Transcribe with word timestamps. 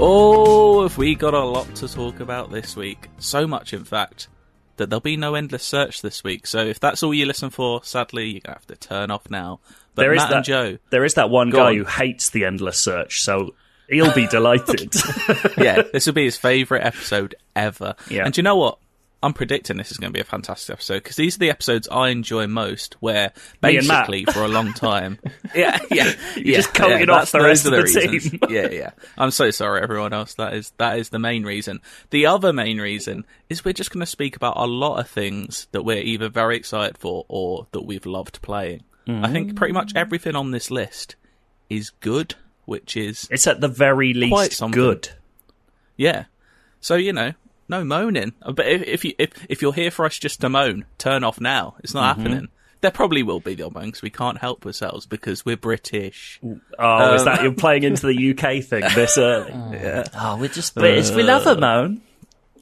Oh, 0.00 0.82
have 0.82 0.96
we 0.96 1.14
got 1.16 1.34
a 1.34 1.44
lot 1.44 1.74
to 1.76 1.88
talk 1.88 2.20
about 2.20 2.52
this 2.52 2.76
week? 2.76 3.08
So 3.18 3.48
much, 3.48 3.72
in 3.72 3.84
fact, 3.84 4.28
that 4.76 4.90
there'll 4.90 5.00
be 5.00 5.16
no 5.16 5.34
endless 5.34 5.64
search 5.64 6.02
this 6.02 6.22
week. 6.22 6.46
So 6.46 6.60
if 6.60 6.78
that's 6.78 7.02
all 7.02 7.12
you 7.12 7.26
listen 7.26 7.50
for, 7.50 7.82
sadly, 7.82 8.28
you're 8.30 8.40
gonna 8.40 8.56
have 8.58 8.66
to 8.68 8.76
turn 8.76 9.10
off 9.10 9.28
now. 9.28 9.58
But 9.96 10.02
There 10.02 10.12
is 10.14 10.18
Matt 10.22 10.30
that 10.30 10.36
and 10.36 10.44
Joe, 10.44 10.78
There 10.90 11.04
is 11.04 11.14
that 11.14 11.30
one 11.30 11.50
guy 11.50 11.70
on. 11.70 11.76
who 11.78 11.84
hates 11.84 12.30
the 12.30 12.44
endless 12.44 12.78
search, 12.78 13.22
so 13.22 13.54
he'll 13.90 14.14
be 14.14 14.26
delighted. 14.30 14.94
yeah, 15.58 15.82
this 15.92 16.06
will 16.06 16.12
be 16.14 16.24
his 16.26 16.36
favourite 16.36 16.84
episode 16.86 17.34
ever. 17.56 17.96
Yeah. 18.08 18.24
And 18.24 18.36
you 18.36 18.44
know 18.44 18.56
what? 18.56 18.78
I'm 19.22 19.32
predicting 19.32 19.76
this 19.76 19.90
is 19.90 19.98
going 19.98 20.12
to 20.12 20.16
be 20.16 20.20
a 20.20 20.24
fantastic 20.24 20.74
episode 20.74 21.02
because 21.02 21.16
these 21.16 21.36
are 21.36 21.40
the 21.40 21.50
episodes 21.50 21.88
I 21.90 22.10
enjoy 22.10 22.46
most. 22.46 22.94
Where 23.00 23.32
Me 23.62 23.76
and 23.76 23.88
Matt. 23.88 24.06
basically, 24.06 24.32
for 24.32 24.44
a 24.44 24.48
long 24.48 24.72
time, 24.72 25.18
yeah, 25.54 25.78
yeah, 25.90 26.12
yeah, 26.36 26.56
just 26.56 26.72
cutting 26.72 26.98
yeah, 26.98 27.02
it 27.02 27.10
off 27.10 27.32
the 27.32 27.40
rest 27.40 27.64
of 27.66 27.72
the 27.72 27.82
reasons. 27.82 28.30
team. 28.30 28.40
yeah, 28.48 28.68
yeah. 28.68 28.90
I'm 29.16 29.32
so 29.32 29.50
sorry, 29.50 29.82
everyone 29.82 30.12
else. 30.12 30.34
That 30.34 30.54
is 30.54 30.72
that 30.78 30.98
is 31.00 31.08
the 31.08 31.18
main 31.18 31.44
reason. 31.44 31.80
The 32.10 32.26
other 32.26 32.52
main 32.52 32.78
reason 32.78 33.24
is 33.48 33.64
we're 33.64 33.72
just 33.72 33.90
going 33.90 34.00
to 34.00 34.06
speak 34.06 34.36
about 34.36 34.56
a 34.56 34.66
lot 34.66 35.00
of 35.00 35.10
things 35.10 35.66
that 35.72 35.82
we're 35.82 36.02
either 36.02 36.28
very 36.28 36.56
excited 36.56 36.96
for 36.96 37.24
or 37.28 37.66
that 37.72 37.82
we've 37.82 38.06
loved 38.06 38.40
playing. 38.40 38.84
I 39.10 39.32
think 39.32 39.56
pretty 39.56 39.72
much 39.72 39.94
mm. 39.94 40.00
everything 40.00 40.36
on 40.36 40.50
this 40.50 40.70
list 40.70 41.16
is 41.70 41.88
good, 41.88 42.34
which 42.66 42.94
is 42.94 43.26
it's 43.30 43.46
at 43.46 43.62
the 43.62 43.68
very 43.68 44.12
least 44.12 44.62
good. 44.70 45.08
yeah. 45.96 46.24
So 46.80 46.94
you 46.94 47.14
know, 47.14 47.32
no 47.68 47.84
moaning. 47.84 48.32
But 48.44 48.66
if 48.66 48.82
if 48.82 49.04
you 49.04 49.14
if, 49.18 49.30
if 49.48 49.62
you're 49.62 49.72
here 49.72 49.90
for 49.90 50.04
us 50.06 50.18
just 50.18 50.40
to 50.42 50.48
moan, 50.48 50.84
turn 50.98 51.24
off 51.24 51.40
now. 51.40 51.74
It's 51.84 51.94
not 51.94 52.16
Mm-hmm. 52.16 52.22
happening. 52.22 52.48
There 52.80 52.92
probably 52.92 53.24
will 53.24 53.40
be 53.40 53.54
the 53.56 53.64
odd 53.66 53.74
moans. 53.74 54.02
We 54.02 54.10
can't 54.10 54.38
help 54.38 54.64
ourselves 54.64 55.04
because 55.04 55.44
we're 55.44 55.56
British. 55.56 56.38
Oh, 56.78 57.14
is 57.14 57.22
Um, 57.22 57.24
that 57.24 57.42
you're 57.42 57.52
playing 57.52 57.82
into 57.82 58.06
the 58.06 58.30
UK 58.30 58.62
thing 58.64 58.82
this 58.94 59.18
early? 59.18 59.50
Oh, 60.14 60.36
we're 60.38 60.48
just 60.48 60.74
British. 60.76 61.10
we 61.10 61.24
love 61.24 61.44
a 61.48 61.56
moan. 61.60 62.02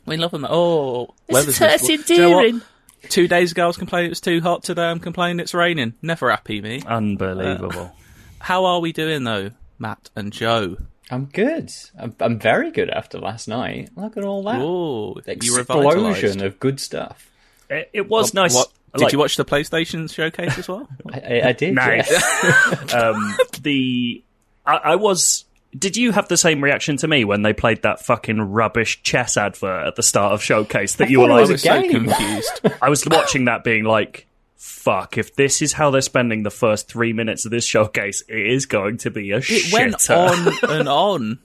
We 0.07 0.17
love 0.17 0.31
them. 0.31 0.47
Oh, 0.49 1.15
weather's 1.29 1.61
It's 1.61 1.83
miserable. 1.89 2.15
You 2.15 2.19
know 2.31 2.39
endearing. 2.41 2.63
Two 3.11 3.29
days 3.29 3.53
ago, 3.53 3.65
I 3.65 3.67
was 3.67 3.77
complaining 3.77 4.07
it 4.07 4.11
was 4.11 4.21
too 4.23 4.41
hot. 4.41 4.63
Today, 4.65 4.85
I'm 4.85 5.01
complaining 5.01 5.39
it's 5.39 5.53
raining. 5.53 5.93
Never 6.01 6.31
happy, 6.31 6.61
me. 6.63 6.83
Unbelievable. 6.87 7.93
How 8.39 8.65
are 8.65 8.81
we 8.81 8.93
doing 8.93 9.25
though, 9.25 9.51
Matt 9.79 10.09
and 10.17 10.33
Joe? 10.33 10.77
I'm 11.11 11.27
good. 11.27 11.71
I'm, 11.99 12.15
I'm 12.21 12.39
very 12.39 12.71
good 12.71 12.91
after 12.91 13.19
last 13.19 13.47
night. 13.49 13.91
Look 13.97 14.17
at 14.17 14.25
all 14.25 14.43
that. 14.45 14.61
Oh, 14.61 15.15
The 15.25 15.37
you 15.41 15.57
explosion 15.59 16.39
revitalised. 16.41 16.45
of 16.45 16.59
good 16.61 16.81
stuff. 16.81 17.31
it, 17.71 17.91
it 17.93 18.09
was 18.09 18.35
nice. 18.35 18.55
What? 18.55 18.71
Did 18.95 19.03
like- 19.05 19.13
you 19.13 19.19
watch 19.19 19.37
the 19.37 19.45
PlayStation 19.45 20.13
showcase 20.13 20.59
as 20.59 20.69
well? 20.69 20.89
I, 21.13 21.19
I, 21.21 21.49
I 21.49 21.53
did. 21.53 21.75
Nice. 21.75 22.11
yeah. 22.11 22.99
um, 22.99 23.37
the 23.63 24.23
I, 24.65 24.77
I 24.77 24.95
was. 24.97 25.45
Did 25.79 25.97
you 25.97 26.11
have 26.13 26.27
the 26.29 26.39
same 26.39 26.65
reaction 26.65 26.97
to 26.99 27.09
me 27.09 27.25
when 27.25 27.43
they 27.43 27.53
played 27.53 27.83
that 27.83 28.01
fucking 28.01 28.41
rubbish 28.41 29.03
chess 29.03 29.37
advert 29.37 29.87
at 29.87 29.97
the 29.97 30.03
start 30.03 30.33
of 30.33 30.43
Showcase? 30.43 30.95
That 30.95 31.11
you 31.11 31.21
were 31.21 31.27
thought 31.29 31.39
it 31.39 31.41
like, 31.43 31.51
was 31.51 31.63
so 31.63 31.89
confused. 31.91 32.61
I 32.83 32.89
was 32.89 33.07
watching 33.07 33.45
that, 33.45 33.63
being 33.63 33.85
like, 33.85 34.27
"Fuck! 34.57 35.19
If 35.19 35.35
this 35.35 35.63
is 35.63 35.75
how 35.75 35.91
they're 35.91 36.01
spending 36.01 36.43
the 36.43 36.51
first 36.51 36.89
three 36.89 37.13
minutes 37.13 37.45
of 37.45 37.51
this 37.51 37.65
showcase, 37.67 38.23
it 38.29 38.47
is 38.47 38.67
going 38.67 38.99
to 38.99 39.11
be 39.11 39.31
a 39.33 39.41
shit. 39.41 39.67
It 39.67 39.73
went 39.73 40.11
on 40.11 40.49
and 40.71 40.89
on 40.89 41.39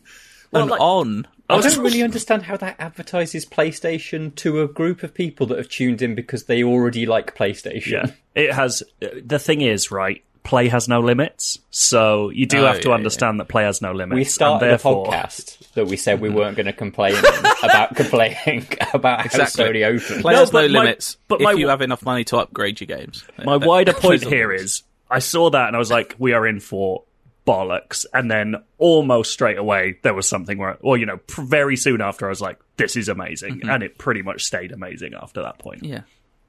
and 0.53 0.69
like- 0.69 0.81
on. 0.81 1.27
I 1.49 1.59
don't 1.59 1.79
really 1.83 2.01
understand 2.01 2.43
how 2.43 2.55
that 2.57 2.77
advertises 2.79 3.45
PlayStation 3.45 4.33
to 4.35 4.61
a 4.61 4.69
group 4.69 5.03
of 5.03 5.13
people 5.13 5.47
that 5.47 5.57
have 5.57 5.67
tuned 5.67 6.01
in 6.01 6.15
because 6.15 6.45
they 6.45 6.63
already 6.63 7.05
like 7.05 7.35
PlayStation. 7.35 7.87
Yeah, 7.91 8.11
it 8.35 8.53
has. 8.53 8.83
Uh, 9.01 9.07
the 9.25 9.37
thing 9.37 9.59
is, 9.59 9.91
right? 9.91 10.23
Play 10.43 10.69
has 10.69 10.87
no 10.87 11.01
limits, 11.01 11.59
so 11.69 12.29
you 12.31 12.45
do 12.47 12.59
Oh, 12.61 12.65
have 12.65 12.81
to 12.81 12.89
yeah, 12.89 12.95
understand 12.95 13.39
that 13.39 13.47
play 13.47 13.63
has 13.63 13.81
no 13.81 13.91
limits. 13.91 14.15
We 14.15 14.23
started 14.23 14.63
and 14.65 14.71
therefore, 14.71 15.05
a 15.07 15.09
podcast 15.11 15.71
that 15.73 15.85
we 15.85 15.97
said 15.97 16.19
we 16.19 16.29
mm-hmm. 16.29 16.37
weren't 16.37 16.57
going 16.57 16.65
to 16.65 16.73
complain 16.73 17.15
about 17.63 17.95
complaining 17.95 18.67
about 18.93 19.23
Exactly. 19.25 19.63
how 19.65 19.69
Sony 19.71 19.85
opened. 19.85 20.21
Play 20.23 20.33
No, 20.33 20.39
has 20.39 20.51
no 20.51 20.61
my- 20.61 20.67
limits. 20.67 21.17
but 21.27 21.41
if 21.41 21.45
my- 21.45 21.51
you 21.53 21.67
have 21.67 21.81
enough 21.81 22.03
money 22.03 22.23
to 22.25 22.37
upgrade 22.37 22.81
your 22.81 22.87
games. 22.87 23.23
My 23.43 23.57
That- 23.59 23.67
wider 23.67 23.93
point 23.93 24.23
is 24.23 24.27
here 24.29 24.51
all. 24.51 24.59
is 24.59 24.83
I 25.11 25.19
saw 25.19 25.49
that 25.51 25.67
and 25.67 25.75
I 25.75 25.79
was 25.79 25.91
like, 25.91 26.15
we 26.17 26.33
are 26.33 26.47
in 26.47 26.59
for 26.59 27.03
bollocks. 27.45 28.05
And 28.13 28.29
then 28.31 28.55
almost 28.77 29.31
straight 29.33 29.57
away, 29.57 29.97
there 30.03 30.13
was 30.13 30.27
something 30.27 30.57
where, 30.57 30.77
or, 30.81 30.97
you 30.97 31.05
know, 31.05 31.17
pr- 31.17 31.41
very 31.43 31.75
soon 31.75 32.01
after, 32.01 32.25
I 32.25 32.29
was 32.29 32.41
like, 32.41 32.57
this 32.77 32.95
is 32.95 33.09
amazing. 33.09 33.59
Mm-hmm. 33.59 33.69
And 33.69 33.83
it 33.83 33.97
pretty 33.97 34.21
much 34.21 34.43
stayed 34.43 34.71
amazing 34.71 35.13
after 35.13 35.41
that 35.43 35.59
point. 35.59 35.83
Yeah. 35.83 36.01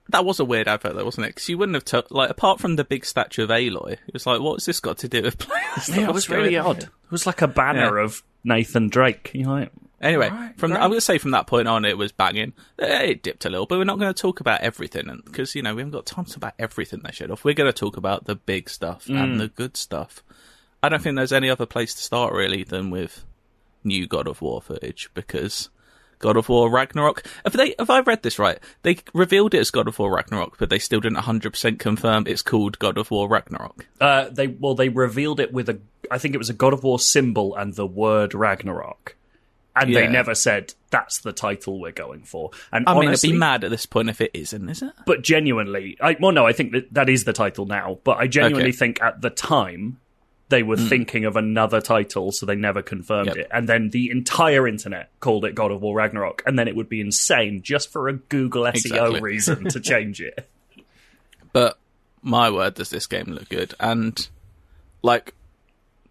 That 0.09 0.25
was 0.25 0.41
a 0.41 0.45
weird 0.45 0.69
advert, 0.69 0.95
though, 0.97 1.05
wasn't 1.05 1.27
it? 1.27 1.35
Because 1.35 1.49
you 1.49 1.57
wouldn't 1.59 1.75
have 1.77 1.85
took 1.85 2.11
like 2.11 2.29
apart 2.31 2.61
from 2.61 2.77
the 2.77 2.85
big 2.85 3.05
statue 3.05 3.45
of 3.45 3.51
Aloy, 3.51 3.93
it 3.93 4.13
was 4.13 4.27
like, 4.27 4.41
what's 4.41 4.67
this 4.67 4.81
got 4.81 4.99
to 4.99 5.09
do 5.09 5.23
with 5.23 5.39
players? 5.39 5.89
Yeah, 5.89 6.09
it 6.09 6.15
was 6.15 6.29
really 6.29 6.57
odd. 6.57 6.83
It 6.85 6.89
was 7.11 7.27
like 7.27 7.41
a 7.43 7.49
banner 7.49 7.99
Yeah. 7.99 8.05
of 8.05 8.23
Nathan 8.45 8.89
Drake. 8.89 9.31
You 9.35 9.45
know, 9.45 9.69
Anyway, 10.01 10.29
Alright, 10.31 10.59
from. 10.59 10.73
I'm 10.73 10.81
going 10.89 10.95
to 10.95 11.01
say 11.01 11.19
from 11.19 11.31
that 11.31 11.47
point 11.47 11.69
on, 11.69 11.85
it 11.85 11.97
was 11.97 12.11
banging. 12.11 12.55
Eh, 12.81 13.03
It 13.11 13.23
dipped 13.23 13.45
a 13.45 13.49
little, 13.51 13.67
but 13.67 13.79
we're 13.79 13.85
not 13.85 14.01
going 14.01 14.13
to 14.13 14.21
talk 14.21 14.41
about 14.41 14.61
everything 14.61 15.21
because 15.25 15.55
you 15.55 15.63
know 15.63 15.77
we 15.77 15.81
haven't 15.83 15.93
got 15.93 16.07
time 16.07 16.25
to 16.25 16.31
talk 16.33 16.37
about 16.39 16.55
everything 16.59 17.03
they 17.05 17.13
showed 17.13 17.31
off. 17.31 17.45
We're 17.45 17.55
going 17.55 17.73
to 17.73 17.79
talk 17.79 17.97
about 17.97 18.25
the 18.25 18.34
big 18.34 18.69
stuff 18.69 19.07
Mm. 19.07 19.23
and 19.23 19.41
the 19.41 19.47
good 19.47 19.77
stuff. 19.77 20.25
I 20.83 20.89
don't 20.89 21.01
think 21.01 21.15
there's 21.15 21.33
any 21.33 21.49
other 21.49 21.67
place 21.67 21.95
to 21.95 22.03
start 22.03 22.33
really 22.34 22.65
than 22.65 22.91
with 22.91 23.25
new 23.84 24.09
God 24.09 24.27
of 24.27 24.43
War 24.43 24.61
footage 24.61 25.09
because 25.15 25.71
God 26.22 26.38
of 26.38 26.49
War 26.49 26.71
Ragnarok. 26.71 27.25
Have 27.44 27.53
they? 27.53 27.75
Have 27.78 27.91
I 27.91 28.00
read 28.00 28.22
this 28.22 28.38
right? 28.38 28.59
They 28.83 28.97
revealed 29.12 29.53
it 29.53 29.59
as 29.59 29.71
God 29.71 29.87
of 29.88 29.99
War 29.99 30.10
Ragnarok, 30.15 30.56
but 30.59 30.71
they 30.71 30.78
still 30.78 31.00
didn't 31.00 31.19
100% 31.19 31.78
confirm 31.78 32.27
it's 32.27 32.41
called 32.41 32.78
God 32.78 32.97
of 32.97 33.10
War 33.10 33.28
Ragnarok. 33.28 33.87
uh, 34.00 34.31
they, 34.31 34.47
well, 34.47 34.75
they 34.75 34.88
revealed 34.88 35.38
it 35.41 35.53
with 35.53 35.69
a, 35.69 35.78
I 36.10 36.16
think 36.16 36.34
it 36.34 36.38
was 36.38 36.49
a 36.49 36.55
God 36.55 36.72
of 36.72 36.83
War 36.84 36.99
symbol 36.99 37.55
and 37.55 37.75
the 37.75 37.87
word 37.87 38.33
Ragnarok. 38.33 39.16
And 39.75 39.88
Yeah. 39.91 40.00
they 40.03 40.06
never 40.09 40.34
said 40.34 40.75
that's 40.91 41.19
the 41.21 41.33
title 41.33 41.81
we're 41.81 41.93
going 41.93 42.25
for. 42.25 42.50
And 42.71 42.87
I 42.87 42.93
mean, 42.93 43.09
honestly, 43.09 43.31
it'd 43.31 43.34
be 43.37 43.39
mad 43.39 43.65
at 43.65 43.71
this 43.71 43.87
point 43.87 44.10
if 44.10 44.21
it 44.21 44.31
isn't, 44.34 44.69
is 44.69 44.83
it? 44.83 44.93
but 45.06 45.22
genuinely, 45.22 45.97
I, 46.00 46.15
well, 46.21 46.33
no, 46.33 46.47
I 46.47 46.53
think 46.53 46.72
that 46.72 46.93
that 46.93 47.09
is 47.09 47.25
the 47.25 47.33
title 47.33 47.65
now. 47.66 47.99
But 48.04 48.19
I 48.19 48.27
genuinely 48.27 48.69
Okay. 48.69 48.72
Think 48.77 49.00
at 49.03 49.22
the 49.22 49.31
time 49.31 49.99
they 50.53 50.63
were 50.63 50.77
mm. 50.77 50.89
thinking 50.89 51.25
of 51.25 51.37
another 51.37 51.81
title, 51.81 52.31
so 52.31 52.45
they 52.45 52.55
never 52.55 52.83
confirmed 52.83 53.29
Yep. 53.29 53.37
it. 53.37 53.49
And 53.51 53.67
then 53.67 53.89
the 53.89 54.11
entire 54.11 54.69
internet 54.69 55.09
called 55.19 55.47
it 55.47 55.55
God 55.55 55.71
of 55.71 55.81
War 55.81 55.97
Ragnarok, 55.97 56.43
and 56.45 56.59
then 56.59 56.69
it 56.69 56.77
would 56.77 56.91
be 56.91 57.01
insane 57.01 57.63
just 57.63 57.91
for 57.91 58.09
a 58.09 58.13
Google 58.13 58.65
SEO 58.65 58.75
Exactly. 58.75 59.21
reason 59.23 59.65
to 59.65 59.81
change 59.81 60.21
it. 60.21 60.47
But 61.55 61.79
my 62.21 62.51
word, 62.51 62.75
does 62.75 62.91
this 62.91 63.07
game 63.07 63.29
look 63.29 63.49
good? 63.49 63.75
And 63.81 64.29
like 65.01 65.35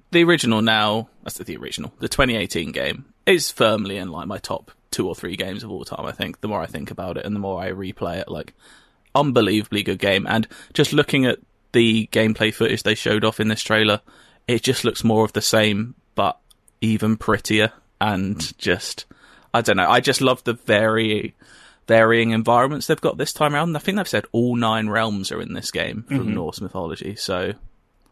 the 0.09 0.24
original 0.24 0.63
now, 0.63 1.09
that's 1.23 1.38
the 1.38 1.58
original, 1.58 1.94
the 2.00 2.09
2018 2.09 2.72
game 2.72 3.06
is 3.28 3.52
firmly 3.52 3.97
in 3.97 4.09
like 4.09 4.28
my 4.28 4.40
top 4.40 4.72
two 4.90 5.08
or 5.08 5.13
three 5.13 5.35
games 5.35 5.63
of 5.63 5.69
all 5.69 5.85
time. 5.85 6.06
I 6.08 6.12
think 6.12 6.41
the 6.41 6.47
more 6.47 6.62
I 6.62 6.66
think 6.66 6.90
about 6.90 7.18
it 7.18 7.25
and 7.28 7.35
the 7.35 7.40
more 7.40 7.62
I 7.62 7.72
replay 7.72 8.18
it, 8.18 8.28
like 8.28 8.56
unbelievably 9.13 9.84
good 9.84 10.00
game. 10.00 10.25
And 10.28 10.47
just 10.73 10.94
looking 10.94 11.28
at 11.28 11.38
the 11.73 12.09
gameplay 12.12 12.52
footage 12.52 12.82
they 12.82 12.96
showed 12.96 13.23
off 13.23 13.40
in 13.40 13.47
this 13.47 13.61
trailer, 13.61 14.02
it 14.47 14.64
just 14.64 14.84
looks 14.84 15.03
more 15.03 15.26
of 15.26 15.34
the 15.34 15.41
same, 15.41 15.96
but 16.16 16.38
even 16.82 17.17
prettier 17.17 17.72
and 17.99 18.58
just 18.58 19.05
I 19.53 19.61
don't 19.61 19.78
know. 19.78 19.90
I 19.90 19.99
just 19.99 20.22
love 20.22 20.43
the 20.43 20.53
very 20.53 21.35
varying 21.88 22.32
environments 22.32 22.88
they've 22.88 23.02
got 23.02 23.17
this 23.17 23.34
time 23.34 23.53
around. 23.53 23.76
I 23.76 23.79
think 23.79 23.97
they've 23.97 24.08
said 24.08 24.26
all 24.32 24.55
nine 24.55 24.88
realms 24.90 25.32
are 25.32 25.41
in 25.41 25.53
this 25.53 25.72
game 25.72 26.03
from 26.08 26.20
mm-hmm. 26.20 26.34
Norse 26.34 26.61
mythology. 26.61 27.16
So, 27.16 27.53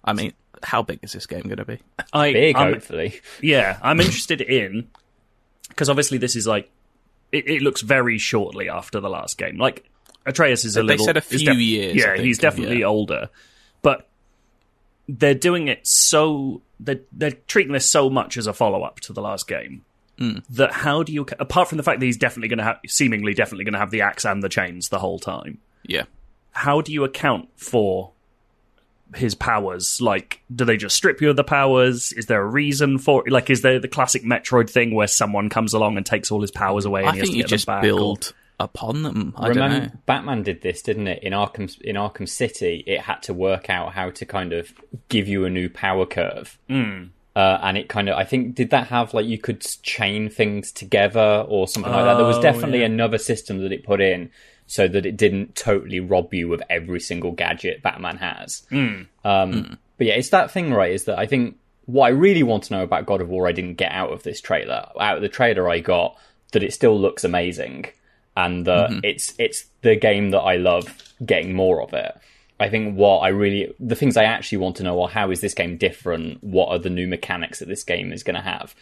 I 0.03 0.13
mean, 0.13 0.33
how 0.63 0.81
big 0.81 0.99
is 1.01 1.13
this 1.13 1.25
game 1.25 1.43
going 1.43 1.57
to 1.57 1.65
be? 1.65 1.79
I, 2.11 2.33
Big, 2.33 2.55
I'm- 2.55 2.73
hopefully. 2.73 3.21
Yeah, 3.41 3.77
I'm 3.81 3.99
interested 3.99 4.41
in 4.41 4.89
because 5.69 5.89
obviously 5.89 6.17
this 6.17 6.35
is 6.35 6.45
like 6.45 6.69
it, 7.31 7.47
it 7.47 7.61
looks 7.61 7.81
very 7.81 8.17
shortly 8.17 8.69
after 8.69 8.99
the 8.99 9.09
last 9.09 9.37
game. 9.37 9.57
Like 9.57 9.89
Atreus 10.25 10.65
is 10.65 10.75
a 10.75 10.81
They 10.81 10.87
little. 10.87 11.05
said 11.05 11.17
a 11.17 11.23
is 11.29 11.41
few 11.41 11.53
years, 11.53 11.95
Yeah, 11.95 12.13
I 12.13 12.17
he's 12.17 12.37
definitely 12.37 12.79
yeah. 12.79 12.85
older, 12.87 13.21
but 13.21 13.29
they're 15.17 15.33
doing 15.33 15.67
it 15.67 15.87
so 15.87 16.61
they're 16.79 17.01
they're 17.11 17.31
treating 17.47 17.73
this 17.73 17.89
so 17.89 18.09
much 18.09 18.37
as 18.37 18.45
a 18.47 18.53
follow 18.53 18.83
up 18.83 18.99
to 19.01 19.13
the 19.13 19.21
last 19.21 19.47
game. 19.47 19.83
Hmm. 20.17 20.37
That 20.51 20.71
how 20.71 21.01
do 21.03 21.11
you 21.11 21.25
apart 21.39 21.67
from 21.69 21.77
the 21.77 21.83
fact 21.83 21.99
that 21.99 22.05
he's 22.05 22.17
definitely 22.17 22.49
going 22.49 22.59
to 22.59 22.63
have 22.65 22.79
seemingly 22.87 23.33
definitely 23.33 23.65
going 23.65 23.73
to 23.73 23.79
have 23.79 23.89
the 23.91 24.01
axe 24.01 24.25
and 24.25 24.43
the 24.43 24.49
chains 24.49 24.89
the 24.89 24.99
whole 24.99 25.17
time 25.17 25.57
Yeah. 25.83 26.03
how 26.51 26.81
do 26.81 26.91
you 26.93 27.03
account 27.05 27.49
for 27.55 28.11
his 29.15 29.33
powers? 29.33 29.99
Like, 30.01 30.41
do 30.53 30.65
they 30.65 30.77
just 30.77 30.95
strip 30.95 31.19
you 31.21 31.31
of 31.31 31.35
the 31.35 31.43
powers? 31.43 32.11
Is 32.13 32.27
there 32.27 32.41
a 32.41 32.45
reason 32.45 32.97
for 32.99 33.23
like? 33.27 33.49
Is 33.49 33.61
there 33.63 33.79
the 33.79 33.87
classic 33.87 34.23
Metroid 34.23 34.69
thing 34.69 34.93
where 34.93 35.07
someone 35.07 35.49
comes 35.49 35.73
along 35.73 35.97
and 35.97 36.05
takes 36.05 36.31
all 36.31 36.41
his 36.41 36.51
powers 36.51 36.85
away? 36.85 37.01
And 37.01 37.09
I 37.09 37.13
he 37.13 37.19
has 37.19 37.29
to 37.29 37.35
you 37.35 37.43
get 37.43 37.49
just 37.49 37.65
them 37.65 37.75
back, 37.77 37.81
build 37.83 38.33
upon 38.59 39.03
them. 39.03 39.33
I 39.37 39.51
don't 39.53 39.71
know. 39.71 39.89
Batman 40.05 40.43
did 40.43 40.61
this, 40.61 40.81
didn't 40.81 41.07
it? 41.07 41.23
In 41.23 41.33
Arkham, 41.33 41.79
in 41.81 41.95
Arkham 41.95 42.27
City, 42.27 42.83
it 42.85 43.01
had 43.01 43.21
to 43.23 43.33
work 43.33 43.69
out 43.69 43.93
how 43.93 44.09
to 44.11 44.25
kind 44.25 44.53
of 44.53 44.73
give 45.07 45.27
you 45.27 45.45
a 45.45 45.49
new 45.49 45.69
power 45.69 46.05
curve. 46.05 46.57
Hmm. 46.67 47.05
Uh, 47.35 47.57
and 47.61 47.77
it 47.77 47.87
kind 47.87 48.09
of, 48.09 48.17
I 48.17 48.25
think, 48.25 48.55
did 48.55 48.71
that 48.71 48.87
have 48.87 49.13
like 49.13 49.25
you 49.25 49.37
could 49.37 49.61
chain 49.83 50.29
things 50.29 50.71
together 50.71 51.45
or 51.47 51.67
something 51.67 51.91
like 51.91 52.03
that? 52.03 52.15
There 52.15 52.25
was 52.25 52.37
Oh, 52.37 52.41
definitely 52.41 52.79
yeah. 52.79 52.85
another 52.87 53.17
system 53.17 53.59
that 53.59 53.71
it 53.71 53.85
put 53.85 54.01
in 54.01 54.29
so 54.67 54.87
that 54.87 55.05
it 55.05 55.15
didn't 55.15 55.55
totally 55.55 55.99
rob 55.99 56.33
you 56.33 56.53
of 56.53 56.61
every 56.69 56.99
single 56.99 57.31
gadget 57.31 57.81
Batman 57.81 58.17
has. 58.17 58.63
Hmm. 58.69 59.03
Um, 59.23 59.77
But 59.97 60.07
yeah, 60.07 60.13
it's 60.15 60.29
that 60.29 60.51
thing, 60.51 60.73
right? 60.73 60.91
Is 60.91 61.05
that 61.05 61.17
I 61.17 61.25
think 61.27 61.55
what 61.85 62.05
I 62.07 62.09
really 62.09 62.43
want 62.43 62.63
to 62.63 62.73
know 62.73 62.83
about 62.83 63.05
God 63.05 63.21
of 63.21 63.29
War, 63.29 63.47
I 63.47 63.51
didn't 63.51 63.75
get 63.75 63.91
out 63.91 64.11
of 64.11 64.23
this 64.23 64.41
trailer. 64.41 64.87
Out 64.99 65.15
of 65.17 65.21
the 65.21 65.29
trailer, 65.29 65.69
I 65.69 65.79
got 65.79 66.17
that 66.51 66.63
it 66.63 66.73
still 66.73 66.99
looks 66.99 67.23
amazing, 67.23 67.85
and 68.35 68.65
that 68.65 68.89
mm-hmm. 68.89 68.99
it's 69.03 69.33
it's 69.37 69.65
the 69.81 69.95
game 69.95 70.31
that 70.31 70.39
I 70.39 70.57
love. 70.57 70.95
Getting 71.25 71.53
more 71.53 71.81
of 71.81 71.93
it. 71.93 72.17
I 72.61 72.69
think 72.69 72.95
what 72.95 73.19
I 73.19 73.29
really 73.29 73.73
the 73.79 73.95
things 73.95 74.15
I 74.15 74.23
actually 74.23 74.59
want 74.59 74.77
to 74.77 74.83
know 74.83 75.01
are 75.01 75.09
how 75.09 75.31
is 75.31 75.41
this 75.41 75.53
game 75.53 75.77
different? 75.77 76.43
What 76.43 76.69
are 76.69 76.79
the 76.79 76.89
new 76.89 77.07
mechanics 77.07 77.59
that 77.59 77.67
this 77.67 77.83
game 77.83 78.13
is 78.13 78.23
going 78.23 78.35
to 78.35 78.41
have? 78.41 78.73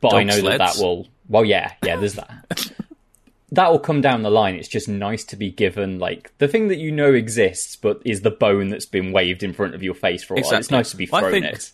But 0.00 0.14
I 0.14 0.24
Dog 0.24 0.26
know 0.26 0.50
that 0.50 0.58
that 0.58 0.76
will. 0.76 1.08
Well, 1.28 1.44
yeah, 1.44 1.72
yeah. 1.84 1.96
There's 1.96 2.14
that. 2.14 2.72
that 3.52 3.70
will 3.70 3.78
come 3.78 4.00
down 4.00 4.22
the 4.22 4.30
line. 4.30 4.54
It's 4.54 4.68
just 4.68 4.88
nice 4.88 5.24
to 5.24 5.36
be 5.36 5.50
given 5.50 5.98
like 5.98 6.32
the 6.38 6.48
thing 6.48 6.68
that 6.68 6.78
you 6.78 6.92
know 6.92 7.12
exists, 7.12 7.76
but 7.76 8.00
is 8.04 8.22
the 8.22 8.30
bone 8.30 8.68
that's 8.68 8.86
been 8.86 9.12
waved 9.12 9.42
in 9.42 9.52
front 9.52 9.74
of 9.74 9.82
your 9.82 9.94
face 9.94 10.22
for 10.22 10.34
a 10.34 10.40
while. 10.40 10.54
It's 10.54 10.70
nice 10.70 10.90
to 10.92 10.96
be 10.96 11.08
Well, 11.10 11.24
I 11.24 11.30
thrown 11.30 11.42
think- 11.42 11.54
it. 11.54 11.72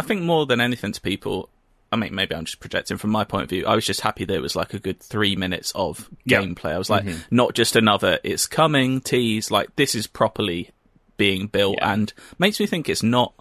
I 0.00 0.04
think 0.04 0.22
more 0.22 0.46
than 0.46 0.60
anything 0.60 0.90
to 0.92 1.00
people, 1.00 1.48
I 1.92 1.96
mean, 1.96 2.14
maybe 2.14 2.34
I'm 2.34 2.46
just 2.46 2.58
projecting 2.60 2.96
from 2.96 3.10
my 3.10 3.22
point 3.24 3.44
of 3.44 3.50
view. 3.50 3.66
I 3.66 3.74
was 3.74 3.84
just 3.84 4.00
happy 4.00 4.24
there 4.24 4.40
was 4.40 4.56
like 4.56 4.72
a 4.74 4.78
good 4.78 4.98
three 5.00 5.36
minutes 5.36 5.70
of 5.74 6.08
Yeah. 6.24 6.40
gameplay. 6.42 6.72
I 6.72 6.78
was 6.78 6.88
like, 6.90 7.04
Mm-hmm. 7.04 7.20
not 7.36 7.54
just 7.54 7.76
another, 7.76 8.18
it's 8.24 8.46
coming 8.46 9.00
tease, 9.02 9.50
like 9.50 9.76
this 9.76 9.94
is 9.94 10.06
properly 10.06 10.70
being 11.18 11.46
built 11.46 11.76
Yeah. 11.78 11.92
and 11.92 12.12
makes 12.38 12.58
me 12.58 12.66
think 12.66 12.88
it's 12.88 13.02
not 13.02 13.34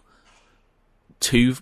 too 1.19 1.55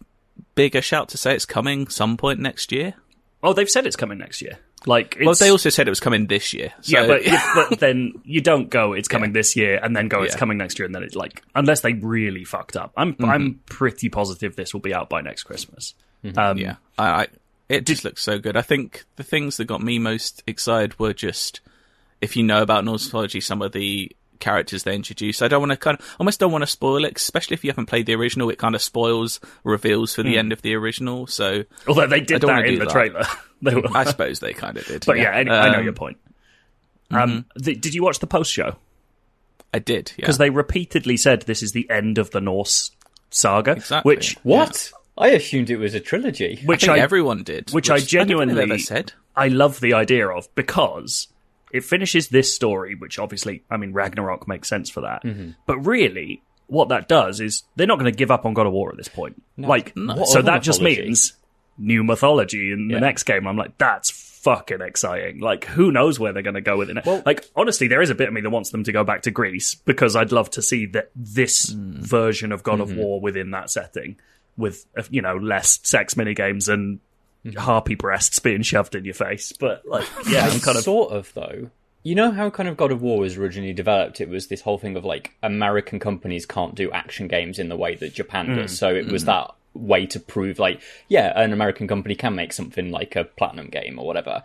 big 0.55 0.75
a 0.75 0.81
shout 0.81 1.09
to 1.09 1.17
say 1.17 1.35
it's 1.35 1.45
coming 1.45 1.87
some 1.87 2.17
point 2.17 2.39
next 2.39 2.71
year. 2.71 2.95
Oh, 3.43 3.53
they've 3.53 3.69
said 3.69 3.85
it's 3.85 3.95
coming 3.95 4.17
next 4.17 4.41
year. 4.41 4.57
Like, 4.85 5.17
it's, 5.17 5.25
Well, 5.25 5.35
they 5.35 5.49
also 5.51 5.69
said 5.69 5.87
it 5.87 5.91
was 5.91 5.99
coming 5.99 6.27
this 6.27 6.53
year. 6.53 6.71
So, 6.81 6.99
yeah, 7.01 7.07
but, 7.07 7.21
but 7.69 7.79
then 7.79 8.13
you 8.23 8.39
don't 8.41 8.69
go. 8.69 8.93
It's 8.93 9.09
coming 9.09 9.33
this 9.33 9.55
year, 9.57 9.77
and 9.83 9.93
then 9.95 10.07
go. 10.07 10.23
It's 10.23 10.33
Yeah. 10.35 10.39
coming 10.39 10.57
next 10.57 10.79
year, 10.79 10.85
and 10.85 10.95
then 10.95 11.03
it's 11.03 11.15
like 11.15 11.43
unless 11.53 11.81
they 11.81 11.93
really 11.93 12.45
fucked 12.45 12.77
up. 12.77 12.93
I'm 12.95 13.15
I'm 13.19 13.59
pretty 13.65 14.07
positive 14.09 14.55
this 14.55 14.73
will 14.73 14.79
be 14.81 14.93
out 14.93 15.09
by 15.09 15.19
next 15.21 15.43
Christmas. 15.43 15.93
Um, 16.35 16.57
yeah, 16.57 16.75
I, 16.97 17.09
I 17.23 17.27
it 17.69 17.85
just 17.85 18.03
looks 18.03 18.21
so 18.23 18.39
good. 18.39 18.57
I 18.57 18.61
think 18.61 19.05
the 19.15 19.23
things 19.23 19.57
that 19.57 19.65
got 19.65 19.81
me 19.81 19.99
most 19.99 20.43
excited 20.47 20.99
were 20.99 21.13
just 21.13 21.61
if 22.21 22.35
you 22.35 22.43
know 22.43 22.61
about 22.61 22.83
Norse 22.85 23.05
mythology, 23.05 23.39
some 23.41 23.61
of 23.61 23.71
the 23.71 24.11
characters 24.39 24.83
they 24.83 24.95
introduced. 24.95 25.41
I 25.43 25.47
don't 25.49 25.59
want 25.61 25.71
to 25.71 25.77
kind 25.77 25.97
of 25.99 26.15
almost 26.19 26.39
don't 26.39 26.51
want 26.51 26.61
to 26.61 26.67
spoil 26.67 27.03
it, 27.05 27.17
especially 27.17 27.53
if 27.55 27.63
you 27.63 27.69
haven't 27.71 27.85
played 27.87 28.05
the 28.05 28.15
original. 28.15 28.49
It 28.49 28.57
kind 28.57 28.73
of 28.75 28.81
spoils 28.81 29.39
reveals 29.63 30.15
for 30.15 30.23
the 30.23 30.37
end 30.37 30.51
of 30.51 30.61
the 30.61 30.75
original. 30.75 31.27
So 31.27 31.63
Although 31.87 32.07
they 32.07 32.21
did 32.21 32.41
that 32.41 32.65
in 32.65 32.79
the 32.79 32.85
that. 32.85 32.89
trailer, 32.91 33.23
they 33.61 33.75
were. 33.75 33.83
I 33.93 34.03
suppose 34.05 34.39
they 34.39 34.53
kind 34.53 34.77
of 34.77 34.85
did. 34.85 35.05
but 35.05 35.17
yeah, 35.17 35.35
any, 35.35 35.49
I 35.51 35.71
know 35.71 35.79
Um, 35.79 35.83
your 35.83 35.93
point. 35.93 36.17
Um, 37.11 37.45
th- 37.61 37.81
did 37.81 37.93
you 37.93 38.03
watch 38.03 38.19
the 38.19 38.27
post 38.27 38.51
show? 38.51 38.75
I 39.73 39.79
did. 39.79 40.11
Yeah. 40.17 40.23
Because 40.23 40.37
they 40.37 40.49
repeatedly 40.49 41.17
said 41.17 41.41
this 41.43 41.61
is 41.63 41.71
the 41.71 41.89
end 41.89 42.17
of 42.17 42.31
the 42.31 42.39
Norse 42.41 42.91
saga, 43.29 43.71
Exactly. 43.73 44.09
which 44.15 44.35
What? 44.43 44.91
I 45.19 45.29
assumed 45.29 45.69
it 45.69 45.77
was 45.77 45.93
a 45.93 45.99
trilogy. 45.99 46.61
which 46.65 46.85
I 46.85 46.93
think 46.93 46.99
I 46.99 47.03
everyone 47.03 47.43
did, 47.43 47.71
which 47.71 47.89
I 47.89 47.97
don't 47.97 48.07
genuinely- 48.07 48.61
ever 48.63 48.77
said. 48.79 49.11
I 49.35 49.49
love 49.49 49.79
the 49.81 49.93
idea 49.93 50.27
of 50.27 50.47
because 50.55 51.27
it 51.71 51.83
finishes 51.83 52.29
this 52.29 52.53
story, 52.55 52.95
which 52.95 53.19
obviously, 53.19 53.63
I 53.69 53.77
mean, 53.77 53.93
Ragnarok 53.93 54.47
makes 54.47 54.67
sense 54.67 54.89
for 54.89 55.01
that. 55.01 55.23
Mm-hmm. 55.23 55.51
But 55.67 55.77
really, 55.85 56.41
what 56.67 56.89
that 56.89 57.07
does 57.07 57.39
is 57.39 57.63
they're 57.75 57.85
not 57.87 57.99
going 57.99 58.11
to 58.11 58.17
give 58.17 58.31
up 58.31 58.45
on 58.45 58.53
God 58.53 58.65
of 58.67 58.73
War 58.73 58.89
at 58.91 58.97
this 58.97 59.07
point. 59.07 59.41
like, 59.57 59.91
What 59.95 60.27
so 60.27 60.41
that 60.41 60.63
just 60.63 60.81
means 60.81 61.33
new 61.77 62.03
mythology 62.03 62.71
in 62.71 62.89
Yeah. 62.89 62.95
the 62.97 63.01
next 63.01 63.23
game. 63.23 63.45
I'm 63.47 63.55
like, 63.57 63.77
that's 63.77 64.09
fucking 64.09 64.81
exciting. 64.81 65.39
Like, 65.39 65.65
who 65.65 65.91
knows 65.91 66.19
where 66.19 66.31
they're 66.33 66.41
going 66.43 66.55
to 66.55 66.61
go 66.61 66.77
with 66.77 66.89
it? 66.89 67.05
like, 67.25 67.45
honestly, 67.55 67.87
there 67.87 68.01
is 68.01 68.09
a 68.09 68.15
bit 68.15 68.27
of 68.29 68.33
me 68.33 68.41
that 68.41 68.49
wants 68.49 68.69
them 68.71 68.83
to 68.85 68.91
go 68.91 69.03
back 69.03 69.21
to 69.23 69.31
Greece 69.31 69.75
because 69.75 70.15
I'd 70.15 70.31
love 70.31 70.49
to 70.51 70.61
see 70.61 70.85
that 70.87 71.11
this 71.15 71.73
Mm. 71.73 71.95
version 71.99 72.51
of 72.51 72.63
God 72.63 72.79
Mm-hmm. 72.79 72.91
of 72.91 72.97
War 72.97 73.21
within 73.21 73.51
that 73.51 73.69
setting 73.69 74.17
with, 74.59 74.85
uh, 74.95 75.03
you 75.09 75.21
know, 75.23 75.37
less 75.37 75.79
sex 75.83 76.15
mini 76.15 76.33
games 76.35 76.67
and 76.69 76.99
Mm-hmm. 77.45 77.57
harpy 77.57 77.95
breasts 77.95 78.37
being 78.39 78.63
shoved 78.63 78.95
in 78.95 79.05
your 79.05 79.13
face. 79.13 79.53
But 79.53 79.85
like, 79.87 80.05
yeah, 80.29 80.45
I'm 80.45 80.59
kind 80.59 80.77
of 80.77 80.83
sort 80.83 81.13
of 81.13 81.33
though. 81.33 81.69
You 82.03 82.13
know 82.13 82.31
how 82.31 82.49
kind 82.49 82.67
of 82.67 82.75
God 82.75 82.91
of 82.91 83.01
War 83.01 83.19
was 83.19 83.37
originally 83.37 83.71
developed? 83.71 84.19
It 84.19 84.27
was 84.27 84.47
this 84.47 84.59
whole 84.59 84.77
thing 84.77 84.97
of 84.97 85.05
like 85.05 85.31
American 85.41 85.99
companies 85.99 86.45
can't 86.45 86.75
do 86.75 86.91
action 86.91 87.29
games 87.29 87.57
in 87.57 87.69
the 87.69 87.77
way 87.77 87.95
that 87.95 88.13
Japan 88.13 88.47
Hmm. 88.47 88.55
does. 88.55 88.77
So 88.77 88.89
it 88.93 89.07
was 89.09 89.23
that 89.23 89.51
way 89.73 90.05
to 90.07 90.19
prove 90.19 90.59
like, 90.59 90.81
yeah, 91.07 91.31
an 91.41 91.53
American 91.53 91.87
company 91.87 92.13
can 92.13 92.35
make 92.35 92.51
something 92.51 92.91
like 92.91 93.15
a 93.15 93.23
platinum 93.23 93.67
game 93.69 93.97
or 93.99 94.05
whatever. 94.05 94.43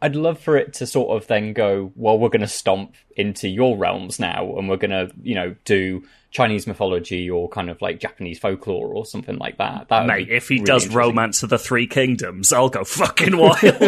I'd 0.00 0.14
love 0.14 0.38
for 0.38 0.56
it 0.56 0.72
to 0.74 0.86
sort 0.86 1.20
of 1.20 1.26
then 1.26 1.52
go, 1.52 1.90
well, 1.96 2.16
we're 2.16 2.28
going 2.28 2.42
to 2.42 2.46
stomp 2.46 2.94
into 3.16 3.48
your 3.48 3.76
realms 3.76 4.20
now, 4.20 4.54
and 4.56 4.68
we're 4.68 4.76
going 4.76 4.90
to, 4.92 5.10
you 5.20 5.34
know, 5.34 5.56
do 5.64 6.04
Chinese 6.36 6.66
mythology 6.66 7.30
or 7.30 7.48
kind 7.48 7.70
of 7.70 7.80
like 7.80 7.98
Japanese 7.98 8.38
folklore 8.38 8.88
or 8.88 9.06
something 9.06 9.38
like 9.38 9.56
that. 9.56 9.88
that 9.88 10.06
mate. 10.06 10.28
If 10.28 10.48
he 10.48 10.56
really 10.56 10.66
does. 10.66 10.88
Romance 10.94 11.42
of 11.42 11.48
the 11.48 11.58
Three 11.58 11.86
Kingdoms, 11.86 12.52
I'll 12.52 12.68
go 12.68 12.84
fucking 12.84 13.36
wild. 13.38 13.56
I 13.64 13.78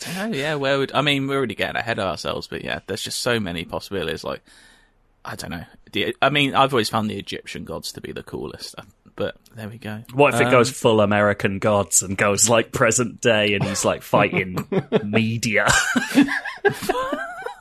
don't 0.00 0.32
know. 0.32 0.36
yeah, 0.36 0.56
where 0.56 0.78
would 0.78 0.90
I 0.92 1.02
mean? 1.02 1.28
We're 1.28 1.36
already 1.36 1.54
getting 1.54 1.76
ahead 1.76 2.00
of 2.00 2.06
ourselves, 2.06 2.48
but 2.48 2.64
yeah, 2.64 2.80
there's 2.88 3.02
just 3.02 3.18
so 3.22 3.38
many 3.38 3.64
possibilities. 3.64 4.24
Like, 4.24 4.42
I 5.24 5.36
don't 5.36 5.50
know. 5.50 5.64
The, 5.92 6.16
I 6.20 6.30
mean, 6.30 6.54
I've 6.56 6.72
always 6.74 6.88
found 6.88 7.08
the 7.08 7.18
Egyptian 7.18 7.64
gods 7.64 7.92
to 7.92 8.00
be 8.00 8.10
the 8.10 8.24
coolest, 8.24 8.74
but 9.14 9.36
there 9.54 9.68
we 9.68 9.78
go. 9.78 10.02
what 10.12 10.34
if 10.34 10.40
it 10.40 10.46
Um, 10.46 10.50
goes 10.50 10.70
full 10.70 11.00
American 11.00 11.60
gods 11.60 12.02
and 12.02 12.18
goes 12.18 12.48
like 12.48 12.72
present 12.72 13.20
day, 13.20 13.54
and 13.54 13.62
he's 13.64 13.84
like 13.84 14.02
fighting 14.02 14.58
media? 15.04 15.68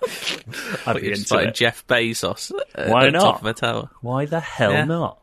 I'd 0.85 1.01
be 1.01 1.07
It's 1.11 1.21
into 1.21 1.33
like 1.35 1.47
it. 1.49 1.55
Jeff 1.55 1.85
Bezos 1.87 2.51
uh, 2.75 2.87
Why 2.89 3.05
the 3.05 3.11
not? 3.11 3.21
top 3.21 3.41
of 3.41 3.47
a 3.47 3.53
tower. 3.53 3.89
Why 4.01 4.25
the 4.25 4.39
hell 4.39 4.71
Yeah. 4.71 4.85
not? 4.85 5.19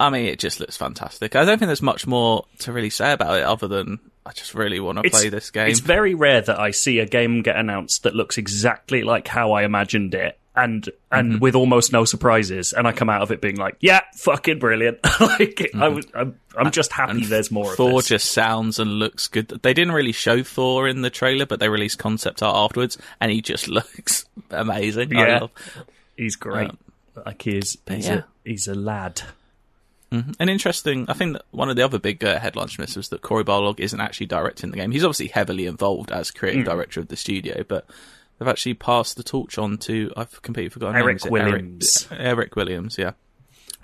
I 0.00 0.10
mean, 0.10 0.26
it 0.26 0.38
just 0.38 0.60
looks 0.60 0.76
fantastic. 0.76 1.34
I 1.34 1.44
don't 1.44 1.58
think 1.58 1.68
there's 1.68 1.82
much 1.82 2.06
more 2.06 2.44
to 2.60 2.72
really 2.72 2.90
say 2.90 3.10
about 3.12 3.36
it 3.38 3.42
other 3.42 3.66
than 3.66 3.98
I 4.24 4.30
just 4.32 4.54
really 4.54 4.78
want 4.78 5.02
to 5.02 5.10
play 5.10 5.28
this 5.28 5.50
game. 5.50 5.68
It's 5.68 5.80
very 5.80 6.14
rare 6.14 6.40
that 6.40 6.58
I 6.60 6.70
see 6.70 7.00
a 7.00 7.06
game 7.06 7.42
get 7.42 7.56
announced 7.56 8.04
that 8.04 8.14
looks 8.14 8.38
exactly 8.38 9.02
like 9.02 9.26
how 9.26 9.52
I 9.52 9.64
imagined 9.64 10.14
it, 10.14 10.38
and 10.58 10.88
and 11.12 11.32
Mm-hmm. 11.32 11.38
with 11.40 11.54
almost 11.54 11.92
no 11.92 12.04
surprises, 12.04 12.72
and 12.72 12.86
I 12.86 12.92
come 12.92 13.08
out 13.08 13.22
of 13.22 13.30
it 13.30 13.40
being 13.40 13.56
like, 13.56 13.76
"Yeah, 13.80 14.00
fucking 14.16 14.58
brilliant!" 14.58 14.98
like 15.20 15.70
I 15.74 15.88
was, 15.88 16.06
I'm, 16.14 16.38
I'm 16.56 16.70
just 16.70 16.92
happy 16.92 17.12
Mm-hmm. 17.12 17.22
And 17.22 17.30
there's 17.30 17.50
more. 17.50 17.74
Thor 17.74 18.02
just 18.02 18.32
sounds 18.32 18.78
and 18.78 18.90
looks 18.98 19.28
good. 19.28 19.48
They 19.48 19.72
didn't 19.74 19.92
really 19.94 20.12
show 20.12 20.42
Thor 20.42 20.88
in 20.88 21.02
the 21.02 21.10
trailer, 21.10 21.46
but 21.46 21.60
they 21.60 21.68
released 21.68 21.98
concept 21.98 22.42
art 22.42 22.56
afterwards, 22.56 22.98
and 23.20 23.30
he 23.30 23.40
just 23.40 23.68
looks 23.78 24.24
amazing. 24.50 25.16
I 25.16 25.26
Yeah. 25.26 25.38
love. 25.40 25.50
he's 26.16 26.36
great. 26.36 26.70
like 27.24 27.40
he 27.42 27.58
is, 27.58 27.78
he's 27.88 28.06
yeah. 28.08 28.14
a 28.18 28.22
he's 28.48 28.66
a 28.68 28.74
lad. 28.74 29.22
An 30.10 30.48
interesting. 30.48 31.04
I 31.08 31.12
think 31.12 31.34
that 31.34 31.44
one 31.50 31.68
of 31.68 31.76
the 31.76 31.82
other 31.84 31.98
big 31.98 32.24
uh, 32.24 32.38
headlines 32.38 32.72
from 32.72 32.86
this 32.86 32.96
was 32.96 33.10
that 33.10 33.20
Cory 33.20 33.44
Barlog 33.44 33.78
isn't 33.78 34.00
actually 34.00 34.24
directing 34.26 34.70
the 34.70 34.78
game. 34.78 34.90
He's 34.90 35.04
obviously 35.04 35.28
heavily 35.28 35.66
involved 35.66 36.10
as 36.10 36.30
creative 36.30 36.64
director 36.64 36.98
of 37.00 37.08
the 37.08 37.16
studio, 37.16 37.62
but 37.68 37.86
they've 38.38 38.48
actually 38.48 38.74
passed 38.74 39.16
the 39.16 39.22
torch 39.22 39.58
on 39.58 39.78
to 39.78 40.12
I've 40.16 40.40
completely 40.42 40.70
forgotten. 40.70 40.96
Eric 40.96 41.24
Williams. 41.24 42.06
Eric, 42.10 42.20
Eric 42.24 42.56
Williams, 42.56 42.96
yeah. 42.98 43.12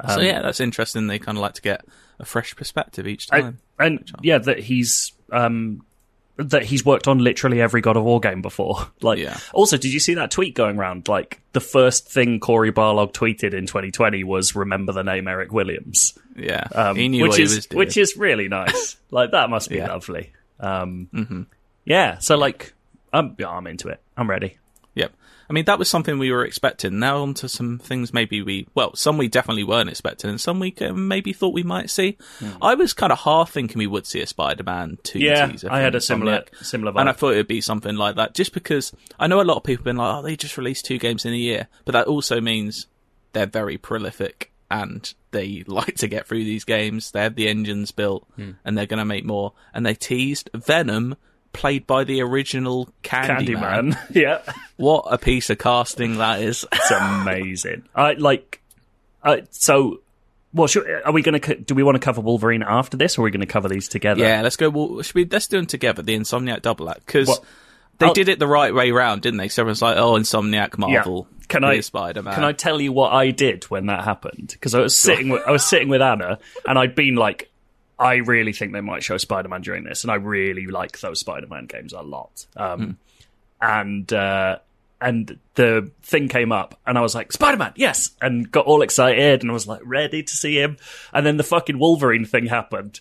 so 0.09 0.15
Um, 0.21 0.25
yeah, 0.25 0.43
that's 0.43 0.61
interesting. 0.61 1.07
They 1.07 1.19
kind 1.19 1.39
of 1.39 1.43
like 1.43 1.55
to 1.55 1.63
get 1.63 1.85
a 2.19 2.25
fresh 2.25 2.55
perspective 2.57 3.07
each 3.07 3.29
I- 3.33 3.41
time. 3.41 3.59
and 3.79 4.11
yeah, 4.23 4.39
that 4.39 4.59
he's 4.61 5.13
um 5.33 5.85
that 6.37 6.65
he's 6.65 6.85
worked 6.85 7.07
on 7.07 7.19
literally 7.21 7.61
every 7.61 7.81
God 7.81 7.97
of 7.97 8.03
War 8.03 8.19
game 8.19 8.43
before. 8.43 8.89
Like, 9.03 9.21
Yeah. 9.21 9.37
also, 9.53 9.77
did 9.77 9.93
you 9.93 10.01
see 10.01 10.15
that 10.15 10.33
tweet 10.33 10.57
going 10.57 10.77
around? 10.79 11.07
Like, 11.07 11.41
the 11.53 11.61
first 11.61 12.09
thing 12.11 12.41
Cory 12.41 12.73
Barlog 12.73 13.13
tweeted 13.13 13.55
in 13.55 13.67
2020 13.67 14.25
was 14.25 14.57
"Remember 14.57 14.93
the 14.93 15.05
name 15.05 15.29
Eric 15.29 15.53
Williams," 15.53 16.19
yeah, 16.37 16.65
um, 16.75 16.97
he 16.97 17.07
knew 17.09 17.23
which 17.23 17.31
what 17.31 17.41
is 17.41 17.51
he 17.53 17.57
was 17.59 17.67
doing. 17.67 17.79
which 17.79 17.97
is 17.97 18.17
really 18.17 18.49
nice. 18.49 18.97
like, 19.13 19.31
that 19.31 19.49
must 19.49 19.69
be 19.71 19.77
Yeah. 19.77 19.89
lovely. 19.93 20.33
Um, 20.59 21.47
Yeah, 21.85 22.19
so 22.19 22.37
like, 22.37 22.73
I'm 23.15 23.37
I'm 23.47 23.67
into 23.67 23.89
it. 23.89 24.03
I'm 24.17 24.29
ready. 24.29 24.59
Yep. 24.95 25.13
I 25.49 25.53
mean, 25.53 25.67
that 25.67 25.79
was 25.79 25.89
something 25.89 26.19
we 26.19 26.33
were 26.33 26.45
expecting. 26.45 26.99
Now 26.99 27.19
on 27.23 27.35
to 27.35 27.49
some 27.49 27.79
things 27.79 28.15
maybe 28.15 28.41
we, 28.43 28.67
well, 28.75 28.97
some 28.97 29.19
we 29.19 29.29
definitely 29.29 29.65
weren't 29.65 29.91
expecting, 29.91 30.31
and 30.31 30.41
some 30.41 30.59
we 30.59 30.75
maybe 30.93 31.33
thought 31.33 31.53
we 31.53 31.63
might 31.63 31.91
see. 31.91 32.17
I 32.63 32.75
was 32.75 32.95
kind 32.95 33.13
of 33.13 33.21
half 33.21 33.51
thinking 33.51 33.79
we 33.79 33.87
would 33.87 34.07
see 34.07 34.21
a 34.21 34.27
Spider-Man 34.27 34.99
2 35.03 35.19
Hmm. 35.19 35.25
Yeah, 35.25 35.47
teaser. 35.49 35.71
I 35.71 35.81
had 35.81 35.95
a 35.95 36.01
similar 36.01 36.45
similar 36.63 36.93
vibe. 36.93 37.01
And 37.01 37.09
I 37.09 37.13
thought 37.13 37.35
it 37.35 37.37
would 37.37 37.49
be 37.49 37.61
something 37.61 37.97
like 37.97 38.17
that, 38.17 38.35
just 38.35 38.55
because 38.55 38.93
I 39.19 39.27
know 39.27 39.41
a 39.41 39.43
lot 39.43 39.59
of 39.59 39.65
people 39.65 39.81
have 39.81 39.85
been 39.85 39.97
like, 39.97 40.17
oh, 40.17 40.23
they 40.23 40.37
just 40.37 40.57
released 40.57 40.87
two 40.87 40.99
games 40.99 41.25
in 41.25 41.33
a 41.33 41.37
year. 41.37 41.69
But 41.85 41.93
that 41.93 42.07
also 42.07 42.41
means 42.41 42.87
they're 43.35 43.47
very 43.47 43.77
prolific 43.77 44.51
and 44.71 45.13
they 45.33 45.63
like 45.67 45.97
to 45.97 46.09
get 46.09 46.27
through 46.27 46.45
these 46.45 46.65
games. 46.65 47.11
They 47.11 47.23
have 47.23 47.35
the 47.35 47.49
engines 47.49 47.91
built, 47.91 48.27
and 48.39 48.79
they're 48.79 48.87
going 48.87 48.99
to 48.99 49.05
make 49.05 49.27
more. 49.27 49.53
And 49.75 49.85
they 49.85 49.95
teased 49.95 50.49
Venom, 50.55 51.17
played 51.55 51.87
by 51.87 52.05
the 52.05 52.21
original 52.21 52.89
Candyman. 53.03 53.95
Candyman. 53.95 53.99
yeah. 54.15 54.43
What 54.77 55.07
a 55.11 55.17
piece 55.17 55.49
of 55.49 55.59
casting 55.59 56.19
that 56.19 56.43
is! 56.43 56.67
It's 56.73 56.91
amazing. 56.91 57.85
I 57.95 58.13
like. 58.13 58.61
Uh, 59.23 59.39
so, 59.51 60.01
well, 60.53 60.67
should, 60.67 60.85
are 61.05 61.13
we 61.13 61.23
going 61.23 61.41
to? 61.41 61.55
Do 61.57 61.75
we 61.75 61.83
want 61.83 61.95
to 61.95 61.99
cover 62.01 62.21
Wolverine 62.21 62.63
after 62.63 62.97
this, 62.99 63.17
or 63.17 63.23
are 63.23 63.25
we 63.25 63.31
going 63.31 63.41
to 63.41 63.47
cover 63.47 63.69
these 63.69 63.89
together? 63.89 64.21
yeah, 64.21 64.43
let's 64.43 64.57
go. 64.57 64.69
Well, 64.69 65.01
should 65.01 65.15
we, 65.15 65.25
let's 65.25 65.47
do 65.47 65.57
them 65.57 65.67
together. 65.67 66.03
The 66.03 66.15
Insomniac 66.15 66.61
double 66.61 66.91
act 66.91 67.07
because 67.07 67.41
they 67.99 68.07
I'll- 68.07 68.13
did 68.15 68.29
it 68.29 68.39
the 68.39 68.47
right 68.47 68.75
way 68.75 68.91
round, 68.91 69.23
didn't 69.23 69.39
they? 69.39 69.49
So 69.49 69.63
everyone's 69.63 69.81
like, 69.81 69.97
"Oh, 69.97 70.13
Insomniac, 70.15 70.77
Marvel, 70.77 71.27
Can 71.49 71.65
I 71.65 71.81
Spider 71.81 72.23
Man?" 72.23 72.35
Can 72.35 72.45
I 72.45 72.53
tell 72.53 72.81
you 72.81 72.93
what 72.93 73.13
I 73.13 73.31
did 73.31 73.65
when 73.65 73.87
that 73.87 74.05
happened? 74.05 74.49
Because 74.53 74.75
I 74.75 74.81
was 74.81 74.99
sitting, 74.99 75.31
with, 75.31 75.43
I 75.47 75.51
was 75.53 75.65
sitting 75.65 75.89
with 75.89 76.03
Anna, 76.03 76.39
and 76.67 76.79
I'd 76.79 76.95
been 76.95 77.15
like, 77.15 77.51
I 77.99 78.17
really 78.17 78.53
think 78.53 78.73
they 78.73 78.81
might 78.81 79.03
show 79.03 79.17
Spider 79.19 79.49
Man 79.49 79.63
during 79.63 79.85
this, 79.85 80.03
and 80.05 80.11
I 80.11 80.17
really 80.17 80.67
like 80.67 81.01
those 81.01 81.21
Spider 81.21 81.47
Man 81.47 81.67
games 81.67 81.93
a 81.93 82.01
lot. 82.03 82.47
Um, 82.57 82.99
And 83.61 84.13
uh, 84.13 84.59
and 85.01 85.39
the 85.55 85.91
thing 86.03 86.29
came 86.29 86.51
up, 86.53 86.79
and 86.87 86.97
I 86.99 87.01
was 87.03 87.15
like, 87.15 87.33
Spider 87.33 87.57
Man, 87.57 87.73
yes, 87.77 88.11
and 88.21 88.51
got 88.51 88.67
all 88.67 88.83
excited, 88.83 89.43
and 89.43 89.51
I 89.51 89.55
was 89.55 89.67
like 89.67 89.81
ready 89.85 90.23
to 90.23 90.33
see 90.35 90.59
him. 90.61 90.77
And 91.13 91.25
then 91.25 91.37
the 91.37 91.43
fucking 91.45 91.79
Wolverine 91.79 92.25
thing 92.25 92.47
happened, 92.47 93.01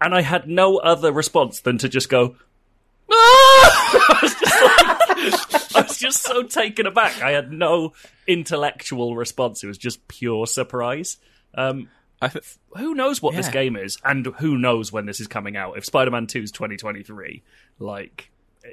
and 0.00 0.14
I 0.14 0.22
had 0.22 0.48
no 0.48 0.78
other 0.78 1.12
response 1.12 1.60
than 1.60 1.78
to 1.78 1.88
just 1.88 2.08
go. 2.08 2.36
I 3.12 4.18
was 4.22 4.34
just 4.34 4.62
like, 4.62 5.76
I 5.76 5.82
was 5.88 5.98
just 5.98 6.22
so 6.22 6.42
taken 6.44 6.86
aback. 6.86 7.20
I 7.22 7.32
had 7.32 7.52
no 7.52 7.92
intellectual 8.26 9.16
response. 9.16 9.62
It 9.64 9.66
was 9.66 9.78
just 9.78 10.06
pure 10.08 10.46
surprise. 10.46 11.16
Um, 11.54 11.88
th- 12.28 12.44
who 12.76 12.94
knows 12.94 13.22
what 13.22 13.34
this 13.34 13.48
game 13.48 13.76
is, 13.76 13.98
and 14.04 14.26
who 14.38 14.58
knows 14.58 14.92
when 14.92 15.06
this 15.06 15.20
is 15.20 15.26
coming 15.26 15.56
out? 15.56 15.76
If 15.78 15.84
Spider-Man 15.84 16.26
Two 16.26 16.42
is 16.42 16.52
2023, 16.52 17.42
like 17.78 18.30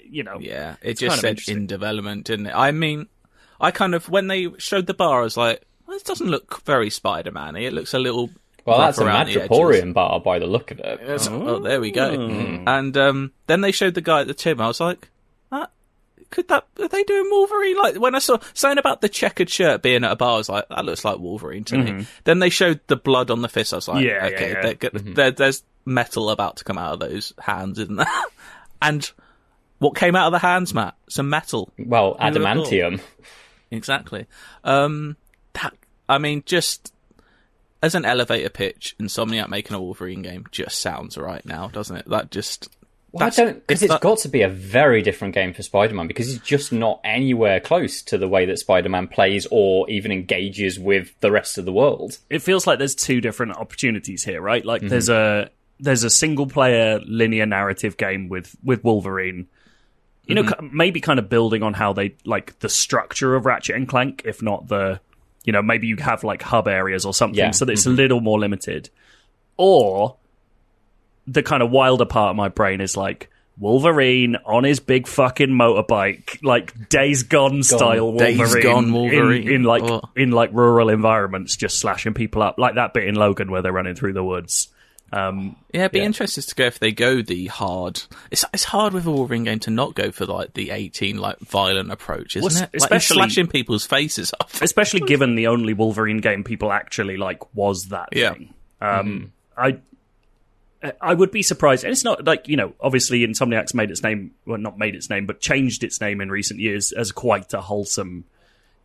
you 0.09 0.23
know, 0.23 0.37
Yeah, 0.39 0.73
it 0.81 0.91
It's 0.91 0.99
just 1.01 1.21
kind 1.21 1.37
of 1.37 1.43
said 1.43 1.55
in 1.55 1.65
development, 1.67 2.25
didn't 2.25 2.47
it? 2.47 2.53
I 2.55 2.71
mean, 2.71 3.07
I 3.59 3.71
kind 3.71 3.95
of 3.95 4.09
when 4.09 4.27
they 4.27 4.47
showed 4.57 4.85
the 4.87 4.93
bar, 4.93 5.21
I 5.21 5.23
was 5.23 5.37
like, 5.37 5.63
well, 5.85 5.95
"This 5.95 6.03
doesn't 6.03 6.27
look 6.27 6.61
very 6.65 6.89
Spider-Man-y. 6.89 7.61
It 7.61 7.73
looks 7.73 7.93
a 7.93 7.99
little." 7.99 8.29
Well, 8.65 8.79
that's 8.79 8.97
a 8.97 9.05
around. 9.05 9.27
Madripoorian 9.27 9.93
bar 9.93 10.19
by 10.19 10.39
the 10.39 10.45
look 10.45 10.71
of 10.71 10.79
it. 10.79 10.99
It's- 10.99 11.29
Oh, 11.31 11.59
there 11.59 11.79
we 11.79 11.89
go. 11.91 12.29
Hmm. 12.29 12.67
And 12.67 12.97
um, 12.97 13.31
then 13.45 13.61
they 13.61 13.71
showed 13.71 13.93
the 13.93 14.01
guy 14.01 14.19
at 14.21 14.27
the 14.27 14.33
gym. 14.33 14.59
I 14.59 14.67
was 14.67 14.81
like, 14.81 15.07
"Could 16.29 16.47
that? 16.49 16.65
Are 16.79 16.87
they 16.87 17.03
doing 17.03 17.27
Wolverine?" 17.29 17.77
Like 17.77 17.95
when 17.97 18.15
I 18.15 18.19
saw 18.19 18.37
saying 18.53 18.77
about 18.77 19.01
the 19.01 19.09
checkered 19.09 19.49
shirt 19.49 19.81
being 19.81 20.03
at 20.03 20.11
a 20.11 20.15
bar, 20.15 20.35
I 20.35 20.37
was 20.37 20.49
like, 20.49 20.67
"That 20.69 20.85
looks 20.85 21.03
like 21.05 21.19
Wolverine 21.19 21.63
to 21.65 21.77
me." 21.77 22.05
Then 22.23 22.39
they 22.39 22.49
showed 22.49 22.79
the 22.87 22.95
blood 22.95 23.31
on 23.31 23.41
the 23.41 23.49
fist. 23.49 23.73
I 23.73 23.77
was 23.77 23.87
like, 23.87 23.97
Mm-hmm. 24.05 24.07
Yeah, 24.07 24.27
yeah, 24.29 24.35
"Okay, 24.35 24.51
yeah. 24.51 24.61
they're 24.61 24.73
good- 25.15 25.35
there's 25.37 25.63
metal 25.85 26.29
about 26.29 26.57
to 26.57 26.63
come 26.63 26.77
out 26.77 26.93
of 26.93 26.99
those 26.99 27.33
hands, 27.39 27.79
isn't 27.79 27.95
there?" 27.95 28.07
and 28.81 29.09
what 29.79 29.95
came 29.95 30.15
out 30.15 30.27
of 30.27 30.31
the 30.33 30.39
hands, 30.47 30.73
Matt? 30.73 30.95
Some 31.09 31.29
metal. 31.29 31.71
Well, 31.77 32.15
adamantium. 32.19 32.99
Exactly. 33.71 34.25
Um, 34.63 35.17
that 35.53 35.73
I 36.09 36.17
mean, 36.17 36.43
just 36.45 36.93
as 37.83 37.93
an 37.93 38.05
elevator 38.05 38.49
pitch, 38.49 38.95
Insomniac 38.99 39.49
making 39.49 39.75
a 39.75 39.81
Wolverine 39.81 40.21
game 40.23 40.45
just 40.51 40.81
sounds 40.81 41.17
right 41.17 41.45
now, 41.45 41.67
doesn't 41.67 41.95
it? 41.97 42.09
That 42.09 42.31
just. 42.31 42.69
Well, 43.11 43.27
I 43.27 43.29
don't 43.29 43.65
because 43.65 43.81
it's 43.81 43.83
it's 43.83 43.93
that- 43.93 44.01
got 44.01 44.19
to 44.19 44.29
be 44.29 44.41
a 44.41 44.49
very 44.49 45.01
different 45.01 45.33
game 45.33 45.53
for 45.53 45.63
Spider-Man 45.63 46.07
because 46.07 46.27
he's 46.27 46.39
just 46.39 46.73
not 46.73 46.99
anywhere 47.03 47.59
close 47.59 48.01
to 48.03 48.17
the 48.17 48.27
way 48.27 48.45
that 48.45 48.59
Spider-Man 48.59 49.07
plays 49.07 49.47
or 49.49 49.89
even 49.89 50.11
engages 50.11 50.77
with 50.77 51.17
the 51.21 51.31
rest 51.31 51.57
of 51.57 51.65
the 51.65 51.71
world. 51.71 52.17
it 52.29 52.39
feels 52.39 52.67
like 52.67 52.79
there's 52.79 52.95
two 52.95 53.21
different 53.21 53.55
opportunities 53.55 54.23
here, 54.23 54.41
right? 54.41 54.65
Like 54.65 54.81
mm-hmm. 54.81 54.89
there's 54.89 55.09
a 55.09 55.49
there's 55.79 56.03
a 56.03 56.09
single 56.09 56.47
player 56.47 56.99
linear 57.05 57.45
narrative 57.45 57.97
game 57.97 58.29
with 58.29 58.55
with 58.63 58.83
Wolverine. 58.83 59.47
You 60.25 60.35
know, 60.35 60.43
mm-hmm. 60.43 60.67
ki- 60.67 60.71
maybe 60.73 60.99
kind 60.99 61.19
of 61.19 61.29
building 61.29 61.63
on 61.63 61.73
how 61.73 61.93
they 61.93 62.15
like 62.25 62.59
the 62.59 62.67
structure 62.67 63.35
of 63.35 63.45
Ratchet 63.45 63.77
and 63.77 63.87
Clank, 63.87 64.23
if 64.25 64.41
not 64.41 64.67
the, 64.67 64.99
you 65.45 65.53
know, 65.53 65.61
maybe 65.61 65.87
you 65.87 65.95
have 65.95 66.25
like 66.25 66.41
hub 66.41 66.67
areas 66.67 67.05
or 67.05 67.13
something, 67.13 67.37
Yeah. 67.37 67.51
so 67.51 67.63
that 67.63 67.71
it's 67.71 67.83
mm-hmm. 67.83 67.91
a 67.91 67.95
little 67.95 68.19
more 68.19 68.37
limited. 68.37 68.89
Or 69.55 70.17
the 71.27 71.43
kind 71.43 71.61
of 71.61 71.69
wilder 71.71 72.05
part 72.05 72.31
of 72.31 72.35
my 72.35 72.49
brain 72.49 72.81
is 72.81 72.95
like 72.97 73.29
Wolverine 73.59 74.35
on 74.45 74.63
his 74.63 74.79
big 74.79 75.07
fucking 75.07 75.49
motorbike, 75.49 76.43
like 76.43 76.89
Days 76.89 77.23
Gone 77.23 77.63
style 77.63 78.15
Days 78.17 78.37
Wolverine, 78.37 78.63
Gone 78.63 78.83
in- 78.85 78.93
Wolverine. 78.93 79.49
in, 79.51 79.63
like 79.63 79.83
Oh. 79.83 80.01
in 80.15 80.31
like 80.31 80.51
rural 80.53 80.89
environments, 80.89 81.55
just 81.55 81.79
slashing 81.79 82.13
people 82.13 82.41
up, 82.43 82.57
like 82.59 82.75
that 82.75 82.93
bit 82.93 83.05
in 83.05 83.15
Logan 83.15 83.49
where 83.51 83.61
they're 83.61 83.71
running 83.73 83.95
through 83.95 84.13
the 84.13 84.23
woods. 84.23 84.69
Um, 85.11 85.55
Yeah, 85.73 85.81
it'd 85.83 85.93
be 85.93 85.99
Yeah. 85.99 86.05
interested 86.05 86.41
to 86.43 86.53
go 86.55 86.65
if 86.65 86.79
they 86.79 86.91
go 86.91 87.21
the 87.21 87.45
hard. 87.47 88.03
It's 88.29 88.43
it's 88.53 88.65
hard 88.65 88.91
with 88.93 89.05
a 89.05 89.11
Wolverine 89.11 89.45
game 89.45 89.59
to 89.59 89.69
not 89.71 89.95
go 89.95 90.11
for 90.11 90.25
like 90.25 90.53
the 90.53 90.69
eighteen 90.71 91.17
like 91.17 91.39
violent 91.39 91.91
approach, 91.91 92.35
isn't 92.35 92.43
Well, 92.43 92.63
it? 92.63 92.69
Like, 92.73 92.83
especially- 92.83 93.15
slashing 93.15 93.47
people's 93.47 93.85
faces 93.85 94.33
off. 94.39 94.61
especially 94.61 94.99
given 95.01 95.35
the 95.35 95.47
only 95.47 95.73
Wolverine 95.73 96.17
game 96.19 96.43
people 96.43 96.71
actually 96.73 97.15
like 97.17 97.39
was 97.55 97.85
that 97.85 98.09
Yeah. 98.11 98.33
thing. 98.33 98.53
Um, 98.81 99.31
I 99.57 99.77
I 101.01 101.13
would 101.13 101.31
be 101.31 101.41
surprised, 101.41 101.83
and 101.83 101.91
it's 101.91 102.03
not 102.03 102.25
like 102.25 102.47
you 102.47 102.55
know, 102.55 102.73
obviously, 102.79 103.25
Insomniac's 103.25 103.73
made 103.73 103.89
its 103.89 104.03
name, 104.03 104.31
well, 104.45 104.57
not 104.57 104.77
made 104.77 104.95
its 104.95 105.09
name, 105.09 105.25
but 105.25 105.39
changed 105.39 105.83
its 105.83 105.99
name 105.99 106.21
in 106.21 106.29
recent 106.29 106.59
years 106.59 106.91
as 106.91 107.11
quite 107.11 107.53
a 107.53 107.61
wholesome 107.61 108.25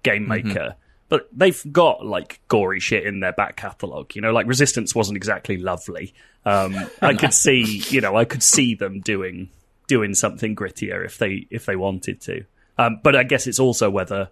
game 0.02 0.26
maker. 0.26 0.76
But 1.08 1.28
they've 1.30 1.62
got 1.70 2.06
like 2.06 2.40
gory 2.48 2.80
shit 2.80 3.04
in 3.04 3.20
their 3.20 3.32
back 3.34 3.56
catalogue. 3.56 4.14
You 4.14 4.22
know, 4.22 4.32
like 4.32 4.46
Resistance 4.46 4.94
wasn't 4.94 5.18
exactly 5.18 5.58
lovely. 5.58 6.14
Um, 6.46 6.74
I 7.02 7.12
could 7.12 7.34
see, 7.34 7.82
you 7.90 8.00
know, 8.00 8.16
I 8.16 8.24
could 8.24 8.42
see 8.42 8.74
them 8.74 9.00
doing 9.00 9.50
doing 9.86 10.14
something 10.14 10.56
grittier 10.56 11.04
if 11.04 11.18
they 11.18 11.46
if 11.50 11.66
they 11.66 11.76
wanted 11.76 12.22
to. 12.22 12.44
Um, 12.78 13.00
but 13.02 13.14
I 13.14 13.24
guess 13.24 13.46
it's 13.46 13.60
also 13.60 13.90
whether 13.90 14.30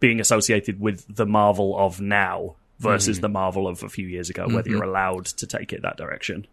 being 0.00 0.18
associated 0.18 0.80
with 0.80 1.04
the 1.14 1.26
Marvel 1.26 1.78
of 1.78 2.00
now 2.00 2.56
versus 2.80 3.20
the 3.20 3.28
Marvel 3.28 3.68
of 3.68 3.84
a 3.84 3.88
few 3.88 4.08
years 4.08 4.28
ago, 4.28 4.48
whether 4.48 4.68
you're 4.68 4.82
allowed 4.82 5.26
to 5.26 5.46
take 5.46 5.72
it 5.72 5.82
that 5.82 5.96
direction. 5.96 6.48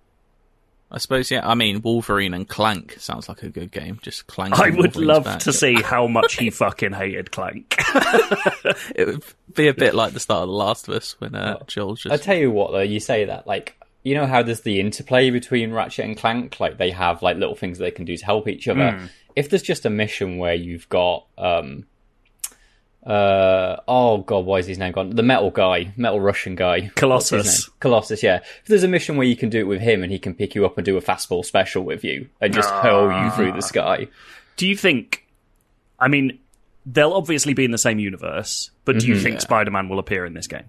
I 0.91 0.97
suppose, 0.97 1.29
yeah. 1.29 1.47
I 1.47 1.53
mean, 1.53 1.81
Wolverine 1.81 2.33
and 2.33 2.47
Clank 2.47 2.95
sounds 2.99 3.29
like 3.29 3.43
a 3.43 3.49
good 3.49 3.71
game. 3.71 3.99
Just 4.01 4.25
Clank. 4.27 4.59
I 4.59 4.69
would 4.71 4.95
Wolverine's 4.95 4.97
love 5.07 5.23
back. 5.23 5.39
to 5.41 5.53
see 5.53 5.73
how 5.81 6.07
much 6.07 6.37
he 6.37 6.49
fucking 6.49 6.93
hated 6.93 7.31
Clank. 7.31 7.75
It 8.95 9.07
would 9.07 9.23
be 9.55 9.67
a 9.67 9.73
bit 9.73 9.95
like 9.95 10.13
the 10.13 10.19
start 10.19 10.43
of 10.43 10.49
The 10.49 10.55
Last 10.55 10.87
of 10.87 10.95
Us 10.95 11.15
when 11.19 11.35
uh, 11.35 11.59
Joel 11.67 11.95
just. 11.95 12.13
I 12.13 12.17
tell 12.17 12.35
you 12.35 12.51
what, 12.51 12.71
though, 12.71 12.79
you 12.79 12.99
say 12.99 13.25
that 13.25 13.47
like 13.47 13.75
you 14.03 14.15
know 14.15 14.25
how 14.25 14.41
there's 14.43 14.61
the 14.61 14.79
interplay 14.79 15.29
between 15.29 15.71
Ratchet 15.71 16.05
and 16.05 16.17
Clank, 16.17 16.59
like 16.59 16.77
they 16.77 16.91
have 16.91 17.21
like 17.21 17.37
little 17.37 17.55
things 17.55 17.77
they 17.77 17.91
can 17.91 18.05
do 18.05 18.15
to 18.17 18.25
help 18.25 18.47
each 18.47 18.67
other. 18.67 19.09
If 19.35 19.49
there's 19.49 19.61
just 19.61 19.85
a 19.85 19.89
mission 19.89 20.37
where 20.37 20.53
you've 20.53 20.87
got 20.89 21.25
um 21.37 21.85
uh 23.05 23.77
oh 23.87 24.19
god, 24.19 24.45
why 24.45 24.57
is 24.59 24.67
his 24.67 24.77
name 24.77 24.91
gone? 24.91 25.11
The 25.11 25.23
metal 25.23 25.51
guy, 25.51 25.93
metal 25.95 26.19
Russian 26.19 26.55
guy, 26.55 26.91
Colossus. 26.95 27.69
Colossus, 27.79 28.21
yeah. 28.21 28.37
If 28.37 28.65
there's 28.65 28.83
a 28.83 28.87
mission 28.87 29.15
where 29.17 29.27
you 29.27 29.35
can 29.35 29.49
do 29.49 29.59
it 29.59 29.67
with 29.67 29.81
him 29.81 30.03
and 30.03 30.11
he 30.11 30.19
can 30.19 30.33
pick 30.33 30.53
you 30.55 30.65
up 30.65 30.77
and 30.77 30.85
do 30.85 30.97
a 30.97 31.01
fastball 31.01 31.45
special 31.45 31.83
with 31.83 32.03
you 32.03 32.29
and 32.41 32.53
just 32.53 32.69
hurl 32.69 33.23
you 33.23 33.31
through 33.31 33.53
the 33.53 33.61
sky. 33.61 34.07
do 34.57 34.67
you 34.67 34.75
think? 34.75 35.25
I 35.99 36.07
mean, 36.07 36.39
they'll 36.85 37.13
obviously 37.13 37.53
be 37.53 37.65
in 37.65 37.71
the 37.71 37.77
same 37.77 37.99
universe, 37.99 38.71
but 38.85 38.99
do 38.99 39.07
you 39.07 39.19
think 39.19 39.41
Spider-Man 39.41 39.89
will 39.89 39.99
appear 39.99 40.25
in 40.25 40.33
this 40.33 40.47
game? 40.47 40.65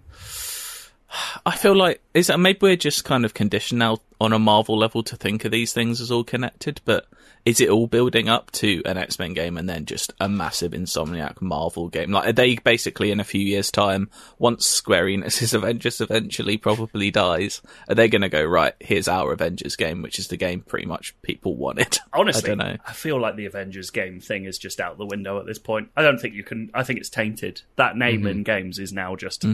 I 1.45 1.57
feel 1.57 1.75
like 1.75 2.01
is 2.15 2.29
that 2.29 2.39
maybe 2.39 2.59
we're 2.63 2.77
just 2.77 3.05
kind 3.05 3.25
of 3.25 3.35
conditioned 3.35 3.81
now 3.81 3.99
on 4.21 4.33
a 4.33 4.39
Marvel 4.39 4.79
level 4.79 5.03
to 5.05 5.17
think 5.17 5.45
of 5.45 5.51
these 5.51 5.73
things 5.73 6.01
as 6.01 6.11
all 6.11 6.23
connected, 6.23 6.81
but 6.85 7.07
is 7.47 7.61
it 7.61 7.71
all 7.71 7.87
building 7.87 8.29
up 8.29 8.51
to 8.53 8.83
an 8.85 8.97
X 8.99 9.19
Men 9.19 9.33
game 9.35 9.57
and 9.57 9.69
then 9.69 9.87
just 9.87 10.13
a 10.21 10.29
massive 10.29 10.73
Insomniac 10.73 11.41
Marvel 11.41 11.89
game? 11.89 12.11
Like, 12.13 12.29
are 12.29 12.33
they 12.33 12.57
basically 12.57 13.11
in 13.11 13.19
a 13.21 13.25
few 13.25 13.41
years' 13.41 13.71
time, 13.71 14.11
once 14.39 14.67
Square 14.67 15.07
Enix's 15.07 15.55
Avengers 15.55 16.01
eventually 16.01 16.57
probably 16.59 17.11
dies, 17.11 17.63
are 17.89 17.95
they 17.95 18.09
going 18.09 18.23
to 18.23 18.29
go 18.29 18.45
right? 18.45 18.75
Here's 18.81 19.09
our 19.09 19.33
Avengers 19.33 19.77
game, 19.77 20.03
which 20.03 20.19
is 20.19 20.29
the 20.29 20.37
game 20.37 20.61
pretty 20.61 20.87
much 20.87 21.15
people 21.23 21.57
wanted. 21.57 21.99
Honestly, 22.13 22.51
I 22.51 22.55
don't 22.55 22.59
know. 22.59 22.77
I 22.87 22.93
feel 22.93 23.21
like 23.21 23.37
the 23.37 23.47
Avengers 23.47 23.91
game 23.91 24.21
thing 24.21 24.45
is 24.45 24.59
just 24.59 24.79
out 24.81 24.99
the 24.99 25.07
window 25.07 25.39
at 25.41 25.47
this 25.47 25.59
point. 25.59 25.91
I 25.97 26.03
don't 26.03 26.19
think 26.21 26.35
you 26.35 26.45
can. 26.45 26.71
I 26.75 26.83
think 26.83 26.99
it's 27.01 27.11
tainted. 27.11 27.63
That 27.77 27.97
name 27.97 28.27
in 28.27 28.43
games 28.43 28.79
is 28.79 28.93
now 28.93 29.17
just 29.17 29.45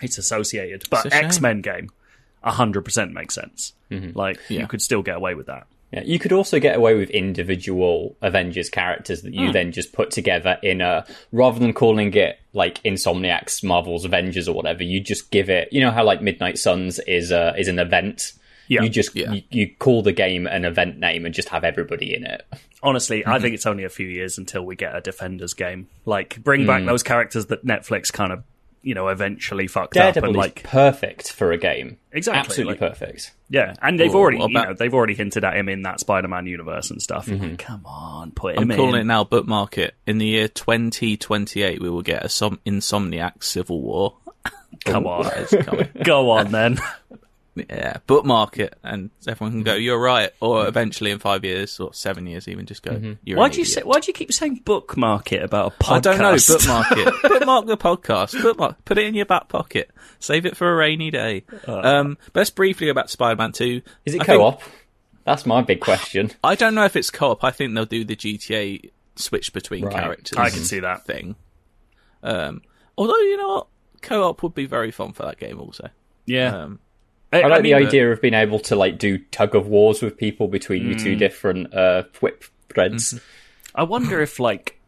it's 0.00 0.18
associated. 0.18 0.84
But 0.90 1.00
Mm-hmm. 1.00 1.06
It's 1.08 1.14
a 1.14 1.18
shame. 1.18 1.26
X 1.26 1.40
Men 1.40 1.60
game, 1.60 1.90
hundred 2.42 2.82
percent 2.82 3.12
makes 3.12 3.34
sense. 3.34 3.74
Like 3.90 4.38
Yeah. 4.48 4.62
you 4.62 4.66
could 4.66 4.80
still 4.80 5.02
get 5.02 5.16
away 5.16 5.34
with 5.34 5.46
that. 5.46 5.66
Yeah, 5.92 6.02
you 6.04 6.18
could 6.18 6.32
also 6.32 6.58
get 6.58 6.76
away 6.76 6.94
with 6.94 7.10
individual 7.10 8.16
Avengers 8.22 8.70
characters 8.70 9.22
that 9.22 9.34
you 9.34 9.48
hmm. 9.48 9.52
then 9.52 9.72
just 9.72 9.92
put 9.92 10.10
together 10.10 10.58
in 10.62 10.80
a 10.80 11.04
rather 11.32 11.58
than 11.58 11.74
calling 11.74 12.14
it 12.14 12.40
like 12.54 12.82
Insomniac's 12.82 13.62
Marvel's 13.62 14.06
Avengers 14.06 14.48
or 14.48 14.54
whatever. 14.54 14.82
You 14.82 15.00
just 15.00 15.30
give 15.30 15.50
it, 15.50 15.68
you 15.70 15.82
know 15.82 15.90
how 15.90 16.04
like 16.04 16.22
Midnight 16.22 16.58
Suns 16.58 16.98
is 17.00 17.30
a 17.30 17.54
is 17.58 17.68
an 17.68 17.78
event. 17.78 18.32
Yeah. 18.68 18.82
you 18.82 18.88
just 18.88 19.14
Yeah. 19.14 19.32
you, 19.32 19.42
you 19.50 19.74
call 19.78 20.02
the 20.02 20.12
game 20.12 20.46
an 20.46 20.64
event 20.64 20.98
name 20.98 21.26
and 21.26 21.34
just 21.34 21.50
have 21.50 21.62
everybody 21.62 22.14
in 22.14 22.24
it. 22.24 22.46
Honestly, 22.82 23.24
I 23.26 23.32
Mm-hmm. 23.32 23.42
think 23.42 23.54
it's 23.54 23.66
only 23.66 23.84
a 23.84 23.90
few 23.90 24.06
years 24.06 24.38
until 24.38 24.64
we 24.64 24.76
get 24.76 24.96
a 24.96 25.00
Defenders 25.02 25.52
game. 25.52 25.88
Like 26.06 26.42
bring 26.42 26.66
back 26.66 26.82
mm. 26.82 26.86
those 26.86 27.02
characters 27.02 27.46
that 27.46 27.66
Netflix 27.66 28.10
kind 28.10 28.32
of 28.32 28.44
you 28.82 28.94
know, 28.94 29.08
eventually 29.08 29.66
fucked 29.66 29.96
up 29.96 30.16
and 30.16 30.28
is 30.30 30.36
like 30.36 30.62
perfect 30.64 31.32
for 31.32 31.52
a 31.52 31.58
game. 31.58 31.98
Exactly, 32.12 32.40
Absolutely 32.40 32.72
like- 32.74 32.78
perfect. 32.98 33.32
yeah, 33.48 33.74
and 33.80 33.98
they've 33.98 34.14
Or 34.14 34.18
already 34.22 34.38
what 34.38 34.50
you 34.50 34.54
know 34.54 34.74
they've 34.74 34.92
already 34.92 35.14
hinted 35.14 35.44
at 35.44 35.56
him 35.56 35.68
in 35.68 35.82
that 35.82 36.00
Spider-Man 36.00 36.46
universe 36.46 36.90
and 36.90 37.00
stuff. 37.00 37.26
Mm-hmm. 37.26 37.42
Like, 37.42 37.58
come 37.58 37.86
on, 37.86 38.32
put 38.32 38.58
I'm 38.58 38.70
him 38.70 38.76
calling 38.76 39.00
it 39.00 39.04
now. 39.04 39.24
Bookmark 39.24 39.78
it. 39.78 39.94
In 40.06 40.18
the 40.18 40.26
year 40.26 40.48
2028, 40.48 41.80
we 41.80 41.88
will 41.90 42.02
get 42.02 42.24
a 42.24 42.28
som- 42.28 42.60
Insomniac 42.66 43.42
Civil 43.42 43.80
War. 43.80 44.16
Come 44.84 45.06
on, 45.06 45.30
go 46.04 46.30
on 46.30 46.50
then. 46.50 46.78
yeah, 47.54 47.98
bookmark 48.06 48.58
it, 48.58 48.78
and 48.82 49.10
everyone 49.28 49.52
can 49.52 49.62
go. 49.62 49.74
You're 49.74 50.00
right. 50.00 50.30
Or 50.40 50.66
eventually, 50.66 51.10
in 51.10 51.18
five 51.18 51.44
years 51.44 51.78
or 51.80 51.92
seven 51.92 52.26
years, 52.26 52.48
even 52.48 52.64
just 52.66 52.82
go. 52.82 52.92
Mm-hmm. 52.92 53.12
You're 53.24 53.38
Why 53.38 53.48
do 53.50 53.58
you 53.58 53.64
say? 53.64 53.82
Why 53.82 54.00
do 54.00 54.06
you 54.06 54.12
keep 54.14 54.32
saying 54.32 54.62
bookmark 54.64 55.32
it 55.32 55.42
about 55.42 55.74
a 55.74 55.76
podcast? 55.84 55.92
I 55.92 56.00
don't 56.00 56.18
know. 56.18 56.36
Bookmark 56.36 56.86
it. 56.92 57.22
bookmark 57.30 57.66
the 57.66 57.76
podcast. 57.76 58.40
Bookmark. 58.42 58.84
Put 58.84 58.98
it 58.98 59.04
in 59.06 59.14
your 59.14 59.26
back 59.26 59.48
pocket. 59.48 59.90
Save 60.18 60.46
it 60.46 60.56
for 60.56 60.72
a 60.72 60.76
rainy 60.76 61.10
day. 61.10 61.44
um, 61.66 62.16
but 62.32 62.40
let's 62.40 62.50
briefly 62.50 62.86
go 62.86 62.94
back 62.94 63.08
Spider-Man 63.08 63.52
Two. 63.52 63.82
Is 64.06 64.14
it 64.14 64.22
I 64.22 64.24
co-op? 64.24 64.62
That's 65.24 65.44
my 65.46 65.62
big 65.62 65.80
question. 65.80 66.30
I 66.44 66.54
don't 66.54 66.74
know 66.74 66.84
if 66.84 66.96
it's 66.96 67.10
co-op. 67.10 67.44
I 67.44 67.50
think 67.50 67.74
they'll 67.74 67.84
do 67.84 68.04
the 68.04 68.16
GTA 68.16 68.90
switch 69.16 69.52
between 69.52 69.84
Right. 69.84 69.94
characters. 69.94 70.38
I 70.38 70.48
can 70.50 70.60
see 70.64 70.80
that. 70.80 71.04
thing. 71.06 71.36
Um, 72.22 72.62
although 72.96 73.18
you 73.18 73.36
know 73.36 73.48
what, 73.48 73.66
co-op 74.00 74.42
would 74.42 74.54
be 74.54 74.66
very 74.66 74.90
fun 74.90 75.12
for 75.12 75.24
that 75.24 75.38
game 75.38 75.60
also. 75.60 75.90
Yeah, 76.24 76.56
Um, 76.56 76.78
I 77.32 77.46
like 77.46 77.62
the 77.62 77.72
mean, 77.74 77.86
idea 77.86 78.12
of 78.12 78.20
being 78.20 78.34
able 78.34 78.58
to 78.60 78.76
like 78.76 78.98
do 78.98 79.18
tug 79.18 79.54
of 79.54 79.66
wars 79.66 80.02
with 80.02 80.16
people 80.16 80.48
between 80.48 80.82
Mm. 80.94 81.02
two 81.02 81.16
different 81.16 81.72
uh, 81.74 82.04
whip 82.20 82.44
threads. 82.68 83.18
I 83.74 83.84
wonder 83.84 84.20
if 84.20 84.38
like, 84.38 84.78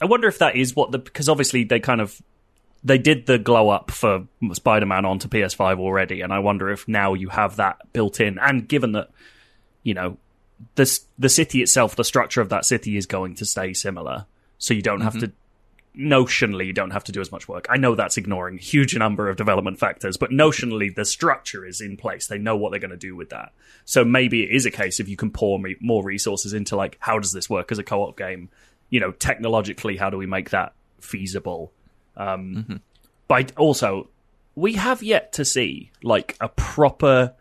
I 0.00 0.04
wonder 0.04 0.28
if 0.28 0.38
that 0.38 0.56
is 0.56 0.76
what 0.76 0.92
the 0.92 0.98
because 0.98 1.28
obviously 1.28 1.64
they 1.64 1.80
kind 1.80 2.00
of 2.00 2.20
they 2.84 2.98
did 2.98 3.26
the 3.26 3.38
glow 3.38 3.70
up 3.70 3.90
for 3.90 4.26
Spider-Man 4.52 5.04
onto 5.04 5.26
PS5 5.28 5.78
already, 5.80 6.20
and 6.20 6.32
I 6.32 6.38
wonder 6.38 6.70
if 6.70 6.86
now 6.86 7.14
you 7.14 7.28
have 7.30 7.56
that 7.56 7.92
built 7.92 8.20
in, 8.20 8.38
and 8.38 8.68
given 8.68 8.92
that 8.92 9.10
you 9.82 9.94
know 9.94 10.18
the 10.74 11.00
the 11.18 11.28
city 11.28 11.62
itself, 11.62 11.96
the 11.96 12.04
structure 12.04 12.40
of 12.40 12.50
that 12.50 12.64
city 12.64 12.96
is 12.96 13.06
going 13.06 13.34
to 13.36 13.44
stay 13.44 13.72
similar, 13.72 14.26
so 14.58 14.74
you 14.74 14.82
don't 14.82 15.00
have 15.00 15.18
to. 15.20 15.32
Notionally, 15.98 16.66
you 16.66 16.72
don't 16.72 16.92
have 16.92 17.02
to 17.04 17.12
do 17.12 17.20
as 17.20 17.32
much 17.32 17.48
work. 17.48 17.66
I 17.68 17.76
know 17.76 17.96
that's 17.96 18.16
ignoring 18.16 18.56
a 18.56 18.60
huge 18.60 18.96
number 18.96 19.28
of 19.28 19.36
development 19.36 19.80
factors, 19.80 20.16
but 20.16 20.30
notionally, 20.30 20.94
the 20.94 21.04
structure 21.04 21.66
is 21.66 21.80
in 21.80 21.96
place. 21.96 22.28
They 22.28 22.38
know 22.38 22.56
what 22.56 22.70
they're 22.70 22.78
going 22.78 22.92
to 22.92 22.96
do 22.96 23.16
with 23.16 23.30
that. 23.30 23.52
So 23.84 24.04
maybe 24.04 24.44
it 24.44 24.50
is 24.50 24.64
a 24.64 24.70
case 24.70 25.00
if 25.00 25.08
you 25.08 25.16
can 25.16 25.32
pour 25.32 25.58
me, 25.58 25.74
more 25.80 26.04
resources 26.04 26.52
into 26.52 26.76
like 26.76 26.96
how 27.00 27.18
does 27.18 27.32
this 27.32 27.50
work 27.50 27.72
as 27.72 27.78
a 27.78 27.82
co-op 27.82 28.16
game? 28.16 28.48
You 28.90 29.00
know, 29.00 29.10
technologically, 29.12 29.96
how 29.96 30.08
do 30.08 30.16
we 30.16 30.26
make 30.26 30.50
that 30.50 30.72
feasible? 31.00 31.72
Um, 32.16 32.80
But 33.26 33.52
also, 33.56 34.08
we 34.54 34.74
have 34.74 35.02
yet 35.02 35.32
to 35.34 35.44
see 35.44 35.90
like 36.02 36.36
a 36.40 36.48
proper 36.48 37.34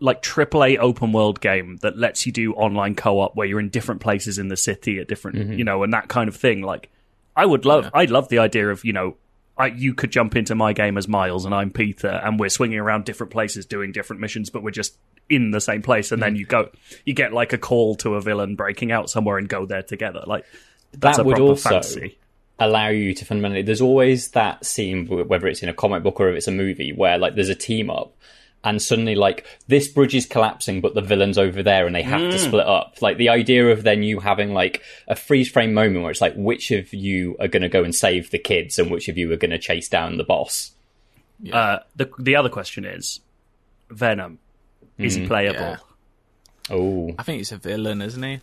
like 0.00 0.20
AAA 0.22 0.78
open 0.78 1.12
world 1.12 1.40
game 1.40 1.76
that 1.82 1.96
lets 1.96 2.26
you 2.26 2.32
do 2.32 2.54
online 2.54 2.94
co-op 2.94 3.36
where 3.36 3.46
you're 3.46 3.60
in 3.60 3.68
different 3.68 4.00
places 4.00 4.36
in 4.38 4.48
the 4.48 4.56
city 4.56 4.98
at 4.98 5.06
different, 5.06 5.36
you 5.58 5.64
know, 5.64 5.82
and 5.84 5.92
that 5.92 6.08
kind 6.08 6.28
of 6.28 6.34
thing. 6.34 6.62
Like, 6.62 6.90
I 7.36 7.46
would 7.46 7.64
love, 7.64 7.90
I'd 7.94 8.10
love 8.10 8.28
the 8.28 8.38
idea 8.38 8.68
of, 8.68 8.84
you 8.84 8.92
know, 8.92 9.16
I, 9.56 9.66
you 9.66 9.94
could 9.94 10.10
jump 10.10 10.36
into 10.36 10.54
my 10.54 10.72
game 10.72 10.96
as 10.96 11.08
Miles 11.08 11.44
and 11.44 11.54
I'm 11.54 11.70
Peter, 11.70 12.08
and 12.08 12.38
we're 12.38 12.48
swinging 12.48 12.78
around 12.78 13.04
different 13.04 13.32
places 13.32 13.66
doing 13.66 13.92
different 13.92 14.20
missions, 14.20 14.50
but 14.50 14.62
we're 14.62 14.70
just 14.70 14.96
in 15.28 15.50
the 15.50 15.60
same 15.60 15.82
place. 15.82 16.12
And 16.12 16.22
then 16.22 16.34
mm. 16.34 16.38
you 16.38 16.46
go, 16.46 16.70
you 17.04 17.14
get 17.14 17.32
like 17.32 17.52
a 17.52 17.58
call 17.58 17.94
to 17.96 18.14
a 18.14 18.20
villain 18.20 18.56
breaking 18.56 18.92
out 18.92 19.10
somewhere 19.10 19.38
and 19.38 19.48
go 19.48 19.66
there 19.66 19.82
together. 19.82 20.24
Like, 20.26 20.44
that's 20.92 21.18
That 21.18 21.26
would 21.26 21.38
also- 21.38 21.70
fantasy. 21.70 22.18
allow 22.58 22.88
you 22.88 23.12
to 23.14 23.24
fundamentally 23.24 23.62
there's 23.62 23.80
always 23.80 24.32
that 24.32 24.64
scene 24.64 25.06
whether 25.06 25.48
it's 25.48 25.62
in 25.62 25.68
a 25.68 25.74
comic 25.74 26.02
book 26.02 26.20
or 26.20 26.28
if 26.28 26.36
it's 26.36 26.46
a 26.46 26.52
movie 26.52 26.92
where 26.92 27.18
like 27.18 27.34
there's 27.34 27.48
a 27.48 27.56
team 27.56 27.90
up 27.90 28.14
and 28.64 28.80
suddenly 28.80 29.14
like 29.14 29.44
this 29.66 29.88
bridge 29.88 30.14
is 30.14 30.24
collapsing 30.26 30.80
but 30.80 30.94
the 30.94 31.00
villain's 31.00 31.36
over 31.38 31.62
there 31.62 31.86
and 31.86 31.94
they 31.94 32.02
have 32.02 32.20
to 32.20 32.38
split 32.38 32.66
up 32.66 33.00
like 33.00 33.16
the 33.16 33.28
idea 33.28 33.70
of 33.70 33.82
then 33.82 34.02
you 34.02 34.20
having 34.20 34.52
like 34.54 34.82
a 35.08 35.16
freeze 35.16 35.50
frame 35.50 35.74
moment 35.74 36.02
where 36.02 36.10
it's 36.10 36.20
like 36.20 36.34
which 36.36 36.70
of 36.70 36.92
you 36.94 37.36
are 37.40 37.48
going 37.48 37.62
to 37.62 37.68
go 37.68 37.82
and 37.82 37.94
save 37.94 38.30
the 38.30 38.38
kids 38.38 38.78
and 38.78 38.90
which 38.90 39.08
of 39.08 39.18
you 39.18 39.32
are 39.32 39.36
going 39.36 39.50
to 39.50 39.58
chase 39.58 39.88
down 39.88 40.16
the 40.16 40.24
boss 40.24 40.72
Uh, 41.52 41.78
the 41.96 42.08
the 42.20 42.36
other 42.36 42.48
question 42.48 42.84
is, 42.84 43.18
Venom, 43.90 44.38
is 44.96 45.16
he 45.16 45.26
playable? 45.26 45.58
yeah. 45.60 45.76
oh 46.70 47.12
I 47.18 47.24
think 47.24 47.38
he's 47.38 47.50
a 47.50 47.56
villain, 47.56 48.00
isn't 48.00 48.22
he? 48.22 48.40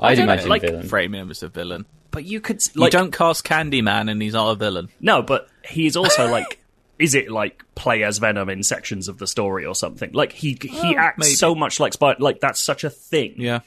i'd 0.00 0.16
don't 0.16 0.26
know, 0.26 0.32
imagine 0.32 0.48
like, 0.48 0.62
villain 0.62 0.88
Frame 0.88 1.14
him 1.14 1.30
as 1.30 1.44
a 1.44 1.48
villain. 1.48 1.86
But 2.10 2.24
you 2.24 2.40
could 2.40 2.60
you 2.74 2.90
don't 2.90 3.12
cast 3.12 3.44
Candyman, 3.44 4.10
and 4.10 4.20
he's 4.20 4.32
not 4.32 4.50
a 4.50 4.54
villain. 4.56 4.88
no, 5.00 5.22
but 5.22 5.48
he's 5.64 5.96
also 5.96 6.28
like. 6.28 6.58
Is 7.02 7.14
it 7.14 7.30
like 7.30 7.64
play 7.74 8.04
as 8.04 8.18
Venom 8.18 8.48
in 8.48 8.62
sections 8.62 9.08
of 9.08 9.18
the 9.18 9.26
story 9.26 9.66
or 9.66 9.74
something? 9.74 10.12
Like 10.12 10.32
he 10.32 10.56
he 10.62 10.94
Oh, 10.94 10.98
acts 10.98 11.18
maybe. 11.18 11.34
so 11.34 11.54
much 11.54 11.80
like 11.80 11.92
Spider. 11.94 12.18
Like 12.20 12.40
that's 12.40 12.60
such 12.60 12.84
a 12.84 12.90
thing 12.90 13.34
Yeah, 13.38 13.60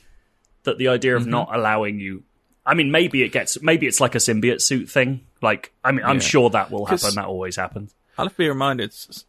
that 0.63 0.78
the 0.78 0.88
idea 0.88 1.15
of 1.15 1.28
not 1.28 1.50
allowing 1.54 2.00
you. 2.00 2.24
I 2.65 2.74
mean, 2.74 2.91
maybe 2.91 3.21
it 3.24 3.30
gets 3.34 3.62
maybe 3.62 3.88
it's 3.88 4.00
like 4.00 4.15
a 4.15 4.19
symbiote 4.19 4.62
suit 4.62 4.89
thing. 4.89 5.26
Like 5.41 5.74
I 5.84 5.91
mean, 5.91 6.06
I'm 6.06 6.15
Yeah. 6.17 6.21
sure 6.21 6.50
that 6.52 6.71
will 6.71 6.86
happen. 6.86 7.13
That 7.15 7.26
always 7.26 7.56
happens. 7.58 7.93
I'll 8.17 8.26
have 8.26 8.32
to 8.34 8.38
be 8.38 8.48
reminded. 8.48 8.86
It's 8.86 9.26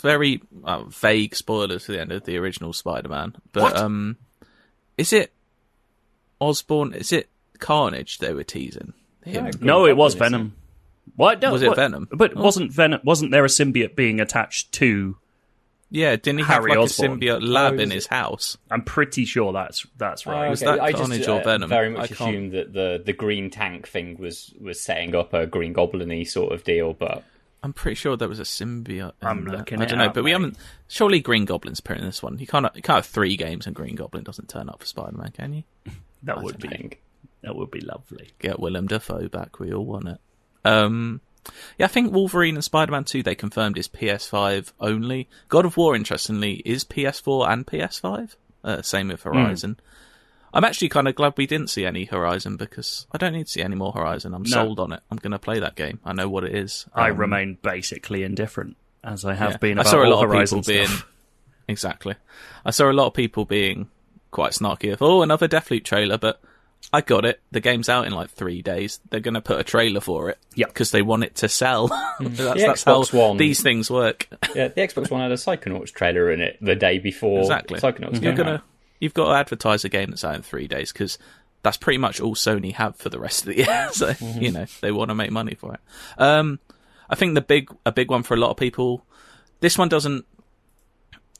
very 0.00 0.40
uh, 0.64 0.84
vague 0.84 1.34
spoilers 1.34 1.84
for 1.86 1.92
the 1.92 2.00
end 2.00 2.12
of 2.12 2.24
the 2.24 2.36
original 2.36 2.72
Spider-Man. 2.72 3.34
But 3.52 3.62
What? 3.64 3.76
um, 3.76 4.16
is 4.96 5.12
it 5.12 5.32
Osborn? 6.40 6.94
Is 6.94 7.12
it 7.12 7.28
Carnage 7.58 8.18
they 8.18 8.32
were 8.32 8.44
teasing? 8.44 8.92
Him? 9.24 9.44
No. 9.44 9.80
No, 9.80 9.86
it 9.86 9.96
was 9.96 10.14
Goblin, 10.14 10.26
isn't 10.28 10.38
Venom. 10.38 10.52
What 11.16 11.40
no, 11.42 11.52
Was 11.52 11.62
it 11.62 11.68
what- 11.68 11.76
Venom? 11.76 12.08
But 12.10 12.32
Oh. 12.36 12.42
wasn't 12.42 12.72
Venom? 12.72 13.00
Wasn't 13.04 13.30
there 13.30 13.44
a 13.44 13.48
symbiote 13.48 13.94
being 13.96 14.20
attached 14.20 14.72
to? 14.72 15.16
Yeah, 15.90 16.16
didn't 16.16 16.40
he 16.40 16.44
Harry 16.44 16.70
have 16.72 16.78
like 16.80 16.84
Osborn. 16.90 17.12
a 17.12 17.16
symbiote 17.16 17.48
lab 17.48 17.72
Oh, 17.74 17.76
in 17.78 17.88
is 17.90 17.94
his 17.94 18.06
house? 18.08 18.58
I'm 18.70 18.82
pretty 18.82 19.24
sure 19.24 19.52
that's 19.54 19.86
that's 19.96 20.26
Oh, 20.26 20.32
right. 20.32 20.50
Was 20.50 20.62
okay. 20.62 20.72
that 20.76 20.82
I 20.82 20.92
Carnage 20.92 21.18
just 21.20 21.28
or 21.30 21.40
uh, 21.40 21.44
Venom? 21.44 21.68
very 21.70 21.86
I 21.86 21.90
much 21.90 22.08
can't- 22.12 22.30
assumed 22.30 22.52
that 22.52 22.72
the 22.74 23.02
the 23.04 23.12
green 23.14 23.48
tank 23.48 23.88
thing 23.88 24.18
was 24.18 24.52
was 24.60 24.80
setting 24.80 25.14
up 25.14 25.32
a 25.32 25.46
green 25.46 25.72
goblin 25.72 26.24
sort 26.26 26.52
of 26.52 26.62
deal 26.64 26.92
but 26.92 27.24
I'm 27.62 27.72
pretty 27.72 27.96
sure 27.96 28.16
there 28.16 28.28
was 28.28 28.38
a 28.38 28.42
symbiote. 28.44 29.14
in 29.22 29.26
I'm 29.28 29.44
there. 29.44 29.56
looking 29.58 29.80
I 29.82 29.86
don't 29.86 29.98
know, 29.98 30.04
up, 30.04 30.14
but 30.14 30.22
we 30.22 30.30
mate. 30.30 30.34
haven't. 30.34 30.56
Surely 30.86 31.18
Green 31.20 31.44
Goblin's 31.44 31.80
appearing 31.80 32.02
in 32.02 32.06
this 32.06 32.22
one. 32.22 32.38
You 32.38 32.46
can't. 32.46 32.64
You 32.76 32.82
can't 32.82 32.98
have 32.98 33.06
three 33.06 33.36
games 33.36 33.66
and 33.66 33.74
Green 33.74 33.96
Goblin 33.96 34.22
doesn't 34.22 34.48
turn 34.48 34.68
up 34.68 34.78
for 34.78 34.86
Spider-Man, 34.86 35.32
can 35.32 35.52
you? 35.54 35.64
That 36.22 36.40
would 36.42 36.58
be 36.58 36.68
think 36.68 37.00
that 37.42 37.56
would 37.56 37.70
be 37.72 37.80
lovely. 37.80 38.28
Get 38.38 38.60
Willem 38.60 38.86
Dafoe 38.86 39.28
back. 39.28 39.58
We 39.58 39.72
all 39.72 39.84
want 39.86 40.06
it. 40.06 40.18
Um, 40.64 41.20
yeah, 41.78 41.86
I 41.86 41.88
think 41.88 42.12
Wolverine 42.12 42.56
and 42.56 42.64
Spider-Man 42.64 43.04
2 43.04 43.22
they 43.22 43.34
confirmed 43.34 43.78
is 43.78 43.88
PS5 43.88 44.72
only. 44.80 45.28
God 45.48 45.64
of 45.64 45.76
War, 45.76 45.94
interestingly, 45.94 46.54
is 46.64 46.84
PS4 46.84 47.48
and 47.48 47.66
PS5. 47.66 48.36
Uh, 48.64 48.82
same 48.82 49.08
with 49.08 49.22
Horizon. 49.22 49.78
I'm 50.52 50.64
actually 50.64 50.88
kind 50.88 51.06
of 51.08 51.14
glad 51.14 51.34
we 51.36 51.46
didn't 51.46 51.68
see 51.68 51.84
any 51.84 52.04
Horizon 52.06 52.56
because 52.56 53.06
I 53.12 53.18
don't 53.18 53.32
need 53.32 53.46
to 53.46 53.52
see 53.52 53.62
any 53.62 53.76
more 53.76 53.92
Horizon. 53.92 54.34
I'm 54.34 54.46
sold 54.46 54.80
on 54.80 54.92
it. 54.92 55.00
I'm 55.10 55.18
going 55.18 55.32
to 55.32 55.38
play 55.38 55.60
that 55.60 55.74
game. 55.76 56.00
I 56.04 56.12
know 56.12 56.28
what 56.28 56.44
it 56.44 56.54
is. 56.54 56.86
I 56.94 57.10
Um, 57.10 57.16
remain 57.18 57.58
basically 57.62 58.22
indifferent 58.24 58.76
as 59.04 59.24
I 59.24 59.34
have 59.34 59.52
yeah. 59.52 59.56
been. 59.58 59.78
I 59.78 59.82
saw 59.84 60.02
a 60.02 60.08
lot 60.08 60.24
of 60.24 60.30
Horizon 60.30 60.62
people 60.62 60.74
being 60.74 61.02
exactly. 61.68 62.14
I 62.64 62.70
saw 62.70 62.90
a 62.90 62.92
lot 62.92 63.06
of 63.06 63.14
people 63.14 63.44
being 63.44 63.88
quite 64.30 64.52
snarky 64.52 64.92
of 64.92 65.00
oh 65.02 65.22
another 65.22 65.48
Deathloop 65.48 65.84
trailer, 65.84 66.18
but 66.18 66.40
I 66.92 67.02
got 67.02 67.24
it. 67.26 67.40
The 67.50 67.60
game's 67.60 67.88
out 67.90 68.06
in 68.06 68.12
like 68.14 68.30
three 68.30 68.62
days. 68.62 68.98
They're 69.10 69.20
going 69.20 69.34
to 69.34 69.42
put 69.42 69.60
a 69.60 69.64
trailer 69.64 70.00
for 70.00 70.30
it, 70.30 70.38
Yeah. 70.54 70.66
because 70.68 70.90
they 70.90 71.02
want 71.02 71.24
it 71.24 71.34
to 71.36 71.48
sell. 71.48 71.88
that's, 72.20 72.36
The 72.38 72.54
that's 72.64 72.84
how 72.84 73.02
Xbox 73.02 73.12
One- 73.12 73.36
these 73.36 73.62
things 73.62 73.90
work. 73.90 74.26
yeah 74.54 74.68
the 74.68 74.80
Xbox 74.80 75.10
One 75.10 75.20
had 75.20 75.30
a 75.30 75.34
Psychonauts 75.34 75.92
trailer 75.92 76.30
in 76.32 76.40
it 76.40 76.56
the 76.62 76.74
day 76.74 76.98
before 76.98 77.40
exactly. 77.40 77.78
Psychonauts 77.78 78.22
You're 78.22 78.32
gonna, 78.34 78.52
out. 78.54 78.62
You've 79.00 79.14
got 79.14 79.26
to 79.28 79.34
advertise 79.38 79.84
a 79.84 79.88
game 79.90 80.10
that's 80.10 80.24
out 80.24 80.34
in 80.36 80.42
three 80.42 80.66
days 80.66 80.92
because 80.92 81.18
that's 81.62 81.76
pretty 81.76 81.98
much 81.98 82.20
all 82.20 82.34
Sony 82.34 82.72
have 82.74 82.96
for 82.96 83.10
the 83.10 83.18
rest 83.20 83.40
of 83.42 83.46
the 83.48 83.56
year. 83.58 83.88
so 83.92 84.08
Mm-hmm. 84.12 84.40
you 84.40 84.50
know 84.52 84.64
they 84.80 84.90
want 84.92 85.10
to 85.10 85.14
make 85.14 85.30
money 85.30 85.54
for 85.54 85.74
it. 85.74 85.80
Um, 86.16 86.58
I 87.10 87.14
think 87.16 87.34
the 87.34 87.40
big 87.42 87.70
a 87.84 87.92
big 87.92 88.10
one 88.10 88.22
for 88.22 88.32
a 88.34 88.38
lot 88.38 88.50
of 88.50 88.56
people. 88.56 89.04
This 89.60 89.76
one 89.76 89.88
doesn't 89.88 90.24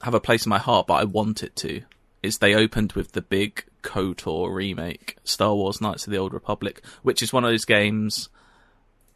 have 0.02 0.14
a 0.14 0.20
place 0.20 0.44
in 0.46 0.50
my 0.50 0.58
heart, 0.58 0.86
but 0.86 0.94
I 0.94 1.04
want 1.04 1.42
it 1.42 1.56
to. 1.56 1.82
Is 2.22 2.38
they 2.38 2.54
opened 2.54 2.92
with 2.92 3.12
the 3.12 3.22
big 3.22 3.64
KOTOR 3.82 4.52
remake, 4.54 5.16
Star 5.24 5.54
Wars: 5.54 5.80
Knights 5.80 6.06
of 6.06 6.12
the 6.12 6.18
Old 6.18 6.32
Republic, 6.32 6.82
which 7.02 7.22
is 7.22 7.32
one 7.32 7.44
of 7.44 7.50
those 7.50 7.64
games. 7.64 8.28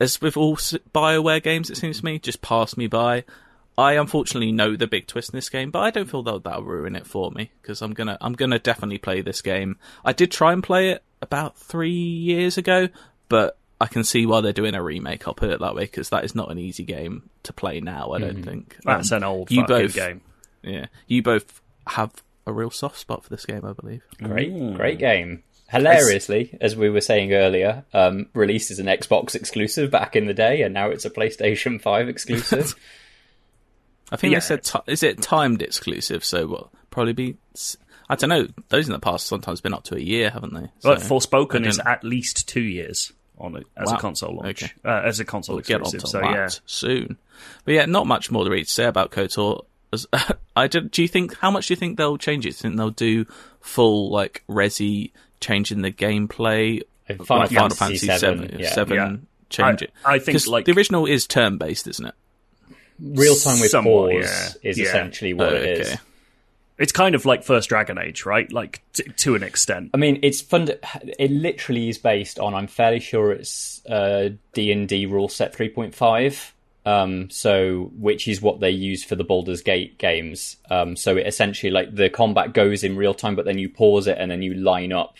As 0.00 0.20
with 0.20 0.36
all 0.36 0.56
Bioware 0.56 1.42
games, 1.42 1.70
it 1.70 1.76
seems 1.76 2.00
to 2.00 2.04
me, 2.04 2.18
just 2.18 2.42
passed 2.42 2.76
me 2.76 2.86
by. 2.88 3.24
I 3.78 3.92
unfortunately 3.94 4.52
know 4.52 4.76
the 4.76 4.86
big 4.86 5.06
twist 5.06 5.32
in 5.32 5.36
this 5.36 5.48
game, 5.48 5.70
but 5.70 5.80
I 5.80 5.90
don't 5.90 6.10
feel 6.10 6.22
that 6.24 6.44
that'll 6.44 6.62
ruin 6.64 6.94
it 6.96 7.06
for 7.06 7.30
me 7.30 7.50
because 7.62 7.80
I'm 7.82 7.92
gonna 7.94 8.18
I'm 8.20 8.34
gonna 8.34 8.58
definitely 8.58 8.98
play 8.98 9.20
this 9.22 9.40
game. 9.42 9.78
I 10.04 10.12
did 10.12 10.30
try 10.30 10.52
and 10.52 10.62
play 10.62 10.90
it 10.90 11.02
about 11.22 11.56
three 11.56 11.90
years 11.92 12.58
ago, 12.58 12.88
but 13.28 13.56
I 13.80 13.86
can 13.86 14.04
see 14.04 14.26
why 14.26 14.40
they're 14.42 14.52
doing 14.52 14.74
a 14.74 14.82
remake. 14.82 15.26
I'll 15.26 15.34
put 15.34 15.50
it 15.50 15.60
that 15.60 15.74
way 15.74 15.84
because 15.84 16.10
that 16.10 16.24
is 16.24 16.34
not 16.34 16.50
an 16.50 16.58
easy 16.58 16.84
game 16.84 17.30
to 17.44 17.52
play 17.52 17.80
now. 17.80 18.12
I 18.12 18.18
don't 18.18 18.42
think 18.44 18.76
That's 18.84 19.10
Um, 19.10 19.16
an 19.18 19.24
old 19.24 19.50
you 19.50 19.62
fucking 19.62 19.76
both- 19.76 19.94
game. 19.94 20.20
Yeah, 20.62 20.86
you 21.06 21.22
both 21.22 21.60
have 21.86 22.12
a 22.46 22.52
real 22.52 22.70
soft 22.70 22.98
spot 22.98 23.22
for 23.24 23.30
this 23.30 23.46
game, 23.46 23.64
I 23.64 23.72
believe. 23.72 24.02
great 24.22 24.74
great 24.76 24.98
game 24.98 25.42
hilariously, 25.70 26.58
as 26.60 26.76
we 26.76 26.90
were 26.90 27.00
saying 27.00 27.32
earlier, 27.32 27.84
um, 27.94 28.26
released 28.34 28.70
as 28.70 28.78
an 28.78 28.86
Xbox 28.86 29.34
exclusive 29.34 29.90
back 29.90 30.14
in 30.14 30.26
the 30.26 30.34
day, 30.34 30.60
and 30.62 30.74
now 30.74 30.90
it's 30.90 31.04
a 31.06 31.10
PlayStation 31.10 31.80
Five 31.80 32.08
exclusive. 32.08 32.74
I 34.10 34.16
think 34.16 34.32
Yeah. 34.32 34.40
they 34.40 34.44
said, 34.44 34.64
ti 34.64 34.78
is 34.86 35.02
it 35.02 35.22
timed 35.22 35.62
exclusive? 35.62 36.24
So 36.24 36.46
what? 36.46 36.68
Probably 36.90 37.14
be. 37.14 37.36
I 38.10 38.16
don't 38.16 38.28
know. 38.28 38.46
Those 38.68 38.86
in 38.86 38.92
the 38.92 38.98
past 38.98 39.26
sometimes 39.26 39.62
been 39.62 39.72
up 39.72 39.84
to 39.84 39.96
a 39.96 40.00
year, 40.00 40.28
haven't 40.28 40.52
they? 40.52 40.68
But 40.82 41.00
So, 41.00 41.08
Forspoken 41.18 41.66
is 41.66 41.78
at 41.78 42.04
least 42.04 42.46
two 42.48 42.60
years 42.60 43.12
on 43.38 43.56
it 43.56 43.64
as 43.74 43.88
Wow. 43.88 43.96
a 43.96 44.00
console 44.00 44.36
launch, 44.36 44.62
Okay. 44.64 44.72
uh, 44.84 45.00
as 45.06 45.18
a 45.20 45.24
console 45.24 45.56
We'll 45.56 45.62
get 45.64 45.80
exclusive. 45.80 46.00
onto 46.00 46.10
So 46.10 46.18
that 46.20 46.32
yeah, 46.34 46.48
soon. 46.66 47.16
But 47.64 47.72
yeah, 47.74 47.86
not 47.86 48.06
much 48.06 48.30
more 48.30 48.44
to 48.44 48.50
read 48.50 48.64
to 48.64 48.70
say 48.70 48.84
about 48.84 49.10
KOTOR. 49.12 49.64
As- 49.92 50.06
I 50.56 50.66
don't. 50.66 50.90
do 50.90 51.02
you 51.02 51.08
think 51.08 51.36
how 51.38 51.50
much 51.50 51.68
do 51.68 51.72
you 51.72 51.76
think 51.76 51.96
they'll 51.98 52.18
change 52.18 52.44
it? 52.46 52.50
Do 52.50 52.56
you 52.56 52.60
think 52.62 52.76
they'll 52.76 52.90
do 52.90 53.26
full 53.60 54.10
like 54.10 54.42
resi 54.48 55.10
changing 55.40 55.82
the 55.82 55.92
gameplay? 55.92 56.82
Final 57.24 57.38
like 57.38 57.50
Final 57.50 57.70
Fantasy 57.70 58.06
Fantasy 58.06 58.06
VII, 58.06 58.18
seven, 58.18 58.56
yeah. 58.60 58.70
seven 58.72 58.96
Yeah. 58.96 59.16
change 59.50 59.82
I- 59.82 59.84
it. 59.84 59.92
I 60.04 60.18
think, 60.18 60.34
'Cause 60.36 60.46
like- 60.48 60.64
the 60.64 60.72
original 60.72 61.06
is 61.06 61.26
turn 61.26 61.58
based, 61.58 61.86
isn't 61.88 62.06
it? 62.06 62.14
Real 63.00 63.34
time 63.36 63.58
with 63.60 63.70
Somewhat, 63.70 64.12
pause 64.12 64.24
yeah. 64.62 64.70
is 64.70 64.78
Yeah. 64.78 64.84
essentially 64.86 65.34
what 65.34 65.52
Oh, 65.52 65.56
it 65.56 65.80
is. 65.80 65.88
okay. 65.88 65.98
it's 66.78 66.92
kind 66.92 67.14
of 67.14 67.24
like 67.26 67.44
first 67.44 67.68
Dragon 67.68 67.98
Age, 67.98 68.24
right? 68.24 68.50
Like 68.52 68.82
t- 68.92 69.04
to 69.04 69.34
an 69.34 69.42
extent. 69.42 69.90
I 69.94 69.98
mean, 69.98 70.18
it's 70.22 70.40
fund. 70.40 70.76
It 71.18 71.30
literally 71.30 71.88
is 71.88 71.98
based 71.98 72.38
on. 72.38 72.54
I'm 72.54 72.66
fairly 72.66 72.98
sure 73.00 73.30
it's 73.32 73.84
uh, 73.86 74.30
D 74.52 74.72
and 74.72 74.88
D 74.88 75.06
rule 75.06 75.28
set 75.28 75.54
3.5. 75.54 76.51
Um, 76.84 77.30
so 77.30 77.92
which 77.96 78.26
is 78.26 78.42
what 78.42 78.58
they 78.58 78.70
use 78.70 79.04
for 79.04 79.14
the 79.14 79.24
Baldur's 79.24 79.62
Gate 79.62 79.98
games. 79.98 80.56
Um, 80.68 80.96
so 80.96 81.16
it 81.16 81.26
essentially 81.26 81.70
like 81.70 81.94
the 81.94 82.10
combat 82.10 82.54
goes 82.54 82.82
in 82.82 82.96
real 82.96 83.14
time, 83.14 83.36
but 83.36 83.44
then 83.44 83.58
you 83.58 83.68
pause 83.68 84.08
it 84.08 84.18
and 84.18 84.30
then 84.30 84.42
you 84.42 84.54
line 84.54 84.92
up, 84.92 85.16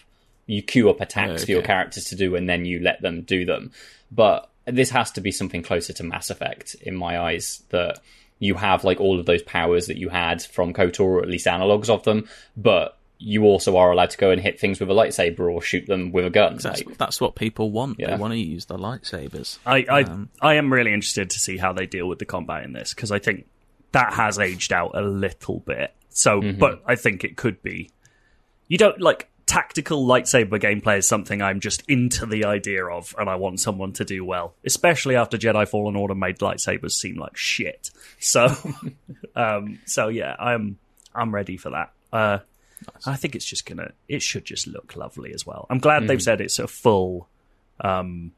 you 0.47 0.61
queue 0.63 0.91
up 0.91 1.01
attacks 1.01 1.45
for 1.45 1.53
your 1.53 1.63
characters 1.63 2.07
to 2.07 2.17
do, 2.17 2.35
and 2.35 2.49
then 2.49 2.65
you 2.65 2.81
let 2.81 3.01
them 3.01 3.23
do 3.23 3.45
them. 3.45 3.71
But 4.11 4.51
this 4.65 4.91
has 4.91 5.13
to 5.13 5.21
be 5.21 5.31
something 5.31 5.63
closer 5.63 5.93
to 5.93 6.03
Mass 6.03 6.31
Effect 6.31 6.75
in 6.83 6.97
my 6.97 7.21
eyes. 7.21 7.63
That 7.71 8.01
you 8.41 8.57
have 8.57 8.83
like 8.83 9.01
all 9.01 9.21
of 9.21 9.27
those 9.27 9.43
powers 9.43 9.87
that 9.87 9.99
you 9.99 10.09
had 10.09 10.43
from 10.43 10.75
KOTOR, 10.75 11.01
or 11.01 11.23
at 11.23 11.29
least 11.29 11.47
analogs 11.47 11.89
of 11.89 12.03
them, 12.03 12.29
but 12.57 12.99
you 13.25 13.45
also 13.45 13.77
are 13.77 13.93
allowed 13.93 14.11
to 14.11 14.19
go 14.19 14.31
and 14.31 14.41
hit 14.41 14.59
things 14.59 14.81
with 14.81 14.91
a 14.91 14.93
lightsaber 14.93 15.41
or 15.53 15.63
shoot 15.63 15.87
them 15.87 16.11
with 16.13 16.27
a 16.27 16.31
gun. 16.31 16.57
That's 16.57 16.85
Like, 16.85 16.99
that's 16.99 17.21
what 17.21 17.37
people 17.37 17.71
want. 17.71 17.99
Yeah. 18.01 18.11
They 18.11 18.17
want 18.17 18.33
to 18.33 18.39
use 18.39 18.65
the 18.67 18.77
lightsabers. 18.77 19.59
I 19.65 19.87
I, 19.89 20.03
Um, 20.03 20.29
I 20.41 20.55
am 20.55 20.73
really 20.73 20.93
interested 20.93 21.31
to 21.31 21.39
see 21.39 21.57
how 21.57 21.73
they 21.73 21.87
deal 21.87 22.09
with 22.09 22.19
the 22.19 22.25
combat 22.25 22.65
in 22.65 22.73
this 22.73 22.95
because 22.95 23.13
I 23.13 23.19
think 23.21 23.47
that 23.93 24.13
has 24.15 24.39
aged 24.39 24.73
out 24.73 24.91
a 24.95 25.03
little 25.03 25.61
bit. 25.61 25.95
So, 26.11 26.41
Mm-hmm. 26.41 26.59
but 26.59 26.83
I 26.87 26.95
think 26.97 27.25
it 27.25 27.37
could 27.37 27.63
be. 27.63 27.91
You 28.69 28.79
don't 28.79 29.01
like 29.01 29.29
tactical 29.47 30.07
lightsaber 30.07 30.59
gameplay 30.61 30.99
is 30.99 31.07
something 31.09 31.43
I'm 31.43 31.61
just 31.61 31.83
into 31.89 32.25
the 32.27 32.45
idea 32.47 32.87
of, 32.87 33.15
and 33.19 33.29
I 33.29 33.37
want 33.37 33.61
someone 33.61 33.93
to 33.95 34.05
do 34.05 34.25
well, 34.25 34.55
especially 34.65 35.15
after 35.17 35.37
Jedi 35.37 35.69
Fallen 35.69 35.95
Order 35.97 36.15
made 36.15 36.39
lightsabers 36.39 36.93
seem 36.93 37.17
like 37.17 37.37
shit. 37.37 37.91
So, 38.19 38.47
um, 39.37 39.79
so 39.87 40.09
yeah, 40.09 40.35
I'm 40.39 40.79
I'm 41.15 41.35
ready 41.35 41.57
for 41.57 41.71
that. 41.71 41.93
Uh, 42.13 42.39
I 43.07 43.17
think 43.17 43.35
it's 43.35 43.45
just 43.45 43.67
gonna. 43.67 43.93
It 44.09 44.23
should 44.23 44.45
just 44.45 44.67
look 44.67 44.97
lovely 44.97 45.33
as 45.33 45.47
well. 45.47 45.67
I'm 45.71 45.79
glad 45.79 46.07
they've 46.07 46.23
said 46.23 46.41
it's 46.41 46.59
a 46.59 46.67
full, 46.67 47.29
um, 47.81 48.33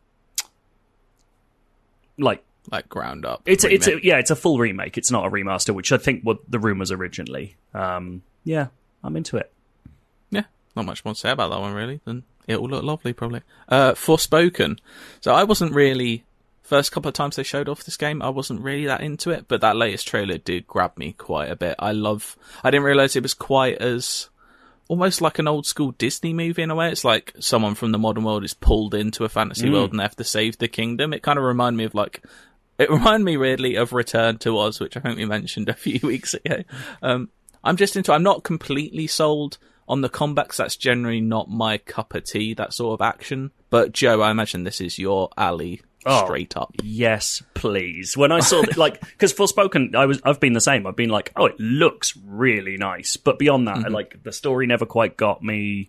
like 2.18 2.42
like 2.70 2.88
ground 2.88 3.26
up. 3.26 3.42
it's 3.46 3.64
a, 3.64 3.72
it's 3.72 3.87
a, 3.87 4.04
yeah, 4.04 4.18
it's 4.18 4.30
a 4.30 4.37
full 4.37 4.59
remake. 4.59 4.96
It's 4.96 5.11
not 5.11 5.26
a 5.26 5.30
remaster, 5.30 5.74
which 5.74 5.92
I 5.92 5.98
think 5.98 6.24
were 6.24 6.37
the 6.48 6.59
rumors 6.59 6.90
originally. 6.90 7.57
Um, 7.74 8.22
yeah, 8.44 8.68
I'm 9.02 9.16
into 9.16 9.37
it. 9.37 9.52
yeah, 10.30 10.44
not 10.74 10.87
much 10.87 11.04
more 11.04 11.14
to 11.14 11.20
say 11.20 11.30
about 11.30 11.50
that 11.50 11.61
one 11.61 11.74
really. 11.74 12.00
Than 12.04 12.24
it 12.46 12.61
will 12.61 12.68
look 12.68 12.85
lovely 12.85 13.12
probably. 13.12 13.42
Uh, 13.68 13.92
Forspoken. 13.92 14.78
So 15.20 15.33
I 15.35 15.44
wasn't 15.44 15.72
really 15.72 16.24
first 16.64 16.92
couple 16.92 17.09
of 17.09 17.14
times 17.14 17.37
they 17.37 17.42
showed 17.42 17.68
off 17.68 17.85
this 17.85 17.96
game. 17.96 18.22
I 18.22 18.30
wasn't 18.30 18.62
really 18.62 18.87
that 18.87 19.02
into 19.02 19.30
it, 19.30 19.46
but 19.48 19.61
that 19.61 19.76
latest 19.76 20.09
trailer 20.09 20.38
did 20.38 20.66
grab 20.66 20.96
me 20.96 21.12
quite 21.12 21.50
a 21.50 21.57
bit. 21.57 21.76
I 21.78 21.92
love. 21.92 22.37
I 22.62 22.70
didn't 22.70 22.87
realize 22.87 23.14
it 23.14 23.22
was 23.22 23.35
quite 23.35 23.76
as 23.78 24.28
almost 24.88 25.20
like 25.20 25.38
an 25.38 25.49
old 25.49 25.66
school 25.66 25.92
Disney 25.92 26.33
movie 26.33 26.62
in 26.62 26.70
a 26.70 26.75
way. 26.75 26.90
It's 26.90 27.05
like 27.05 27.33
someone 27.40 27.75
from 27.75 27.92
the 27.92 27.99
modern 27.99 28.25
world 28.25 28.44
is 28.44 28.55
pulled 28.55 28.94
into 28.94 29.25
a 29.25 29.29
fantasy 29.29 29.68
world 29.70 29.90
and 29.90 29.99
they 30.01 30.05
have 30.05 30.16
to 30.16 30.25
save 30.25 30.59
the 30.59 30.68
kingdom. 30.68 31.12
It 31.12 31.23
kind 31.23 31.38
of 31.38 31.44
reminded 31.44 31.79
me 31.79 31.85
of 31.85 31.94
like, 31.94 32.23
it 32.79 32.90
reminded 32.90 33.25
me 33.25 33.37
weirdly 33.37 33.77
of 33.77 33.92
Return 33.92 34.38
to 34.38 34.59
Oz, 34.59 34.81
which 34.81 34.97
I 34.97 35.01
think 35.01 35.16
we 35.16 35.25
mentioned 35.25 35.68
a 35.68 35.75
few 35.75 36.01
weeks 36.07 36.35
ago. 36.35 36.62
Um, 37.03 37.31
I'm 37.62 37.77
just 37.77 37.97
into, 37.97 38.12
I'm 38.12 38.23
not 38.23 38.44
completely 38.44 39.07
sold 39.07 39.59
on 39.88 40.01
the 40.01 40.09
combat 40.09 40.49
'cause 40.49 40.57
that's 40.59 40.77
generally 40.77 41.20
not 41.20 41.51
my 41.51 41.79
cup 41.79 42.14
of 42.14 42.25
tea, 42.25 42.55
that 42.55 42.73
sort 42.75 42.99
of 42.99 43.05
action. 43.05 43.53
But 43.70 43.92
Joe, 43.92 44.20
I 44.23 44.31
imagine 44.31 44.64
this 44.64 44.81
is 44.81 44.99
your 44.99 45.29
alley 45.37 45.83
Oh. 46.06 46.24
straight 46.24 46.56
up. 46.56 46.74
Yes, 46.82 47.42
please. 47.54 48.16
When 48.16 48.30
I 48.32 48.40
saw 48.40 48.62
that, 48.62 48.76
like, 48.76 49.00
because 49.00 49.32
Forspoken, 49.32 49.94
I 49.94 50.06
was, 50.06 50.20
I've 50.24 50.40
been 50.40 50.52
the 50.52 50.60
same. 50.60 50.86
I've 50.86 50.96
been 50.96 51.08
like, 51.10 51.32
oh, 51.36 51.46
it 51.46 51.58
looks 51.58 52.16
really 52.26 52.76
nice, 52.76 53.16
but 53.16 53.38
beyond 53.38 53.68
that, 53.68 53.90
like, 53.90 54.22
the 54.22 54.32
story 54.32 54.66
never 54.66 54.84
quite 54.86 55.16
got 55.16 55.42
me. 55.42 55.88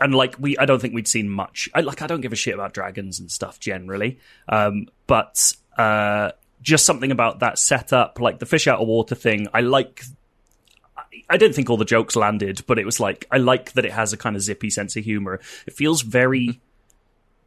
And 0.00 0.14
like, 0.14 0.36
we, 0.38 0.56
I 0.56 0.64
don't 0.64 0.80
think 0.80 0.94
we'd 0.94 1.08
seen 1.08 1.28
much. 1.28 1.68
I 1.74 1.80
like, 1.80 2.02
I 2.02 2.06
don't 2.06 2.20
give 2.20 2.32
a 2.32 2.36
shit 2.36 2.54
about 2.54 2.72
dragons 2.72 3.18
and 3.20 3.30
stuff 3.30 3.58
generally, 3.60 4.20
um, 4.48 4.86
but 5.06 5.52
uh, 5.76 6.30
just 6.62 6.86
something 6.86 7.10
about 7.10 7.40
that 7.40 7.58
setup, 7.58 8.20
like 8.20 8.38
the 8.38 8.46
fish 8.46 8.66
out 8.68 8.80
of 8.80 8.86
water 8.88 9.14
thing. 9.14 9.48
I 9.52 9.60
like. 9.60 10.04
I- 10.96 11.02
I 11.30 11.36
didn't 11.36 11.54
think 11.54 11.68
all 11.68 11.76
the 11.76 11.84
jokes 11.84 12.16
landed, 12.16 12.62
but 12.66 12.78
it 12.78 12.84
was 12.86 13.00
like 13.00 13.26
I 13.30 13.36
like 13.38 13.72
that 13.72 13.84
it 13.84 13.92
has 13.92 14.12
a 14.12 14.16
kind 14.16 14.36
of 14.36 14.42
zippy 14.42 14.70
sense 14.70 14.96
of 14.96 15.04
humor. 15.04 15.40
It 15.66 15.74
feels 15.74 16.02
very 16.02 16.60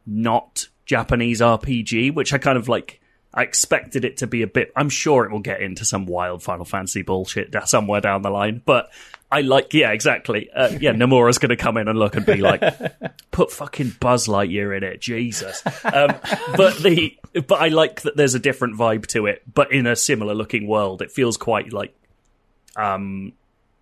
not 0.06 0.68
Japanese 0.92 1.40
RPG, 1.40 2.14
which 2.14 2.34
I 2.34 2.38
kind 2.38 2.58
of 2.58 2.68
like. 2.68 3.00
I 3.34 3.44
expected 3.44 4.04
it 4.04 4.18
to 4.18 4.26
be 4.26 4.42
a 4.42 4.46
bit. 4.46 4.70
I'm 4.76 4.90
sure 4.90 5.24
it 5.24 5.32
will 5.32 5.40
get 5.40 5.62
into 5.62 5.86
some 5.86 6.04
wild 6.04 6.42
Final 6.42 6.66
Fantasy 6.66 7.00
bullshit 7.00 7.56
somewhere 7.66 8.02
down 8.02 8.20
the 8.20 8.28
line, 8.28 8.60
but 8.62 8.90
I 9.30 9.40
like. 9.40 9.72
Yeah, 9.72 9.92
exactly. 9.92 10.50
Uh, 10.50 10.68
yeah, 10.78 10.92
Nomura's 10.92 11.38
going 11.38 11.48
to 11.48 11.56
come 11.56 11.78
in 11.78 11.88
and 11.88 11.98
look 11.98 12.14
and 12.14 12.26
be 12.26 12.42
like, 12.42 12.60
"Put 13.30 13.50
fucking 13.50 13.96
Buzz 14.00 14.26
Lightyear 14.26 14.76
in 14.76 14.84
it, 14.84 15.00
Jesus." 15.00 15.62
Um, 15.82 16.14
but 16.58 16.76
the 16.76 17.16
but 17.46 17.58
I 17.58 17.68
like 17.68 18.02
that 18.02 18.18
there's 18.18 18.34
a 18.34 18.38
different 18.38 18.76
vibe 18.76 19.06
to 19.08 19.24
it, 19.24 19.42
but 19.50 19.72
in 19.72 19.86
a 19.86 19.96
similar 19.96 20.34
looking 20.34 20.66
world. 20.66 21.00
It 21.00 21.10
feels 21.10 21.38
quite 21.38 21.72
like 21.72 21.96
um 22.76 23.32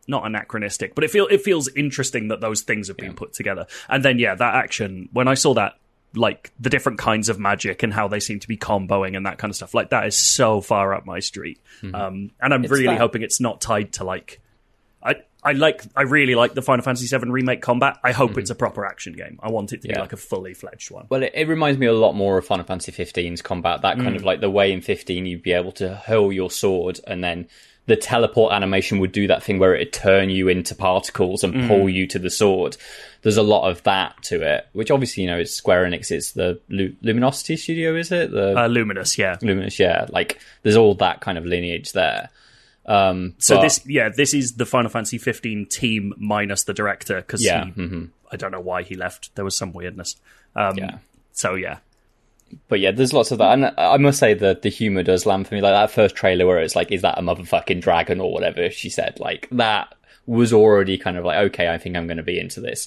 not 0.07 0.25
anachronistic, 0.25 0.95
but 0.95 1.03
it 1.03 1.11
feel 1.11 1.27
it 1.27 1.43
feels 1.43 1.67
interesting 1.75 2.29
that 2.29 2.41
those 2.41 2.63
things 2.63 2.87
have 2.87 2.97
been 2.97 3.15
put 3.15 3.33
together. 3.33 3.67
And 3.89 4.05
then 4.05 4.21
yeah, 4.21 4.37
that 4.37 4.55
action 4.55 5.09
when 5.13 5.27
I 5.27 5.35
saw 5.35 5.55
that 5.55 5.80
like 6.15 6.53
the 6.59 6.71
different 6.71 6.99
kinds 6.99 7.29
of 7.29 7.39
magic 7.39 7.83
and 7.83 7.93
how 7.93 8.09
they 8.09 8.21
seem 8.21 8.41
to 8.41 8.49
be 8.49 8.57
comboing 8.57 9.17
and 9.17 9.27
that 9.27 9.39
kind 9.39 9.51
of 9.51 9.57
stuff, 9.57 9.75
like 9.75 9.91
that 9.91 10.07
is 10.07 10.17
so 10.17 10.61
far 10.61 10.95
up 10.95 11.07
my 11.07 11.21
street. 11.21 11.61
Mm-hmm. 11.83 11.95
Um 11.95 12.31
and 12.41 12.55
I'm 12.55 12.65
It's 12.65 12.73
really 12.73 12.87
that- 12.87 12.99
hoping 12.99 13.23
it's 13.23 13.41
not 13.41 13.61
tied 13.61 13.93
to 13.95 14.05
like 14.05 14.41
I 15.03 15.17
I 15.43 15.53
like 15.53 15.83
I 15.97 16.03
really 16.03 16.35
like 16.35 16.55
the 16.55 16.63
Final 16.63 16.85
Fantasy 16.85 17.17
VII 17.17 17.31
remake 17.31 17.63
combat. 17.63 17.99
I 18.05 18.13
hope 18.13 18.37
it's 18.37 18.51
mm-hmm. 18.51 18.53
a 18.53 18.59
proper 18.59 18.85
action 18.85 19.15
game. 19.15 19.39
I 19.43 19.51
want 19.51 19.73
it 19.73 19.83
to 19.83 19.89
be 19.89 19.95
like 19.95 20.13
a 20.13 20.19
fully 20.19 20.53
fledged 20.53 20.91
one. 20.91 21.07
Well, 21.09 21.23
it, 21.23 21.33
it 21.35 21.49
reminds 21.49 21.79
me 21.79 21.87
a 21.87 21.95
lot 21.95 22.13
more 22.13 22.37
of 22.37 22.47
Final 22.47 22.67
Fantasy 22.67 22.93
15's 22.93 23.41
combat. 23.41 23.83
That 23.83 23.97
kind 23.97 24.17
of 24.17 24.23
mm. 24.23 24.27
like 24.27 24.41
the 24.41 24.51
way 24.51 24.73
in 24.73 24.83
15 24.83 25.25
you'd 25.25 25.43
be 25.43 25.53
able 25.53 25.73
to 25.73 25.95
hurl 25.95 26.33
your 26.33 26.51
sword 26.51 27.01
and 27.07 27.25
then 27.25 27.49
the 27.91 27.97
teleport 27.97 28.53
animation 28.53 29.01
would 29.01 29.11
do 29.11 29.27
that 29.27 29.43
thing 29.43 29.59
where 29.59 29.75
it'd 29.75 29.93
turn 29.93 30.31
you 30.31 30.47
into 30.47 30.77
particles 30.77 31.43
and 31.43 31.67
pull 31.69 31.89
you 31.89 32.07
to 32.07 32.21
the 32.21 32.31
sword. 32.31 32.77
There's 33.23 33.37
a 33.37 33.43
lot 33.43 33.69
of 33.69 33.83
that 33.83 34.15
to 34.25 34.41
it, 34.43 34.69
which 34.73 34.93
obviously, 34.93 35.25
you 35.25 35.29
know, 35.29 35.39
it's 35.39 35.53
Square 35.53 35.87
Enix, 35.87 36.13
it's 36.13 36.31
the 36.33 36.61
Lu- 36.69 36.95
Luminosity 37.03 37.57
studio, 37.57 37.97
is 37.97 38.13
it? 38.13 38.31
The 38.31 38.57
Uh, 38.57 38.67
Luminous, 38.69 39.19
yeah. 39.19 39.37
Luminous, 39.43 39.81
yeah. 39.81 40.07
Like, 40.09 40.39
there's 40.63 40.77
all 40.77 40.95
that 40.95 41.21
kind 41.21 41.37
of 41.37 41.45
lineage 41.45 41.91
there. 41.91 42.29
Um, 42.87 43.35
So 43.39 43.57
but- 43.57 43.63
this, 43.63 43.81
yeah, 43.87 44.09
this 44.09 44.35
is 44.35 44.53
the 44.53 44.67
Final 44.67 44.89
Fantasy 44.89 45.19
15 45.19 45.67
team 45.67 46.15
minus 46.17 46.63
the 46.63 46.73
director 46.73 47.17
because 47.17 47.45
Yeah, 47.45 47.65
he, 47.65 47.73
mhm. 47.73 48.11
I 48.31 48.37
don't 48.37 48.53
know 48.53 48.61
why 48.61 48.85
he 48.85 48.95
left. 48.95 49.35
There 49.35 49.45
was 49.45 49.57
some 49.59 49.73
weirdness. 49.73 50.15
Um, 50.55 50.79
Yeah. 50.79 50.99
So 51.33 51.57
yeah, 51.57 51.79
But 52.69 52.81
yeah, 52.81 52.91
there's 52.91 53.13
lots 53.13 53.31
of 53.31 53.39
that, 53.39 53.53
and 53.53 53.73
I 53.79 53.97
must 53.97 54.19
say 54.19 54.35
that 54.35 54.63
the 54.63 54.69
humor 54.69 55.03
does 55.03 55.27
land 55.27 55.47
for 55.49 55.55
me. 55.55 55.61
Like 55.61 55.73
that 55.73 55.91
first 55.91 56.15
trailer 56.15 56.47
where 56.47 56.59
it's 56.59 56.77
like, 56.77 56.91
"Is 56.91 57.03
that 57.03 57.19
a 57.19 57.23
motherfucking 57.23 57.81
dragon?" 57.81 58.21
or 58.21 58.33
whatever 58.33 58.71
she 58.71 58.91
said. 58.91 59.19
Like 59.21 59.49
that 59.53 59.95
was 60.27 60.53
already 60.53 60.97
kind 60.97 61.17
of 61.17 61.25
like, 61.25 61.39
okay, 61.47 61.69
I 61.73 61.79
think 61.79 61.97
I'm 61.97 62.07
going 62.07 62.17
to 62.19 62.23
be 62.23 62.39
into 62.39 62.61
this. 62.61 62.87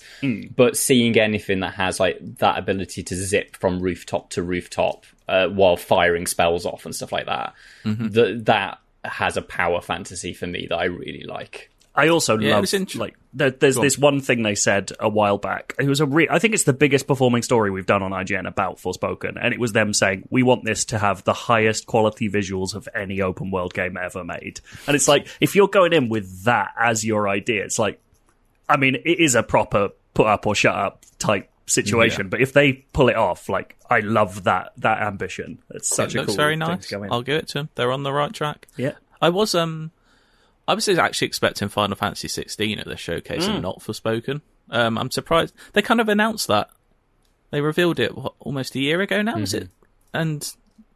But 0.55 0.77
seeing 0.77 1.17
anything 1.17 1.59
that 1.59 1.73
has 1.73 1.99
like 1.99 2.17
that 2.37 2.57
ability 2.57 3.03
to 3.03 3.15
zip 3.15 3.57
from 3.57 3.81
rooftop 3.81 4.29
to 4.31 4.43
rooftop 4.43 5.05
uh, 5.27 5.47
while 5.47 5.75
firing 5.75 6.25
spells 6.25 6.65
off 6.65 6.85
and 6.85 6.95
stuff 6.95 7.11
like 7.11 7.25
that, 7.25 7.53
that 8.13 8.45
that 8.45 8.79
has 9.03 9.35
a 9.35 9.41
power 9.41 9.81
fantasy 9.81 10.33
for 10.33 10.47
me 10.47 10.67
that 10.69 10.77
I 10.77 10.85
really 10.85 11.25
like. 11.25 11.69
I 11.95 12.07
also 12.07 12.37
Yeah, 12.39 12.55
love 12.55 12.73
int- 12.73 12.95
like 12.95 13.15
there, 13.33 13.51
there's 13.51 13.75
Go 13.75 13.81
on. 13.81 13.85
this 13.85 13.97
one 13.97 14.19
thing 14.19 14.41
they 14.43 14.55
said 14.55 14.91
a 14.99 15.07
while 15.09 15.37
back. 15.37 15.75
It 15.79 15.87
was 15.87 15.99
a 15.99 16.05
re- 16.05 16.27
I 16.29 16.39
think 16.39 16.53
it's 16.55 16.63
the 16.63 16.73
biggest 16.73 17.05
performing 17.07 17.43
story 17.43 17.69
we've 17.69 17.85
done 17.85 18.01
on 18.01 18.11
IGN 18.11 18.47
about 18.47 18.77
Forspoken, 18.77 19.37
and 19.39 19.53
it 19.53 19.59
was 19.59 19.73
them 19.73 19.93
saying 19.93 20.27
we 20.31 20.41
want 20.43 20.63
this 20.63 20.85
to 20.85 20.97
have 20.99 21.23
the 21.23 21.33
highest 21.33 21.85
quality 21.85 22.29
visuals 22.29 22.73
of 22.73 22.89
any 22.95 23.21
open 23.21 23.51
world 23.51 23.73
game 23.73 23.95
ever 23.97 24.23
made. 24.23 24.59
And 24.87 24.95
it's 24.95 25.07
like 25.07 25.27
if 25.39 25.55
you're 25.55 25.67
going 25.67 25.93
in 25.93 26.09
with 26.09 26.43
that 26.45 26.71
as 26.79 27.05
your 27.05 27.27
idea, 27.29 27.63
it's 27.63 27.77
like 27.79 27.99
I 28.67 28.77
mean, 28.77 28.95
it 28.95 29.19
is 29.19 29.35
a 29.35 29.43
proper 29.43 29.89
put 30.13 30.25
up 30.27 30.47
or 30.47 30.55
shut 30.55 30.75
up 30.75 31.05
type 31.19 31.49
situation. 31.67 32.29
But 32.29 32.41
if 32.41 32.53
they 32.53 32.73
pull 32.73 33.09
it 33.09 33.15
off, 33.15 33.49
like 33.49 33.75
I 33.89 33.99
love 33.99 34.45
that 34.45 34.73
that 34.77 35.01
ambition. 35.01 35.59
It's 35.69 35.95
such 35.95 36.15
it 36.15 36.17
a 36.17 36.21
looks 36.21 36.31
cool 36.31 36.37
very 36.37 36.53
thing 36.53 36.59
nice. 36.59 36.87
to 36.87 36.95
go 36.95 37.03
in. 37.03 37.11
I'll 37.11 37.21
give 37.21 37.37
it 37.37 37.47
to 37.49 37.53
them. 37.55 37.69
They're 37.75 37.91
on 37.91 38.03
the 38.03 38.13
right 38.13 38.33
track. 38.33 38.67
Yeah. 38.77 38.93
I 39.21 39.29
was 39.29 39.53
um, 39.55 39.91
I 40.67 40.73
was 40.75 40.87
actually 40.87 41.27
expecting 41.27 41.67
Final 41.69 41.95
Fantasy 41.95 42.27
16 42.27 42.79
at 42.79 42.85
the 42.85 42.95
showcase 42.97 43.45
Hmm. 43.45 43.51
and 43.53 43.61
not 43.61 43.79
Forspoken. 43.79 44.41
Um, 44.69 44.97
I'm 44.97 45.11
surprised 45.11 45.53
they 45.73 45.81
kind 45.81 45.99
of 45.99 46.07
announced 46.09 46.47
that. 46.47 46.69
They 47.51 47.61
revealed 47.61 47.99
it 47.99 48.15
what, 48.17 48.33
almost 48.39 48.73
a 48.75 48.79
year 48.79 49.01
ago 49.01 49.21
now, 49.21 49.37
is 49.37 49.53
it? 49.53 49.69
And 50.13 50.49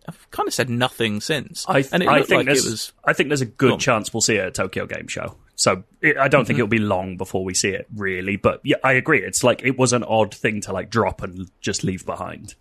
I've 0.07 0.31
kind 0.31 0.47
of 0.47 0.53
said 0.53 0.69
nothing 0.69 1.19
since. 1.21 1.63
Mm-hmm. 1.65 1.71
I, 1.71 1.81
th- 1.81 1.93
and 1.93 2.03
it 2.03 2.09
I 2.09 2.17
think 2.23 2.29
like 2.29 2.41
it 2.41 2.45
there's, 2.45 2.65
was. 2.65 2.93
I 3.03 3.13
think 3.13 3.29
there's 3.29 3.41
a 3.41 3.45
good 3.45 3.73
on. 3.73 3.79
chance 3.79 4.13
we'll 4.13 4.21
see 4.21 4.35
it 4.37 4.45
at 4.45 4.53
Tokyo 4.53 4.85
Game 4.85 5.07
Show. 5.07 5.35
So 5.55 5.83
it, 6.01 6.17
I 6.17 6.27
don't 6.29 6.45
think 6.45 6.59
it'll 6.59 6.67
be 6.69 6.77
long 6.79 7.17
before 7.17 7.43
we 7.43 7.53
see 7.53 7.69
it, 7.69 7.87
really. 7.95 8.37
But 8.37 8.61
yeah, 8.63 8.77
I 8.83 8.93
agree. 8.93 9.21
It's 9.21 9.43
like 9.43 9.63
it 9.63 9.77
was 9.77 9.91
an 9.91 10.03
odd 10.03 10.33
thing 10.33 10.61
to 10.61 10.71
like 10.71 10.89
drop 10.89 11.21
and 11.23 11.49
just 11.61 11.83
leave 11.83 12.05
behind. 12.05 12.55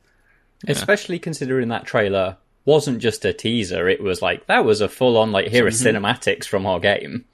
Especially 0.66 1.18
considering 1.18 1.68
that 1.68 1.84
trailer 1.84 2.38
wasn't 2.66 2.98
just 2.98 3.24
a 3.24 3.32
teaser, 3.32 3.88
it 3.88 4.02
was 4.02 4.20
like 4.20 4.46
that 4.46 4.64
was 4.64 4.82
a 4.82 4.88
full 4.88 5.16
on 5.16 5.32
like 5.32 5.48
here 5.48 5.66
are 5.66 5.70
cinematics 5.70 6.44
from 6.44 6.66
our 6.66 6.78
game. 6.78 7.24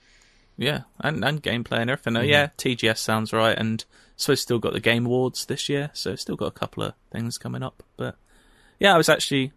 Yeah, 0.56 0.82
and, 1.00 1.24
and 1.24 1.42
gameplay 1.42 1.78
and 1.78 1.90
everything. 1.90 2.12
Mm-hmm. 2.12 2.22
Uh, 2.22 2.26
yeah, 2.26 2.48
TGS 2.58 2.98
sounds 2.98 3.32
right, 3.32 3.58
and 3.58 3.84
so 4.16 4.32
it's 4.32 4.42
still 4.42 4.60
got 4.60 4.74
the 4.74 4.80
Game 4.80 5.06
Awards 5.06 5.46
this 5.46 5.68
year, 5.68 5.90
so 5.94 6.12
it's 6.12 6.22
still 6.22 6.36
got 6.36 6.46
a 6.46 6.52
couple 6.52 6.84
of 6.84 6.94
things 7.10 7.38
coming 7.38 7.62
up. 7.62 7.82
But 7.96 8.16
yeah, 8.78 8.94
I 8.94 8.98
was 8.98 9.08
actually 9.08 9.52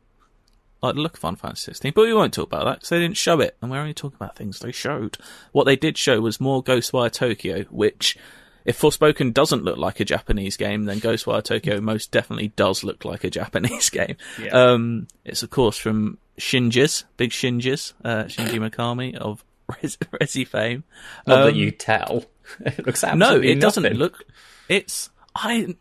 like 0.82 0.96
look 0.96 1.18
Final 1.18 1.38
Fantasy 1.38 1.66
16, 1.66 1.92
but 1.94 2.04
we 2.04 2.14
won't 2.14 2.34
talk 2.34 2.48
about 2.48 2.66
that 2.66 2.76
because 2.76 2.90
they 2.90 3.00
didn't 3.00 3.18
show 3.18 3.40
it, 3.42 3.58
and 3.62 3.70
we're 3.70 3.80
only 3.80 3.94
talking 3.94 4.16
about 4.16 4.36
things 4.36 4.60
they 4.60 4.72
showed. 4.72 5.18
What 5.52 5.66
they 5.66 5.76
did 5.76 5.98
show 5.98 6.22
was 6.22 6.40
more 6.40 6.64
Ghostwire 6.64 7.12
Tokyo, 7.12 7.64
which. 7.66 8.18
If 8.65 8.80
Forspoken 8.82 9.34
doesn't 9.34 9.63
look 9.63 9.78
like 9.78 9.99
a 9.99 10.06
Japanese 10.06 10.58
game, 10.58 10.86
then 10.86 10.99
Ghostwire 10.99 11.43
Tokyo 11.43 11.80
most 11.82 12.12
definitely 12.12 12.47
does 12.49 12.84
look 12.84 13.06
like 13.06 13.23
a 13.23 13.30
Japanese 13.30 13.89
game. 13.91 14.15
Yeah. 14.41 14.49
Um, 14.71 15.08
it's 15.23 15.43
of 15.43 15.51
course 15.51 15.78
from 15.78 16.17
Shinji's, 16.39 17.06
big 17.17 17.30
Shinji's, 17.32 17.93
uh, 18.04 18.23
Shinji 18.25 18.60
Mikami 18.69 19.15
of 19.15 19.43
Res- 19.84 19.97
Resi 19.97 20.47
fame. 20.47 20.84
Not 21.28 21.43
that 21.43 21.47
Um, 21.54 21.56
you 21.56 21.71
tell. 21.71 22.25
it 22.65 22.86
looks 22.86 23.04
no, 23.04 23.10
absolutely 23.10 23.51
it 23.51 23.60
doesn't 23.62 23.84
nothing. 23.84 23.97
look. 23.97 24.23
It's 24.67 25.10
I. 25.36 25.75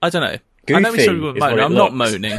I 0.00 0.10
don't 0.10 0.22
know. 0.22 0.38
I 0.76 0.80
know 0.80 0.90
Goofy 0.92 1.04
some 1.04 1.14
people 1.16 1.30
is 1.36 1.40
what 1.40 1.50
moan. 1.50 1.58
it 1.58 1.62
I'm 1.62 1.74
not 1.74 1.94
moaning. 1.94 2.38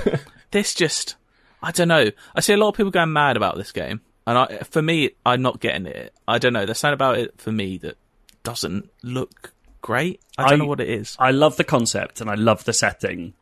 this 0.51 0.73
just. 0.73 1.15
I 1.62 1.71
don't 1.71 1.88
know. 1.89 2.09
I 2.35 2.39
see 2.39 2.53
a 2.53 2.57
lot 2.57 2.69
of 2.69 2.75
people 2.75 2.91
going 2.91 3.12
mad 3.12 3.35
about 3.35 3.57
this 3.57 3.73
game, 3.73 3.99
and 4.25 4.38
I, 4.38 4.59
for 4.59 4.81
me, 4.81 5.12
I'm 5.25 5.41
not 5.41 5.59
getting 5.59 5.85
it. 5.88 6.13
I 6.25 6.38
don't 6.38 6.53
know. 6.53 6.65
There's 6.65 6.77
something 6.77 6.93
about 6.93 7.17
it 7.17 7.33
for 7.41 7.51
me 7.51 7.77
that 7.79 7.97
doesn't 8.43 8.89
look 9.03 9.51
great. 9.82 10.22
I 10.38 10.44
don't 10.44 10.54
I- 10.54 10.56
know 10.58 10.65
what 10.68 10.80
it 10.82 10.89
is. 10.89 11.15
I 11.20 11.32
love 11.32 11.58
the 11.58 11.63
concept 11.63 12.22
and 12.22 12.30
I 12.30 12.36
love 12.36 12.63
the 12.65 12.74
setting. 12.74 13.34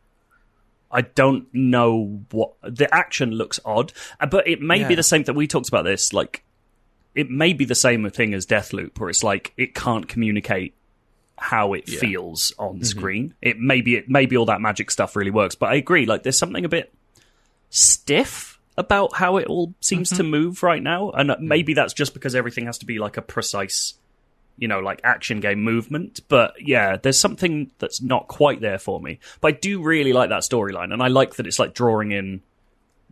I 0.89 1.01
don't 1.01 1.47
know 1.53 2.21
what 2.31 2.53
the 2.63 2.93
action 2.93 3.31
looks 3.31 3.59
odd, 3.65 3.91
uh, 4.21 4.25
but 4.25 4.47
it 4.47 4.61
may 4.61 4.85
be 4.87 4.95
the 4.95 5.03
same 5.03 5.23
that 5.23 5.33
we 5.33 5.45
talked 5.45 5.67
about 5.67 5.83
this. 5.83 6.13
Like, 6.13 6.43
it 7.13 7.29
may 7.29 7.51
be 7.51 7.65
the 7.65 7.75
same 7.75 8.09
thing 8.09 8.33
as 8.33 8.45
Deathloop, 8.45 8.97
where 8.97 9.09
it's 9.09 9.23
like 9.23 9.53
it 9.57 9.75
can't 9.75 10.07
communicate 10.07 10.75
how 11.37 11.73
it 11.73 11.83
Yeah. 11.89 11.99
feels 11.99 12.53
on 12.57 12.83
screen. 12.85 13.33
It 13.41 13.59
maybe 13.59 13.95
it 13.95 14.09
maybe 14.09 14.37
all 14.37 14.45
that 14.45 14.61
magic 14.61 14.89
stuff 14.89 15.15
really 15.17 15.29
works, 15.29 15.55
but 15.55 15.69
I 15.69 15.75
agree. 15.75 16.05
Like, 16.05 16.23
there's 16.23 16.37
something 16.37 16.63
a 16.63 16.69
bit 16.69 16.93
stiff 17.69 18.59
about 18.77 19.15
how 19.15 19.37
it 19.37 19.47
all 19.47 19.73
seems 19.81 20.09
to 20.11 20.23
move 20.23 20.63
right 20.63 20.81
now, 20.81 21.09
and 21.11 21.31
uh, 21.31 21.37
maybe 21.39 21.73
that's 21.73 21.93
just 21.93 22.13
because 22.13 22.33
everything 22.35 22.65
has 22.65 22.77
to 22.77 22.85
be 22.85 22.97
like 22.99 23.17
a 23.17 23.21
precise 23.21 23.95
you 24.57 24.67
know, 24.67 24.79
like 24.79 25.01
action 25.03 25.39
game 25.39 25.63
movement. 25.63 26.21
But 26.27 26.55
yeah, 26.59 26.97
there's 26.97 27.19
something 27.19 27.71
that's 27.79 28.01
not 28.01 28.27
quite 28.27 28.61
there 28.61 28.79
for 28.79 28.99
me. 28.99 29.19
But 29.41 29.47
I 29.47 29.51
do 29.51 29.81
really 29.81 30.13
like 30.13 30.29
that 30.29 30.41
storyline, 30.41 30.93
and 30.93 31.01
I 31.01 31.07
like 31.07 31.35
that 31.35 31.47
it's 31.47 31.59
like 31.59 31.73
drawing 31.73 32.11
in 32.11 32.41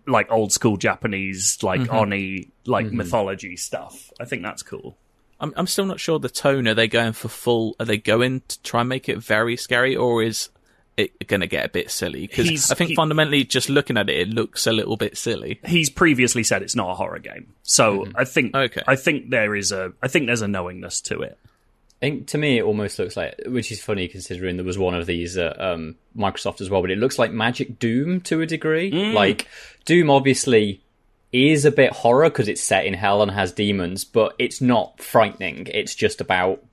like 0.07 0.31
old 0.31 0.51
school 0.51 0.77
Japanese, 0.77 1.57
like 1.63 1.81
mm-hmm. 1.81 1.95
Oni, 1.95 2.49
like 2.65 2.87
mm-hmm. 2.87 2.97
mythology 2.97 3.55
stuff. 3.57 4.11
I 4.19 4.25
think 4.25 4.43
that's 4.43 4.63
cool. 4.63 4.97
I'm, 5.39 5.53
I'm 5.57 5.67
still 5.67 5.85
not 5.85 5.99
sure 5.99 6.17
the 6.19 6.29
tone. 6.29 6.67
Are 6.67 6.73
they 6.73 6.87
going 6.87 7.13
for 7.13 7.27
full? 7.27 7.75
Are 7.79 7.85
they 7.85 7.97
going 7.97 8.41
to 8.47 8.61
try 8.61 8.81
and 8.81 8.89
make 8.89 9.09
it 9.09 9.17
very 9.17 9.57
scary, 9.57 9.95
or 9.95 10.23
is 10.23 10.49
it 10.97 11.27
going 11.27 11.41
to 11.41 11.47
get 11.47 11.65
a 11.65 11.69
bit 11.69 11.91
silly? 11.91 12.27
Because 12.27 12.71
I 12.71 12.75
think 12.75 12.89
he- 12.91 12.95
fundamentally, 12.95 13.43
just 13.43 13.69
looking 13.69 13.97
at 13.97 14.09
it, 14.09 14.17
it 14.19 14.29
looks 14.29 14.65
a 14.67 14.71
little 14.71 14.97
bit 14.97 15.17
silly. 15.17 15.59
He's 15.65 15.89
previously 15.89 16.43
said 16.43 16.61
it's 16.61 16.75
not 16.75 16.91
a 16.91 16.95
horror 16.95 17.19
game, 17.19 17.53
so 17.63 18.07
I 18.15 18.25
think 18.25 18.55
Okay. 18.55 18.81
I 18.87 18.95
think 18.95 19.29
there 19.29 19.55
is 19.55 19.71
a 19.71 19.93
I 20.01 20.07
think 20.07 20.27
there's 20.27 20.41
a 20.41 20.47
knowingness 20.47 21.01
to 21.01 21.21
it. 21.21 21.37
I 22.01 22.07
think 22.07 22.27
to 22.27 22.37
me 22.37 22.57
it 22.59 22.63
almost 22.63 22.99
looks 22.99 23.15
like, 23.17 23.35
which 23.47 23.71
is 23.71 23.81
funny 23.81 24.07
considering 24.07 24.57
there 24.57 24.65
was 24.65 24.77
one 24.77 24.93
of 24.93 25.05
these 25.05 25.37
at 25.37 25.59
um, 25.61 25.95
Microsoft 26.15 26.61
as 26.61 26.69
well, 26.69 26.81
but 26.81 26.91
it 26.91 26.97
looks 26.97 27.17
like 27.17 27.31
Magic 27.31 27.79
Doom 27.79 28.21
to 28.21 28.41
a 28.41 28.45
degree. 28.45 28.91
Like 29.13 29.47
Doom 29.85 30.09
obviously 30.09 30.81
is 31.31 31.65
a 31.65 31.71
bit 31.71 31.91
horror 31.91 32.29
because 32.29 32.47
it's 32.47 32.61
set 32.61 32.85
in 32.85 32.93
hell 32.93 33.21
and 33.21 33.31
has 33.31 33.51
demons, 33.53 34.05
but 34.05 34.35
it's 34.39 34.61
not 34.61 35.01
frightening. 35.01 35.67
It's 35.73 35.95
just 35.95 36.21
about 36.21 36.63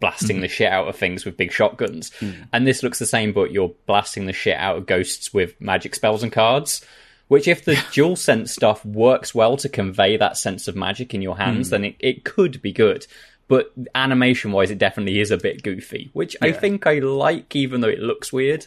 blasting 0.00 0.36
mm-hmm. 0.36 0.42
the 0.42 0.48
shit 0.48 0.72
out 0.72 0.88
of 0.88 0.96
things 0.96 1.24
with 1.24 1.36
big 1.36 1.52
shotguns. 1.52 2.10
Mm. 2.20 2.48
And 2.52 2.66
this 2.66 2.82
looks 2.82 2.98
the 2.98 3.06
same, 3.06 3.32
but 3.32 3.52
you're 3.52 3.74
blasting 3.86 4.26
the 4.26 4.32
shit 4.32 4.56
out 4.56 4.76
of 4.76 4.86
ghosts 4.86 5.32
with 5.32 5.60
magic 5.60 5.94
spells 5.94 6.22
and 6.22 6.32
cards. 6.32 6.84
Which, 7.28 7.46
if 7.46 7.64
the 7.64 7.80
dual 7.92 8.16
sense 8.16 8.52
stuff 8.52 8.84
works 8.84 9.34
well 9.34 9.56
to 9.58 9.68
convey 9.68 10.16
that 10.16 10.36
sense 10.36 10.66
of 10.66 10.74
magic 10.74 11.14
in 11.14 11.22
your 11.22 11.36
hands, 11.36 11.68
mm. 11.68 11.70
then 11.70 11.84
it, 11.84 11.96
it 12.00 12.24
could 12.24 12.60
be 12.60 12.72
good. 12.72 13.06
But 13.46 13.72
animation 13.94 14.52
wise, 14.52 14.70
it 14.70 14.78
definitely 14.78 15.20
is 15.20 15.30
a 15.30 15.36
bit 15.36 15.62
goofy, 15.62 16.10
which 16.12 16.36
I 16.40 16.52
think 16.52 16.86
I 16.86 17.00
like, 17.00 17.54
even 17.54 17.80
though 17.80 17.88
it 17.88 17.98
looks 17.98 18.32
weird. 18.32 18.66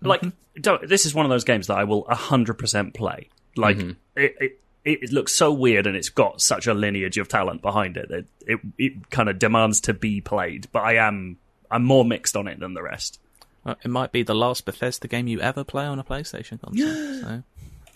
like 0.00 0.22
don't, 0.60 0.86
this 0.88 1.06
is 1.06 1.14
one 1.14 1.26
of 1.26 1.30
those 1.30 1.44
games 1.44 1.66
that 1.66 1.78
I 1.78 1.84
will 1.84 2.04
100% 2.04 2.94
play. 2.94 3.28
Like 3.56 3.76
mm-hmm. 3.76 3.90
it, 4.16 4.34
it, 4.40 4.60
it 4.84 5.02
it 5.02 5.12
looks 5.12 5.32
so 5.34 5.52
weird 5.52 5.86
and 5.86 5.96
it's 5.96 6.08
got 6.08 6.40
such 6.40 6.66
a 6.66 6.74
lineage 6.74 7.18
of 7.18 7.28
talent 7.28 7.62
behind 7.62 7.96
it 7.96 8.08
that 8.08 8.24
it 8.46 8.60
it 8.78 9.10
kind 9.10 9.28
of 9.28 9.38
demands 9.38 9.80
to 9.82 9.94
be 9.94 10.20
played, 10.20 10.66
but 10.72 10.80
I 10.80 10.94
am 10.96 11.38
I'm 11.70 11.84
more 11.84 12.04
mixed 12.04 12.36
on 12.36 12.48
it 12.48 12.60
than 12.60 12.74
the 12.74 12.82
rest. 12.82 13.18
Well, 13.64 13.76
It 13.84 13.88
might 13.88 14.12
be 14.12 14.22
the 14.22 14.34
last 14.34 14.64
Bethesda 14.64 15.06
game 15.08 15.26
you 15.28 15.40
ever 15.40 15.62
play 15.64 15.84
on 15.84 15.98
a 15.98 16.04
PlayStation 16.04 16.60
console. 16.60 16.86
so. 17.22 17.42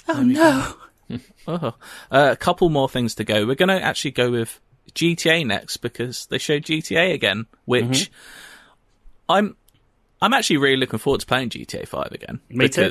Oh 0.09 0.23
no. 0.23 0.75
Oh. 1.47 1.75
Uh, 2.11 2.31
a 2.33 2.37
couple 2.37 2.69
more 2.69 2.89
things 2.89 3.15
to 3.15 3.23
go. 3.23 3.47
We're 3.47 3.55
going 3.55 3.69
to 3.69 3.81
actually 3.81 4.11
go 4.11 4.29
with 4.33 4.59
GTA 4.93 5.47
next 5.47 5.77
because 5.77 6.27
they 6.27 6.39
showed 6.39 6.65
GTA 6.65 7.15
again, 7.15 7.47
which 7.65 7.85
Mm-hmm. 7.85 8.13
I'm 9.29 9.57
I'm 10.21 10.33
actually 10.35 10.57
really 10.57 10.77
looking 10.79 10.99
forward 10.99 11.21
to 11.21 11.27
playing 11.27 11.51
GTA 11.51 11.87
5 11.87 12.11
again 12.13 12.41
Me 12.49 12.69
too. 12.69 12.91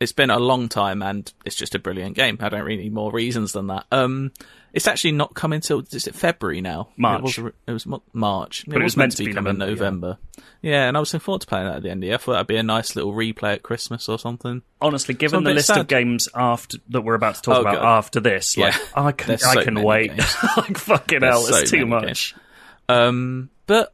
It's 0.00 0.12
been 0.12 0.30
a 0.30 0.38
long 0.38 0.68
time 0.70 1.02
and 1.02 1.30
it's 1.44 1.54
just 1.56 1.74
a 1.74 1.78
brilliant 1.78 2.16
game. 2.16 2.38
I 2.40 2.48
don't 2.48 2.62
really 2.64 2.82
need 2.84 2.94
more 2.94 3.12
reasons 3.12 3.52
than 3.52 3.66
that. 3.66 3.84
Um, 3.92 4.32
it's 4.72 4.86
actually 4.88 5.12
not 5.12 5.34
coming 5.34 5.60
till 5.60 5.80
is 5.90 6.06
it 6.06 6.14
February 6.14 6.60
now? 6.62 6.88
March. 6.96 7.36
It 7.38 7.42
was, 7.42 7.52
it 7.66 7.72
was 7.72 7.86
March. 8.14 8.64
But 8.66 8.80
it 8.80 8.84
was 8.84 8.96
meant 8.96 9.16
to 9.16 9.24
be 9.24 9.34
coming 9.34 9.58
November, 9.58 9.66
yeah. 9.66 9.70
November. 9.74 10.18
Yeah. 10.62 10.88
and 10.88 10.96
I 10.96 11.00
was 11.00 11.12
looking 11.12 11.24
forward 11.24 11.40
to 11.42 11.46
playing 11.48 11.66
that 11.66 11.76
at 11.76 11.82
the 11.82 11.90
end 11.90 11.98
of 11.98 12.00
the 12.02 12.06
year. 12.06 12.14
I 12.14 12.18
thought 12.18 12.32
that'd 12.32 12.46
be 12.46 12.56
a 12.56 12.62
nice 12.62 12.96
little 12.96 13.12
replay 13.12 13.54
at 13.54 13.62
Christmas 13.62 14.08
or 14.08 14.18
something. 14.18 14.62
Honestly, 14.80 15.12
given 15.14 15.44
the 15.44 15.52
list 15.52 15.66
sad. 15.66 15.78
of 15.78 15.86
games 15.88 16.28
after 16.34 16.78
that 16.88 17.02
we're 17.02 17.14
about 17.14 17.34
to 17.34 17.42
talk 17.42 17.58
Oh, 17.58 17.60
about 17.60 17.74
God. 17.76 17.98
after 17.98 18.20
this, 18.20 18.56
like 18.56 18.72
Yeah. 18.74 18.80
I 18.94 19.12
can 19.12 19.28
There's 19.28 19.44
I 19.44 19.64
can 19.64 19.82
wait. 19.82 20.16
like 20.56 20.78
fucking 20.78 21.20
There's 21.20 21.32
hell, 21.34 21.42
so 21.42 21.56
it's 21.58 21.70
too 21.70 21.84
much. 21.86 22.34
Um, 22.88 23.50
but 23.66 23.92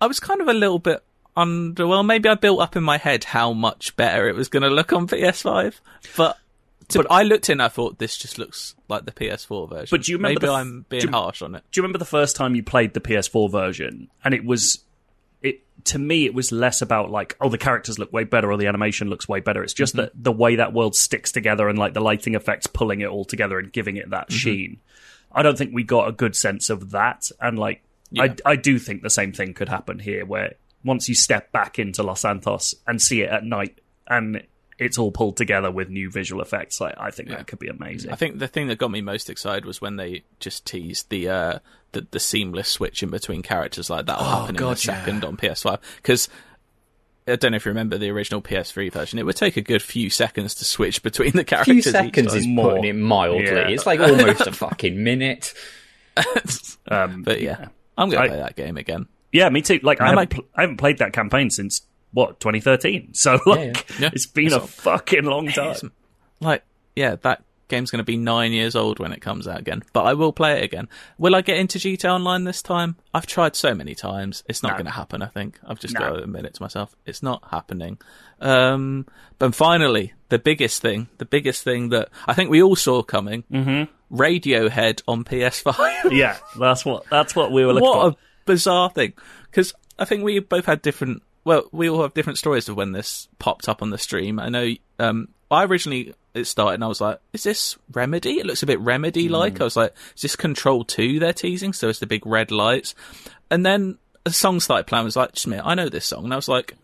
I 0.00 0.06
was 0.06 0.20
kind 0.20 0.40
of 0.40 0.48
a 0.48 0.54
little 0.54 0.78
bit 0.78 1.02
under. 1.38 1.86
Well, 1.86 2.02
maybe 2.02 2.28
I 2.28 2.34
built 2.34 2.60
up 2.60 2.76
in 2.76 2.82
my 2.82 2.98
head 2.98 3.24
how 3.24 3.52
much 3.52 3.96
better 3.96 4.28
it 4.28 4.34
was 4.34 4.48
going 4.48 4.62
to 4.62 4.68
look 4.70 4.92
on 4.92 5.06
PS5. 5.06 5.74
But, 6.16 6.36
to, 6.88 6.98
But- 6.98 7.06
I 7.12 7.22
looked 7.22 7.48
in, 7.50 7.60
I 7.60 7.68
thought 7.68 7.98
this 7.98 8.16
just 8.16 8.38
looks 8.38 8.74
like 8.88 9.04
the 9.04 9.12
PS4 9.12 9.68
version. 9.68 9.88
But 9.90 10.02
do 10.04 10.12
you 10.12 10.18
remember 10.18 10.40
Maybe 10.40 10.46
the 10.46 10.52
I'm 10.52 10.86
being 10.88 11.02
do 11.06 11.10
harsh 11.10 11.42
on 11.42 11.54
it. 11.54 11.62
Do 11.70 11.78
you 11.78 11.82
remember 11.82 11.98
the 11.98 12.04
first 12.04 12.36
time 12.36 12.54
you 12.54 12.62
played 12.62 12.94
the 12.94 13.00
PS4 13.00 13.50
version 13.50 14.08
and 14.24 14.34
it 14.34 14.44
was 14.44 14.82
it 15.42 15.60
to 15.84 15.98
me 15.98 16.24
it 16.24 16.34
was 16.34 16.50
less 16.50 16.82
about 16.82 17.10
like 17.12 17.36
oh 17.40 17.48
the 17.48 17.58
characters 17.58 17.96
look 17.98 18.12
way 18.12 18.24
better 18.24 18.50
or 18.50 18.56
the 18.56 18.66
animation 18.66 19.08
looks 19.08 19.28
way 19.28 19.38
better 19.38 19.62
it's 19.62 19.72
just 19.72 19.94
Mm-hmm. 19.94 20.02
that 20.06 20.12
the 20.16 20.32
way 20.32 20.56
that 20.56 20.72
world 20.72 20.96
sticks 20.96 21.30
together 21.30 21.68
and 21.68 21.78
like 21.78 21.94
the 21.94 22.00
lighting 22.00 22.34
effects 22.34 22.66
pulling 22.66 23.02
it 23.02 23.06
all 23.08 23.24
together 23.24 23.56
and 23.60 23.72
giving 23.72 23.96
it 23.98 24.10
that 24.10 24.30
Mm-hmm. 24.30 24.36
sheen 24.36 24.80
i 25.30 25.42
don't 25.42 25.56
think 25.56 25.70
we 25.72 25.84
got 25.84 26.08
a 26.08 26.12
good 26.12 26.34
sense 26.34 26.70
of 26.70 26.90
that 26.90 27.30
and 27.40 27.56
like 27.56 27.84
Yeah. 28.10 28.24
I, 28.44 28.52
I 28.52 28.56
do 28.56 28.80
think 28.80 29.02
the 29.02 29.10
same 29.10 29.32
thing 29.32 29.54
could 29.54 29.68
happen 29.68 30.00
here 30.00 30.26
where 30.26 30.54
once 30.84 31.08
you 31.08 31.14
step 31.14 31.50
back 31.52 31.78
into 31.78 32.02
los 32.02 32.20
santos 32.20 32.74
and 32.86 33.00
see 33.02 33.22
it 33.22 33.30
at 33.30 33.44
night 33.44 33.78
and 34.06 34.42
it's 34.78 34.96
all 34.96 35.10
pulled 35.10 35.36
together 35.36 35.70
with 35.70 35.88
new 35.88 36.08
visual 36.10 36.40
effects 36.40 36.80
like 36.80 36.94
i 36.98 37.10
think 37.10 37.28
that 37.28 37.46
could 37.48 37.58
be 37.58 37.66
amazing 37.68 38.12
I 38.12 38.14
think 38.16 38.38
the 38.38 38.46
thing 38.48 38.68
that 38.68 38.78
got 38.78 38.90
me 38.92 39.00
most 39.00 39.28
excited 39.28 39.64
was 39.64 39.80
when 39.80 39.96
they 39.96 40.22
just 40.38 40.64
teased 40.64 41.10
the 41.10 41.28
uh, 41.28 41.58
the, 41.92 42.06
the 42.10 42.20
seamless 42.20 42.68
switch 42.68 43.02
in 43.02 43.10
between 43.10 43.42
characters 43.42 43.90
like 43.90 44.06
that 44.06 44.18
will 44.18 44.24
happen 44.24 44.56
in 44.56 44.62
a 44.62 44.66
Oh, 44.68 44.74
second 44.74 45.24
on 45.24 45.36
PS5 45.36 45.78
because. 45.96 46.28
I 47.26 47.36
don't 47.36 47.50
know 47.50 47.56
if 47.56 47.66
you 47.66 47.70
remember 47.72 47.98
the 47.98 48.08
original 48.08 48.40
PS3 48.40 48.90
version. 48.90 49.18
It 49.18 49.26
would 49.26 49.36
take 49.36 49.58
a 49.58 49.60
good 49.60 49.82
few 49.82 50.08
seconds 50.08 50.54
to 50.54 50.64
switch 50.64 51.02
between 51.08 51.32
the 51.32 51.44
characters. 51.44 51.74
few 51.74 51.82
seconds 51.82 52.32
is 52.32 52.46
More. 52.46 52.70
putting 52.70 52.84
it 52.86 52.94
mildly. 52.96 53.44
Yeah. 53.44 53.68
It's 53.68 53.84
like 53.84 54.00
almost 54.00 54.46
a 54.46 54.52
fucking 54.64 55.04
minute. 55.04 55.52
um, 56.90 57.22
But 57.24 57.42
yeah, 57.42 57.66
I'm 57.98 58.08
I- 58.08 58.12
to 58.12 58.16
play 58.28 58.36
that 58.38 58.56
game 58.56 58.78
again. 58.78 59.08
Yeah, 59.32 59.48
me 59.50 59.62
too. 59.62 59.80
Like 59.82 60.00
I 60.00 60.04
haven't, 60.06 60.16
like- 60.16 60.30
pl- 60.30 60.44
I 60.54 60.62
haven't 60.62 60.76
played 60.78 60.98
that 60.98 61.12
campaign 61.12 61.50
since 61.50 61.82
what 62.12 62.40
2013. 62.40 63.10
So 63.14 63.38
like, 63.46 63.88
Yeah. 64.00 64.10
it's 64.12 64.26
been 64.26 64.52
a 64.52 64.60
fucking 64.60 65.24
long 65.24 65.48
time. 65.48 65.92
Like, 66.40 66.62
yeah, 66.96 67.16
that 67.22 67.42
game's 67.68 67.90
going 67.90 67.98
to 67.98 68.04
be 68.04 68.16
nine 68.16 68.52
years 68.52 68.74
old 68.74 68.98
when 68.98 69.12
it 69.12 69.20
comes 69.20 69.46
out 69.46 69.58
again. 69.60 69.82
But 69.92 70.04
I 70.06 70.14
will 70.14 70.32
play 70.32 70.58
it 70.58 70.64
again. 70.64 70.88
Will 71.18 71.34
I 71.34 71.42
get 71.42 71.58
into 71.58 71.78
GTA 71.78 72.10
Online 72.14 72.44
this 72.44 72.62
time? 72.62 72.96
I've 73.12 73.26
tried 73.26 73.54
so 73.56 73.74
many 73.74 73.94
times. 73.94 74.42
It's 74.48 74.62
not 74.62 74.70
No. 74.70 74.74
going 74.76 74.86
to 74.86 74.92
happen. 74.92 75.20
I 75.20 75.26
think 75.26 75.58
I've 75.66 75.78
just 75.78 75.92
No. 75.92 76.00
got 76.00 76.08
to 76.16 76.22
admit 76.22 76.46
it 76.46 76.54
to 76.54 76.62
myself. 76.62 76.96
It's 77.04 77.22
not 77.22 77.42
happening. 77.50 77.98
Um, 78.40 79.04
but 79.38 79.54
finally, 79.54 80.14
the 80.30 80.38
biggest 80.38 80.80
thing, 80.80 81.08
the 81.18 81.26
biggest 81.26 81.62
thing 81.62 81.90
that 81.90 82.08
I 82.26 82.32
think 82.32 82.48
we 82.48 82.62
all 82.62 82.76
saw 82.76 83.02
coming, 83.02 83.44
mm-hmm. 83.52 83.92
Radiohead 84.16 85.02
on 85.06 85.24
PS5. 85.24 86.10
Yeah, 86.12 86.38
that's 86.58 86.84
what 86.86 87.04
that's 87.10 87.36
what 87.36 87.52
we 87.52 87.66
were 87.66 87.74
looking 87.74 87.88
what 87.88 88.00
for. 88.14 88.18
a 88.18 88.27
bizarre 88.48 88.90
thing. 88.90 89.12
Because 89.50 89.72
i 90.00 90.04
think 90.04 90.24
we 90.24 90.38
both 90.38 90.66
had 90.66 90.82
different 90.82 91.22
well 91.44 91.64
we 91.72 91.88
all 91.88 92.02
have 92.02 92.14
different 92.14 92.38
stories 92.38 92.68
of 92.68 92.76
when 92.76 92.92
this 92.92 93.28
popped 93.38 93.68
up 93.68 93.82
on 93.82 93.90
the 93.90 93.98
stream. 93.98 94.40
I 94.40 94.48
know 94.48 94.74
um 94.98 95.28
i 95.50 95.64
originally 95.64 96.14
it 96.34 96.44
started 96.44 96.74
and 96.74 96.84
i 96.84 96.88
was 96.88 97.00
like 97.00 97.20
is 97.32 97.44
this 97.44 97.76
remedy? 97.92 98.38
It 98.40 98.46
looks 98.46 98.62
a 98.62 98.66
bit 98.66 98.80
remedy 98.80 99.28
like 99.28 99.60
i 99.60 99.64
was 99.64 99.76
like 99.76 99.94
is 100.16 100.22
this 100.22 100.36
control 100.36 100.84
2 100.84 101.20
they're 101.20 101.32
teasing? 101.32 101.72
So 101.72 101.88
it's 101.88 102.00
the 102.00 102.06
big 102.06 102.26
red 102.26 102.50
lights. 102.50 102.94
And 103.50 103.64
then 103.64 103.98
a 104.26 104.30
song 104.30 104.60
started 104.60 104.86
playing. 104.86 105.02
I 105.02 105.04
was 105.04 105.16
like 105.16 105.36
Smith, 105.36 105.62
i 105.64 105.74
know 105.74 105.88
this 105.88 106.06
song. 106.06 106.24
And 106.24 106.32
i 106.32 106.36
was 106.36 106.48
like 106.48 106.74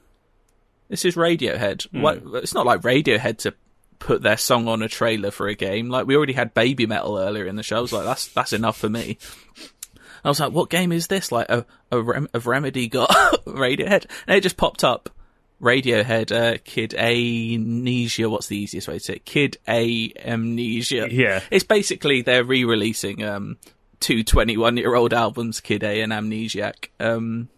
this 0.89 1.05
is 1.07 1.17
radiohead. 1.17 1.87
What 1.99 2.23
it's 2.43 2.55
not 2.55 2.67
like 2.67 2.83
radiohead 2.83 3.39
to 3.39 3.55
put 3.99 4.23
their 4.23 4.37
song 4.37 4.69
on 4.69 4.83
a 4.83 4.89
trailer 4.89 5.31
for 5.31 5.49
a 5.49 5.55
game. 5.55 5.89
Like 5.89 6.07
we 6.07 6.15
already 6.15 6.35
had 6.35 6.53
baby 6.53 6.87
metal 6.87 7.19
earlier 7.19 7.47
in 7.47 7.57
the 7.57 7.63
show. 7.63 7.79
I 7.79 7.81
was 7.81 7.93
like 7.93 8.05
that's 8.05 8.29
that's 8.29 8.53
enough 8.53 8.77
for 8.77 8.91
me 8.91 9.19
I 10.25 10.29
was 10.29 10.41
like, 10.41 10.53
what 10.53 10.71
game 10.71 10.93
is 10.93 11.07
this? 11.07 11.31
Like, 11.31 11.49
a, 11.49 11.67
a, 11.91 12.01
Rem- 12.01 12.29
a 12.33 12.41
Remedy 12.41 12.89
got 12.89 13.11
Radiohead? 13.47 14.07
And 14.27 14.37
it 14.37 14.43
just 14.43 14.57
popped 14.57 14.85
up. 14.85 15.11
Radiohead, 15.63 16.33
uh, 16.33 16.59
Kid 16.65 16.95
A 16.99 17.57
Mnesia. 17.57 18.29
What's 18.29 18.49
the 18.49 18.57
easiest 18.57 18.89
way 18.89 18.95
to 18.99 19.01
say 19.01 19.15
it? 19.15 19.25
Kid 19.25 19.57
A 19.69 20.13
Amnesia. 20.25 21.09
Yeah. 21.11 21.41
It's 21.51 21.65
basically 21.65 22.23
they're 22.23 22.45
re-releasing, 22.45 23.23
um, 23.23 23.57
two 24.01 24.23
21 24.23 24.77
year 24.77 24.95
old 24.95 25.15
albums, 25.15 25.61
Kid 25.61 25.83
A 25.83 26.03
and 26.03 26.13
Amnesiac. 26.13 26.89
Um, 27.01 27.49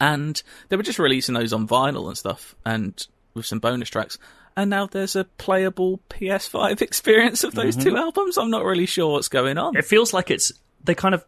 and 0.00 0.42
they 0.68 0.76
were 0.76 0.82
just 0.82 0.98
releasing 0.98 1.34
those 1.34 1.52
on 1.52 1.68
vinyl 1.68 2.08
and 2.08 2.18
stuff 2.18 2.54
and 2.64 3.06
with 3.34 3.46
some 3.46 3.58
bonus 3.58 3.88
tracks. 3.88 4.18
And 4.56 4.68
now 4.68 4.86
there's 4.86 5.16
a 5.16 5.24
playable 5.24 6.00
PS5 6.10 6.82
experience 6.82 7.44
of 7.44 7.54
those 7.54 7.76
two 7.76 7.96
albums. 7.96 8.36
I'm 8.36 8.50
not 8.50 8.64
really 8.64 8.86
sure 8.86 9.12
what's 9.12 9.28
going 9.28 9.56
on. 9.58 9.76
It 9.76 9.84
feels 9.84 10.12
like 10.12 10.30
it's 10.30 10.52
they 10.84 10.94
kind 10.94 11.14
of 11.14 11.24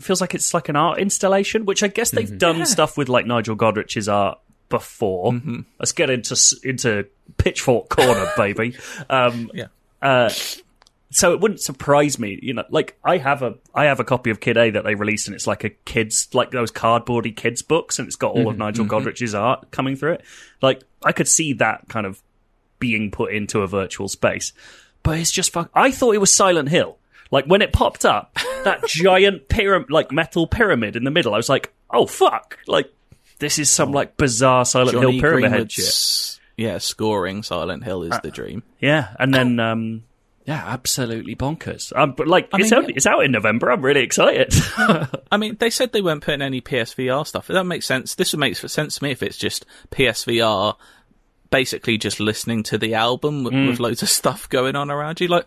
feels 0.00 0.20
like 0.20 0.34
it's 0.34 0.52
like 0.54 0.68
an 0.68 0.76
art 0.76 0.98
installation, 0.98 1.64
which 1.66 1.82
I 1.82 1.88
guess 1.88 2.10
they've 2.10 2.38
done 2.38 2.64
stuff 2.66 2.96
with 2.96 3.08
like 3.08 3.26
Nigel 3.26 3.54
Godrich's 3.54 4.08
art 4.08 4.38
before. 4.68 5.40
Let's 5.78 5.92
get 5.92 6.10
into 6.10 6.36
into 6.62 7.06
Pitchfork 7.38 7.88
Corner, 7.88 8.30
baby. 8.36 8.76
Um, 9.08 9.50
Yeah. 9.54 9.66
uh, 10.02 10.30
so 11.10 11.32
it 11.32 11.38
wouldn't 11.38 11.60
surprise 11.60 12.18
me, 12.18 12.40
you 12.42 12.54
know. 12.54 12.64
Like 12.70 12.98
I 13.04 13.18
have 13.18 13.42
a 13.42 13.54
I 13.72 13.84
have 13.84 14.00
a 14.00 14.04
copy 14.04 14.30
of 14.30 14.40
Kid 14.40 14.56
A 14.56 14.70
that 14.70 14.82
they 14.82 14.96
released, 14.96 15.28
and 15.28 15.34
it's 15.34 15.46
like 15.46 15.62
a 15.62 15.70
kids 15.70 16.28
like 16.34 16.50
those 16.50 16.72
cardboardy 16.72 17.34
kids 17.36 17.62
books, 17.62 18.00
and 18.00 18.06
it's 18.08 18.16
got 18.16 18.32
all 18.34 18.48
of 18.48 18.58
Nigel 18.58 18.84
Godrich's 18.84 19.32
art 19.34 19.70
coming 19.70 19.94
through 19.94 20.14
it. 20.14 20.24
Like 20.60 20.82
I 21.04 21.12
could 21.12 21.28
see 21.28 21.52
that 21.54 21.88
kind 21.88 22.04
of 22.04 22.20
being 22.80 23.12
put 23.12 23.32
into 23.32 23.60
a 23.60 23.68
virtual 23.68 24.08
space, 24.08 24.52
but 25.04 25.18
it's 25.20 25.30
just 25.30 25.52
fuck. 25.52 25.70
I 25.72 25.92
thought 25.92 26.14
it 26.16 26.20
was 26.20 26.34
Silent 26.34 26.68
Hill. 26.70 26.98
Like 27.34 27.44
when 27.46 27.60
it 27.60 27.72
popped 27.72 28.04
up, 28.06 28.38
that 28.64 28.84
giant 28.86 29.48
pyramid, 29.48 29.90
like 29.90 30.10
metal 30.12 30.46
pyramid 30.46 30.96
in 30.96 31.04
the 31.04 31.10
middle. 31.10 31.34
I 31.34 31.36
was 31.36 31.48
like, 31.48 31.72
oh 31.90 32.06
fuck! 32.06 32.58
Like 32.66 32.90
this 33.40 33.58
is 33.58 33.68
some 33.70 33.92
like 33.92 34.16
bizarre 34.16 34.64
Silent 34.64 34.92
Johnny 34.92 35.12
Hill 35.12 35.20
pyramid 35.20 35.50
head 35.50 35.72
shit. 35.72 36.40
Yeah, 36.56 36.78
scoring 36.78 37.42
Silent 37.42 37.82
Hill 37.84 38.04
is 38.04 38.12
Uh, 38.12 38.20
the 38.22 38.30
dream. 38.30 38.62
Yeah, 38.80 39.08
and 39.18 39.34
then 39.34 39.58
um, 39.70 40.04
yeah, 40.46 40.62
absolutely 40.64 41.34
bonkers. 41.34 41.92
Um, 41.96 42.12
but 42.12 42.28
like, 42.28 42.48
it's 42.54 42.70
mean, 42.70 42.80
only, 42.80 42.94
it's 42.94 43.06
out 43.06 43.24
in 43.24 43.32
November. 43.32 43.70
I'm 43.72 43.82
really 43.82 44.02
excited. 44.02 44.54
I 45.32 45.36
mean, 45.36 45.56
they 45.58 45.70
said 45.70 45.92
they 45.92 46.02
weren't 46.02 46.22
putting 46.22 46.42
any 46.42 46.60
PSVR 46.60 47.26
stuff. 47.26 47.48
That 47.48 47.64
makes 47.64 47.86
sense. 47.86 48.14
This 48.14 48.32
would 48.32 48.40
make 48.40 48.54
sense 48.56 48.98
to 48.98 49.02
me 49.02 49.10
if 49.10 49.22
it's 49.22 49.36
just 49.38 49.66
PSVR, 49.90 50.76
basically 51.50 51.98
just 51.98 52.20
listening 52.20 52.62
to 52.64 52.78
the 52.78 52.94
album 52.94 53.42
with, 53.44 53.54
Mm. 53.54 53.68
with 53.68 53.80
loads 53.80 54.02
of 54.02 54.08
stuff 54.08 54.48
going 54.48 54.76
on 54.76 54.90
around 54.90 55.20
you. 55.20 55.28
Like, 55.28 55.46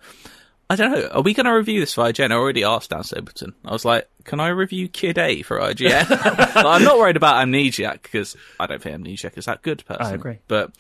I 0.70 0.76
don't 0.76 0.92
know. 0.92 1.08
Are 1.08 1.22
we 1.22 1.34
going 1.34 1.46
to 1.46 1.52
review 1.54 1.80
this 1.80 1.94
for 1.94 2.04
IGN? 2.04 2.32
I 2.32 2.36
already 2.36 2.64
asked 2.66 2.90
Dan 2.90 3.04
Stapleton. 3.04 3.54
I 3.64 3.72
was 3.72 3.86
like, 3.86 4.10
can 4.26 4.40
I 4.42 4.50
review 4.50 4.90
Kid 4.90 5.18
A 5.18 5.42
for 5.44 5.60
IGN? 5.60 6.10
Like, 6.58 6.66
I'm 6.66 6.84
not 6.84 6.98
worried 6.98 7.16
about 7.16 7.46
Amnesiac 7.48 8.02
because 8.02 8.36
I 8.60 8.68
don't 8.68 8.82
think 8.82 8.98
Amnesiac 9.02 9.38
is 9.38 9.46
that 9.46 9.62
good, 9.62 9.86
personally. 9.86 10.16
agree. 10.16 10.40
But 10.50 10.72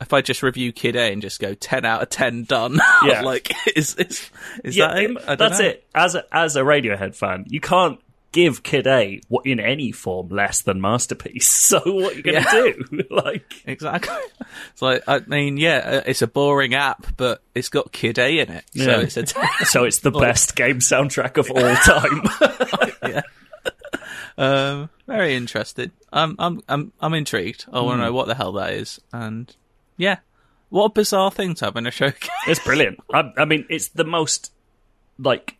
if 0.00 0.12
I 0.12 0.20
just 0.20 0.42
review 0.42 0.72
Kid 0.72 0.94
A 0.96 1.12
and 1.12 1.20
just 1.22 1.40
go 1.40 1.54
10 1.54 1.84
out 1.84 2.02
of 2.02 2.10
10 2.10 2.44
done, 2.44 2.74
Yeah. 3.04 3.22
like, 3.22 3.52
is, 3.74 3.96
is, 3.96 4.30
is 4.62 4.76
yeah, 4.76 4.88
that 4.94 5.02
it? 5.02 5.10
I 5.22 5.34
don't 5.34 5.38
that's 5.38 5.58
know. 5.60 5.66
it. 5.66 5.84
As 5.94 6.14
a, 6.14 6.24
as 6.36 6.54
a 6.56 6.60
Radiohead 6.60 7.14
fan, 7.16 7.44
you 7.48 7.60
can't 7.60 7.98
give 8.34 8.62
Kid 8.62 8.86
A 8.86 9.20
what 9.28 9.46
in 9.46 9.58
any 9.60 9.92
form 9.92 10.28
less 10.28 10.60
than 10.62 10.80
masterpiece. 10.80 11.48
So 11.74 11.80
what 11.86 12.12
are 12.12 12.16
you 12.16 12.22
going 12.22 12.42
to 12.44 12.74
do? 12.90 13.02
like, 13.10 13.62
Exactly. 13.64 14.14
It's 14.72 14.82
like, 14.82 15.02
I 15.08 15.20
mean, 15.20 15.56
yeah, 15.56 15.78
uh, 15.78 16.02
it's 16.06 16.20
a 16.20 16.26
boring 16.26 16.74
app, 16.74 17.06
but 17.16 17.42
it's 17.54 17.68
got 17.68 17.92
Kid 17.92 18.18
A 18.18 18.38
in 18.40 18.50
it. 18.50 18.64
So 18.76 18.82
Yeah. 18.82 19.00
it's 19.00 19.16
a, 19.16 19.26
so 19.64 19.84
it's 19.84 20.00
the 20.00 20.10
best 20.10 20.54
game 20.56 20.80
soundtrack 20.80 21.36
of 21.38 21.50
all 21.50 21.74
time. 21.76 22.92
yeah. 23.10 23.22
um, 24.36 24.90
very 25.06 25.34
interested. 25.36 25.90
I'm, 26.12 26.36
I'm, 26.38 26.60
I'm, 26.68 26.92
I'm 27.00 27.14
intrigued. 27.14 27.64
I 27.72 27.80
want 27.80 28.00
to 28.00 28.04
know 28.06 28.12
what 28.12 28.26
the 28.26 28.34
hell 28.34 28.52
that 28.52 28.74
is. 28.74 29.00
And 29.12 29.54
yeah, 29.96 30.18
what 30.68 30.86
a 30.86 30.90
bizarre 30.90 31.30
thing 31.30 31.54
to 31.56 31.64
have 31.66 31.76
in 31.76 31.86
a 31.86 31.90
showcase. 31.90 32.28
It's 32.46 32.62
brilliant. 32.62 32.98
I, 33.12 33.32
I 33.38 33.44
mean, 33.44 33.66
it's 33.70 33.88
the 33.88 34.04
most 34.04 34.52
like 35.18 35.56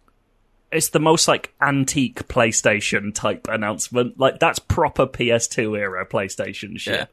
it's 0.75 0.91
the 0.91 1.01
most 1.01 1.29
like 1.29 1.55
antique 1.61 2.27
PlayStation 2.29 3.15
type 3.15 3.47
announcement. 3.49 4.19
Like 4.19 4.41
that's 4.41 4.59
proper 4.59 5.07
PS2 5.07 5.79
era 5.79 6.07
PlayStation 6.07 6.79
shit. 6.79 6.95
Yeah. 7.01 7.07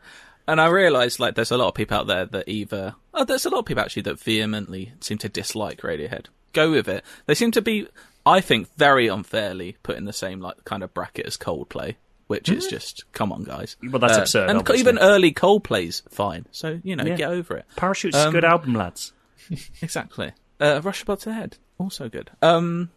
And 0.47 0.59
I 0.59 0.67
realised, 0.67 1.19
like, 1.19 1.35
there's 1.35 1.51
a 1.51 1.57
lot 1.57 1.67
of 1.69 1.75
people 1.75 1.95
out 1.97 2.07
there 2.07 2.25
that 2.25 2.49
either, 2.49 2.95
oh, 3.13 3.23
there's 3.23 3.45
a 3.45 3.49
lot 3.49 3.59
of 3.59 3.65
people 3.65 3.83
actually 3.83 4.01
that 4.03 4.19
vehemently 4.19 4.91
seem 4.99 5.19
to 5.19 5.29
dislike 5.29 5.81
Radiohead. 5.81 6.25
Go 6.51 6.71
with 6.71 6.89
it. 6.89 7.05
They 7.27 7.35
seem 7.35 7.51
to 7.51 7.61
be, 7.61 7.87
I 8.25 8.41
think, 8.41 8.67
very 8.75 9.07
unfairly 9.07 9.77
put 9.83 9.97
in 9.97 10.05
the 10.05 10.11
same, 10.11 10.41
like, 10.41 10.65
kind 10.65 10.81
of 10.83 10.93
bracket 10.95 11.27
as 11.27 11.37
Coldplay, 11.37 11.95
which 12.25 12.49
is 12.49 12.65
just, 12.67 13.05
come 13.13 13.31
on, 13.31 13.43
guys. 13.43 13.77
Well, 13.83 13.99
that's 13.99 14.17
absurd, 14.17 14.49
And 14.49 14.59
obviously. 14.59 14.79
even 14.81 14.97
early 14.97 15.31
Coldplay's 15.31 16.01
fine. 16.09 16.47
So, 16.51 16.81
you 16.83 16.95
know, 16.95 17.05
Yeah. 17.05 17.15
get 17.15 17.29
over 17.29 17.55
it. 17.57 17.65
Parachute's 17.77 18.15
a 18.17 18.25
Um, 18.27 18.33
good 18.33 18.43
album, 18.43 18.73
lads. 18.73 19.13
Exactly. 19.81 20.31
Uh, 20.59 20.81
Rush 20.83 21.03
Above 21.03 21.23
the 21.23 21.33
Head, 21.33 21.57
also 21.77 22.09
good. 22.09 22.31
Um, 22.41 22.89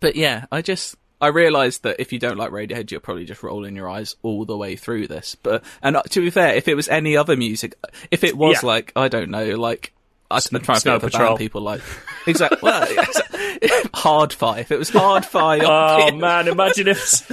but 0.00 0.16
yeah, 0.16 0.46
I 0.52 0.62
just 0.62 0.96
I 1.20 1.28
realised 1.28 1.82
that 1.84 2.00
if 2.00 2.12
you 2.12 2.18
don't 2.18 2.36
like 2.36 2.50
Radiohead, 2.50 2.90
you're 2.90 3.00
probably 3.00 3.24
just 3.24 3.42
rolling 3.42 3.76
your 3.76 3.88
eyes 3.88 4.16
all 4.22 4.44
the 4.44 4.56
way 4.56 4.74
through 4.76 5.06
this. 5.08 5.36
But 5.36 5.64
and 5.82 5.96
uh, 5.96 6.02
to 6.10 6.20
be 6.20 6.30
fair, 6.30 6.54
if 6.54 6.66
it 6.68 6.74
was 6.74 6.88
any 6.88 7.16
other 7.16 7.36
music, 7.36 7.74
if 8.10 8.24
it 8.24 8.36
was 8.36 8.62
Yeah. 8.62 8.66
like 8.68 8.92
I 8.96 9.08
don't 9.08 9.30
know, 9.30 9.54
like 9.56 9.92
I- 10.30 10.36
I'm 10.52 10.60
trying 10.62 10.76
to 10.78 10.80
think 10.82 10.96
of 10.96 11.04
a 11.04 11.06
Patrol. 11.10 11.28
band 11.30 11.38
people 11.38 11.60
like 11.60 11.80
exactly 12.26 12.58
well, 12.62 12.88
yeah, 13.62 13.82
Hard-Fi. 13.94 14.60
If 14.60 14.72
it 14.72 14.78
was 14.78 14.88
Hard-Fi, 14.88 15.58
Oh 15.60 16.10
man, 16.16 16.48
imagine 16.48 16.88
if 16.88 17.30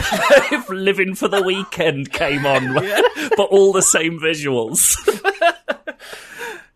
if 0.51 0.69
Living 0.69 1.15
for 1.15 1.27
the 1.27 1.41
Weekend 1.41 2.11
came 2.11 2.45
on, 2.45 2.73
but 3.37 3.47
all 3.49 3.71
the 3.73 3.81
same 3.81 4.19
visuals. 4.19 4.93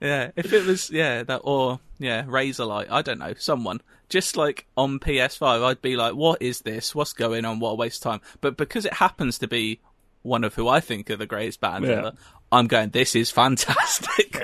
Yeah, 0.02 0.32
if 0.36 0.52
it 0.52 0.66
was 0.66 0.90
yeah 0.92 1.24
that 1.24 1.42
or 1.46 1.80
yeah 2.04 2.24
Razorlight, 2.24 2.88
I 2.92 3.02
don't 3.02 3.20
know 3.20 3.34
someone 3.38 3.82
just 4.10 4.38
like 4.38 4.66
on 4.78 5.00
PS5, 5.00 5.64
I'd 5.64 5.82
be 5.82 5.96
like, 5.96 6.14
what 6.14 6.42
is 6.42 6.62
this? 6.62 6.94
What's 6.94 7.14
going 7.14 7.46
on? 7.46 7.60
What 7.60 7.72
a 7.72 7.76
waste 7.76 8.06
of 8.06 8.12
time. 8.12 8.22
But 8.42 8.58
because 8.58 8.86
it 8.86 8.94
happens 8.94 9.40
to 9.40 9.48
be 9.48 9.80
one 10.22 10.44
of 10.44 10.54
who 10.54 10.68
I 10.68 10.80
think 10.82 11.10
are 11.10 11.16
the 11.16 11.26
greatest 11.26 11.60
bands 11.62 11.88
Yeah. 11.90 11.96
ever, 12.00 12.12
I'm 12.52 12.68
going, 12.68 12.90
this 12.90 13.16
is 13.16 13.32
fantastic. 13.32 14.36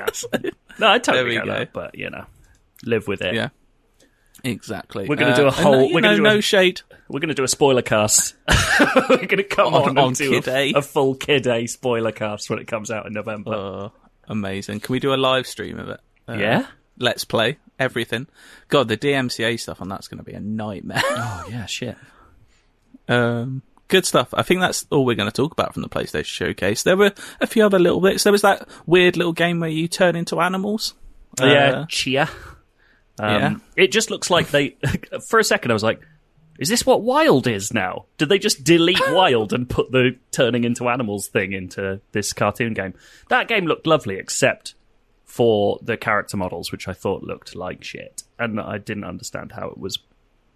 No, 0.79 0.89
I 0.89 0.97
totally 0.99 1.35
get 1.35 1.45
go. 1.45 1.51
that, 1.51 1.73
but 1.73 1.95
you 1.95 2.09
know, 2.09 2.25
live 2.85 3.07
with 3.07 3.21
it. 3.21 3.35
yeah, 3.35 3.49
exactly. 4.43 5.07
We're 5.07 5.17
gonna 5.17 5.35
do 5.35 5.45
a 5.47 5.51
whole- 5.51 5.83
you 5.87 5.93
we're 5.93 6.01
gonna 6.01 6.17
know, 6.17 6.23
do 6.23 6.25
a- 6.29 6.33
no 6.35 6.41
shade. 6.41 6.81
We're 7.09 7.19
going 7.19 7.29
to 7.29 7.33
do 7.35 7.43
a 7.43 7.47
spoiler 7.47 7.81
cast. 7.81 8.35
We're 9.09 9.17
going 9.17 9.37
to 9.37 9.43
come 9.43 9.73
On- 9.73 9.89
on, 9.89 9.97
on 9.97 10.07
and 10.09 10.15
do 10.15 10.39
a, 10.45 10.49
A. 10.51 10.73
a 10.73 10.81
full 10.83 11.15
Kid 11.15 11.47
A 11.47 11.65
spoiler 11.65 12.11
cast 12.11 12.51
when 12.51 12.59
it 12.59 12.67
comes 12.67 12.91
out 12.91 13.07
in 13.07 13.13
November. 13.13 13.51
Oh, 13.51 13.91
amazing. 14.27 14.79
Can 14.81 14.93
we 14.93 14.99
do 14.99 15.11
a 15.11 15.17
live 15.17 15.47
stream 15.47 15.79
of 15.79 15.89
it? 15.89 15.99
Uh, 16.27 16.33
yeah? 16.33 16.67
Let's 16.99 17.23
play 17.23 17.57
everything. 17.79 18.27
God, 18.67 18.87
the 18.89 18.97
DMCA 18.97 19.59
stuff 19.59 19.81
on 19.81 19.89
that's 19.89 20.07
going 20.07 20.17
to 20.19 20.23
be 20.23 20.33
a 20.33 20.39
nightmare. 20.39 21.01
Oh, 21.09 21.45
yeah, 21.49 21.65
shit. 21.65 21.97
Um, 23.07 23.61
good 23.87 24.05
stuff. 24.05 24.29
I 24.33 24.43
think 24.43 24.61
that's 24.61 24.85
all 24.91 25.05
we're 25.05 25.15
going 25.15 25.29
to 25.29 25.35
talk 25.35 25.51
about 25.51 25.73
from 25.73 25.81
the 25.81 25.89
PlayStation 25.89 26.25
Showcase. 26.25 26.83
There 26.83 26.97
were 26.97 27.13
a 27.41 27.47
few 27.47 27.63
other 27.65 27.79
little 27.79 28.01
bits. 28.01 28.23
There 28.23 28.31
was 28.31 28.41
that 28.43 28.67
weird 28.85 29.17
little 29.17 29.33
game 29.33 29.59
where 29.59 29.69
you 29.69 29.87
turn 29.87 30.15
into 30.15 30.39
animals. 30.41 30.93
yeah, 31.39 31.45
Uh, 31.71 31.85
Tchia. 31.85 32.29
Um, 33.17 33.29
yeah. 33.41 33.55
It 33.83 33.91
just 33.91 34.11
looks 34.11 34.29
like 34.29 34.49
they. 34.51 34.77
For 35.27 35.39
a 35.39 35.43
second, 35.43 35.71
I 35.71 35.73
was 35.73 35.83
like, 35.83 36.01
is 36.59 36.69
this 36.69 36.85
what 36.85 37.01
wild 37.01 37.47
is 37.47 37.73
now? 37.73 38.05
Did 38.17 38.29
they 38.29 38.39
just 38.39 38.63
delete 38.63 38.99
wild 39.09 39.53
and 39.53 39.69
put 39.69 39.91
the 39.91 40.17
turning 40.31 40.63
into 40.65 40.87
animals 40.89 41.27
thing 41.27 41.53
into 41.53 41.99
this 42.11 42.31
cartoon 42.33 42.73
game? 42.73 42.93
That 43.29 43.47
game 43.47 43.65
looked 43.65 43.87
lovely, 43.87 44.17
except 44.17 44.75
for 45.29 45.77
the 45.83 45.95
character 45.95 46.35
models, 46.35 46.71
which 46.71 46.87
I 46.87 46.93
thought 46.93 47.21
looked 47.21 47.55
like 47.55 47.83
shit, 47.83 48.23
and 48.39 48.59
I 48.59 48.79
didn't 48.79 49.03
understand 49.03 49.51
how 49.51 49.67
it 49.67 49.77
was 49.77 49.99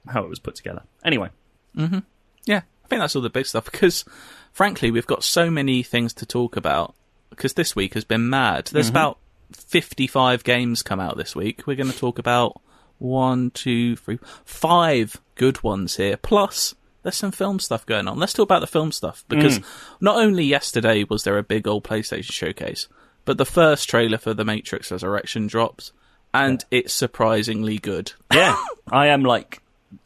how 0.08 0.24
it 0.24 0.30
was 0.30 0.40
put 0.40 0.56
together. 0.56 0.82
Anyway, 1.06 1.30
mm-hmm. 1.78 2.00
Yeah, 2.46 2.62
I 2.84 2.88
think 2.88 3.00
that's 3.00 3.16
all 3.16 3.22
the 3.22 3.30
big 3.30 3.46
stuff 3.46 3.66
because, 3.66 4.04
frankly, 4.52 4.90
we've 4.90 5.08
got 5.08 5.24
so 5.24 5.52
many 5.52 5.84
things 5.84 6.12
to 6.16 6.26
talk 6.26 6.58
about 6.58 6.96
because 7.30 7.54
this 7.54 7.76
week 7.76 7.94
has 7.94 8.04
been 8.04 8.32
mad. 8.32 8.72
There's 8.74 8.88
mm-hmm. 8.88 8.98
about 8.98 9.20
55 9.54 10.44
games 10.44 10.82
come 10.82 11.00
out 11.00 11.18
this 11.18 11.36
week. 11.36 11.68
We're 11.68 11.78
going 11.78 11.92
to 11.92 11.98
talk 11.98 12.18
about 12.18 12.60
one, 12.98 13.52
two, 13.52 13.96
three, 13.96 14.18
five 14.44 15.22
good 15.36 15.62
ones 15.64 15.98
here. 15.98 16.18
Plus, 16.18 16.74
there's 17.04 17.16
some 17.16 17.32
film 17.32 17.60
stuff 17.60 17.86
going 17.86 18.08
on. 18.08 18.18
Let's 18.18 18.34
talk 18.34 18.46
about 18.46 18.62
the 18.62 18.68
film 18.68 18.92
stuff 18.92 19.24
because 19.28 19.60
mm. 19.60 19.66
not 20.02 20.18
only 20.18 20.44
yesterday 20.44 21.04
was 21.04 21.24
there 21.24 21.38
a 21.38 21.44
big 21.44 21.68
old 21.68 21.84
PlayStation 21.84 22.32
showcase, 22.32 22.88
but 23.26 23.38
the 23.38 23.46
first 23.46 23.90
trailer 23.90 24.18
for 24.18 24.34
The 24.34 24.46
Matrix 24.46 24.92
Resurrection 24.92 25.48
drops, 25.48 25.92
and 26.34 26.64
it's 26.72 26.94
surprisingly 26.94 27.78
good. 27.78 28.14
yeah, 28.34 28.58
I 28.92 29.08
am 29.08 29.24
like, 29.24 29.62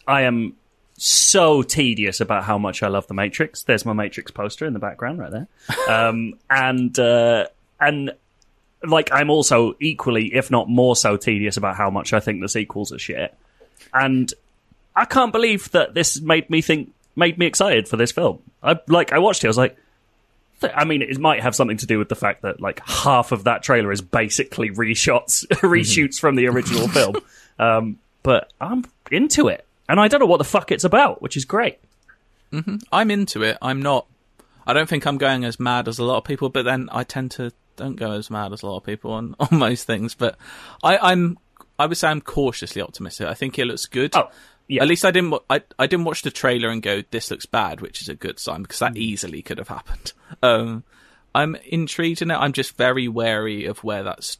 I 0.08 0.24
am 0.24 0.56
so 0.98 1.62
tedious 1.62 2.20
about 2.20 2.44
how 2.44 2.58
much 2.58 2.82
I 2.84 2.88
love 2.88 3.08
the 3.08 3.14
Matrix. 3.14 3.64
There's 3.64 3.86
my 3.86 3.94
Matrix 3.94 4.32
poster 4.32 4.66
in 4.66 4.74
the 4.74 4.80
background 4.80 5.20
right 5.20 5.32
there, 5.32 5.48
um, 5.90 6.34
and 6.50 6.98
uh, 7.00 7.48
and 7.80 8.12
like 8.84 9.12
I'm 9.12 9.30
also 9.30 9.76
equally, 9.80 10.34
if 10.36 10.52
not 10.52 10.70
more 10.70 10.96
so, 10.96 11.18
tedious 11.18 11.58
about 11.58 11.76
how 11.76 11.90
much 11.90 12.14
I 12.14 12.20
think 12.20 12.42
the 12.42 12.50
sequels 12.50 12.92
are 12.92 13.00
shit. 13.00 13.34
And 13.94 14.32
I 14.96 15.06
can't 15.06 15.32
believe 15.32 15.72
that 15.72 15.94
this 15.94 16.20
made 16.20 16.50
me 16.50 16.62
think, 16.62 16.94
made 17.16 17.38
me 17.38 17.46
excited 17.46 17.88
for 17.88 17.98
this 17.98 18.12
film. 18.12 18.40
I 18.62 18.80
like, 18.88 19.12
I 19.14 19.20
watched 19.20 19.44
it. 19.44 19.48
I 19.48 19.50
was 19.50 19.58
like. 19.58 19.78
Th- 20.62 20.74
I 20.76 20.86
mean, 20.86 21.02
it 21.02 21.20
might 21.20 21.42
have 21.42 21.56
something 21.56 21.78
to 21.78 21.86
do 21.86 22.00
with 22.00 22.10
the 22.10 22.16
fact 22.16 22.42
that 22.42 22.62
like 22.62 22.82
half 22.88 23.32
of 23.32 23.46
that 23.46 23.64
trailer 23.64 23.92
is 23.92 24.02
basically 24.02 24.70
reshots, 24.70 25.46
reshoots 25.62 26.20
from 26.20 26.36
the 26.36 26.48
original 26.48 26.88
film. 26.88 27.16
Um, 27.60 28.00
but 28.24 28.52
I'm 28.60 28.86
into 29.12 29.48
it, 29.48 29.66
and 29.88 30.00
I 30.00 30.08
don't 30.08 30.20
know 30.20 30.26
what 30.26 30.38
the 30.38 30.44
fuck 30.44 30.72
it's 30.72 30.84
about, 30.84 31.22
which 31.22 31.38
is 31.38 31.46
great. 31.46 31.80
I'm 32.92 33.12
into 33.12 33.44
it. 33.44 33.58
I'm 33.62 33.82
not. 33.82 34.08
I 34.66 34.74
don't 34.74 34.88
think 34.88 35.06
I'm 35.06 35.18
going 35.18 35.44
as 35.46 35.60
mad 35.60 35.88
as 35.88 36.00
a 36.00 36.04
lot 36.04 36.18
of 36.18 36.24
people, 36.24 36.50
but 36.50 36.64
then 36.64 36.90
I 36.92 37.04
tend 37.04 37.32
to 37.32 37.52
don't 37.76 37.96
go 37.96 38.12
as 38.12 38.30
mad 38.30 38.54
as 38.54 38.64
a 38.64 38.68
lot 38.68 38.78
of 38.78 38.84
people 38.84 39.12
on, 39.12 39.36
on 39.40 39.50
most 39.52 39.86
things. 39.86 40.16
But 40.16 40.38
I, 40.84 40.98
I'm. 40.98 41.38
I 41.80 41.86
would 41.86 41.98
say 41.98 42.08
I'm 42.08 42.22
cautiously 42.22 42.82
optimistic. 42.82 43.28
I 43.28 43.34
think 43.36 43.60
it 43.60 43.66
looks 43.66 43.86
good. 43.86 44.16
Oh, 44.16 44.30
yeah. 44.68 44.82
At 44.82 44.88
least 44.88 45.06
I 45.06 45.12
didn't. 45.12 45.34
I 45.50 45.62
I 45.80 45.88
didn't 45.88 46.06
watch 46.06 46.22
the 46.24 46.32
trailer 46.32 46.70
and 46.70 46.82
go, 46.82 47.02
"This 47.12 47.32
looks 47.32 47.46
bad," 47.46 47.82
which 47.82 48.02
is 48.02 48.10
a 48.10 48.16
good 48.16 48.40
sign 48.40 48.64
because 48.64 48.80
that 48.80 48.98
easily 48.98 49.42
could 49.42 49.58
have 49.58 49.70
happened. 49.70 50.14
Um, 50.44 50.84
I'm 51.34 51.56
intrigued 51.66 52.22
in 52.22 52.32
it. 52.32 52.36
I'm 52.36 52.52
just 52.54 52.76
very 52.78 53.08
wary 53.08 53.66
of 53.66 53.84
where 53.84 54.04
that's. 54.04 54.38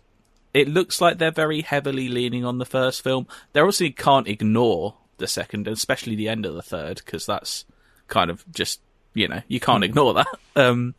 It 0.54 0.68
looks 0.68 1.00
like 1.00 1.18
they're 1.18 1.32
very 1.32 1.62
heavily 1.62 2.10
leaning 2.10 2.44
on 2.44 2.58
the 2.58 2.66
first 2.66 3.04
film. 3.04 3.28
They 3.54 3.60
obviously 3.62 3.92
can't 3.92 4.28
ignore 4.28 4.96
the 5.18 5.28
second, 5.28 5.68
especially 5.68 6.16
the 6.16 6.28
end 6.30 6.46
of 6.46 6.56
the 6.56 6.62
third, 6.62 6.98
because 7.06 7.26
that's 7.26 7.66
kind 8.08 8.30
of 8.32 8.44
just 8.52 8.82
you 9.14 9.28
know 9.28 9.42
you 9.48 9.60
Hmm. 9.60 9.66
can't 9.66 9.84
ignore 9.84 10.14
that. 10.16 10.28
Um, 10.56 10.96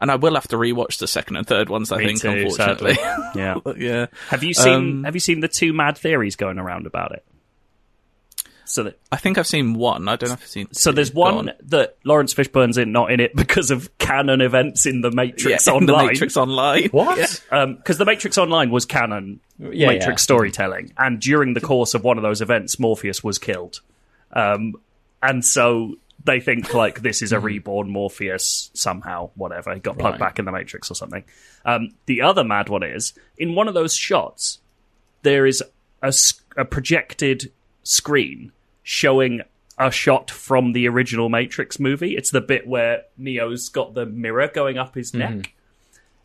and 0.00 0.10
I 0.10 0.16
will 0.16 0.34
have 0.34 0.48
to 0.48 0.56
rewatch 0.56 0.98
the 0.98 1.06
second 1.06 1.36
and 1.36 1.46
third 1.46 1.68
ones. 1.70 1.90
I 1.92 1.98
Me 1.98 2.06
think, 2.06 2.20
too, 2.20 2.28
unfortunately, 2.28 2.94
sadly. 2.94 3.32
Yeah. 3.40 3.60
yeah. 3.76 4.06
Have 4.28 4.42
you 4.42 4.52
seen 4.52 4.74
Um, 4.74 5.04
Have 5.04 5.14
you 5.14 5.20
seen 5.20 5.40
the 5.40 5.48
two 5.48 5.72
mad 5.72 5.96
theories 5.96 6.34
going 6.36 6.58
around 6.58 6.86
about 6.86 7.12
it? 7.12 7.24
So 8.68 8.82
that 8.82 8.98
I 9.12 9.16
think 9.16 9.38
I've 9.38 9.46
seen 9.46 9.74
one. 9.74 10.08
I 10.08 10.16
don't 10.16 10.28
know 10.28 10.34
if 10.34 10.42
I've 10.42 10.48
seen. 10.48 10.66
so 10.72 10.90
there's 10.92 11.14
one 11.14 11.34
on. 11.48 11.52
that 11.66 11.96
Laurence 12.04 12.34
Fishburne's 12.34 12.76
in, 12.78 12.90
not 12.92 13.12
in 13.12 13.20
it 13.20 13.34
because 13.36 13.70
of 13.70 13.96
canon 13.98 14.40
events 14.40 14.86
in 14.86 15.00
the 15.02 15.10
Matrix 15.12 15.66
yeah, 15.66 15.72
in 15.76 15.82
Online. 15.82 16.06
the 16.06 16.12
Matrix 16.12 16.36
Online. 16.36 16.88
What? 16.90 17.42
because 17.50 17.98
the 17.98 18.04
Matrix 18.04 18.38
Online 18.38 18.70
was 18.70 18.84
canon 18.84 19.40
Yeah, 19.58 19.88
Matrix 19.88 20.22
yeah. 20.22 20.24
storytelling, 20.24 20.92
and 20.98 21.20
during 21.20 21.54
the 21.54 21.60
course 21.60 21.94
of 21.94 22.02
one 22.04 22.16
of 22.18 22.22
those 22.22 22.40
events, 22.42 22.78
Morpheus 22.80 23.22
was 23.22 23.38
killed, 23.38 23.80
um, 24.32 24.74
and 25.22 25.44
so 25.44 25.94
they 26.24 26.40
think 26.40 26.74
like 26.74 27.02
this 27.02 27.22
is 27.22 27.30
a 27.32 27.38
reborn 27.38 27.88
Morpheus 27.88 28.70
somehow, 28.74 29.30
whatever. 29.36 29.72
He 29.72 29.78
got 29.80 29.96
plugged 29.96 30.14
Right. 30.14 30.28
back 30.28 30.38
in 30.40 30.44
the 30.44 30.50
Matrix 30.50 30.90
or 30.90 30.94
something. 30.94 31.22
Um, 31.64 31.90
the 32.06 32.22
other 32.22 32.42
mad 32.42 32.68
one 32.68 32.82
is 32.82 33.12
in 33.38 33.54
one 33.54 33.68
of 33.68 33.74
those 33.74 33.94
shots, 33.94 34.58
there 35.22 35.46
is 35.46 35.62
a 36.02 36.64
projected 36.64 37.52
screen 37.84 38.50
showing 38.88 39.42
a 39.78 39.90
shot 39.90 40.30
from 40.30 40.72
the 40.72 40.86
original 40.86 41.28
Matrix 41.28 41.80
movie. 41.80 42.16
It's 42.16 42.30
the 42.30 42.40
bit 42.40 42.68
where 42.68 43.02
Neo's 43.18 43.68
got 43.68 43.94
the 43.94 44.06
mirror 44.06 44.46
going 44.46 44.78
up 44.78 44.94
his 44.94 45.12
neck 45.12 45.32
mm-hmm. 45.32 45.42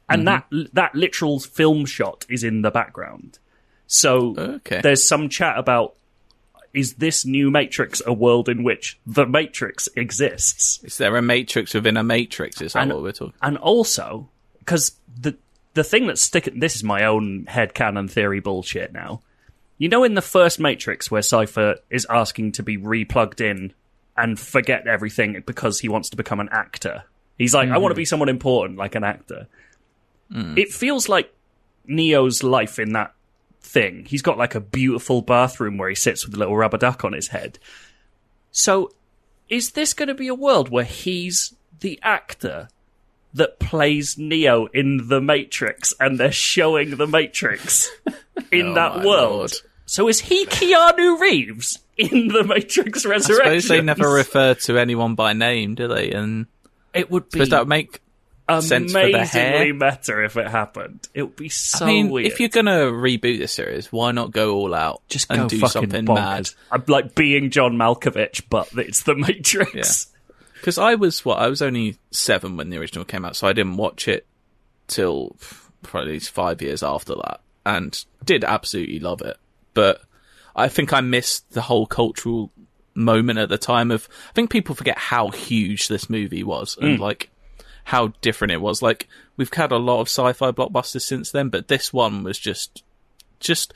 and 0.08 0.28
that 0.28 0.48
mm-hmm. 0.52 0.70
that 0.74 0.94
literal 0.94 1.40
film 1.40 1.88
shot 1.88 2.24
is 2.30 2.44
in 2.44 2.62
the 2.62 2.70
background. 2.70 3.40
So 3.88 4.36
Okay. 4.38 4.80
there's 4.82 5.06
some 5.06 5.28
chat 5.28 5.58
about 5.58 5.96
is 6.72 6.94
this 6.94 7.26
new 7.26 7.50
Matrix 7.50 8.00
a 8.06 8.14
world 8.14 8.48
in 8.48 8.64
which 8.64 9.00
the 9.08 9.26
Matrix 9.26 9.90
exists, 9.96 10.80
Is 10.84 11.00
there 11.00 11.18
a 11.18 11.22
Matrix 11.22 11.74
within 11.74 11.98
a 11.98 12.04
Matrix? 12.04 12.62
Is 12.62 12.74
that 12.74 12.84
And- 12.84 12.94
what 12.94 13.02
we're 13.02 13.12
talking? 13.12 13.34
and 13.42 13.58
also 13.58 14.30
because 14.60 14.92
the 15.20 15.36
the 15.74 15.84
thing 15.84 16.06
that's 16.06 16.22
sticking 16.22 16.60
this 16.60 16.76
is 16.76 16.84
my 16.84 17.06
own 17.06 17.46
head 17.48 17.74
headcanon 17.74 18.08
theory 18.10 18.40
bullshit 18.40 18.94
now. 18.94 19.24
You 19.82 19.90
know, 19.90 20.04
in 20.04 20.14
the 20.14 20.22
first 20.22 20.60
Matrix, 20.60 21.10
where 21.10 21.24
Cypher 21.24 21.78
is 21.90 22.06
asking 22.08 22.52
to 22.52 22.62
be 22.62 22.78
replugged 22.78 23.42
in 23.42 23.74
and 24.16 24.40
forget 24.40 24.86
everything 24.86 25.42
because 25.44 25.80
he 25.80 25.90
wants 25.90 26.12
to 26.12 26.18
become 26.18 26.40
an 26.40 26.50
actor. 26.52 27.06
He's 27.40 27.56
like, 27.56 27.70
I 27.70 27.80
want 27.80 27.90
to 27.90 27.96
mm. 27.96 27.98
be 27.98 28.06
someone 28.06 28.30
important, 28.30 28.78
like 28.78 28.94
an 28.94 29.04
actor. 29.04 29.48
Mm. 30.32 30.56
It 30.56 30.72
feels 30.72 31.10
like 31.10 31.34
Neo's 31.88 32.44
life 32.44 32.78
in 32.78 32.94
that 32.94 33.16
thing. 33.62 34.06
He's 34.06 34.22
got 34.22 34.38
like 34.38 34.54
a 34.54 34.60
beautiful 34.60 35.24
bathroom 35.24 35.80
where 35.80 35.90
he 35.90 35.96
sits 35.96 36.28
with 36.28 36.36
a 36.36 36.38
little 36.38 36.56
rubber 36.56 36.78
duck 36.78 37.04
on 37.04 37.14
his 37.14 37.30
head. 37.30 37.58
So, 38.52 38.92
is 39.50 39.72
this 39.72 39.96
going 39.96 40.10
to 40.10 40.14
be 40.14 40.28
a 40.28 40.36
world 40.36 40.70
where 40.70 40.84
he's 40.84 41.56
the 41.80 42.00
actor 42.04 42.68
that 43.34 43.58
plays 43.58 44.16
Neo 44.16 44.68
in 44.68 45.08
The 45.08 45.22
Matrix 45.22 45.92
and 46.00 46.20
they're 46.20 46.32
showing 46.32 46.98
The 46.98 47.08
Matrix 47.08 47.90
in 48.52 48.68
Oh 48.68 48.74
that 48.76 49.04
world? 49.04 49.32
Lord. 49.32 49.54
So, 49.92 50.08
is 50.08 50.22
he 50.22 50.46
Keanu 50.46 51.20
Reeves 51.20 51.80
in 51.98 52.30
The 52.30 52.46
Matrix 52.46 53.06
Resurrection? 53.06 53.46
I 53.52 53.60
suppose 53.60 53.68
they 53.68 53.82
never 53.82 54.10
refer 54.10 54.54
to 54.54 54.78
anyone 54.78 55.16
by 55.16 55.34
name, 55.34 55.76
do 55.76 55.90
they? 55.90 56.12
And 56.12 56.46
It 56.94 57.12
would 57.12 57.26
be 57.30 57.40
suppose 57.40 57.50
that 57.50 57.60
would 57.60 57.68
make. 57.68 58.00
sense 58.62 58.94
for 58.94 59.00
the 59.12 59.26
hair. 59.26 59.56
amazingly 59.58 59.74
meta 59.74 60.24
if 60.24 60.38
it 60.38 60.48
happened. 60.48 61.10
It 61.14 61.24
would 61.24 61.36
be 61.36 61.50
so 61.50 61.84
I 61.84 61.88
mean, 61.90 62.10
weird. 62.10 62.28
if 62.28 62.40
you're 62.40 62.48
gonna 62.48 62.86
reboot 62.86 63.38
this 63.38 63.52
series, 63.52 63.92
why 63.92 64.14
not 64.14 64.32
go 64.32 64.54
all 64.56 64.74
out 64.74 65.02
just 65.10 65.30
and 65.30 65.42
go 65.42 65.48
do 65.50 65.60
fucking 65.60 65.70
something 65.82 66.06
bonkers. 66.06 66.16
mad? 66.16 66.50
I'm 66.72 66.84
like 66.88 67.14
being 67.14 67.50
John 67.50 67.74
Malkovich, 67.74 68.44
but 68.50 68.70
it's 68.78 69.04
the 69.04 69.16
Matrix. 69.16 70.08
Because 70.54 70.78
I 70.78 70.96
was 70.96 71.26
what 71.26 71.40
I 71.40 71.50
was 71.50 71.62
only 71.62 71.98
seven 72.12 72.56
when 72.56 72.70
the 72.70 72.78
original 72.78 73.04
came 73.04 73.26
out, 73.26 73.36
so 73.36 73.46
I 73.46 73.52
didn't 73.52 73.76
watch 73.76 74.08
it 74.08 74.26
till 74.88 75.36
probably 75.84 76.20
five 76.20 76.62
years 76.62 76.82
after 76.82 77.14
that, 77.16 77.42
and 77.66 78.06
did 78.24 78.46
absolutely 78.46 79.00
love 79.02 79.22
it. 79.22 79.36
But 79.74 80.02
I 80.56 80.68
think 80.68 80.94
I 80.94 81.02
missed 81.02 81.52
the 81.52 81.62
whole 81.62 81.86
cultural 81.86 82.52
moment 82.94 83.40
at 83.40 83.50
the 83.50 83.58
time 83.58 83.92
of. 83.92 84.08
I 84.30 84.34
think 84.34 84.50
people 84.50 84.76
forget 84.76 84.98
how 84.98 85.30
huge 85.30 85.88
this 85.88 86.10
movie 86.10 86.44
was 86.44 86.78
and 86.82 86.98
hmm. 86.98 87.02
like 87.02 87.30
how 87.86 88.08
different 88.22 88.52
it 88.52 88.62
was. 88.62 88.82
Like 88.82 89.08
we've 89.38 89.54
had 89.54 89.72
a 89.72 89.78
lot 89.78 90.02
of 90.02 90.08
sci-fi 90.08 90.52
blockbusters 90.52 91.02
since 91.02 91.32
then, 91.32 91.50
but 91.50 91.68
this 91.68 91.94
one 91.94 92.24
was 92.24 92.40
just, 92.40 92.84
just. 93.40 93.74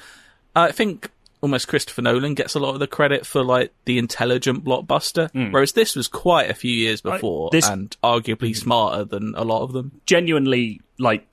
I 0.56 0.72
think 0.72 1.12
almost 1.42 1.68
Christopher 1.68 2.02
Nolan 2.02 2.34
gets 2.34 2.56
a 2.56 2.60
lot 2.60 2.74
of 2.74 2.80
the 2.80 2.88
credit 2.88 3.26
for 3.26 3.44
like 3.44 3.72
the 3.86 3.98
intelligent 3.98 4.64
blockbuster, 4.64 5.32
hmm. 5.32 5.52
whereas 5.52 5.74
this 5.74 5.96
was 5.96 6.08
quite 6.08 6.50
a 6.50 6.56
few 6.56 6.72
years 6.72 7.02
before 7.02 7.50
this- 7.52 7.68
and 7.68 7.96
arguably 8.04 8.50
hmm. 8.50 8.60
smarter 8.60 9.04
than 9.04 9.34
a 9.36 9.44
lot 9.44 9.62
of 9.62 9.74
them. 9.74 10.02
Genuinely, 10.06 10.82
like 10.98 11.28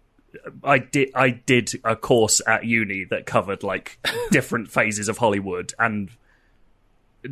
I 0.65 0.79
did. 0.79 1.11
I 1.15 1.31
did 1.31 1.73
a 1.85 1.97
course 1.97 2.41
at 2.47 2.65
uni 2.65 3.05
that 3.05 3.27
covered 3.27 3.63
like 3.63 3.99
different 4.31 4.71
phases 4.71 5.09
of 5.09 5.19
Hollywood, 5.19 5.73
and 5.79 6.11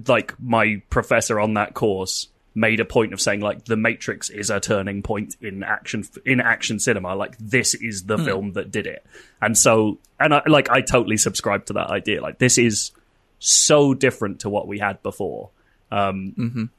like 0.06 0.34
my 0.40 0.82
professor 0.90 1.40
on 1.40 1.54
that 1.54 1.74
course 1.74 2.28
made 2.54 2.80
a 2.80 2.84
point 2.84 3.12
of 3.12 3.20
saying 3.20 3.40
like 3.40 3.64
the 3.64 3.76
Matrix 3.76 4.28
is 4.28 4.50
a 4.50 4.58
turning 4.58 5.02
point 5.02 5.36
in 5.40 5.62
action 5.62 6.04
in 6.24 6.40
action 6.40 6.78
cinema. 6.78 7.14
Like 7.14 7.36
this 7.38 7.74
is 7.74 8.04
the 8.04 8.18
film 8.18 8.52
that 8.52 8.70
did 8.70 8.86
it, 8.86 9.04
and 9.40 9.56
so 9.56 9.98
and 10.18 10.34
I 10.34 10.42
like 10.46 10.70
I 10.70 10.80
totally 10.80 11.16
subscribe 11.16 11.66
to 11.66 11.74
that 11.74 11.90
idea. 11.90 12.20
Like 12.20 12.38
this 12.38 12.58
is 12.58 12.92
so 13.38 13.94
different 13.94 14.40
to 14.40 14.50
what 14.50 14.66
we 14.68 14.78
had 14.78 15.02
before, 15.02 15.50
um, 15.90 16.34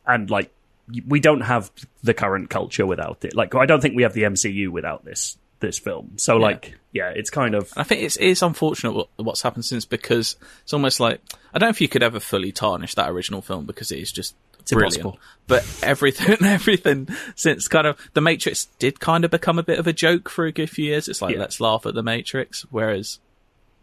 and 0.05 0.29
like 0.29 0.51
we 1.07 1.19
don't 1.19 1.41
have 1.41 1.71
the 2.03 2.13
current 2.13 2.49
culture 2.49 2.85
without 2.85 3.23
it. 3.23 3.35
Like 3.35 3.55
I 3.55 3.65
don't 3.65 3.81
think 3.81 3.95
we 3.95 4.03
have 4.03 4.13
the 4.13 4.23
MCU 4.23 4.69
without 4.69 5.05
this 5.05 5.37
this 5.61 5.79
film. 5.79 6.13
So 6.17 6.35
like 6.37 6.77
yeah, 6.91 7.11
it's 7.15 7.29
kind 7.29 7.55
of 7.55 7.71
I 7.77 7.83
think 7.83 8.03
it's 8.03 8.17
it's 8.17 8.41
unfortunate 8.41 8.91
what, 8.91 9.07
what's 9.15 9.41
happened 9.41 9.63
since 9.65 9.85
because 9.85 10.35
it's 10.63 10.73
almost 10.73 10.99
like 10.99 11.21
I 11.53 11.59
don't 11.59 11.67
know 11.67 11.71
if 11.71 11.79
you 11.81 11.87
could 11.87 12.03
ever 12.03 12.19
fully 12.19 12.51
tarnish 12.51 12.95
that 12.95 13.09
original 13.09 13.41
film 13.41 13.65
because 13.65 13.91
it 13.91 13.99
is 13.99 14.11
just 14.11 14.35
brilliant. 14.69 14.97
impossible. 14.97 15.19
But 15.47 15.65
everything, 15.81 16.37
everything 16.45 17.07
since 17.35 17.67
kind 17.67 17.87
of 17.87 17.97
the 18.13 18.21
Matrix 18.21 18.65
did 18.79 18.99
kind 18.99 19.23
of 19.23 19.31
become 19.31 19.57
a 19.57 19.63
bit 19.63 19.79
of 19.79 19.87
a 19.87 19.93
joke 19.93 20.27
for 20.29 20.45
a 20.45 20.51
good 20.51 20.69
few 20.69 20.85
years. 20.85 21.07
It's 21.07 21.21
like 21.21 21.33
Yeah. 21.35 21.41
let's 21.41 21.59
laugh 21.61 21.85
at 21.85 21.93
the 21.93 22.03
Matrix, 22.03 22.63
whereas 22.69 23.19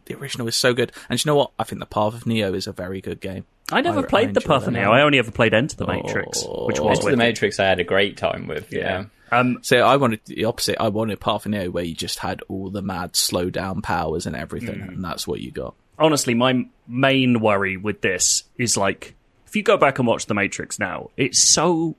the 0.05 0.15
original 0.15 0.47
is 0.49 0.57
so 0.57 0.75
good. 0.75 0.93
And 1.09 1.23
you 1.23 1.29
know 1.29 1.37
what? 1.37 1.51
I 1.59 1.65
think 1.65 1.81
the 1.81 1.87
Path 1.87 2.15
of 2.15 2.27
Neo 2.27 2.53
is 2.55 2.67
a 2.67 2.73
very 2.73 3.01
good 3.01 3.21
game. 3.21 3.45
I 3.71 3.81
never 3.83 4.01
I- 4.01 4.07
played 4.07 4.29
I 4.31 4.33
the 4.33 4.41
Path 4.41 4.67
of. 4.67 4.73
Neo. 4.73 4.91
I 4.91 5.03
only 5.03 5.19
ever 5.19 5.31
played 5.31 5.53
Enter 5.53 5.77
the 5.77 5.87
Matrix, 5.87 6.39
which 6.43 6.81
oh, 6.81 6.85
was 6.85 6.99
Oh. 7.01 7.09
Into 7.09 7.11
the 7.11 7.17
Matrix, 7.19 7.61
I 7.61 7.67
had 7.67 7.81
a 7.81 7.85
great 7.85 8.17
time 8.17 8.47
with. 8.47 8.73
Yeah. 8.73 9.07
Um, 9.31 9.59
So 9.63 9.79
I 9.79 9.97
wanted 9.97 10.21
the 10.27 10.45
opposite. 10.45 10.77
I 10.81 10.89
wanted 10.89 11.21
of 11.21 11.73
where 11.73 11.85
you 11.85 11.95
just 11.95 12.19
had 12.19 12.43
all 12.49 12.71
the 12.71 12.83
mad 12.83 13.17
slow 13.17 13.51
down 13.51 13.83
powers 13.83 14.27
and 14.27 14.35
everything, 14.37 14.77
Mm. 14.81 14.89
and 14.89 15.05
that's 15.05 15.27
what 15.27 15.41
you 15.41 15.51
got. 15.51 15.75
honestly, 15.99 16.33
my 16.35 16.65
main 16.87 17.41
worry 17.41 17.77
with 17.77 18.01
this 18.03 18.45
is 18.57 18.77
like, 18.77 19.15
if 19.47 19.57
you 19.57 19.63
go 19.65 19.77
back 19.77 19.99
and 19.99 20.07
watch 20.07 20.27
The 20.27 20.35
Matrix 20.35 20.79
now, 20.79 21.11
it's 21.17 21.39
so 21.41 21.97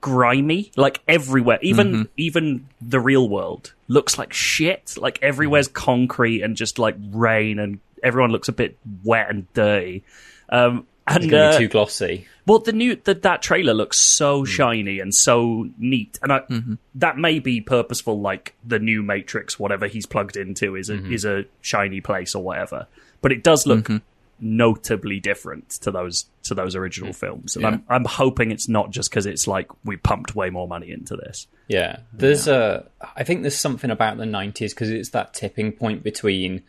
grimy, 0.00 0.70
like 0.76 1.00
everywhere. 1.08 1.58
Even 1.62 2.08
even 2.16 2.68
the 2.80 3.00
real 3.00 3.28
world 3.28 3.72
looks 3.88 4.18
like 4.18 4.32
shit. 4.32 4.94
Like 4.98 5.18
everywhere's 5.22 5.68
concrete 5.68 6.42
and 6.42 6.56
just 6.56 6.78
like 6.78 6.96
rain, 7.12 7.58
and 7.58 7.78
everyone 8.02 8.30
looks 8.32 8.48
a 8.48 8.52
bit 8.52 8.76
wet 9.04 9.30
and 9.30 9.50
dirty. 9.54 10.04
Um, 10.48 10.86
and 11.06 11.24
It's 11.24 11.30
to 11.30 11.38
uh, 11.38 11.52
be 11.58 11.64
too 11.64 11.68
glossy. 11.68 12.26
Well, 12.46 12.58
the 12.58 12.72
new 12.72 12.96
that 13.04 13.22
that 13.22 13.42
trailer 13.42 13.74
looks 13.74 13.98
so 13.98 14.42
mm. 14.42 14.46
shiny 14.46 14.98
and 14.98 15.14
so 15.14 15.68
neat, 15.78 16.18
and 16.22 16.32
I, 16.32 16.38
mm-hmm. 16.40 16.74
that 16.96 17.16
may 17.16 17.38
be 17.38 17.60
purposeful. 17.60 18.20
Like 18.20 18.54
the 18.64 18.78
new 18.78 19.02
Matrix, 19.02 19.58
whatever 19.58 19.86
he's 19.86 20.06
plugged 20.06 20.36
into 20.36 20.74
is 20.74 20.90
a 20.90 20.96
mm-hmm. 20.96 21.12
is 21.12 21.24
a 21.24 21.44
shiny 21.60 22.00
place 22.00 22.34
or 22.34 22.42
whatever. 22.42 22.86
But 23.20 23.30
it 23.30 23.44
does 23.44 23.64
look 23.64 23.84
mm-hmm. 23.84 23.98
notably 24.40 25.20
different 25.20 25.70
to 25.70 25.92
those 25.92 26.26
to 26.44 26.54
those 26.54 26.74
original 26.74 27.10
mm. 27.10 27.16
films, 27.16 27.54
and 27.54 27.64
I'm 27.64 27.84
I'm 27.88 28.04
hoping 28.04 28.50
it's 28.50 28.68
not 28.68 28.90
just 28.90 29.10
because 29.10 29.26
it's 29.26 29.46
like 29.46 29.68
we 29.84 29.96
pumped 29.96 30.34
way 30.34 30.50
more 30.50 30.66
money 30.66 30.90
into 30.90 31.16
this. 31.16 31.46
Yeah, 31.68 32.00
there's 32.12 32.48
a. 32.48 32.84
I 33.14 33.22
think 33.22 33.42
there's 33.42 33.56
something 33.56 33.90
about 33.90 34.16
the 34.16 34.24
'90s 34.24 34.70
because 34.70 34.90
it's 34.90 35.10
that 35.10 35.32
tipping 35.32 35.70
point 35.70 36.02
between 36.02 36.64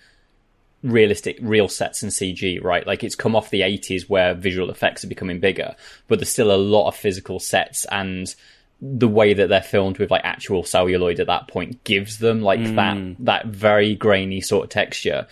realistic, 0.83 1.37
real 1.41 1.67
sets 1.67 2.03
and 2.03 2.11
CG, 2.11 2.61
right? 2.63 2.85
Like 2.85 3.03
it's 3.03 3.15
come 3.15 3.35
off 3.35 3.49
the 3.49 3.61
'80s 3.61 4.09
where 4.09 4.33
visual 4.33 4.69
effects 4.69 5.03
are 5.03 5.07
becoming 5.07 5.39
bigger, 5.39 5.75
but 6.07 6.19
there's 6.19 6.29
still 6.29 6.53
a 6.53 6.57
lot 6.57 6.87
of 6.87 6.95
physical 6.95 7.39
sets 7.39 7.85
and 7.91 8.33
the 8.81 9.07
way 9.07 9.33
that 9.33 9.47
they're 9.47 9.61
filmed 9.61 9.97
with 9.97 10.11
like 10.11 10.25
actual 10.25 10.63
celluloid 10.63 11.21
at 11.21 11.27
that 11.27 11.47
point 11.47 11.81
gives 11.85 12.19
them 12.19 12.41
like 12.41 12.59
hmm. 12.59 12.75
that 12.75 13.15
that 13.19 13.45
very 13.47 13.95
grainy 13.95 14.41
sort 14.41 14.65
of 14.65 14.69
texture. 14.69 15.25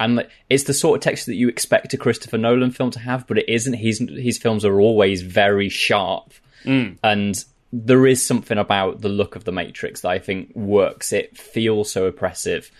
And 0.00 0.16
like, 0.16 0.30
it's 0.50 0.64
the 0.64 0.74
sort 0.74 0.98
of 0.98 1.02
texture 1.02 1.30
that 1.30 1.36
you 1.36 1.48
expect 1.48 1.94
a 1.94 1.98
Christopher 1.98 2.38
Nolan 2.38 2.72
film 2.72 2.90
to 2.92 2.98
have, 2.98 3.26
but 3.26 3.38
it 3.38 3.48
isn't. 3.48 3.74
His 3.74 3.98
his 3.98 4.38
films 4.38 4.64
are 4.64 4.80
always 4.80 5.22
very 5.22 5.68
sharp 5.68 6.32
hmm. 6.64 6.92
and 7.02 7.44
there 7.72 8.06
is 8.06 8.24
something 8.24 8.56
about 8.56 9.00
the 9.00 9.08
look 9.08 9.34
of 9.34 9.44
the 9.44 9.52
Matrix 9.52 10.02
that 10.02 10.10
I 10.10 10.20
think 10.20 10.54
works. 10.54 11.12
It 11.12 11.36
feels 11.36 11.90
so 11.92 12.06
oppressive 12.06 12.70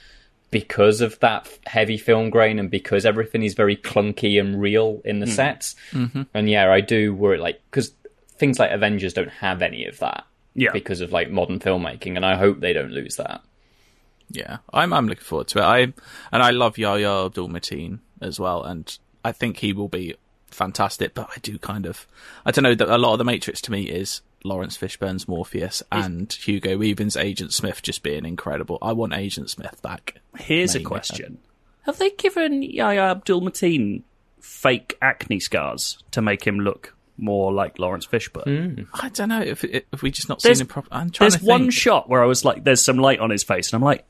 because 0.55 1.01
of 1.01 1.19
that 1.19 1.51
heavy 1.67 1.99
film 1.99 2.31
grain 2.31 2.61
and 2.61 2.71
because 2.71 3.05
everything 3.05 3.43
is 3.43 3.55
very 3.55 3.77
clunky 3.77 4.39
and 4.39 4.61
real 4.61 5.03
in 5.05 5.19
the 5.19 5.27
sets. 5.27 5.75
Mm-hmm. 5.91 6.23
And 6.33 6.49
yeah, 6.49 6.71
I 6.71 6.81
do 6.81 7.13
worry 7.13 7.39
like 7.39 7.61
because 7.69 7.93
things 8.37 8.61
like 8.61 8.71
Avengers 8.71 9.15
don't 9.15 9.31
have 9.31 9.63
any 9.63 9.85
of 9.87 9.99
that. 9.99 10.25
Yeah. 10.57 10.71
because 10.71 11.01
of 11.01 11.11
like 11.11 11.33
modern 11.33 11.59
filmmaking, 11.59 12.15
and 12.15 12.25
I 12.25 12.37
hope 12.37 12.61
they 12.61 12.73
don't 12.73 12.93
lose 12.93 13.17
that. 13.17 13.43
Yeah, 14.31 14.59
I'm 14.73 14.93
I'm 14.93 15.09
looking 15.09 15.25
forward 15.25 15.49
to 15.49 15.59
it. 15.59 15.65
I 15.65 15.79
and 16.31 16.43
I 16.45 16.51
love 16.51 16.79
Yahya 16.79 17.27
Abdul 17.27 17.49
Mateen 17.49 17.99
as 18.21 18.39
well, 18.39 18.63
and 18.63 18.97
I 19.25 19.33
think 19.33 19.57
he 19.57 19.73
will 19.73 19.89
be 19.89 20.15
fantastic. 20.55 21.15
But 21.15 21.31
I 21.35 21.39
do 21.41 21.59
kind 21.59 21.87
of, 21.87 22.07
I 22.45 22.51
don't 22.51 22.63
know 22.63 22.75
that 22.75 22.89
a 22.89 22.99
lot 22.99 23.13
of 23.13 23.19
the 23.19 23.25
Matrix 23.25 23.61
to 23.63 23.73
me 23.73 23.85
is 23.85 24.23
Laurence 24.45 24.77
Fishburne's 24.77 25.27
Morpheus 25.27 25.83
and 25.91 26.33
Hugo 26.33 26.77
Weaving's 26.77 27.17
Agent 27.17 27.53
Smith 27.53 27.83
just 27.83 28.03
being 28.03 28.25
incredible. 28.25 28.79
I 28.81 28.93
want 28.93 29.15
Agent 29.15 29.51
Smith 29.51 29.81
back. 29.83 30.21
Here's 30.39 30.75
a 30.75 30.83
question: 30.83 31.39
Have 31.83 31.99
they 31.99 32.11
given 32.11 32.63
Yahya 32.63 33.01
Abdul 33.01 33.43
Mateen 33.43 34.03
fake 34.41 34.97
acne 35.01 35.41
scars 35.41 35.99
to 36.11 36.21
make 36.21 36.45
him 36.45 36.61
look 36.61 36.95
more 37.17 37.53
like 37.53 37.79
Laurence 37.79 38.07
Fishburne? 38.07 38.75
Hmm. 38.75 38.83
I 38.95 39.09
don't 39.09 39.29
know 39.29 39.43
if 39.43 39.65
if 39.65 40.03
we 40.03 40.11
just 40.11 40.29
not 40.29 40.43
There's- 40.43 40.59
seen 40.59 40.67
him 40.67 40.69
properly. 40.69 41.11
There's 41.19 41.39
to 41.39 41.45
one 41.45 41.71
shot 41.71 42.09
where 42.09 42.23
I 42.23 42.27
was 42.27 42.45
like, 42.45 42.65
"There's 42.65 42.85
some 42.85 42.99
light 42.99 43.21
on 43.21 43.31
his 43.31 43.43
face," 43.43 43.73
and 43.73 43.77
I'm 43.77 43.85
like, 43.85 44.05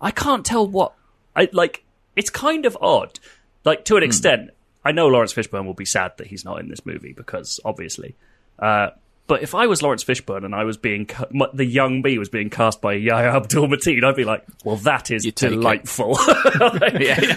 I 0.00 0.10
can't 0.10 0.44
tell 0.44 0.66
what. 0.66 0.94
I 1.34 1.48
like. 1.52 1.84
It's 2.16 2.30
kind 2.30 2.66
of 2.66 2.76
odd. 2.80 3.18
Like 3.64 3.84
to 3.86 3.96
an 3.96 4.02
hmm. 4.02 4.06
extent, 4.06 4.50
I 4.88 4.92
know 4.92 5.06
Laurence 5.08 5.32
Fishburne 5.34 5.66
will 5.66 5.74
be 5.74 5.84
sad 5.84 6.12
that 6.18 6.26
he's 6.28 6.44
not 6.44 6.60
in 6.60 6.68
this 6.68 6.84
movie 6.86 7.12
because 7.12 7.60
obviously. 7.64 8.14
Uh, 8.58 8.90
but 9.26 9.42
if 9.42 9.54
I 9.54 9.66
was 9.66 9.82
Laurence 9.82 10.02
Fishburne 10.02 10.44
and 10.46 10.54
I 10.54 10.64
was 10.64 10.78
being 10.78 11.04
ca- 11.04 11.26
the 11.52 11.66
young 11.66 12.00
B 12.00 12.16
was 12.18 12.30
being 12.30 12.48
cast 12.48 12.80
by 12.80 12.94
Yahya 12.94 13.28
Abdul 13.36 13.68
Mateen, 13.68 14.02
I'd 14.02 14.16
be 14.16 14.24
like, 14.24 14.42
"Well, 14.64 14.76
that 14.78 15.10
is 15.10 15.24
You 15.26 15.32
take 15.32 15.52
it. 15.52 15.56
delightful." 15.56 16.16
yeah. 16.98 17.36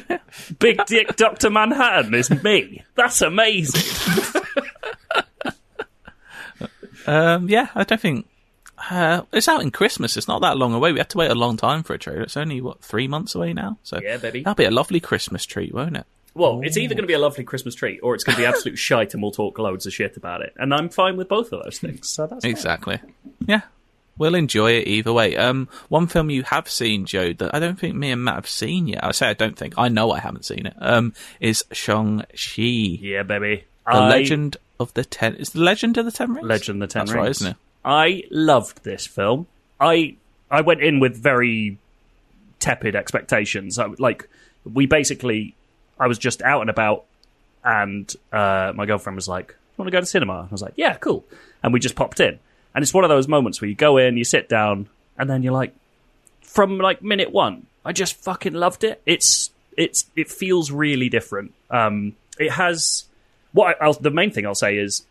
Big 0.60 0.86
Dick 0.86 1.18
Doctor 1.18 1.50
Manhattan 1.50 2.14
is 2.16 2.30
me. 2.44 2.82
That's 2.96 3.22
amazing. 3.22 3.82
Um, 7.08 7.50
yeah, 7.50 7.68
I 7.74 7.84
don't 7.84 8.00
think 8.00 8.28
uh, 8.90 9.24
it's 9.34 9.48
out 9.48 9.62
in 9.62 9.72
Christmas. 9.72 10.16
It's 10.18 10.28
not 10.28 10.42
that 10.44 10.58
long 10.58 10.74
away. 10.74 10.92
We 10.94 11.00
had 11.00 11.10
to 11.10 11.18
wait 11.18 11.32
a 11.32 11.36
long 11.36 11.58
time 11.58 11.82
for 11.84 11.94
a 11.94 11.98
trailer. 11.98 12.22
It's 12.22 12.38
only 12.38 12.62
what 12.62 12.82
three 12.84 13.08
months 13.08 13.34
away 13.36 13.54
now. 13.54 13.80
So 13.84 14.00
Yeah, 14.02 14.18
baby. 14.18 14.44
that'll 14.44 14.56
be 14.56 14.66
a 14.66 14.72
lovely 14.72 15.00
Christmas 15.00 15.46
treat, 15.46 15.74
won't 15.74 15.98
it? 15.98 16.06
Well, 16.34 16.62
it's 16.64 16.78
either 16.78 16.94
going 16.96 17.04
to 17.04 17.08
be 17.08 17.14
a 17.14 17.20
lovely 17.20 17.44
Christmas 17.44 17.76
treat 17.76 18.00
or 18.02 18.16
it's 18.16 18.24
going 18.24 18.36
to 18.38 18.42
be 18.42 18.46
absolute 18.46 18.78
shite, 18.80 19.14
and 19.14 19.22
we'll 19.22 19.32
talk 19.32 19.60
loads 19.60 19.86
of 19.86 19.94
shit 19.94 20.16
about 20.18 20.42
it. 20.42 20.54
And 20.58 20.74
I'm 20.74 20.88
fine 20.90 21.18
with 21.18 21.28
both 21.28 21.52
of 21.52 21.64
those 21.64 21.80
things. 21.80 22.08
So 22.10 22.26
that's 22.28 22.44
fine. 22.46 22.52
Exactly. 22.52 23.00
Yeah. 23.46 23.62
We'll 24.18 24.36
enjoy 24.36 24.74
it 24.74 24.88
either 24.88 25.12
way. 25.12 25.36
Um, 25.36 25.68
one 25.90 26.06
film 26.08 26.30
you 26.30 26.44
have 26.44 26.70
seen, 26.70 27.06
Joe, 27.06 27.34
that 27.34 27.56
I 27.56 27.60
don't 27.60 27.80
think 27.80 27.96
me 27.96 28.12
and 28.12 28.24
Matt 28.24 28.36
have 28.36 28.48
seen 28.48 28.88
yet. 28.88 29.04
I 29.04 29.12
say 29.12 29.30
I 29.30 29.34
don't 29.34 29.58
think. 29.58 29.74
I 29.78 29.88
know 29.90 30.12
I 30.12 30.20
haven't 30.20 30.46
seen 30.46 30.66
it. 30.68 30.74
Um, 30.80 31.14
is 31.40 31.64
Shang 31.72 32.20
Chi, 32.34 32.62
Yeah, 32.62 33.24
baby. 33.24 33.64
the 33.86 33.92
I- 33.94 34.10
Legend 34.10 34.58
of 34.80 34.94
the 34.94 35.04
Ten? 35.06 35.36
Is 35.36 35.50
the 35.52 35.62
Legend 35.62 35.98
of 35.98 36.06
the 36.06 36.12
Ten 36.12 36.34
Rings? 36.34 36.48
Legend 36.48 36.84
of 36.84 36.90
the 36.90 36.94
Ten 36.94 37.06
That's 37.06 37.12
Rings. 37.14 37.24
right, 37.24 37.30
isn't 37.32 37.48
it? 37.52 37.58
I 37.84 38.24
loved 38.30 38.84
this 38.84 39.08
film. 39.08 39.48
I 39.80 40.16
I 40.52 40.62
went 40.62 40.82
in 40.82 41.00
with 41.00 41.16
very 41.18 41.78
tepid 42.60 42.96
expectations. 42.96 43.80
I, 43.80 43.88
like 43.98 44.30
we 44.72 44.86
basically, 44.86 45.56
I 46.02 46.08
was 46.08 46.18
just 46.18 46.42
out 46.42 46.62
and 46.62 46.70
about, 46.70 47.06
and 47.64 48.12
uh, 48.34 48.74
my 48.76 48.88
girlfriend 48.88 49.16
was 49.16 49.28
like, 49.28 49.50
"You 49.50 49.74
want 49.78 49.88
to 49.88 49.92
go 49.92 50.00
to 50.00 50.06
cinema?" 50.06 50.48
I 50.50 50.52
was 50.52 50.62
like, 50.62 50.74
"Yeah, 50.76 50.96
cool." 50.96 51.24
And 51.62 51.72
we 51.72 51.80
just 51.80 51.96
popped 51.96 52.20
in, 52.20 52.40
and 52.74 52.82
it's 52.82 52.94
one 52.94 53.04
of 53.04 53.10
those 53.10 53.28
moments 53.28 53.62
where 53.62 53.70
you 53.70 53.76
go 53.76 53.98
in, 53.98 54.18
you 54.18 54.24
sit 54.24 54.50
down, 54.50 54.90
and 55.16 55.30
then 55.30 55.44
you're 55.44 55.54
like, 55.54 55.76
from 56.42 56.80
like 56.80 57.04
minute 57.04 57.32
one, 57.32 57.68
I 57.86 57.94
just 57.94 58.16
fucking 58.16 58.54
loved 58.54 58.84
it. 58.84 59.00
It's 59.06 59.52
it's 59.78 60.08
it 60.16 60.32
feels 60.32 60.72
really 60.72 61.08
different. 61.08 61.54
Um, 61.70 62.16
it 62.40 62.52
has 62.52 63.06
what 63.54 63.78
I, 63.80 63.86
I'll, 63.86 63.94
the 63.94 64.10
main 64.10 64.32
thing 64.32 64.48
I'll 64.48 64.56
say 64.56 64.78
is 64.78 65.04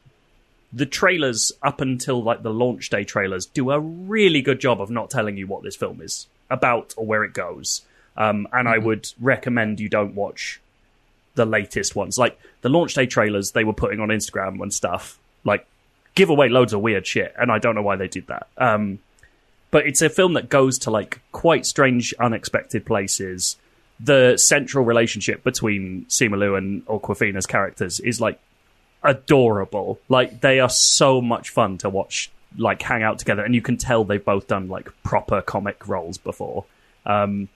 the 0.72 0.86
trailers 0.86 1.52
up 1.62 1.80
until 1.80 2.20
like 2.20 2.42
the 2.42 2.52
launch 2.52 2.90
day 2.90 3.04
trailers 3.04 3.46
do 3.46 3.70
a 3.70 3.78
really 3.78 4.42
good 4.42 4.58
job 4.58 4.80
of 4.80 4.90
not 4.90 5.08
telling 5.08 5.36
you 5.36 5.46
what 5.46 5.62
this 5.62 5.76
film 5.76 6.00
is 6.00 6.26
about 6.50 6.94
or 6.96 7.06
where 7.06 7.22
it 7.22 7.32
goes. 7.32 7.82
Um, 8.16 8.48
and 8.52 8.68
I 8.68 8.78
would 8.78 9.08
recommend 9.20 9.78
you 9.78 9.88
don't 9.88 10.16
watch 10.16 10.60
the 11.34 11.46
latest 11.46 11.96
ones. 11.96 12.18
Like 12.18 12.38
the 12.62 12.68
launch 12.68 12.94
day 12.94 13.06
trailers 13.06 13.52
they 13.52 13.64
were 13.64 13.72
putting 13.72 14.00
on 14.00 14.08
Instagram 14.08 14.60
and 14.60 14.72
stuff, 14.72 15.18
like 15.44 15.66
give 16.14 16.30
away 16.30 16.48
loads 16.48 16.72
of 16.72 16.80
weird 16.80 17.06
shit, 17.06 17.34
and 17.38 17.50
I 17.50 17.58
don't 17.58 17.74
know 17.74 17.82
why 17.82 17.96
they 17.96 18.08
did 18.08 18.26
that. 18.28 18.48
Um, 18.56 18.98
but 19.70 19.86
it's 19.86 20.02
a 20.02 20.08
film 20.08 20.34
that 20.34 20.48
goes 20.48 20.78
to 20.80 20.90
like 20.90 21.20
quite 21.32 21.64
strange, 21.64 22.12
unexpected 22.18 22.84
places. 22.84 23.56
The 24.00 24.36
central 24.36 24.84
relationship 24.84 25.44
between 25.44 26.06
Simu 26.06 26.56
and 26.56 26.84
Awkwafina's 26.86 27.46
characters 27.46 28.00
is 28.00 28.20
like 28.20 28.40
adorable. 29.02 30.00
Like 30.08 30.40
they 30.40 30.60
are 30.60 30.70
so 30.70 31.20
much 31.20 31.50
fun 31.50 31.78
to 31.78 31.90
watch, 31.90 32.30
like 32.56 32.82
hang 32.82 33.02
out 33.02 33.18
together, 33.18 33.44
and 33.44 33.54
you 33.54 33.62
can 33.62 33.76
tell 33.76 34.04
they've 34.04 34.24
both 34.24 34.46
done 34.46 34.68
like 34.68 34.88
proper 35.02 35.42
comic 35.42 35.86
roles 35.86 36.18
before. 36.18 36.64
Um, 37.06 37.48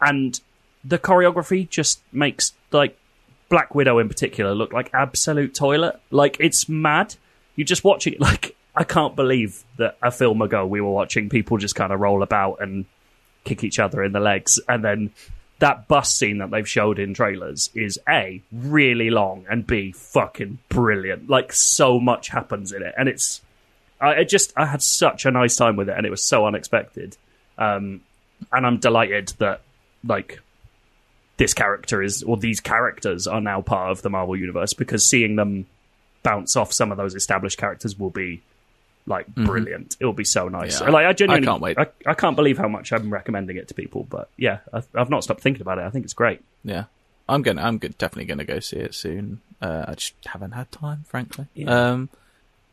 and 0.00 0.40
the 0.84 0.98
choreography 0.98 1.68
just 1.68 2.00
makes 2.12 2.52
like 2.72 2.96
Black 3.50 3.74
Widow 3.74 3.98
in 3.98 4.08
particular 4.08 4.54
look 4.54 4.72
like 4.72 4.88
absolute 4.94 5.54
toilet. 5.54 6.00
Like 6.10 6.38
it's 6.40 6.68
mad. 6.68 7.16
You 7.56 7.64
just 7.64 7.84
watch 7.84 8.06
it 8.06 8.18
like 8.28 8.56
I 8.74 8.84
can't 8.84 9.14
believe 9.14 9.64
that 9.76 9.98
a 10.02 10.10
film 10.10 10.40
ago 10.40 10.66
we 10.66 10.80
were 10.80 10.90
watching 10.90 11.28
people 11.28 11.58
just 11.58 11.74
kind 11.74 11.92
of 11.92 12.00
roll 12.00 12.22
about 12.22 12.62
and 12.62 12.86
kick 13.44 13.64
each 13.64 13.78
other 13.78 14.02
in 14.02 14.12
the 14.12 14.20
legs, 14.20 14.58
and 14.68 14.82
then 14.84 15.10
that 15.58 15.88
bus 15.88 16.14
scene 16.14 16.38
that 16.38 16.50
they've 16.50 16.68
showed 16.68 16.98
in 16.98 17.12
trailers 17.12 17.68
is 17.74 17.98
a 18.08 18.40
really 18.50 19.10
long 19.10 19.44
and 19.50 19.66
b 19.66 19.92
fucking 19.92 20.58
brilliant. 20.68 21.28
Like 21.28 21.52
so 21.52 22.00
much 22.00 22.28
happens 22.28 22.72
in 22.72 22.82
it, 22.82 22.94
and 22.96 23.08
it's 23.08 23.42
I 24.00 24.12
it 24.12 24.28
just 24.28 24.52
I 24.56 24.66
had 24.66 24.80
such 24.80 25.26
a 25.26 25.30
nice 25.30 25.56
time 25.56 25.76
with 25.76 25.88
it, 25.88 25.96
and 25.96 26.06
it 26.06 26.10
was 26.10 26.22
so 26.22 26.46
unexpected. 26.46 27.16
Um, 27.58 28.00
and 28.52 28.64
I'm 28.64 28.78
delighted 28.78 29.34
that 29.38 29.60
like 30.04 30.40
this 31.40 31.54
character 31.54 32.02
is 32.02 32.22
or 32.22 32.36
these 32.36 32.60
characters 32.60 33.26
are 33.26 33.40
now 33.40 33.62
part 33.62 33.90
of 33.90 34.02
the 34.02 34.10
Marvel 34.10 34.36
universe 34.36 34.74
because 34.74 35.08
seeing 35.08 35.36
them 35.36 35.64
bounce 36.22 36.54
off 36.54 36.70
some 36.70 36.92
of 36.92 36.98
those 36.98 37.14
established 37.14 37.56
characters 37.56 37.98
will 37.98 38.10
be 38.10 38.42
like 39.06 39.26
brilliant. 39.34 39.96
It 39.98 40.04
will 40.04 40.12
be 40.12 40.24
so 40.24 40.48
nice. 40.48 40.76
Mm-hmm. 40.76 40.84
Yeah. 40.84 40.90
like 40.90 41.06
I 41.06 41.12
genuinely 41.14 41.48
I 41.48 41.50
can't 41.50 41.62
wait. 41.62 41.78
I, 41.78 41.86
I 42.10 42.12
can't 42.12 42.36
believe 42.36 42.58
how 42.58 42.68
much 42.68 42.92
I'm 42.92 43.10
recommending 43.10 43.56
it 43.56 43.68
to 43.68 43.74
people. 43.74 44.06
But 44.10 44.28
yeah, 44.36 44.58
I've, 44.70 44.86
I've 44.94 45.08
not 45.08 45.24
stopped 45.24 45.40
thinking 45.40 45.62
about 45.62 45.78
it. 45.78 45.84
I 45.84 45.90
think 45.90 46.04
it's 46.04 46.12
great. 46.12 46.42
Yeah, 46.62 46.84
I'm 47.26 47.40
gonna. 47.40 47.62
I'm 47.62 47.78
good, 47.78 47.96
definitely 47.96 48.26
gonna 48.26 48.44
go 48.44 48.60
see 48.60 48.76
it 48.76 48.94
soon. 48.94 49.40
Uh, 49.62 49.86
I 49.88 49.94
just 49.94 50.12
haven't 50.26 50.52
had 50.52 50.70
time, 50.70 51.04
frankly. 51.08 51.46
Yeah. 51.54 51.70
Um, 51.92 52.10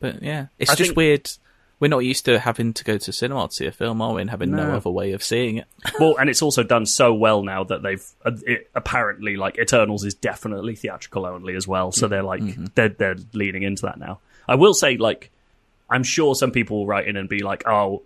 but 0.01 0.21
yeah, 0.21 0.47
it's 0.59 0.69
I 0.71 0.75
just 0.75 0.89
think- 0.89 0.97
weird. 0.97 1.31
We're 1.79 1.89
not 1.89 1.99
used 1.99 2.25
to 2.25 2.39
having 2.39 2.73
to 2.73 2.83
go 2.83 2.97
to 2.97 3.11
cinema 3.13 3.47
to 3.49 3.53
see 3.53 3.65
a 3.67 3.71
film, 3.71 4.01
are 4.01 4.15
we? 4.15 4.21
And 4.21 4.29
having 4.31 4.49
no, 4.51 4.67
No. 4.67 4.75
other 4.77 4.89
way 4.89 5.11
of 5.11 5.21
seeing 5.23 5.57
it. 5.57 5.67
well, 5.99 6.15
and 6.17 6.27
it's 6.29 6.41
also 6.41 6.63
done 6.63 6.85
so 6.87 7.13
well 7.13 7.43
now 7.43 7.63
that 7.65 7.83
they've 7.83 8.03
uh, 8.25 8.31
it, 8.45 8.69
apparently 8.73 9.35
like 9.37 9.59
Eternals 9.59 10.03
is 10.03 10.15
definitely 10.15 10.75
theatrical 10.75 11.25
only 11.25 11.55
as 11.55 11.67
well. 11.67 11.91
So 11.91 12.07
they're 12.07 12.23
like 12.23 12.41
they're 12.75 12.89
they're 12.89 13.17
leaning 13.33 13.63
into 13.63 13.83
that 13.83 13.99
now. 13.99 14.19
I 14.47 14.55
will 14.55 14.73
say 14.73 14.97
like 14.97 15.29
I'm 15.89 16.03
sure 16.03 16.33
some 16.35 16.51
people 16.51 16.77
will 16.79 16.87
write 16.87 17.07
in 17.07 17.15
and 17.15 17.29
be 17.29 17.43
like, 17.43 17.67
oh. 17.67 18.03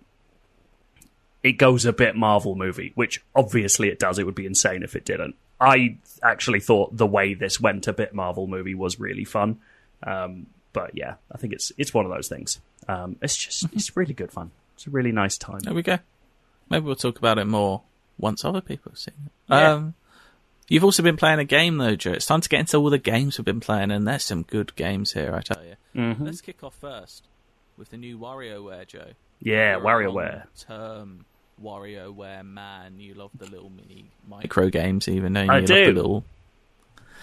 It 1.42 1.58
goes 1.58 1.84
a 1.86 1.92
bit 1.92 2.14
Marvel 2.14 2.54
movie, 2.54 2.92
which 2.94 3.20
obviously 3.34 3.88
it 3.88 3.98
does. 3.98 4.20
It 4.20 4.26
would 4.26 4.36
be 4.36 4.46
insane 4.46 4.84
if 4.84 4.94
it 4.94 5.04
didn't. 5.04 5.34
I 5.60 5.96
actually 6.22 6.60
thought 6.60 6.96
the 6.96 7.06
way 7.06 7.34
this 7.34 7.60
went 7.60 7.88
a 7.88 7.92
bit 7.92 8.14
Marvel 8.14 8.46
movie 8.46 8.76
was 8.76 9.00
really 9.00 9.24
fun. 9.24 9.58
Um, 10.04 10.46
but 10.72 10.92
yeah, 10.94 11.14
I 11.30 11.38
think 11.38 11.52
it's 11.52 11.72
it's 11.78 11.92
one 11.94 12.04
of 12.04 12.10
those 12.10 12.28
things. 12.28 12.60
Um, 12.88 13.16
it's 13.22 13.36
just 13.36 13.64
it's 13.72 13.96
really 13.96 14.14
good 14.14 14.32
fun. 14.32 14.50
It's 14.74 14.86
a 14.86 14.90
really 14.90 15.12
nice 15.12 15.36
time. 15.38 15.60
There 15.60 15.74
we 15.74 15.82
go. 15.82 15.98
Maybe 16.70 16.84
we'll 16.86 16.96
talk 16.96 17.18
about 17.18 17.38
it 17.38 17.46
more 17.46 17.82
once 18.18 18.44
other 18.44 18.60
people 18.60 18.92
have 18.92 18.98
seen 18.98 19.14
it. 19.26 19.32
Yeah. 19.48 19.72
Um, 19.72 19.94
you've 20.68 20.84
also 20.84 21.02
been 21.02 21.16
playing 21.16 21.38
a 21.38 21.44
game 21.44 21.76
though, 21.76 21.96
Joe. 21.96 22.12
It's 22.12 22.26
time 22.26 22.40
to 22.40 22.48
get 22.48 22.60
into 22.60 22.78
all 22.78 22.90
the 22.90 22.98
games 22.98 23.38
we've 23.38 23.44
been 23.44 23.60
playing, 23.60 23.90
and 23.90 24.06
there's 24.06 24.24
some 24.24 24.42
good 24.42 24.74
games 24.76 25.12
here, 25.12 25.34
I 25.34 25.40
tell 25.40 25.62
you. 25.64 25.74
Mm-hmm. 26.00 26.24
Let's 26.24 26.40
kick 26.40 26.64
off 26.64 26.74
first 26.74 27.28
with 27.76 27.90
the 27.90 27.96
new 27.96 28.18
WarioWare, 28.18 28.86
Joe. 28.86 29.12
Yeah, 29.40 29.76
WarioWare. 29.76 30.44
Term 30.58 31.24
WarioWare 31.62 32.44
man. 32.44 32.98
You 32.98 33.14
love 33.14 33.30
the 33.36 33.46
little 33.46 33.70
mini 33.70 34.10
micro 34.28 34.68
games, 34.68 35.08
even 35.08 35.32
though 35.32 35.42
you 35.42 35.50
I 35.50 35.58
love 35.58 35.66
do. 35.66 35.86
the 35.86 35.92
little 35.92 36.24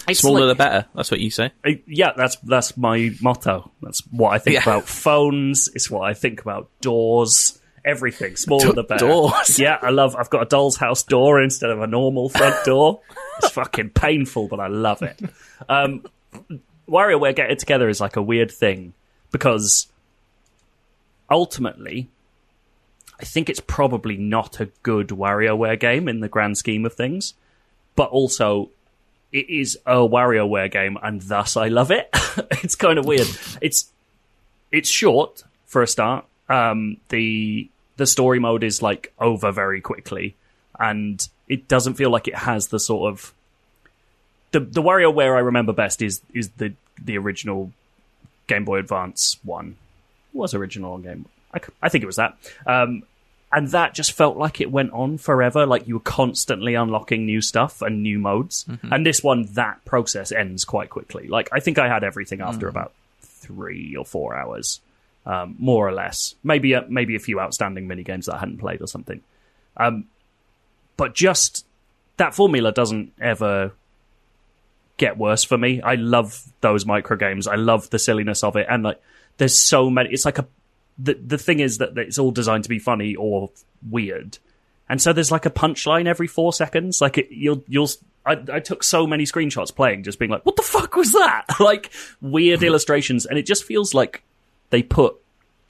It's 0.07 0.19
smaller 0.21 0.45
like- 0.45 0.57
the 0.57 0.63
better. 0.63 0.85
That's 0.95 1.11
what 1.11 1.19
you 1.19 1.29
say. 1.29 1.51
Yeah, 1.87 2.11
that's 2.15 2.35
that's 2.37 2.75
my 2.77 3.11
motto. 3.21 3.71
That's 3.81 4.01
what 4.11 4.29
I 4.33 4.39
think 4.39 4.55
Yeah. 4.55 4.63
about 4.63 4.87
phones. 4.87 5.69
It's 5.75 5.89
what 5.91 6.01
I 6.09 6.13
think 6.13 6.41
about 6.41 6.69
doors. 6.81 7.59
Everything 7.85 8.35
smaller 8.35 8.73
the 8.73 8.83
better. 8.83 9.07
Doors. 9.07 9.57
Yeah, 9.59 9.77
I 9.81 9.89
love. 9.89 10.15
I've 10.15 10.29
got 10.29 10.41
a 10.41 10.45
doll's 10.45 10.77
house 10.77 11.03
door 11.03 11.41
instead 11.41 11.69
of 11.69 11.81
a 11.81 11.87
normal 11.87 12.29
front 12.29 12.55
door. 12.65 13.01
It's 13.37 13.51
fucking 13.51 13.91
painful, 13.91 14.47
but 14.47 14.59
I 14.59 14.67
love 14.67 15.01
it. 15.01 15.19
Um, 15.69 16.05
WarioWare 16.89 17.35
getting 17.35 17.57
together 17.57 17.87
is 17.87 18.01
like 18.01 18.15
a 18.15 18.21
weird 18.21 18.51
thing 18.51 18.93
because 19.31 19.87
ultimately, 21.29 22.09
I 23.19 23.25
think 23.25 23.49
it's 23.49 23.59
probably 23.61 24.17
not 24.17 24.59
a 24.59 24.65
good 24.83 25.09
WarioWare 25.09 25.79
game 25.79 26.07
in 26.07 26.19
the 26.19 26.29
grand 26.29 26.57
scheme 26.57 26.85
of 26.85 26.93
things, 26.93 27.33
but 27.95 28.09
also 28.09 28.69
it 29.31 29.49
is 29.49 29.77
a 29.85 29.95
WarioWare 29.95 30.71
game, 30.71 30.97
and 31.01 31.21
thus 31.21 31.55
I 31.57 31.67
love 31.67 31.91
it. 31.91 32.09
it's 32.63 32.75
kind 32.75 32.97
of 32.97 33.05
weird. 33.05 33.27
It's 33.61 33.91
it's 34.71 34.89
short 34.89 35.43
for 35.65 35.81
a 35.81 35.87
start. 35.87 36.25
Um, 36.47 36.97
the 37.09 37.69
the 37.97 38.07
story 38.07 38.39
mode 38.39 38.63
is 38.63 38.81
like 38.81 39.13
over 39.19 39.51
very 39.51 39.81
quickly, 39.81 40.35
and 40.79 41.27
it 41.47 41.67
doesn't 41.67 41.95
feel 41.95 42.09
like 42.09 42.27
it 42.27 42.35
has 42.35 42.67
the 42.67 42.79
sort 42.79 43.11
of 43.11 43.33
the 44.51 44.59
the 44.59 44.81
WarioWare 44.81 45.35
I 45.35 45.39
remember 45.39 45.73
best 45.73 46.01
is 46.01 46.21
is 46.33 46.49
the 46.57 46.73
the 47.01 47.17
original 47.17 47.71
Game 48.47 48.65
Boy 48.65 48.79
Advance 48.79 49.37
one. 49.43 49.75
It 50.33 50.37
was 50.37 50.53
original 50.53 50.93
on 50.93 51.01
Game. 51.03 51.25
I 51.81 51.89
think 51.89 52.03
it 52.03 52.07
was 52.07 52.17
that. 52.17 52.37
Um, 52.67 53.03
and 53.51 53.67
that 53.69 53.93
just 53.93 54.11
felt 54.11 54.37
like 54.37 54.61
it 54.61 54.71
went 54.71 54.91
on 54.93 55.17
forever. 55.17 55.65
Like 55.65 55.87
you 55.87 55.95
were 55.95 56.01
constantly 56.01 56.75
unlocking 56.75 57.25
new 57.25 57.41
stuff 57.41 57.81
and 57.81 58.03
new 58.03 58.19
modes. 58.19 58.65
And 58.91 59.05
this 59.05 59.23
one, 59.23 59.45
that 59.53 59.83
process 59.85 60.31
ends 60.31 60.65
quite 60.65 60.89
quickly. 60.89 61.27
Like 61.27 61.49
I 61.51 61.59
think 61.59 61.79
I 61.79 61.87
had 61.87 62.03
everything 62.03 62.41
after 62.41 62.67
about 62.67 62.93
three 63.21 63.95
or 63.95 64.05
four 64.05 64.35
hours, 64.35 64.81
um, 65.25 65.55
more 65.57 65.87
or 65.87 65.91
less. 65.91 66.35
Maybe 66.43 66.73
a, 66.73 66.85
maybe 66.87 67.15
a 67.15 67.19
few 67.19 67.39
outstanding 67.39 67.87
mini 67.87 68.03
games 68.03 68.27
that 68.27 68.35
I 68.35 68.39
hadn't 68.39 68.59
played 68.59 68.81
or 68.81 68.87
something. 68.87 69.21
Um, 69.77 70.05
but 70.95 71.15
just 71.15 71.65
that 72.17 72.35
formula 72.35 72.71
doesn't 72.71 73.13
ever 73.19 73.71
get 74.97 75.17
worse 75.17 75.43
for 75.43 75.57
me. 75.57 75.81
I 75.81 75.95
love 75.95 76.43
those 76.61 76.85
micro 76.85 77.17
games. 77.17 77.47
I 77.47 77.55
love 77.55 77.89
the 77.89 77.97
silliness 77.97 78.43
of 78.43 78.57
it, 78.57 78.67
and 78.69 78.83
like 78.83 79.01
there's 79.37 79.57
so 79.57 79.89
many. 79.89 80.11
It's 80.11 80.25
like 80.25 80.37
a 80.37 80.47
the 81.01 81.13
the 81.13 81.37
thing 81.37 81.59
is 81.59 81.77
that 81.77 81.97
it's 81.97 82.19
all 82.19 82.31
designed 82.31 82.63
to 82.63 82.69
be 82.69 82.79
funny 82.79 83.15
or 83.15 83.49
weird, 83.89 84.37
and 84.87 85.01
so 85.01 85.13
there's 85.13 85.31
like 85.31 85.45
a 85.45 85.49
punchline 85.49 86.05
every 86.07 86.27
four 86.27 86.53
seconds. 86.53 87.01
Like 87.01 87.17
it, 87.17 87.31
you'll 87.31 87.63
you'll. 87.67 87.89
I, 88.25 88.37
I 88.51 88.59
took 88.59 88.83
so 88.83 89.07
many 89.07 89.23
screenshots 89.23 89.73
playing, 89.73 90.03
just 90.03 90.19
being 90.19 90.29
like, 90.29 90.45
"What 90.45 90.57
the 90.57 90.61
fuck 90.61 90.95
was 90.95 91.13
that?" 91.13 91.45
like 91.59 91.89
weird 92.21 92.61
illustrations, 92.63 93.25
and 93.25 93.39
it 93.39 93.45
just 93.45 93.63
feels 93.63 93.93
like 93.93 94.23
they 94.69 94.83
put 94.83 95.15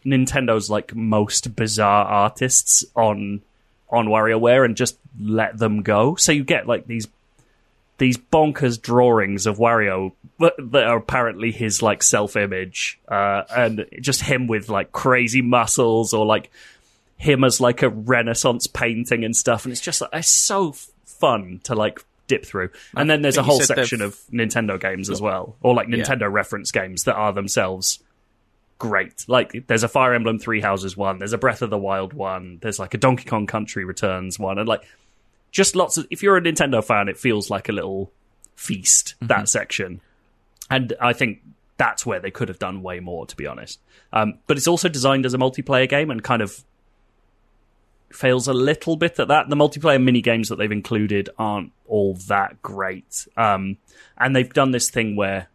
Nintendo's 0.05 0.69
like 0.69 0.95
most 0.95 1.55
bizarre 1.55 2.05
artists 2.05 2.83
on 2.95 3.41
on 3.89 4.07
WarioWare 4.07 4.65
and 4.65 4.75
just 4.75 4.97
let 5.19 5.57
them 5.57 5.81
go. 5.81 6.15
So 6.15 6.31
you 6.31 6.43
get 6.43 6.67
like 6.67 6.87
these 6.87 7.07
these 7.99 8.17
bonkers 8.17 8.81
drawings 8.81 9.45
of 9.45 9.57
Wario 9.57 10.13
that 10.39 10.83
are 10.85 10.97
apparently 10.97 11.51
his 11.51 11.81
like 11.81 12.01
self 12.01 12.35
image, 12.35 12.99
uh, 13.07 13.43
and 13.55 13.85
just 14.01 14.21
him 14.21 14.47
with 14.47 14.69
like 14.69 14.91
crazy 14.91 15.41
muscles 15.41 16.13
or 16.13 16.25
like 16.25 16.49
him 17.17 17.43
as 17.43 17.61
like 17.61 17.83
a 17.83 17.89
Renaissance 17.89 18.65
painting 18.65 19.23
and 19.23 19.35
stuff. 19.35 19.65
And 19.65 19.71
it's 19.71 19.81
just 19.81 20.01
like, 20.01 20.09
it's 20.13 20.29
so 20.29 20.69
f- 20.69 20.87
fun 21.05 21.59
to 21.65 21.75
like 21.75 22.03
dip 22.27 22.45
through. 22.45 22.69
And 22.95 23.09
then 23.09 23.21
there's 23.21 23.37
a 23.37 23.43
whole 23.43 23.59
section 23.59 24.01
of 24.01 24.15
Nintendo 24.31 24.79
games 24.79 25.09
as 25.09 25.21
well, 25.21 25.57
or 25.61 25.75
like 25.75 25.87
Nintendo 25.87 26.31
reference 26.31 26.71
games 26.71 27.03
that 27.03 27.15
are 27.15 27.33
themselves 27.33 27.99
great. 28.77 29.25
Like 29.27 29.67
there's 29.67 29.83
a 29.83 29.89
Fire 29.89 30.13
Emblem 30.13 30.39
Three 30.39 30.61
Houses 30.61 30.95
one, 30.95 31.19
there's 31.19 31.33
a 31.33 31.37
Breath 31.37 31.61
of 31.61 31.69
the 31.69 31.77
Wild 31.77 32.13
one, 32.13 32.59
there's 32.61 32.79
like 32.79 32.93
a 32.93 32.97
Donkey 32.97 33.25
Kong 33.25 33.45
Country 33.45 33.83
Returns 33.83 34.39
one, 34.39 34.57
and 34.57 34.67
like 34.69 34.83
just 35.51 35.75
lots 35.75 35.97
of. 35.97 36.07
If 36.09 36.23
you're 36.23 36.37
a 36.37 36.41
Nintendo 36.41 36.83
fan, 36.83 37.07
it 37.09 37.17
feels 37.17 37.49
like 37.49 37.69
a 37.69 37.71
little 37.71 38.11
feast 38.55 39.15
that 39.21 39.49
section, 39.49 40.01
and 40.69 40.93
I 41.01 41.13
think 41.13 41.41
that's 41.77 42.05
where 42.05 42.19
they 42.19 42.31
could 42.31 42.49
have 42.49 42.59
done 42.59 42.81
way 42.81 42.99
more, 42.99 43.25
to 43.25 43.35
be 43.35 43.47
honest. 43.47 43.79
Um, 44.11 44.39
but 44.47 44.57
it's 44.57 44.67
also 44.67 44.89
designed 44.89 45.25
as 45.25 45.33
a 45.33 45.37
multiplayer 45.37 45.87
game 45.87 46.11
and 46.11 46.23
kind 46.23 46.41
of 46.41 46.63
fails 48.11 48.47
a 48.47 48.53
little 48.53 48.95
bit 48.95 49.19
at 49.19 49.29
that. 49.29 49.49
The 49.49 49.55
multiplayer 49.55 50.01
mini 50.03 50.21
games 50.21 50.49
that 50.49 50.57
they've 50.57 50.71
included 50.71 51.29
aren't 51.37 51.71
all 51.87 52.15
that 52.27 52.61
great, 52.61 53.27
um, 53.37 53.77
and 54.17 54.35
they've 54.35 54.51
done 54.51 54.71
this 54.71 54.89
thing 54.89 55.15
where 55.15 55.47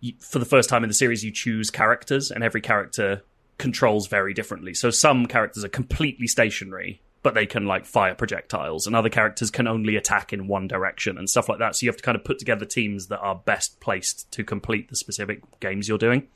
you, 0.00 0.14
for 0.18 0.38
the 0.38 0.44
first 0.44 0.68
time 0.68 0.84
in 0.84 0.88
the 0.88 0.94
series, 0.94 1.24
you 1.24 1.30
choose 1.30 1.70
characters, 1.70 2.30
and 2.30 2.42
every 2.42 2.60
character 2.60 3.22
controls 3.58 4.06
very 4.06 4.34
differently. 4.34 4.74
So 4.74 4.90
some 4.90 5.26
characters 5.26 5.64
are 5.64 5.68
completely 5.68 6.26
stationary, 6.26 7.00
but 7.22 7.34
they 7.34 7.46
can 7.46 7.66
like 7.66 7.86
fire 7.86 8.14
projectiles, 8.14 8.86
and 8.86 8.94
other 8.94 9.08
characters 9.08 9.50
can 9.50 9.66
only 9.66 9.96
attack 9.96 10.32
in 10.32 10.46
one 10.46 10.68
direction 10.68 11.18
and 11.18 11.28
stuff 11.28 11.48
like 11.48 11.58
that. 11.58 11.76
So 11.76 11.84
you 11.84 11.90
have 11.90 11.96
to 11.96 12.02
kind 12.02 12.16
of 12.16 12.24
put 12.24 12.38
together 12.38 12.64
teams 12.64 13.08
that 13.08 13.20
are 13.20 13.34
best 13.34 13.80
placed 13.80 14.30
to 14.32 14.44
complete 14.44 14.88
the 14.88 14.96
specific 14.96 15.42
games 15.60 15.88
you're 15.88 15.98
doing. 15.98 16.28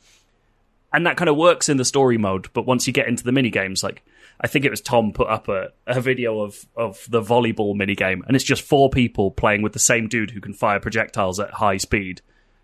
And 0.92 1.06
that 1.06 1.16
kind 1.16 1.30
of 1.30 1.36
works 1.36 1.68
in 1.68 1.78
the 1.78 1.84
story 1.84 2.18
mode, 2.18 2.48
but 2.52 2.66
once 2.66 2.86
you 2.86 2.92
get 2.92 3.08
into 3.08 3.24
the 3.24 3.32
mini 3.32 3.50
games, 3.50 3.82
like 3.82 4.02
I 4.40 4.46
think 4.46 4.64
it 4.64 4.70
was 4.70 4.80
Tom 4.80 5.12
put 5.12 5.28
up 5.28 5.48
a, 5.48 5.68
a 5.86 6.00
video 6.00 6.40
of, 6.40 6.66
of 6.76 7.06
the 7.08 7.22
volleyball 7.22 7.74
mini 7.74 7.94
game, 7.94 8.22
and 8.26 8.36
it's 8.36 8.44
just 8.44 8.62
four 8.62 8.90
people 8.90 9.30
playing 9.30 9.62
with 9.62 9.72
the 9.72 9.78
same 9.78 10.08
dude 10.08 10.32
who 10.32 10.40
can 10.40 10.52
fire 10.52 10.80
projectiles 10.80 11.40
at 11.40 11.50
high 11.52 11.78
speed 11.78 12.20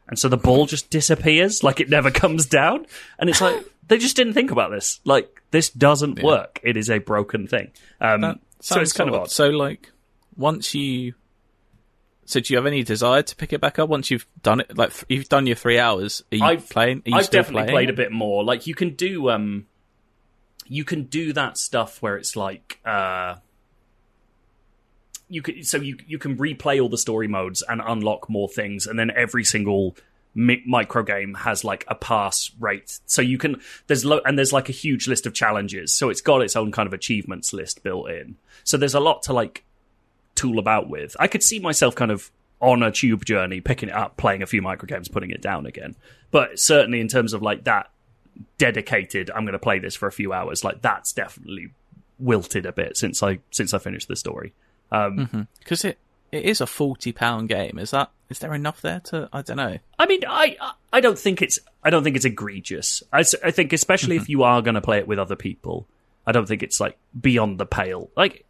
and 0.08 0.18
so 0.18 0.28
the 0.28 0.36
ball 0.36 0.66
just 0.66 0.90
disappears 0.90 1.62
like 1.62 1.80
it 1.80 1.88
never 1.88 2.10
comes 2.22 2.46
down 2.46 2.86
and 3.18 3.30
it's 3.30 3.40
like 3.40 3.64
they 3.88 3.98
just 3.98 4.16
didn't 4.16 4.34
think 4.34 4.50
about 4.50 4.70
this 4.70 5.00
like 5.04 5.42
this 5.50 5.70
doesn't 5.70 6.22
work 6.22 6.60
it 6.62 6.76
is 6.76 6.88
a 6.88 6.98
broken 6.98 7.46
thing 7.46 7.70
um, 8.00 8.40
so 8.60 8.80
it's 8.80 8.90
sounds 8.90 8.92
kind 8.92 9.10
of 9.10 9.14
odd. 9.14 9.20
odd 9.22 9.30
So, 9.30 9.48
like, 9.50 9.92
once 10.36 10.74
you, 10.74 11.14
so 12.24 12.40
do 12.40 12.52
you 12.52 12.58
have 12.58 12.66
any 12.66 12.82
desire 12.82 13.22
to 13.22 13.36
pick 13.36 13.52
it 13.52 13.60
back 13.60 13.78
up 13.78 13.88
once 13.88 14.10
you've 14.10 14.26
done 14.42 14.60
it? 14.60 14.76
Like, 14.76 14.92
you've 15.08 15.28
done 15.28 15.46
your 15.46 15.56
three 15.56 15.78
hours. 15.78 16.22
Are 16.32 16.36
you 16.36 16.44
I've 16.44 16.68
playing? 16.68 17.02
Are 17.06 17.10
you 17.10 17.16
I've 17.16 17.26
still 17.26 17.42
definitely 17.42 17.62
playing? 17.62 17.74
played 17.74 17.90
a 17.90 17.94
bit 17.94 18.12
more 18.12 18.44
like 18.44 18.66
you 18.66 18.74
can 18.74 18.90
do 18.94 19.30
um 19.30 19.66
you 20.66 20.84
can 20.84 21.04
do 21.04 21.32
that 21.32 21.56
stuff 21.56 22.02
where 22.02 22.16
it's 22.16 22.36
like 22.36 22.80
uh 22.84 23.36
you 25.28 25.40
can 25.40 25.62
so 25.62 25.78
you 25.78 25.96
you 26.06 26.18
can 26.18 26.36
replay 26.36 26.82
all 26.82 26.88
the 26.88 26.98
story 26.98 27.28
modes 27.28 27.62
and 27.68 27.80
unlock 27.84 28.28
more 28.28 28.48
things 28.48 28.86
and 28.86 28.98
then 28.98 29.10
every 29.14 29.44
single 29.44 29.96
mi- 30.34 30.62
micro 30.66 31.02
game 31.02 31.34
has 31.34 31.64
like 31.64 31.84
a 31.88 31.94
pass 31.94 32.50
rate 32.60 32.98
so 33.06 33.20
you 33.22 33.38
can 33.38 33.60
there's 33.86 34.04
lo- 34.04 34.20
and 34.24 34.38
there's 34.38 34.52
like 34.52 34.68
a 34.68 34.72
huge 34.72 35.08
list 35.08 35.26
of 35.26 35.34
challenges 35.34 35.92
so 35.92 36.10
it's 36.10 36.20
got 36.20 36.42
its 36.42 36.54
own 36.56 36.70
kind 36.72 36.86
of 36.86 36.92
achievements 36.92 37.52
list 37.52 37.82
built 37.82 38.10
in 38.10 38.36
so 38.64 38.76
there's 38.76 38.94
a 38.94 39.00
lot 39.00 39.22
to 39.22 39.32
like 39.32 39.64
tool 40.34 40.58
about 40.58 40.88
with 40.88 41.16
i 41.18 41.26
could 41.26 41.42
see 41.42 41.58
myself 41.58 41.94
kind 41.94 42.10
of 42.10 42.30
on 42.60 42.82
a 42.82 42.90
tube 42.90 43.24
journey, 43.24 43.60
picking 43.60 43.88
it 43.88 43.94
up, 43.94 44.16
playing 44.16 44.42
a 44.42 44.46
few 44.46 44.60
microgames, 44.60 45.08
putting 45.08 45.30
it 45.30 45.40
down 45.40 45.64
again. 45.64 45.94
But 46.32 46.58
certainly 46.58 46.98
in 47.00 47.06
terms 47.06 47.32
of 47.32 47.40
like 47.40 47.62
that 47.64 47.88
dedicated, 48.58 49.30
I'm 49.30 49.42
going 49.44 49.52
to 49.52 49.58
play 49.58 49.78
this 49.78 49.94
for 49.94 50.08
a 50.08 50.12
few 50.12 50.32
hours. 50.32 50.64
Like 50.64 50.82
that's 50.82 51.12
definitely 51.12 51.70
wilted 52.18 52.66
a 52.66 52.72
bit 52.72 52.96
since 52.96 53.22
I 53.22 53.38
since 53.50 53.72
I 53.74 53.78
finished 53.78 54.08
the 54.08 54.16
story. 54.16 54.54
Um, 54.90 55.46
Because 55.60 55.84
it, 55.84 55.98
it 56.32 56.44
is 56.44 56.60
a 56.60 56.66
forty 56.66 57.12
pound 57.12 57.48
game. 57.48 57.78
Is 57.78 57.92
that 57.92 58.10
is 58.30 58.38
there 58.40 58.54
enough 58.54 58.80
there 58.82 59.00
to 59.06 59.28
I 59.32 59.42
don't 59.42 59.56
know. 59.56 59.78
I 59.98 60.06
mean, 60.06 60.20
I 60.28 60.56
I 60.92 61.00
don't 61.00 61.18
think 61.18 61.40
it's 61.42 61.58
I 61.82 61.90
don't 61.90 62.04
think 62.04 62.16
it's 62.16 62.24
egregious. 62.24 63.02
I, 63.12 63.24
I 63.44 63.50
think 63.50 63.72
especially 63.72 64.16
if 64.16 64.28
you 64.28 64.42
are 64.42 64.60
going 64.62 64.74
to 64.74 64.80
play 64.80 64.98
it 64.98 65.08
with 65.08 65.18
other 65.18 65.36
people, 65.36 65.86
I 66.26 66.32
don't 66.32 66.46
think 66.46 66.62
it's 66.62 66.80
like 66.80 66.98
beyond 67.18 67.58
the 67.58 67.66
pale. 67.66 68.10
Like, 68.16 68.44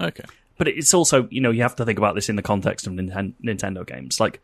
Okay. 0.00 0.24
but 0.58 0.68
it's 0.68 0.94
also 0.94 1.26
you 1.30 1.40
know 1.40 1.50
you 1.50 1.62
have 1.62 1.76
to 1.76 1.84
think 1.84 1.98
about 1.98 2.14
this 2.14 2.28
in 2.28 2.36
the 2.36 2.42
context 2.42 2.86
of 2.86 2.92
Ninten- 2.92 3.34
Nintendo 3.44 3.84
games. 3.86 4.20
Like, 4.20 4.40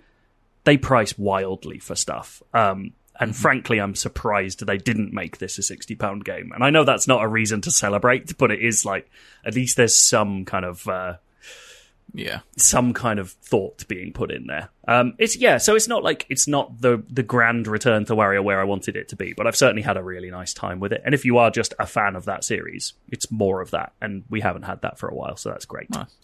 they 0.64 0.76
price 0.76 1.16
wildly 1.18 1.78
for 1.78 1.95
stuff. 1.95 2.43
Um, 2.55 2.93
and 3.20 3.37
frankly, 3.37 3.78
I'm 3.78 3.95
surprised 3.95 4.66
they 4.66 4.78
didn't 4.78 5.12
make 5.12 5.39
this 5.39 5.59
a 5.59 5.62
sixty 5.62 5.95
pound 5.95 6.24
game. 6.24 6.51
And 6.53 6.64
I 6.64 6.70
know 6.70 6.83
that's 6.85 7.07
not 7.07 7.22
a 7.22 7.28
reason 7.28 7.61
to 7.62 7.70
celebrate, 7.70 8.37
but 8.39 8.51
it 8.51 8.61
is 8.61 8.85
like 8.85 9.09
at 9.45 9.55
least 9.55 9.76
there's 9.76 9.97
some 9.97 10.45
kind 10.45 10.64
of. 10.64 10.89
Uh, 10.89 11.14
Yeah. 12.15 12.41
some 12.59 12.93
kind 12.93 13.19
of 13.19 13.31
thought 13.31 13.89
being 13.89 14.13
put 14.13 14.31
in 14.31 14.47
there. 14.47 14.69
Um, 14.87 15.15
it's 15.19 15.37
yeah, 15.37 15.57
so 15.59 15.75
it's 15.77 15.89
not 15.89 16.05
like 16.05 16.27
it's 16.29 16.47
not 16.47 16.81
the 16.81 17.03
the 17.09 17.23
grand 17.23 17.67
return 17.67 18.05
to 18.07 18.15
WarioWare 18.15 18.61
I 18.61 18.65
wanted 18.65 18.97
it 18.97 19.09
to 19.09 19.17
be, 19.17 19.33
but 19.33 19.47
I've 19.47 19.57
certainly 19.57 19.83
had 19.83 19.97
a 19.97 20.03
really 20.03 20.31
nice 20.31 20.53
time 20.53 20.79
with 20.81 20.93
it. 20.93 21.01
And 21.05 21.15
if 21.15 21.25
you 21.25 21.39
are 21.39 21.51
just 21.51 21.73
a 21.79 21.87
fan 21.87 22.15
of 22.17 22.27
that 22.27 22.45
series, 22.45 22.93
it's 23.09 23.31
more 23.31 23.61
of 23.63 23.71
that, 23.71 23.93
and 24.01 24.25
we 24.29 24.41
haven't 24.41 24.63
had 24.65 24.83
that 24.83 24.99
for 24.99 25.09
a 25.09 25.15
while, 25.15 25.37
so 25.37 25.51
that's 25.51 25.65
great. 25.65 25.89
Nice. 25.91 26.15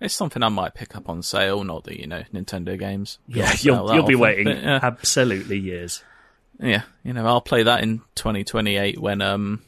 It's 0.00 0.14
something 0.14 0.42
I 0.42 0.48
might 0.48 0.74
pick 0.74 0.94
up 0.94 1.08
on 1.08 1.22
sale. 1.22 1.64
Not 1.64 1.84
that 1.84 1.98
you 1.98 2.06
know 2.06 2.22
Nintendo 2.32 2.78
games. 2.78 3.18
Yeah, 3.26 3.52
you'll 3.60 3.94
you'll 3.94 4.06
be 4.06 4.14
waiting 4.14 4.44
but, 4.44 4.62
yeah. 4.62 4.80
absolutely 4.82 5.58
years. 5.58 6.04
Yeah, 6.60 6.82
you 7.04 7.12
know, 7.12 7.26
I'll 7.26 7.40
play 7.40 7.62
that 7.62 7.82
in 7.82 8.00
2028 8.16 8.98
when 9.00 9.22
um 9.22 9.62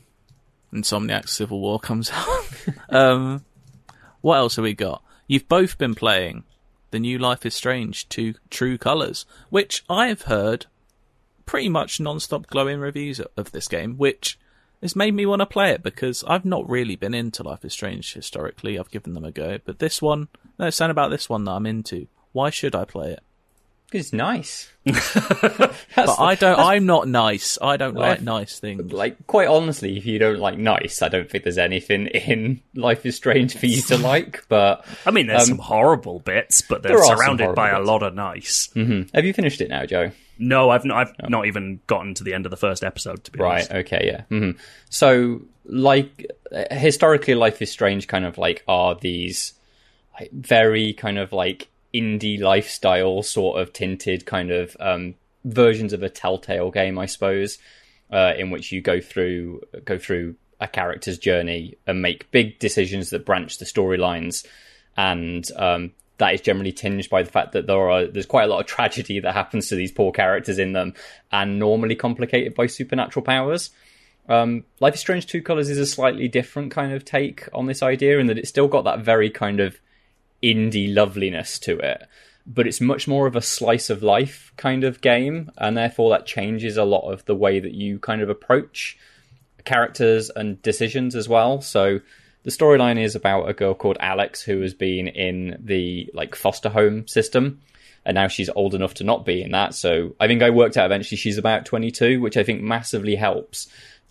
Insomniac 0.73 1.29
Civil 1.29 1.61
War 1.61 1.81
comes 1.81 2.11
out. 2.15 2.45
um 2.91 3.45
what 4.21 4.37
else 4.37 4.57
have 4.57 4.65
we 4.65 4.75
got? 4.75 5.03
You've 5.31 5.47
both 5.47 5.79
been 5.79 5.95
playing 5.95 6.43
the 6.91 6.99
new 6.99 7.17
Life 7.17 7.47
is 7.47 7.55
Strange 7.55 8.09
to 8.09 8.35
True 8.51 8.77
Colors, 8.77 9.27
which 9.49 9.85
I've 9.89 10.23
heard 10.23 10.67
pretty 11.47 11.69
much 11.69 12.01
non-stop 12.01 12.49
glowing 12.49 12.81
reviews 12.81 13.21
of 13.21 13.53
this 13.53 13.69
game, 13.69 13.97
which 13.97 14.41
has 14.83 14.97
made 14.97 15.15
me 15.15 15.27
want 15.27 15.39
to 15.39 15.47
play 15.47 15.71
it 15.71 15.85
because 15.85 16.25
I've 16.27 16.45
not 16.45 16.69
really 16.69 16.97
been 16.97 17.15
into 17.15 17.45
Life 17.45 17.65
is 17.65 17.73
Strange 17.73 18.13
historically. 18.13 18.77
I've 18.77 18.91
given 18.91 19.15
them 19.15 19.25
a 19.25 19.31
go, 19.31 19.59
but 19.65 19.79
this 19.79 20.03
one, 20.03 20.27
no, 20.59 20.67
it's 20.67 20.79
something 20.79 20.91
about 20.91 21.13
this 21.13 21.29
one 21.29 21.45
that 21.45 21.53
I'm 21.53 21.65
into. 21.65 22.09
Why 22.33 22.51
should 22.51 22.75
I 22.75 22.85
play 22.85 23.13
it? 23.13 23.23
It's 23.93 24.13
nice. 24.13 24.71
But 24.85 26.19
I 26.19 26.35
don't. 26.37 26.59
I'm 26.59 26.87
not 26.87 27.09
nice. 27.09 27.59
I 27.61 27.77
don't 27.77 27.95
Well, 27.95 28.09
like 28.09 28.23
nice 28.23 28.59
things. 28.59 28.93
Like, 28.93 29.27
quite 29.27 29.49
honestly, 29.49 29.97
if 29.99 30.07
you 30.07 30.19
don't 30.19 30.39
like 30.39 30.57
nice, 30.59 31.03
I 31.03 31.09
don't 31.09 31.29
think 31.31 31.45
there's 31.45 31.59
anything 31.59 32.07
in 32.07 32.61
Life 32.75 33.05
is 33.05 33.17
Strange 33.17 33.57
for 33.57 33.67
you 33.67 33.83
to 33.83 33.99
like. 34.13 34.45
But 34.49 34.85
I 35.05 35.11
mean, 35.11 35.27
there's 35.27 35.43
Um, 35.43 35.49
some 35.49 35.59
horrible 35.59 36.21
bits, 36.21 36.63
but 36.63 36.83
they're 36.83 36.93
there 36.93 37.01
are 37.01 37.05
some 37.07 37.17
surrounded 37.19 37.55
by 37.55 37.71
a 37.71 37.81
lot 37.81 38.03
of 38.03 38.15
nice. 38.15 38.69
mhm. 38.75 39.11
have 39.15 39.25
you 39.25 39.33
finished 39.33 39.61
it 39.61 39.69
now, 39.69 39.85
Joe? 39.87 40.13
No, 40.39 40.71
I've 40.71 40.87
not, 40.87 41.09
I've 41.21 41.29
not 41.31 41.47
even 41.47 41.81
gotten 41.87 42.15
to 42.15 42.25
the 42.25 42.33
end 42.33 42.47
of 42.47 42.51
the 42.51 42.57
first 42.57 42.83
episode. 42.83 43.25
To 43.25 43.31
be 43.31 43.41
Right. 43.41 43.71
honest, 43.71 43.73
Okay. 43.73 44.03
Yeah. 44.07 44.23
hmm 44.31 44.53
So, 44.89 45.43
like, 45.67 46.31
uh, 46.51 46.75
historically, 46.75 47.35
Life 47.35 47.61
is 47.61 47.71
Strange 47.71 48.09
kind 48.09 48.25
of 48.25 48.39
like 48.39 48.63
are 48.67 48.95
these 48.95 49.53
like, 50.19 50.31
very 50.33 50.95
kind 50.95 51.19
of 51.19 51.33
like 51.33 51.69
indie 51.93 52.41
lifestyle 52.41 53.23
sort 53.23 53.61
of 53.61 53.73
tinted 53.73 54.27
kind 54.27 54.51
of 54.51 54.77
um, 54.81 55.15
versions 55.45 55.93
of 55.93 56.03
a 56.03 56.09
Telltale 56.09 56.71
game, 56.71 56.99
I 56.99 57.07
suppose, 57.07 57.59
uh, 58.11 58.33
in 58.37 58.51
which 58.51 58.73
you 58.73 58.81
go 58.81 59.01
through 59.01 59.63
go 59.85 59.99
through 59.99 60.37
a 60.61 60.69
character's 60.69 61.19
journey 61.19 61.75
and 61.87 62.03
make 62.03 62.31
big 62.31 62.59
decisions 62.59 63.11
that 63.11 63.25
branch 63.25 63.59
the 63.59 63.65
storylines, 63.65 64.47
and 64.97 65.51
um, 65.57 65.93
that 66.19 66.35
is 66.35 66.41
generally 66.41 66.73
tinged 66.73 67.09
by 67.09 67.23
the 67.23 67.31
fact 67.31 67.53
that 67.53 67.67
there 67.67 67.91
are 67.91 68.07
there's 68.07 68.27
quite 68.27 68.45
a 68.45 68.47
lot 68.47 68.61
of 68.61 68.67
tragedy 68.67 69.21
that 69.21 69.33
happens 69.33 69.69
to 69.69 69.75
these 69.75 69.91
poor 69.91 70.13
characters 70.13 70.59
in 70.59 70.73
them, 70.73 70.95
and 71.33 71.59
normally 71.59 71.95
complicated 71.97 72.55
by 72.55 72.67
supernatural 72.67 73.25
powers. 73.25 73.71
Um, 74.29 74.65
Life 74.79 74.95
is 74.95 75.01
Strange 75.01 75.27
True 75.27 75.43
Colors 75.43 75.71
is 75.71 75.79
a 75.79 75.87
slightly 75.87 76.29
different 76.29 76.71
kind 76.71 76.93
of 76.93 77.05
take 77.05 77.49
on 77.53 77.67
this 77.67 77.83
idea, 77.83 78.19
in 78.19 78.27
that 78.27 78.39
it's 78.39 78.49
still 78.49 78.69
got 78.69 78.85
that 78.85 79.01
very 79.01 79.31
kind 79.31 79.61
of 79.61 79.81
indie 80.43 80.95
loveliness 80.95 81.59
to 81.61 81.79
it, 81.79 82.07
but 82.47 82.67
it's 82.67 82.81
much 82.81 83.07
more 83.07 83.27
of 83.27 83.37
a 83.37 83.43
slice 83.43 83.91
of 83.91 84.03
life 84.03 84.53
kind 84.57 84.85
of 84.85 85.01
game, 85.01 85.51
and 85.59 85.77
therefore 85.77 86.11
that 86.11 86.27
changes 86.27 86.77
a 86.77 86.85
lot 86.85 87.11
of 87.11 87.25
the 87.27 87.35
way 87.35 87.61
that 87.61 87.75
you 87.75 87.99
kind 87.99 88.23
of 88.23 88.29
approach 88.29 88.99
characters 89.65 90.31
and 90.31 90.61
decisions 90.63 91.15
as 91.15 91.29
well. 91.29 91.61
So 91.61 92.01
the 92.43 92.51
storyline 92.51 92.99
is 92.99 93.15
about 93.15 93.49
a 93.49 93.53
girl 93.53 93.75
called 93.75 93.99
Alex 94.01 94.43
who 94.43 94.61
has 94.63 94.75
been 94.75 95.09
in 95.09 95.61
the 95.63 96.11
like 96.15 96.35
foster 96.35 96.71
home 96.71 97.07
system 97.07 97.61
and 98.05 98.15
now 98.15 98.29
she's 98.29 98.49
old 98.51 98.75
enough 98.75 98.95
to 98.95 99.05
not 99.05 99.27
be 99.27 99.43
in 99.43 99.53
that. 99.53 99.75
So 99.75 100.15
I 100.19 100.27
think 100.27 100.43
I 100.43 100.51
worked 100.51 100.77
out 100.77 100.87
eventually 100.87 101.19
she's 101.19 101.39
about 101.39 101.67
22, 101.67 102.21
which 102.21 102.37
I 102.37 102.43
think 102.43 102.63
massively 102.63 103.15
helps 103.15 103.69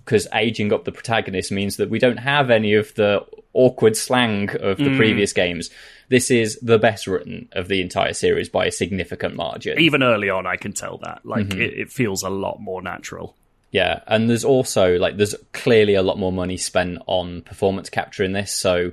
because 0.10 0.28
aging 0.34 0.74
up 0.74 0.86
the 0.86 0.92
protagonist 0.92 1.52
means 1.52 1.78
that 1.78 1.92
we 1.92 2.00
don't 2.00 2.18
have 2.18 2.50
any 2.50 2.74
of 2.74 2.92
the 2.96 3.24
awkward 3.54 3.96
slang 3.96 4.50
of 4.60 4.80
the 4.80 4.98
previous 4.98 5.34
games. 5.34 5.70
This 6.08 6.32
is 6.32 6.58
the 6.64 6.80
best 6.80 7.06
written 7.06 7.48
of 7.52 7.68
the 7.68 7.80
entire 7.80 8.14
series 8.14 8.50
by 8.50 8.66
a 8.66 8.72
significant 8.72 9.36
margin. 9.36 9.78
even 9.80 10.02
early 10.02 10.32
on, 10.32 10.48
I 10.48 10.56
can 10.56 10.74
tell 10.74 10.98
that. 11.04 11.24
Like, 11.24 11.46
Mm-hmm. 11.50 11.62
it, 11.62 11.74
it 11.74 11.92
feels 11.92 12.24
a 12.24 12.30
lot 12.30 12.60
more 12.60 12.82
natural. 12.82 13.36
Yeah, 13.72 14.00
and 14.08 14.28
there's 14.28 14.44
also 14.44 14.98
like 14.98 15.18
there's 15.18 15.36
clearly 15.54 15.94
a 15.94 16.02
lot 16.02 16.18
more 16.18 16.32
money 16.32 16.58
spent 16.58 16.98
on 17.06 17.44
performance 17.44 17.92
capture 17.92 18.24
in 18.24 18.32
this, 18.34 18.52
so 18.52 18.92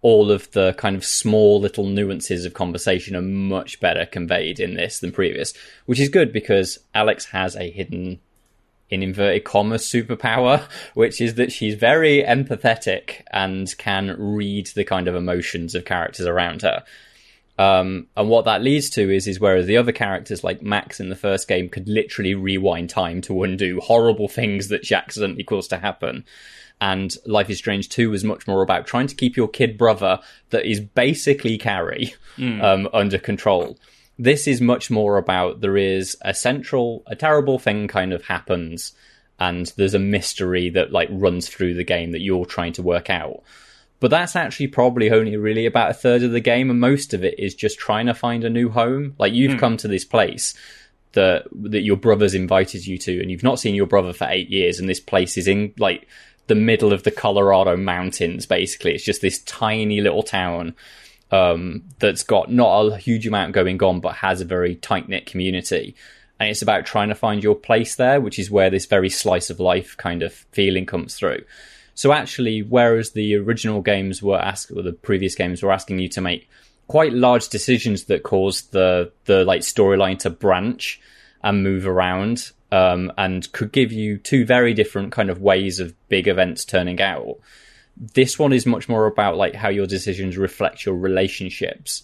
all 0.00 0.30
of 0.30 0.50
the 0.52 0.72
kind 0.74 0.96
of 0.96 1.04
small 1.04 1.60
little 1.60 1.84
nuances 1.84 2.46
of 2.46 2.54
conversation 2.54 3.14
are 3.14 3.20
much 3.20 3.78
better 3.78 4.06
conveyed 4.06 4.58
in 4.58 4.72
this 4.72 5.00
than 5.00 5.12
previous, 5.12 5.52
which 5.84 6.00
is 6.00 6.08
good 6.08 6.32
because 6.32 6.78
Alex 6.94 7.26
has 7.26 7.56
a 7.56 7.70
hidden 7.70 8.20
in 8.90 9.02
inverted 9.02 9.44
commas 9.44 9.86
superpower, 9.86 10.62
which 10.94 11.20
is 11.20 11.34
that 11.34 11.52
she's 11.52 11.74
very 11.74 12.22
empathetic 12.22 13.22
and 13.32 13.76
can 13.78 14.16
read 14.18 14.68
the 14.68 14.84
kind 14.84 15.08
of 15.08 15.14
emotions 15.14 15.74
of 15.74 15.84
characters 15.84 16.26
around 16.26 16.62
her. 16.62 16.84
Um, 17.58 18.08
and 18.16 18.28
what 18.28 18.44
that 18.44 18.62
leads 18.62 18.90
to 18.90 19.10
is, 19.10 19.26
is 19.26 19.40
whereas 19.40 19.66
the 19.66 19.78
other 19.78 19.92
characters 19.92 20.44
like 20.44 20.60
Max 20.60 21.00
in 21.00 21.08
the 21.08 21.16
first 21.16 21.48
game 21.48 21.68
could 21.68 21.88
literally 21.88 22.34
rewind 22.34 22.90
time 22.90 23.22
to 23.22 23.42
undo 23.42 23.80
horrible 23.80 24.28
things 24.28 24.68
that 24.68 24.84
she 24.84 24.94
accidentally 24.94 25.44
caused 25.44 25.70
to 25.70 25.78
happen. 25.78 26.24
And 26.80 27.16
Life 27.24 27.48
is 27.48 27.56
Strange 27.56 27.88
2 27.88 28.10
was 28.10 28.24
much 28.24 28.46
more 28.46 28.62
about 28.62 28.86
trying 28.86 29.06
to 29.06 29.14
keep 29.14 29.36
your 29.36 29.48
kid 29.48 29.78
brother 29.78 30.20
that 30.50 30.66
is 30.66 30.80
basically 30.80 31.56
Carrie, 31.56 32.14
um, 32.60 32.88
under 32.92 33.18
control. 33.18 33.78
This 34.18 34.46
is 34.46 34.60
much 34.60 34.90
more 34.90 35.18
about 35.18 35.60
there 35.60 35.76
is 35.76 36.16
a 36.22 36.32
central, 36.32 37.02
a 37.06 37.14
terrible 37.14 37.58
thing 37.58 37.86
kind 37.86 38.12
of 38.12 38.24
happens 38.24 38.92
and 39.38 39.72
there's 39.76 39.94
a 39.94 39.98
mystery 39.98 40.70
that 40.70 40.92
like 40.92 41.08
runs 41.10 41.48
through 41.48 41.74
the 41.74 41.84
game 41.84 42.12
that 42.12 42.22
you're 42.22 42.46
trying 42.46 42.72
to 42.74 42.82
work 42.82 43.10
out. 43.10 43.42
But 44.00 44.10
that's 44.10 44.36
actually 44.36 44.68
probably 44.68 45.10
only 45.10 45.36
really 45.36 45.66
about 45.66 45.90
a 45.90 45.94
third 45.94 46.22
of 46.22 46.32
the 46.32 46.40
game 46.40 46.70
and 46.70 46.80
most 46.80 47.14
of 47.14 47.24
it 47.24 47.38
is 47.38 47.54
just 47.54 47.78
trying 47.78 48.06
to 48.06 48.14
find 48.14 48.44
a 48.44 48.50
new 48.50 48.68
home. 48.68 49.14
Like 49.18 49.32
you've 49.32 49.52
hmm. 49.52 49.58
come 49.58 49.76
to 49.78 49.88
this 49.88 50.04
place 50.04 50.54
that 51.12 51.46
that 51.52 51.82
your 51.82 51.96
brother's 51.96 52.34
invited 52.34 52.86
you 52.86 52.98
to 52.98 53.20
and 53.20 53.30
you've 53.30 53.42
not 53.42 53.58
seen 53.58 53.74
your 53.74 53.86
brother 53.86 54.12
for 54.12 54.26
8 54.28 54.50
years 54.50 54.78
and 54.78 54.88
this 54.88 55.00
place 55.00 55.38
is 55.38 55.48
in 55.48 55.72
like 55.78 56.06
the 56.46 56.54
middle 56.54 56.92
of 56.92 57.02
the 57.02 57.10
Colorado 57.10 57.76
mountains 57.76 58.46
basically. 58.46 58.94
It's 58.94 59.04
just 59.04 59.22
this 59.22 59.42
tiny 59.42 60.00
little 60.00 60.22
town 60.22 60.74
um, 61.30 61.82
that's 61.98 62.22
got 62.22 62.50
not 62.50 62.92
a 62.92 62.96
huge 62.96 63.26
amount 63.26 63.52
going 63.52 63.82
on 63.82 64.00
but 64.00 64.16
has 64.16 64.40
a 64.40 64.44
very 64.44 64.76
tight 64.76 65.08
knit 65.08 65.26
community 65.26 65.94
and 66.38 66.50
it's 66.50 66.62
about 66.62 66.86
trying 66.86 67.08
to 67.08 67.14
find 67.14 67.42
your 67.42 67.54
place 67.54 67.96
there 67.96 68.20
which 68.20 68.38
is 68.38 68.50
where 68.50 68.70
this 68.70 68.86
very 68.86 69.10
slice 69.10 69.50
of 69.50 69.58
life 69.58 69.96
kind 69.96 70.22
of 70.22 70.32
feeling 70.32 70.86
comes 70.86 71.14
through 71.14 71.42
so 71.96 72.12
actually, 72.12 72.62
whereas 72.62 73.12
the 73.12 73.34
original 73.36 73.80
games 73.80 74.22
were 74.22 74.38
asked, 74.38 74.70
or 74.70 74.82
the 74.82 74.92
previous 74.92 75.34
games 75.34 75.62
were 75.62 75.72
asking 75.72 75.98
you 75.98 76.10
to 76.10 76.20
make 76.20 76.48
quite 76.88 77.14
large 77.14 77.48
decisions 77.48 78.04
that 78.04 78.22
caused 78.22 78.72
the 78.72 79.10
the 79.24 79.44
like 79.46 79.62
storyline 79.62 80.18
to 80.20 80.30
branch 80.30 81.00
and 81.42 81.64
move 81.64 81.86
around, 81.86 82.52
um, 82.70 83.10
and 83.16 83.50
could 83.52 83.72
give 83.72 83.92
you 83.92 84.18
two 84.18 84.44
very 84.44 84.74
different 84.74 85.10
kind 85.10 85.30
of 85.30 85.40
ways 85.40 85.80
of 85.80 85.94
big 86.10 86.28
events 86.28 86.66
turning 86.66 87.00
out. 87.00 87.38
This 87.96 88.38
one 88.38 88.52
is 88.52 88.66
much 88.66 88.88
more 88.88 89.06
about 89.06 89.36
like 89.36 89.54
how 89.54 89.68
your 89.68 89.86
decisions 89.86 90.36
reflect 90.36 90.84
your 90.84 90.96
relationships, 90.96 92.02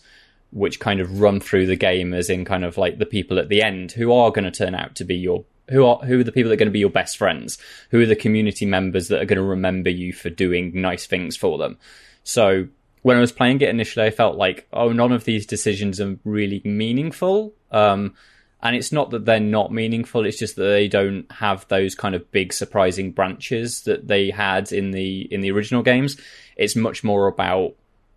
which 0.50 0.80
kind 0.80 1.00
of 1.00 1.20
run 1.20 1.40
through 1.40 1.66
the 1.66 1.76
game, 1.76 2.14
as 2.14 2.30
in 2.30 2.44
kind 2.44 2.64
of 2.64 2.78
like 2.78 2.98
the 2.98 3.06
people 3.06 3.38
at 3.38 3.48
the 3.48 3.62
end 3.62 3.92
who 3.92 4.12
are 4.12 4.30
going 4.30 4.44
to 4.44 4.50
turn 4.50 4.74
out 4.74 4.94
to 4.96 5.04
be 5.04 5.16
your 5.16 5.44
who 5.70 5.84
are 5.86 5.98
who 5.98 6.20
are 6.20 6.24
the 6.24 6.32
people 6.32 6.48
that 6.48 6.54
are 6.54 6.58
going 6.58 6.66
to 6.66 6.72
be 6.72 6.78
your 6.78 6.90
best 6.90 7.16
friends? 7.16 7.58
Who 7.90 8.00
are 8.00 8.06
the 8.06 8.16
community 8.16 8.66
members 8.66 9.08
that 9.08 9.20
are 9.20 9.26
going 9.26 9.36
to 9.36 9.42
remember 9.42 9.90
you 9.90 10.12
for 10.12 10.30
doing 10.30 10.72
nice 10.74 11.06
things 11.06 11.36
for 11.36 11.58
them? 11.58 11.78
So 12.24 12.68
when 13.02 13.16
I 13.16 13.20
was 13.20 13.32
playing 13.32 13.60
it 13.60 13.68
initially, 13.68 14.06
I 14.06 14.10
felt 14.10 14.36
like, 14.36 14.66
oh, 14.72 14.92
none 14.92 15.12
of 15.12 15.24
these 15.24 15.44
decisions 15.46 16.00
are 16.00 16.16
really 16.24 16.62
meaningful. 16.64 17.52
Um, 17.70 18.14
and 18.62 18.76
it's 18.76 18.92
not 18.92 19.10
that 19.10 19.24
they're 19.24 19.40
not 19.40 19.72
meaningful; 19.72 20.24
it's 20.24 20.38
just 20.38 20.56
that 20.56 20.64
they 20.64 20.88
don't 20.88 21.30
have 21.32 21.66
those 21.68 21.94
kind 21.94 22.14
of 22.14 22.30
big, 22.30 22.52
surprising 22.52 23.10
branches 23.10 23.82
that 23.82 24.06
they 24.06 24.30
had 24.30 24.72
in 24.72 24.92
the 24.92 25.22
in 25.32 25.40
the 25.40 25.50
original 25.50 25.82
games. 25.82 26.20
It's 26.56 26.76
much 26.76 27.02
more 27.02 27.26
about 27.26 27.74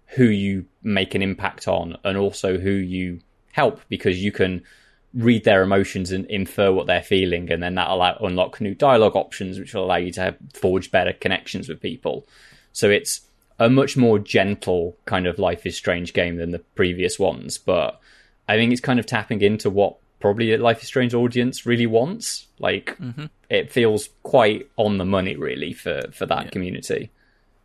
who 0.07 0.25
you 0.25 0.65
make 0.83 1.15
an 1.15 1.21
impact 1.21 1.67
on, 1.67 1.97
and 2.03 2.17
also 2.17 2.57
who 2.57 2.71
you 2.71 3.21
help, 3.53 3.81
because 3.89 4.23
you 4.23 4.31
can 4.31 4.63
read 5.13 5.45
their 5.45 5.63
emotions 5.63 6.11
and 6.11 6.25
infer 6.25 6.71
what 6.71 6.87
they're 6.87 7.01
feeling, 7.01 7.51
and 7.51 7.63
then 7.63 7.75
that'll 7.75 8.01
unlock 8.25 8.61
new 8.61 8.75
dialogue 8.75 9.15
options, 9.15 9.57
which 9.57 9.73
will 9.73 9.85
allow 9.85 9.95
you 9.95 10.11
to 10.11 10.35
forge 10.53 10.91
better 10.91 11.13
connections 11.13 11.69
with 11.69 11.81
people. 11.81 12.27
So 12.73 12.89
it's 12.89 13.21
a 13.57 13.69
much 13.69 13.95
more 13.95 14.19
gentle 14.19 14.97
kind 15.05 15.25
of 15.25 15.39
Life 15.39 15.65
is 15.65 15.77
Strange 15.77 16.13
game 16.13 16.35
than 16.35 16.51
the 16.51 16.59
previous 16.59 17.17
ones, 17.17 17.57
but 17.57 17.99
I 18.47 18.57
think 18.57 18.71
it's 18.71 18.81
kind 18.81 18.99
of 18.99 19.05
tapping 19.05 19.41
into 19.41 19.69
what 19.69 19.97
probably 20.25 20.53
a 20.53 20.57
Life 20.57 20.81
is 20.81 20.87
Strange 20.87 21.13
audience 21.13 21.67
really 21.67 21.85
wants. 21.85 22.47
Like 22.57 22.97
mm-hmm. 22.99 23.25
it 23.47 23.71
feels 23.71 24.09
quite 24.23 24.67
on 24.75 24.97
the 24.97 25.05
money 25.05 25.35
really 25.35 25.71
for 25.71 26.01
for 26.11 26.25
that 26.25 26.45
yeah. 26.45 26.49
community. 26.49 27.11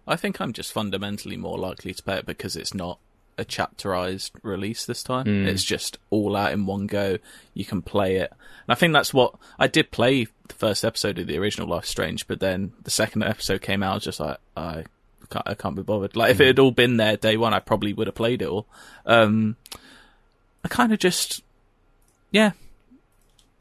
I 0.06 0.16
think 0.16 0.42
I'm 0.42 0.52
just 0.52 0.70
fundamentally 0.70 1.38
more 1.38 1.58
likely 1.58 1.94
to 1.94 2.02
play 2.02 2.18
it 2.18 2.26
because 2.26 2.56
it's 2.56 2.74
not 2.74 2.98
a 3.38 3.46
chapterized 3.46 4.32
release 4.42 4.84
this 4.84 5.02
time. 5.02 5.24
Mm. 5.24 5.46
It's 5.46 5.64
just 5.64 5.96
all 6.10 6.36
out 6.36 6.52
in 6.52 6.66
one 6.66 6.86
go. 6.86 7.16
You 7.54 7.64
can 7.64 7.80
play 7.80 8.16
it. 8.16 8.30
And 8.30 8.68
I 8.68 8.74
think 8.74 8.92
that's 8.92 9.14
what 9.14 9.36
I 9.58 9.66
did 9.66 9.90
play 9.90 10.26
the 10.48 10.54
first 10.54 10.84
episode 10.84 11.18
of 11.18 11.28
the 11.28 11.38
original 11.38 11.66
Life 11.66 11.86
Strange, 11.86 12.26
but 12.26 12.40
then 12.40 12.74
the 12.82 12.90
second 12.90 13.22
episode 13.22 13.62
came 13.62 13.82
out, 13.82 13.92
I 13.92 13.94
was 13.94 14.04
just 14.04 14.20
like, 14.20 14.36
I 14.54 14.84
can't, 15.30 15.48
I 15.48 15.54
can't 15.54 15.76
be 15.76 15.82
bothered. 15.82 16.14
Like, 16.14 16.32
if 16.32 16.40
it 16.40 16.48
had 16.48 16.58
all 16.58 16.72
been 16.72 16.98
there 16.98 17.16
day 17.16 17.38
one, 17.38 17.54
I 17.54 17.60
probably 17.60 17.94
would 17.94 18.08
have 18.08 18.16
played 18.16 18.42
it 18.42 18.48
all. 18.48 18.66
Um, 19.06 19.56
I 20.62 20.68
kind 20.68 20.92
of 20.92 20.98
just, 20.98 21.42
yeah. 22.30 22.52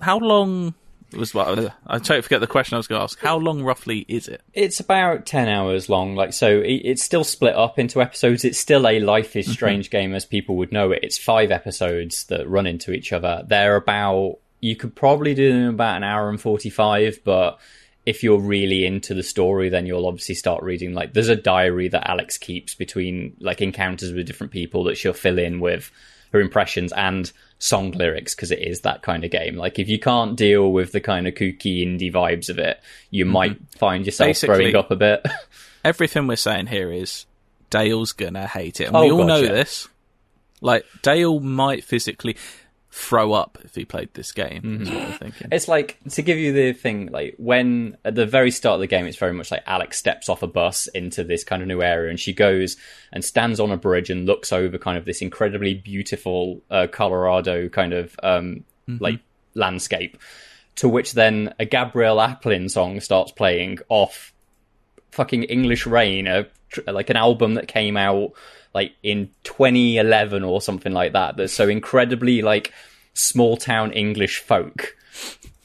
How 0.01 0.17
long 0.17 0.73
was 1.13 1.33
what 1.33 1.73
I 1.87 1.97
totally 1.97 2.21
forget 2.21 2.39
the 2.39 2.47
question 2.47 2.75
I 2.75 2.77
was 2.77 2.87
going 2.87 2.99
to 2.99 3.03
ask. 3.03 3.19
How 3.19 3.37
long 3.37 3.63
roughly 3.63 4.05
is 4.07 4.27
it? 4.27 4.41
It's 4.53 4.79
about 4.79 5.25
ten 5.25 5.47
hours 5.47 5.89
long. 5.89 6.15
Like 6.15 6.33
so, 6.33 6.61
it's 6.63 7.03
still 7.03 7.23
split 7.23 7.55
up 7.55 7.79
into 7.79 8.01
episodes. 8.01 8.45
It's 8.45 8.59
still 8.59 8.87
a 8.87 8.99
Life 8.99 9.35
is 9.35 9.45
mm-hmm. 9.45 9.53
Strange 9.53 9.89
game 9.89 10.13
as 10.13 10.25
people 10.25 10.55
would 10.57 10.71
know 10.71 10.91
it. 10.91 10.99
It's 11.03 11.17
five 11.17 11.51
episodes 11.51 12.25
that 12.25 12.47
run 12.47 12.67
into 12.67 12.91
each 12.91 13.11
other. 13.11 13.43
They're 13.47 13.75
about 13.75 14.37
you 14.61 14.75
could 14.75 14.95
probably 14.95 15.33
do 15.33 15.51
them 15.51 15.73
about 15.75 15.97
an 15.97 16.03
hour 16.03 16.29
and 16.29 16.39
forty 16.39 16.69
five, 16.69 17.19
but 17.23 17.59
if 18.05 18.23
you're 18.23 18.39
really 18.39 18.85
into 18.85 19.13
the 19.13 19.23
story, 19.23 19.69
then 19.69 19.85
you'll 19.85 20.07
obviously 20.07 20.35
start 20.35 20.63
reading. 20.63 20.93
Like, 20.93 21.13
there's 21.13 21.29
a 21.29 21.35
diary 21.35 21.89
that 21.89 22.09
Alex 22.09 22.37
keeps 22.37 22.73
between 22.73 23.35
like 23.39 23.61
encounters 23.61 24.13
with 24.13 24.25
different 24.25 24.51
people 24.51 24.85
that 24.85 24.97
she'll 24.97 25.13
fill 25.13 25.37
in 25.37 25.59
with 25.59 25.91
her 26.31 26.39
impressions 26.39 26.91
and 26.93 27.31
song 27.59 27.91
lyrics 27.91 28.35
because 28.35 28.51
it 28.51 28.59
is 28.59 28.81
that 28.81 29.01
kind 29.01 29.23
of 29.23 29.31
game. 29.31 29.55
Like, 29.55 29.79
if 29.79 29.89
you 29.89 29.99
can't 29.99 30.35
deal 30.35 30.71
with 30.71 30.91
the 30.91 31.01
kind 31.01 31.27
of 31.27 31.35
kooky 31.35 31.85
indie 31.85 32.11
vibes 32.11 32.49
of 32.49 32.57
it, 32.57 32.81
you 33.11 33.25
mm-hmm. 33.25 33.33
might 33.33 33.57
find 33.77 34.05
yourself 34.05 34.29
Basically, 34.29 34.55
throwing 34.55 34.75
up 34.75 34.91
a 34.91 34.95
bit. 34.95 35.25
everything 35.83 36.27
we're 36.27 36.35
saying 36.35 36.67
here 36.67 36.91
is 36.91 37.25
Dale's 37.69 38.13
gonna 38.13 38.47
hate 38.47 38.79
it, 38.79 38.85
and 38.85 38.95
oh, 38.95 39.03
we 39.03 39.11
all 39.11 39.25
know 39.25 39.41
this. 39.41 39.87
Like, 40.61 40.85
Dale 41.01 41.39
might 41.39 41.83
physically 41.83 42.35
throw 42.91 43.33
up 43.33 43.57
if 43.63 43.75
he 43.75 43.85
played 43.85 44.13
this 44.13 44.31
game. 44.31 44.61
Mm-hmm. 44.61 45.51
It's 45.51 45.67
like 45.67 45.99
to 46.11 46.21
give 46.21 46.37
you 46.37 46.51
the 46.51 46.73
thing, 46.73 47.07
like 47.11 47.35
when 47.37 47.97
at 48.03 48.15
the 48.15 48.25
very 48.25 48.51
start 48.51 48.75
of 48.75 48.79
the 48.81 48.87
game, 48.87 49.05
it's 49.05 49.17
very 49.17 49.33
much 49.33 49.51
like 49.51 49.63
Alex 49.67 49.97
steps 49.97 50.27
off 50.27 50.41
a 50.41 50.47
bus 50.47 50.87
into 50.87 51.23
this 51.23 51.43
kind 51.43 51.61
of 51.61 51.67
new 51.67 51.81
area, 51.81 52.09
and 52.09 52.19
she 52.19 52.33
goes 52.33 52.77
and 53.11 53.23
stands 53.23 53.59
on 53.59 53.71
a 53.71 53.77
bridge 53.77 54.09
and 54.09 54.25
looks 54.25 54.51
over 54.51 54.77
kind 54.77 54.97
of 54.97 55.05
this 55.05 55.21
incredibly 55.21 55.75
beautiful 55.75 56.61
uh, 56.71 56.87
Colorado 56.91 57.69
kind 57.69 57.93
of 57.93 58.15
um, 58.23 58.65
mm-hmm. 58.87 59.03
like 59.03 59.19
landscape. 59.53 60.17
To 60.77 60.89
which 60.89 61.13
then 61.13 61.53
a 61.59 61.65
Gabrielle 61.65 62.17
Aplin 62.17 62.71
song 62.71 63.01
starts 63.01 63.31
playing 63.31 63.79
off 63.89 64.33
fucking 65.11 65.43
English 65.43 65.85
Rain, 65.85 66.25
a, 66.25 66.47
like 66.87 67.09
an 67.09 67.17
album 67.17 67.55
that 67.55 67.67
came 67.67 67.97
out 67.97 68.31
like 68.73 68.93
in 69.03 69.29
2011 69.43 70.43
or 70.43 70.61
something 70.61 70.93
like 70.93 71.13
that. 71.13 71.37
That's 71.37 71.53
so 71.53 71.67
incredibly 71.67 72.41
like 72.41 72.73
small 73.13 73.57
town 73.57 73.91
English 73.91 74.39
folk 74.39 74.95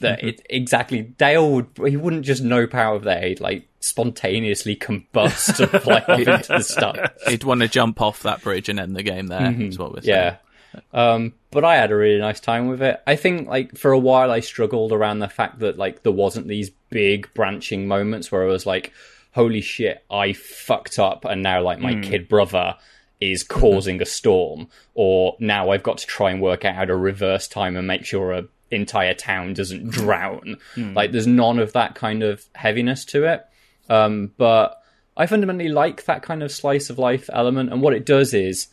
that 0.00 0.18
mm-hmm. 0.18 0.28
it 0.28 0.46
exactly 0.50 1.02
Dale 1.02 1.50
would 1.50 1.68
he 1.86 1.96
wouldn't 1.96 2.24
just 2.24 2.42
know 2.42 2.66
power 2.66 2.96
of 2.96 3.04
that 3.04 3.22
he'd 3.22 3.40
like 3.40 3.68
spontaneously 3.80 4.76
combust 4.76 5.60
and 5.60 5.82
fly 5.82 6.02
off 6.08 6.18
into 6.20 6.52
the 6.52 6.62
stuff. 6.62 6.98
He'd 7.28 7.44
want 7.44 7.60
to 7.60 7.68
jump 7.68 8.00
off 8.00 8.22
that 8.22 8.42
bridge 8.42 8.68
and 8.68 8.80
end 8.80 8.96
the 8.96 9.02
game 9.02 9.26
there. 9.26 9.40
Mm-hmm. 9.40 9.62
Is 9.62 9.78
what 9.78 9.92
we're 9.92 10.02
saying. 10.02 10.16
Yeah. 10.16 10.36
Um, 10.92 11.34
but 11.50 11.64
I 11.64 11.76
had 11.76 11.92
a 11.92 11.96
really 11.96 12.18
nice 12.18 12.40
time 12.40 12.68
with 12.68 12.82
it. 12.82 13.00
I 13.06 13.16
think 13.16 13.48
like 13.48 13.76
for 13.76 13.92
a 13.92 13.98
while 13.98 14.30
I 14.30 14.40
struggled 14.40 14.92
around 14.92 15.20
the 15.20 15.28
fact 15.28 15.60
that 15.60 15.78
like 15.78 16.02
there 16.02 16.12
wasn't 16.12 16.48
these 16.48 16.70
big 16.90 17.32
branching 17.34 17.86
moments 17.86 18.32
where 18.32 18.42
I 18.42 18.46
was 18.46 18.66
like, 18.66 18.92
holy 19.32 19.60
shit, 19.60 20.04
I 20.10 20.32
fucked 20.32 20.98
up 20.98 21.24
and 21.24 21.42
now 21.42 21.62
like 21.62 21.78
my 21.78 21.94
mm. 21.94 22.02
kid 22.02 22.28
brother 22.28 22.76
is 23.20 23.42
causing 23.42 24.02
a 24.02 24.06
storm, 24.06 24.68
or 24.94 25.36
now 25.38 25.70
I've 25.70 25.82
got 25.82 25.98
to 25.98 26.06
try 26.06 26.30
and 26.30 26.42
work 26.42 26.64
out 26.64 26.74
how 26.74 26.84
to 26.84 26.96
reverse 26.96 27.48
time 27.48 27.76
and 27.76 27.86
make 27.86 28.04
sure 28.04 28.32
a 28.32 28.44
entire 28.70 29.14
town 29.14 29.54
doesn't 29.54 29.90
drown. 29.90 30.56
Mm. 30.74 30.94
Like 30.94 31.12
there's 31.12 31.26
none 31.26 31.58
of 31.58 31.72
that 31.74 31.94
kind 31.94 32.22
of 32.22 32.44
heaviness 32.54 33.04
to 33.06 33.24
it. 33.24 33.44
Um, 33.88 34.32
but 34.36 34.82
I 35.16 35.26
fundamentally 35.26 35.68
like 35.68 36.04
that 36.06 36.22
kind 36.22 36.42
of 36.42 36.50
slice 36.50 36.90
of 36.90 36.98
life 36.98 37.30
element, 37.32 37.70
and 37.72 37.80
what 37.80 37.94
it 37.94 38.04
does 38.04 38.34
is 38.34 38.68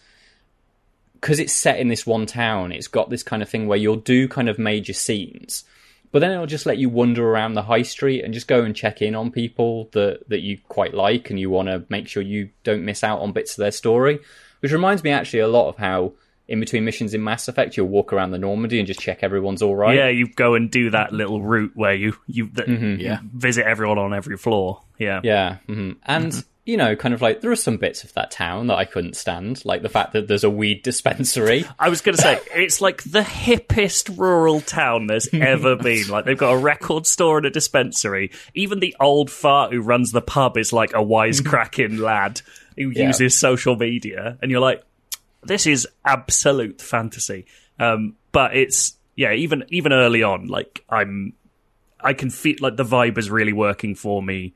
because 1.14 1.40
it's 1.40 1.54
set 1.54 1.80
in 1.80 1.88
this 1.88 2.06
one 2.06 2.26
town, 2.26 2.72
it's 2.72 2.88
got 2.88 3.12
this 3.12 3.22
kind 3.22 3.44
of 3.44 3.50
thing 3.50 3.68
where 3.68 3.78
you'll 3.78 3.96
do 3.96 4.28
kind 4.28 4.50
of 4.50 4.58
major 4.58 4.94
scenes, 4.94 5.64
but 6.12 6.20
then 6.20 6.32
it'll 6.32 6.46
just 6.46 6.66
let 6.66 6.78
you 6.78 6.90
wander 6.90 7.28
around 7.28 7.54
the 7.54 7.64
high 7.64 7.82
street 7.82 8.24
and 8.24 8.34
just 8.34 8.48
go 8.48 8.64
and 8.64 8.76
check 8.76 9.02
in 9.02 9.16
on 9.16 9.32
people 9.32 9.90
that, 9.94 10.28
that 10.30 10.42
you 10.42 10.58
quite 10.68 10.94
like 10.94 11.30
and 11.30 11.40
you 11.40 11.50
want 11.50 11.70
to 11.70 11.86
make 11.90 12.08
sure 12.08 12.22
you 12.22 12.50
don't 12.64 12.84
miss 12.84 13.04
out 13.04 13.20
on 13.20 13.32
bits 13.32 13.54
of 13.54 13.58
their 13.58 13.72
story. 13.72 14.20
Which 14.60 14.72
reminds 14.72 15.04
me 15.04 15.12
actually 15.12 15.40
a 15.40 15.48
lot 15.48 15.70
of 15.70 15.78
how 15.78 16.14
in 16.48 16.60
between 16.60 16.84
missions 16.84 17.14
in 17.14 17.24
Mass 17.24 17.48
Effect, 17.48 17.78
you'll 17.78 17.88
walk 17.88 18.12
around 18.12 18.32
the 18.32 18.38
Normandy 18.38 18.78
and 18.78 18.86
just 18.86 19.00
check 19.00 19.20
everyone's 19.24 19.62
all 19.62 19.76
right. 19.76 19.96
Yeah, 19.96 20.10
you 20.10 20.28
go 20.28 20.56
and 20.56 20.70
do 20.70 20.90
that 20.90 21.14
little 21.14 21.42
route 21.42 21.72
where 21.76 21.94
you 21.94 22.16
you, 22.28 22.48
mm-hmm. 22.48 23.00
yeah. 23.00 23.20
visit 23.34 23.66
everyone 23.66 23.98
on 23.98 24.14
every 24.14 24.38
floor. 24.38 24.82
Yeah, 25.00 25.22
yeah, 25.24 25.58
mm-hmm. 25.68 25.94
and 26.06 26.32
mm-hmm 26.32 26.40
you 26.72 26.78
know, 26.78 26.96
kind 26.96 27.14
of 27.14 27.22
like 27.22 27.42
there 27.42 27.52
are 27.52 27.56
some 27.58 27.76
bits 27.76 28.06
of 28.06 28.14
that 28.14 28.32
town 28.32 28.68
that 28.68 28.78
I 28.78 28.86
couldn't 28.86 29.18
stand, 29.18 29.66
like 29.66 29.82
the 29.82 29.90
fact 29.90 30.14
that 30.14 30.30
there's 30.30 30.46
a 30.46 30.50
weed 30.50 30.84
dispensary. 30.84 31.66
I 31.80 31.90
was 31.90 32.00
going 32.00 32.16
to 32.16 32.22
say 32.22 32.40
it's 32.56 32.80
like 32.80 33.04
the 33.04 33.24
hippest 33.24 34.18
rural 34.18 34.62
town 34.62 35.08
there's 35.08 35.28
ever 35.34 35.76
been. 35.84 36.08
Like 36.08 36.24
they've 36.24 36.38
got 36.38 36.54
a 36.54 36.58
record 36.58 37.06
store 37.06 37.36
and 37.36 37.46
a 37.46 37.50
dispensary. 37.50 38.32
Even 38.56 38.80
the 38.80 38.96
old 39.02 39.30
fart 39.30 39.74
who 39.74 39.82
runs 39.82 40.14
the 40.14 40.22
pub 40.22 40.58
is 40.58 40.72
like 40.72 40.92
a 40.92 41.04
wisecracking 41.04 42.00
lad 42.00 42.42
who 42.78 42.90
yeah. 42.92 43.08
uses 43.08 43.38
social 43.38 43.76
media, 43.76 44.38
and 44.42 44.50
you're 44.50 44.62
like, 44.62 44.82
this 45.44 45.68
is 45.68 45.86
absolute 46.06 46.80
fantasy. 46.80 47.48
Um, 47.80 48.16
but 48.32 48.56
it's 48.56 48.96
yeah, 49.18 49.34
even 49.34 49.66
even 49.68 49.92
early 49.92 50.24
on, 50.24 50.48
like 50.48 50.86
I'm, 50.88 51.34
I 52.00 52.14
can 52.14 52.30
feel 52.30 52.56
like 52.62 52.78
the 52.78 52.86
vibe 52.86 53.18
is 53.18 53.30
really 53.30 53.52
working 53.52 53.94
for 53.94 54.24
me. 54.24 54.54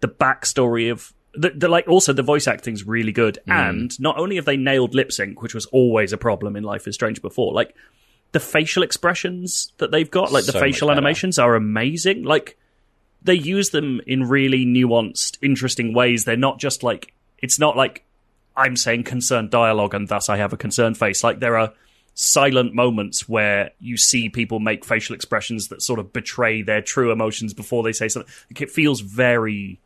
The 0.00 0.08
backstory 0.08 0.92
of 0.92 1.13
the, 1.36 1.50
the, 1.50 1.68
like 1.68 1.88
also 1.88 2.12
the 2.12 2.22
voice 2.22 2.46
acting's 2.46 2.86
really 2.86 3.12
good, 3.12 3.38
mm. 3.46 3.52
and 3.52 3.98
not 4.00 4.18
only 4.18 4.36
have 4.36 4.44
they 4.44 4.56
nailed 4.56 4.94
lip 4.94 5.12
sync, 5.12 5.42
which 5.42 5.54
was 5.54 5.66
always 5.66 6.12
a 6.12 6.18
problem 6.18 6.56
in 6.56 6.64
Life 6.64 6.86
is 6.86 6.94
Strange 6.94 7.22
before, 7.22 7.52
like 7.52 7.74
the 8.32 8.40
facial 8.40 8.82
expressions 8.82 9.72
that 9.78 9.90
they've 9.90 10.10
got, 10.10 10.32
like 10.32 10.44
the 10.44 10.52
so 10.52 10.60
facial 10.60 10.90
animations, 10.90 11.38
are 11.38 11.54
amazing. 11.54 12.24
Like 12.24 12.58
they 13.22 13.34
use 13.34 13.70
them 13.70 14.00
in 14.06 14.28
really 14.28 14.64
nuanced, 14.64 15.38
interesting 15.42 15.94
ways. 15.94 16.24
They're 16.24 16.36
not 16.36 16.58
just 16.58 16.82
like 16.82 17.12
it's 17.38 17.58
not 17.58 17.76
like 17.76 18.04
I'm 18.56 18.76
saying 18.76 19.04
concerned 19.04 19.50
dialogue 19.50 19.94
and 19.94 20.08
thus 20.08 20.28
I 20.28 20.36
have 20.36 20.52
a 20.52 20.56
concerned 20.56 20.98
face. 20.98 21.24
Like 21.24 21.40
there 21.40 21.56
are 21.56 21.72
silent 22.14 22.74
moments 22.74 23.28
where 23.28 23.72
you 23.80 23.96
see 23.96 24.28
people 24.28 24.60
make 24.60 24.84
facial 24.84 25.14
expressions 25.14 25.68
that 25.68 25.82
sort 25.82 25.98
of 25.98 26.12
betray 26.12 26.62
their 26.62 26.80
true 26.80 27.10
emotions 27.10 27.52
before 27.52 27.82
they 27.82 27.92
say 27.92 28.08
something. 28.08 28.32
Like, 28.50 28.60
it 28.60 28.70
feels 28.70 29.00
very 29.00 29.80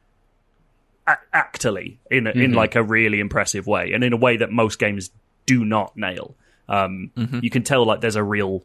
actorly 1.34 1.96
in 2.10 2.24
mm-hmm. 2.24 2.40
in 2.40 2.52
like 2.52 2.74
a 2.74 2.82
really 2.82 3.20
impressive 3.20 3.66
way, 3.66 3.92
and 3.92 4.04
in 4.04 4.12
a 4.12 4.16
way 4.16 4.36
that 4.36 4.50
most 4.50 4.78
games 4.78 5.10
do 5.46 5.64
not 5.64 5.96
nail. 5.96 6.34
Um, 6.68 7.10
mm-hmm. 7.16 7.40
You 7.42 7.50
can 7.50 7.62
tell 7.62 7.84
like 7.86 8.00
there's 8.00 8.16
a 8.16 8.22
real 8.22 8.62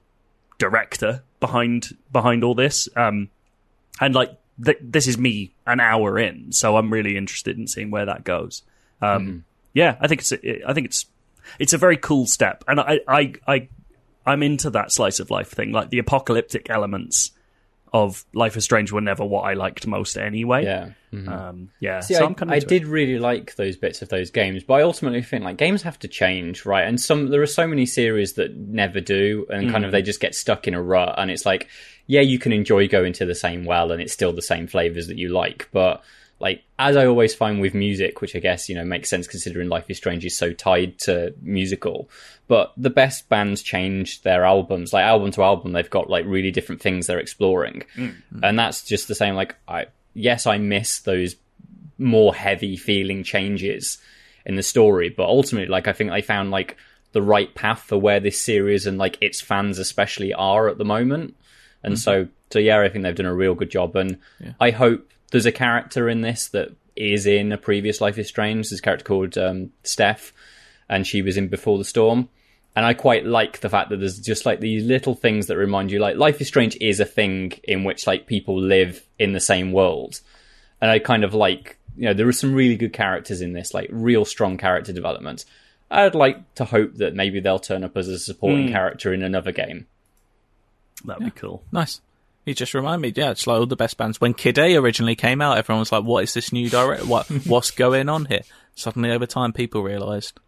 director 0.58 1.24
behind 1.40 1.96
behind 2.12 2.44
all 2.44 2.56
this, 2.56 2.90
um, 2.96 3.30
and 4.00 4.14
like 4.14 4.38
th- 4.64 4.80
this 4.82 5.08
is 5.08 5.18
me 5.18 5.54
an 5.66 5.80
hour 5.80 6.20
in, 6.20 6.52
so 6.52 6.78
I'm 6.78 6.92
really 6.92 7.18
interested 7.18 7.58
in 7.58 7.68
seeing 7.68 7.92
where 7.92 8.06
that 8.06 8.24
goes. 8.24 8.64
Um, 9.02 9.28
mm-hmm. 9.28 9.38
Yeah, 9.74 9.98
I 10.00 10.08
think 10.08 10.22
it's 10.22 10.32
a, 10.32 10.70
I 10.70 10.74
think 10.74 10.86
it's 10.86 11.06
it's 11.60 11.74
a 11.74 11.78
very 11.78 11.98
cool 11.98 12.26
step, 12.26 12.64
and 12.68 12.80
I 12.80 13.00
I 13.08 13.34
I 13.48 13.68
I'm 14.26 14.44
into 14.44 14.70
that 14.72 14.92
slice 14.92 15.20
of 15.20 15.32
life 15.32 15.50
thing, 15.50 15.72
like 15.72 15.90
the 15.90 16.00
apocalyptic 16.00 16.70
elements 16.70 17.32
of 17.94 18.26
Life 18.34 18.58
is 18.58 18.64
Strange 18.64 18.92
were 18.92 19.02
never 19.02 19.24
what 19.24 19.42
I 19.42 19.54
liked 19.54 19.86
most 19.86 20.18
anyway. 20.18 20.64
Yeah. 20.64 20.90
Um, 21.28 21.70
yeah. 21.80 22.00
See, 22.00 22.16
so 22.16 22.24
I, 22.24 22.26
I'm 22.26 22.34
kind 22.34 22.52
I 22.52 22.56
of 22.56 22.66
did 22.66 22.88
really 22.88 23.20
like 23.20 23.56
those 23.56 23.78
bits 23.78 24.02
of 24.02 24.10
those 24.10 24.32
games, 24.32 24.64
but 24.64 24.74
I 24.74 24.82
ultimately 24.82 25.22
think 25.22 25.44
like 25.44 25.58
games 25.58 25.84
have 25.84 26.00
to 26.00 26.08
change, 26.08 26.66
right? 26.66 26.88
And 26.88 27.00
some 27.00 27.28
there 27.30 27.42
are 27.44 27.46
so 27.46 27.68
many 27.68 27.86
series 27.86 28.34
that 28.34 28.56
never 28.58 29.00
do, 29.00 29.46
and 29.50 29.72
kind 29.72 29.86
of 29.86 29.90
Mm. 29.90 29.92
they 29.92 30.02
just 30.02 30.20
get 30.20 30.34
stuck 30.34 30.68
in 30.68 30.74
a 30.74 30.82
rut. 30.82 31.14
And 31.20 31.30
it's 31.30 31.46
like, 31.46 31.68
yeah, 32.08 32.22
you 32.22 32.40
can 32.40 32.52
enjoy 32.52 32.88
going 32.88 33.14
to 33.14 33.26
the 33.28 33.36
same 33.36 33.64
well, 33.64 33.92
and 33.92 34.02
it's 34.02 34.12
still 34.12 34.34
the 34.34 34.42
same 34.42 34.66
flavors 34.66 35.06
that 35.08 35.20
you 35.20 35.30
like, 35.30 35.70
but 35.72 36.04
like 36.44 36.62
as 36.78 36.98
I 36.98 37.06
always 37.06 37.34
find 37.34 37.62
with 37.62 37.74
music, 37.74 38.20
which 38.20 38.36
I 38.36 38.40
guess 38.40 38.68
you 38.68 38.76
know 38.76 38.84
makes 38.84 39.10
sense 39.10 39.28
considering 39.28 39.70
Life 39.70 39.90
is 39.90 39.96
Strange 39.96 40.26
is 40.26 40.38
so 40.38 40.52
tied 40.52 41.00
to 41.00 41.34
musical. 41.42 42.10
But 42.50 42.74
the 42.76 42.90
best 42.90 43.30
bands 43.30 43.64
change 43.64 44.22
their 44.24 44.44
albums, 44.44 44.92
like 44.92 45.06
album 45.06 45.32
to 45.32 45.42
album, 45.42 45.72
they've 45.72 45.90
got 45.90 46.10
like 46.10 46.26
really 46.26 46.52
different 46.52 46.82
things 46.82 47.08
they're 47.08 47.18
exploring, 47.18 47.84
mm. 47.96 48.14
Mm. 48.36 48.40
and 48.44 48.60
that's 48.60 48.84
just 48.84 49.08
the 49.08 49.16
same. 49.16 49.36
Like 49.36 49.56
I, 49.70 49.86
yes, 50.14 50.46
I 50.46 50.58
miss 50.58 51.00
those 51.00 51.38
more 51.98 52.36
heavy 52.36 52.76
feeling 52.76 53.24
changes 53.24 54.00
in 54.46 54.56
the 54.56 54.64
story, 54.64 55.08
but 55.08 55.24
ultimately, 55.24 55.70
like 55.70 55.88
I 55.88 55.94
think 55.94 56.12
they 56.12 56.22
found 56.22 56.52
like 56.52 56.76
the 57.14 57.22
right 57.22 57.56
path 57.56 57.84
for 57.84 57.98
where 57.98 58.20
this 58.20 58.42
series 58.42 58.86
and 58.86 58.98
like 58.98 59.18
its 59.22 59.40
fans 59.40 59.80
especially 59.80 60.34
are 60.34 60.68
at 60.68 60.78
the 60.78 60.84
moment. 60.84 61.38
And 61.84 61.94
mm-hmm. 61.94 62.00
so, 62.00 62.28
so 62.50 62.60
yeah, 62.60 62.82
I 62.82 62.90
think 62.90 63.04
they've 63.04 63.16
done 63.16 63.28
a 63.28 63.34
real 63.34 63.56
good 63.56 63.72
job, 63.72 63.96
and 63.96 64.18
I 64.60 64.72
hope 64.72 65.13
there's 65.34 65.48
a 65.48 65.52
character 65.52 66.08
in 66.08 66.22
this 66.22 66.50
that 66.50 66.70
is 66.96 67.26
in 67.26 67.52
a 67.52 67.58
previous 67.58 68.00
Life 68.00 68.20
is 68.20 68.28
Strange. 68.28 68.70
There's 68.70 68.80
a 68.80 68.84
character 68.84 69.04
called 69.04 69.36
um, 69.36 69.72
Steph, 69.84 70.32
and 70.88 71.08
she 71.08 71.24
was 71.24 71.38
in 71.38 71.48
Before 71.48 71.80
the 71.80 71.84
Storm. 71.84 72.30
And 72.76 72.86
I 72.86 72.94
quite 72.94 73.26
like 73.26 73.60
the 73.60 73.70
fact 73.70 73.90
that 73.90 73.98
there's 73.98 74.20
just 74.20 74.46
like 74.46 74.60
these 74.60 74.86
little 74.86 75.16
things 75.16 75.48
that 75.48 75.58
remind 75.58 75.92
you, 75.92 75.98
like 75.98 76.18
Life 76.18 76.40
is 76.40 76.48
Strange 76.48 76.78
is 76.80 77.00
a 77.00 77.06
thing 77.06 77.54
in 77.64 77.84
which 77.84 78.06
like 78.06 78.28
people 78.28 78.62
live 78.62 79.04
in 79.18 79.34
the 79.34 79.40
same 79.40 79.72
world, 79.72 80.22
and 80.80 80.92
I 80.92 81.00
kind 81.00 81.24
of 81.24 81.34
like 81.34 81.78
you 81.98 82.06
know 82.06 82.14
there 82.14 82.28
are 82.28 82.32
some 82.32 82.54
really 82.54 82.76
good 82.76 82.94
characters 82.94 83.42
in 83.42 83.54
this, 83.54 83.74
like 83.74 83.90
real 83.92 84.26
strong 84.26 84.58
character 84.58 84.94
development. 84.94 85.46
I'd 85.90 86.14
like 86.16 86.54
to 86.56 86.66
hope 86.66 86.96
that 86.98 87.16
maybe 87.16 87.40
they'll 87.40 87.58
turn 87.58 87.84
up 87.84 87.98
as 87.98 88.08
a 88.08 88.20
supporting 88.20 88.70
character 88.70 89.14
in 89.14 89.24
another 89.24 89.52
game. 89.52 89.88
that'd 91.06 91.26
be 91.26 91.32
cool. 91.32 91.64
Nice. 91.72 92.02
You 92.46 92.54
just 92.54 92.74
remind 92.74 93.02
me, 93.02 93.14
yeah, 93.16 93.32
it's 93.32 93.48
like 93.48 93.60
all 93.60 93.66
the 93.66 93.76
best 93.76 93.98
bands. 93.98 94.20
When 94.20 94.34
Kid 94.34 94.58
A 94.58 94.76
originally 94.76 95.16
came 95.16 95.42
out, 95.42 95.58
everyone 95.58 95.80
was 95.80 95.92
like, 95.92 96.04
"What 96.04 96.24
is 96.24 96.34
this 96.34 96.52
new 96.52 96.70
direct? 96.70 97.06
What 97.06 97.28
what's 97.46 97.72
going 97.72 98.10
on 98.10 98.26
here?" 98.26 98.42
Suddenly, 98.76 99.12
over 99.12 99.26
time, 99.26 99.54
people 99.54 99.84
realised 99.84 100.40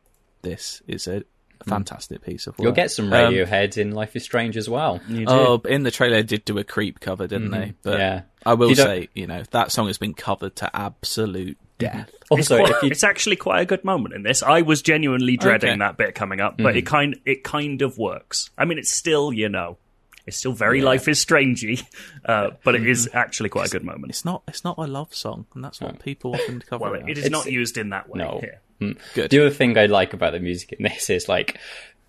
this 0.41 0.81
is 0.87 1.07
a 1.07 1.19
hmm. 1.19 1.69
fantastic 1.69 2.23
piece 2.23 2.47
of 2.47 2.57
work. 2.57 2.63
You'll 2.63 2.73
get 2.73 2.91
some 2.91 3.11
Um, 3.11 3.33
Radiohead 3.33 3.77
in 3.77 3.91
Life 3.91 4.15
is 4.15 4.23
Strange 4.23 4.57
as 4.57 4.69
well. 4.69 5.01
You. 5.07 5.25
Oh, 5.27 5.61
in 5.65 5.83
the 5.83 5.91
trailer, 5.91 6.17
they 6.17 6.23
did 6.23 6.45
do 6.45 6.57
a 6.57 6.63
creep 6.63 6.99
cover, 6.99 7.27
didn't 7.27 7.51
they? 7.51 7.57
Mm-hmm. 7.57 7.77
But 7.83 7.99
Yeah. 7.99 8.21
I 8.45 8.53
will 8.53 8.69
You 8.69 8.75
say, 8.75 9.09
you 9.15 9.25
know, 9.25 9.43
that 9.51 9.71
song 9.71 9.87
has 9.87 9.97
been 9.97 10.13
covered 10.13 10.55
to 10.57 10.75
absolute 10.75 11.57
mm-hmm. 11.79 11.97
death. 11.97 12.11
Also, 12.29 12.61
Well, 12.61 12.71
if 12.71 12.83
you 12.83 12.91
it's 12.91 13.03
actually 13.03 13.35
quite 13.35 13.61
a 13.61 13.65
good 13.65 13.83
moment 13.83 14.13
in 14.13 14.23
this. 14.23 14.43
I 14.43 14.61
was 14.61 14.81
genuinely 14.81 15.37
dreading 15.37 15.71
Okay. 15.71 15.79
that 15.79 15.97
bit 15.97 16.15
coming 16.15 16.39
up, 16.39 16.57
but 16.57 16.69
mm-hmm. 16.69 16.77
it 16.77 16.85
kind 16.85 17.19
it 17.25 17.43
kind 17.43 17.81
of 17.81 17.97
works. 17.97 18.51
I 18.57 18.65
mean, 18.65 18.77
it's 18.77 18.91
still 18.91 19.33
you 19.33 19.49
know, 19.49 19.77
it's 20.25 20.37
still 20.37 20.53
very 20.53 20.81
Life 20.81 21.07
is 21.07 21.23
Strangey, 21.23 21.83
uh, 22.25 22.51
but 22.63 22.75
it 22.75 22.87
is 22.87 23.09
actually 23.13 23.49
quite 23.49 23.67
a 23.67 23.71
good 23.71 23.83
moment. 23.83 24.09
It's 24.11 24.25
not. 24.25 24.43
It's 24.47 24.63
not 24.63 24.77
a 24.77 24.87
love 24.87 25.13
song, 25.13 25.45
and 25.53 25.63
that's 25.63 25.79
what 25.81 25.99
people 25.99 26.33
often 26.33 26.61
cover. 26.69 26.83
Well, 26.91 26.93
it 26.95 27.09
it 27.17 27.25
as. 27.25 27.29
not 27.31 27.45
used 27.51 27.77
in 27.77 27.89
that 27.89 28.09
way 28.09 28.19
No. 28.19 28.39
here. 28.41 28.95
good. 29.13 29.29
The 29.31 29.39
other 29.39 29.49
thing 29.51 29.77
I 29.77 29.85
like 29.85 30.13
about 30.13 30.33
the 30.33 30.39
music 30.39 30.73
in 30.73 30.83
this 30.83 31.09
is 31.09 31.29
like 31.29 31.57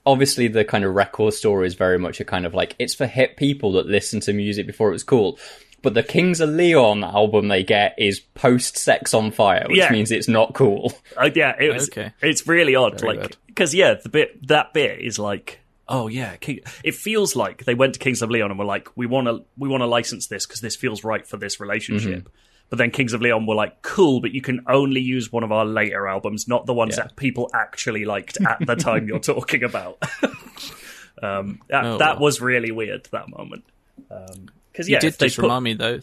obviously 0.05 0.47
the 0.49 0.65
kind 0.65 0.85
of 0.85 0.95
record 0.95 1.35
story 1.35 1.67
is 1.67 1.75
very 1.75 1.99
much 1.99 2.21
a 2.21 2.25
kind 2.25 2.47
of 2.47 2.55
like 2.55 2.75
it's 2.79 2.95
for 2.95 3.07
hip 3.07 3.37
people 3.37 3.73
that 3.73 3.87
listen 3.87 4.21
to 4.21 4.33
music 4.33 4.67
before 4.67 4.89
it 4.89 4.93
was 4.93 5.05
cool. 5.05 5.39
But 5.83 5.95
the 5.95 6.03
Kings 6.03 6.41
of 6.41 6.49
Leon 6.51 7.05
album 7.05 7.49
they 7.49 7.63
get 7.63 7.95
is 7.99 8.19
post 8.35 8.77
Sex 8.77 9.15
on 9.15 9.31
Fire, 9.31 9.67
which 9.69 9.77
Yeah. 9.79 9.93
means 9.93 10.11
it's 10.11 10.27
not 10.27 10.55
cool. 10.55 10.93
Uh, 11.17 11.31
yeah, 11.35 11.55
it 11.61 11.73
was, 11.73 11.89
Okay. 11.91 12.13
it's 12.23 12.47
really 12.49 12.75
odd. 12.75 13.01
Very 13.01 13.19
like 13.19 13.37
because 13.47 13.75
yeah, 13.75 13.95
the 13.95 14.09
bit 14.09 14.47
that 14.49 14.73
bit 14.73 15.01
is 15.01 15.19
like. 15.19 15.61
Oh 15.89 16.09
yeah, 16.09 16.37
King, 16.37 16.61
it 16.83 16.95
feels 16.97 17.37
like 17.37 17.65
they 17.65 17.75
went 17.75 17.95
to 17.95 18.01
Kings 18.01 18.21
of 18.23 18.31
Leon 18.31 18.51
and 18.51 18.59
were 18.59 18.65
like, 18.65 18.89
"We 18.97 19.07
want 19.07 19.29
to, 19.29 19.45
we 19.57 19.69
want 19.69 19.83
to 19.83 19.87
license 19.87 20.27
this 20.27 20.45
because 20.47 20.61
this 20.61 20.75
feels 20.77 21.05
right 21.05 21.27
for 21.27 21.37
this 21.37 21.61
relationship." 21.61 22.21
Mm-hmm. 22.25 22.29
But 22.69 22.79
then 22.79 22.91
Kings 22.91 23.13
of 23.13 23.21
Leon 23.23 23.47
were 23.47 23.55
like, 23.55 23.83
"Cool, 23.83 24.21
but 24.21 24.33
you 24.33 24.43
can 24.43 24.65
only 24.69 25.01
use 25.01 25.31
one 25.31 25.45
of 25.45 25.53
our 25.53 25.65
later 25.65 26.09
albums, 26.09 26.49
not 26.49 26.67
the 26.67 26.75
ones 26.75 26.97
Yeah. 26.97 27.05
that 27.05 27.15
people 27.17 27.49
actually 27.55 28.05
liked 28.05 28.39
at 28.45 28.67
the 28.67 28.75
time 28.75 29.07
you're 29.07 29.19
talking 29.35 29.63
about." 29.63 30.03
um, 31.23 31.61
that, 31.69 31.85
Oh, 31.85 31.99
that 31.99 32.19
was 32.21 32.41
really 32.41 32.73
weird 32.73 33.09
that 33.13 33.29
moment. 33.29 33.65
Because 34.73 34.89
you 34.89 34.95
yeah, 34.95 35.01
did 35.01 35.09
if 35.09 35.19
they 35.19 35.27
just 35.27 35.37
put- 35.37 35.43
remind 35.45 35.65
me 35.65 35.75
though. 35.75 36.01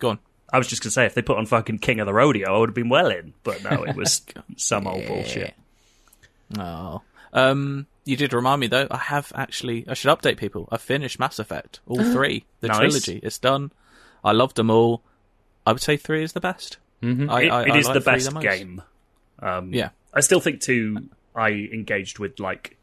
Go 0.00 0.10
on. 0.10 0.18
I 0.52 0.58
was 0.58 0.66
just 0.66 0.82
gonna 0.82 0.90
say 0.90 1.06
if 1.06 1.14
they 1.14 1.22
put 1.22 1.38
on 1.38 1.46
fucking 1.46 1.78
King 1.78 2.00
of 2.00 2.06
the 2.06 2.12
Rodeo, 2.14 2.52
I 2.52 2.58
would 2.58 2.70
have 2.70 2.74
been 2.74 2.88
well 2.88 3.08
in. 3.10 3.32
But 3.44 3.62
no, 3.62 3.84
it 3.84 3.94
was 3.96 4.22
some 4.56 4.88
old 4.88 5.06
bullshit. 5.06 5.54
Oh. 6.58 7.02
Um, 7.32 7.86
you 8.04 8.16
did 8.16 8.32
remind 8.32 8.60
me 8.60 8.66
though. 8.66 8.86
I 8.90 8.96
have 8.98 9.32
actually. 9.34 9.84
I 9.88 9.94
should 9.94 10.10
update 10.16 10.36
people. 10.36 10.68
I 10.72 10.76
finished 10.78 11.18
Mass 11.18 11.38
Effect, 11.38 11.80
all 11.86 12.02
three, 12.12 12.44
the 12.60 12.68
Nice. 12.68 12.78
trilogy. 12.78 13.20
It's 13.22 13.38
done. 13.38 13.72
I 14.24 14.32
loved 14.32 14.56
them 14.56 14.70
all. 14.70 15.02
I 15.66 15.72
would 15.72 15.82
say 15.82 15.96
three 15.96 16.22
is 16.24 16.32
the 16.32 16.40
best. 16.40 16.78
Mm-hmm. 17.02 17.30
I, 17.30 17.42
It, 17.42 17.48
I, 17.50 17.62
it 17.64 17.70
I 17.72 17.78
is 17.78 17.84
like 17.86 17.94
the 17.94 18.00
three 18.00 18.12
best 18.14 18.32
most. 18.34 18.42
game. 18.42 18.82
Um, 19.40 19.72
Yeah. 19.72 19.90
I 20.12 20.20
still 20.20 20.40
think 20.40 20.60
two. 20.60 21.08
I 21.34 21.50
engaged 21.50 22.18
with 22.18 22.40
like 22.40 22.76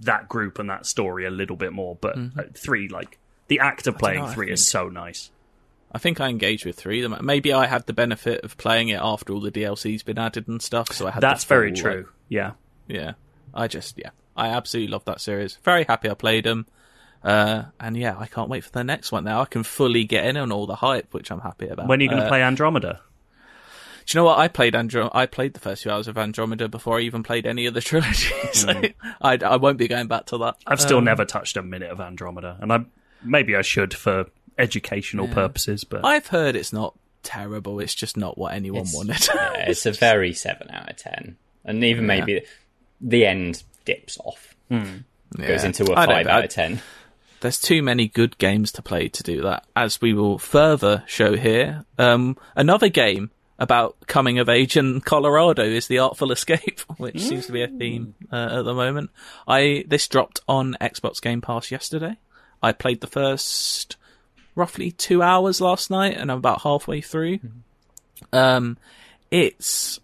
that 0.00 0.28
group 0.28 0.58
and 0.58 0.68
that 0.70 0.86
story 0.86 1.24
a 1.24 1.30
little 1.30 1.56
bit 1.56 1.72
more, 1.72 1.96
but 2.00 2.16
uh, 2.18 2.42
three, 2.54 2.88
like 2.88 3.18
the 3.48 3.60
act 3.60 3.86
of 3.86 3.96
playing 3.98 4.18
know, 4.18 4.24
Mm-hmm. 4.24 4.30
I 4.32 4.34
three, 4.34 4.50
is 4.52 4.66
so 4.68 4.88
nice. 4.88 5.30
I 5.92 5.98
think 5.98 6.20
I 6.20 6.28
engaged 6.28 6.66
with 6.66 6.76
three. 6.76 7.02
of 7.02 7.10
them. 7.10 7.24
Maybe 7.24 7.52
I 7.52 7.66
had 7.66 7.86
the 7.86 7.92
benefit 7.92 8.42
of 8.44 8.56
playing 8.56 8.88
it 8.88 9.00
after 9.00 9.32
all 9.32 9.40
the 9.40 9.52
DLC's 9.52 10.02
been 10.02 10.18
added 10.18 10.48
and 10.48 10.60
stuff. 10.60 10.92
So 10.92 11.06
I 11.06 11.12
had. 11.12 11.22
the 11.22 11.26
That's 11.28 11.44
very 11.44 11.70
full, 11.72 11.82
true. 11.82 11.96
like, 11.96 12.06
yeah, 12.28 12.52
yeah. 12.88 13.12
I 13.54 13.68
just 13.68 13.96
yeah. 13.96 14.10
I 14.36 14.48
absolutely 14.48 14.92
love 14.92 15.04
that 15.06 15.20
series. 15.20 15.58
Very 15.62 15.84
happy 15.84 16.10
I 16.10 16.14
played 16.14 16.44
them. 16.44 16.66
Uh, 17.22 17.64
and 17.80 17.96
yeah, 17.96 18.16
I 18.18 18.26
can't 18.26 18.50
wait 18.50 18.64
for 18.64 18.70
the 18.70 18.84
next 18.84 19.10
one 19.12 19.24
now. 19.24 19.40
I 19.40 19.46
can 19.46 19.62
fully 19.62 20.04
get 20.04 20.26
in 20.26 20.36
on 20.36 20.52
all 20.52 20.66
the 20.66 20.74
hype, 20.76 21.14
which 21.14 21.30
I'm 21.30 21.40
happy 21.40 21.68
about. 21.68 21.86
when 21.88 22.00
are 22.00 22.02
you 22.02 22.08
going 22.08 22.20
to 22.20 22.26
Uh, 22.26 22.28
play 22.28 22.42
Andromeda? 22.42 23.00
Do 24.06 24.18
you 24.18 24.20
know 24.20 24.24
what? 24.26 24.38
I 24.38 24.48
played 24.48 24.74
Andro- 24.74 25.10
I 25.14 25.24
played 25.24 25.54
the 25.54 25.60
first 25.60 25.82
few 25.84 25.90
hours 25.90 26.08
of 26.08 26.18
Andromeda 26.18 26.68
before 26.68 26.98
I 26.98 27.02
even 27.02 27.22
played 27.22 27.46
any 27.46 27.64
of 27.64 27.72
the 27.72 27.80
trilogy. 27.80 28.34
so 28.52 28.82
I, 29.22 29.38
I 29.42 29.56
won't 29.56 29.78
be 29.78 29.88
going 29.88 30.08
back 30.08 30.26
to 30.26 30.38
that. 30.38 30.56
I've 30.66 30.80
still 30.82 30.98
Um, 30.98 31.04
never 31.04 31.24
touched 31.24 31.56
a 31.56 31.62
minute 31.62 31.90
of 31.90 32.00
Andromeda, 32.00 32.58
and 32.60 32.70
I 32.70 32.84
maybe 33.22 33.56
I 33.56 33.62
should 33.62 33.94
for 33.94 34.26
educational 34.58 35.26
purposes, 35.28 35.84
but 35.84 36.04
I've 36.04 36.26
heard 36.26 36.54
it's 36.56 36.72
not 36.74 36.94
terrible. 37.22 37.80
It's 37.80 37.94
just 37.94 38.18
not 38.18 38.36
what 38.36 38.52
anyone 38.52 38.82
It's- 38.82 38.94
wanted. 38.94 39.26
Yeah, 39.34 39.70
it's 39.70 39.86
a 39.86 39.92
very 39.92 40.34
seven 40.34 40.70
out 40.70 40.90
of 40.90 40.96
ten, 40.98 41.38
and 41.64 41.82
even 41.82 42.06
maybe 42.06 42.42
the 43.00 43.24
end 43.24 43.62
dips 43.84 44.18
off, 44.24 44.54
goes 44.70 44.80
Yeah. 45.38 45.66
into 45.66 45.84
a 45.92 45.96
I 45.96 46.06
don't 46.06 46.14
five 46.16 46.26
out 46.26 46.44
of 46.44 46.50
ten. 46.50 46.80
There's 47.40 47.60
too 47.60 47.82
many 47.82 48.08
good 48.08 48.38
games 48.38 48.72
to 48.72 48.82
play 48.82 49.08
to 49.08 49.22
do 49.22 49.42
that. 49.42 49.66
As 49.76 50.00
we 50.00 50.14
will 50.14 50.38
further 50.38 51.04
show 51.06 51.36
here, 51.36 51.84
um, 51.98 52.38
another 52.56 52.88
game 52.88 53.30
about 53.58 53.96
coming 54.06 54.38
of 54.38 54.48
age 54.48 54.76
in 54.76 55.00
Colorado 55.02 55.62
is 55.62 55.86
the 55.86 55.98
Artful 55.98 56.32
Escape, 56.32 56.80
which 56.96 57.20
seems 57.20 57.46
to 57.46 57.52
be 57.52 57.62
a 57.62 57.68
theme 57.68 58.14
uh, 58.32 58.58
at 58.60 58.62
the 58.64 58.72
moment. 58.74 59.10
I 59.46 59.84
this 59.86 60.08
dropped 60.08 60.40
on 60.48 60.76
Xbox 60.80 61.20
Game 61.20 61.40
Pass 61.42 61.70
yesterday. 61.70 62.16
I 62.62 62.72
played 62.72 63.00
the 63.02 63.06
first 63.06 63.96
roughly 64.54 64.90
two 64.90 65.20
hours 65.22 65.60
last 65.60 65.90
night, 65.90 66.16
and 66.16 66.32
I'm 66.32 66.38
about 66.38 66.62
halfway 66.62 67.00
through. 67.02 67.40
Um, 68.32 68.78
it's 69.30 70.00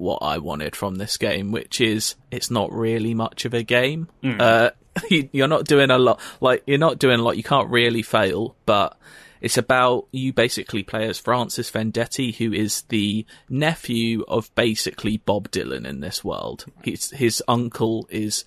what 0.00 0.18
I 0.22 0.38
wanted 0.38 0.74
from 0.74 0.96
this 0.96 1.16
game, 1.16 1.52
which 1.52 1.80
is 1.80 2.16
it's 2.30 2.50
not 2.50 2.72
really 2.72 3.14
much 3.14 3.44
of 3.44 3.54
a 3.54 3.62
game. 3.62 4.08
Uh, 4.40 4.70
you- 5.10 5.28
you're 5.32 5.48
not 5.48 5.64
doing 5.66 5.90
a 5.90 5.98
lot, 5.98 6.20
like 6.40 6.62
you're 6.66 6.78
not 6.78 6.98
doing 6.98 7.20
a 7.20 7.22
lot. 7.22 7.36
You 7.36 7.42
can't 7.44 7.70
really 7.70 8.02
fail, 8.02 8.56
but 8.66 8.96
it's 9.40 9.56
about 9.56 10.06
you 10.12 10.32
basically 10.32 10.82
play 10.82 11.08
as 11.08 11.18
Francis 11.18 11.70
Vendetti, 11.70 12.34
who 12.34 12.52
is 12.52 12.82
the 12.88 13.24
nephew 13.48 14.24
of 14.28 14.54
basically 14.54 15.16
Bob 15.18 15.50
Dylan 15.50 15.86
in 15.86 16.00
this 16.00 16.24
world. 16.24 16.64
His 16.82 17.10
his 17.10 17.42
uncle 17.48 18.06
is 18.10 18.44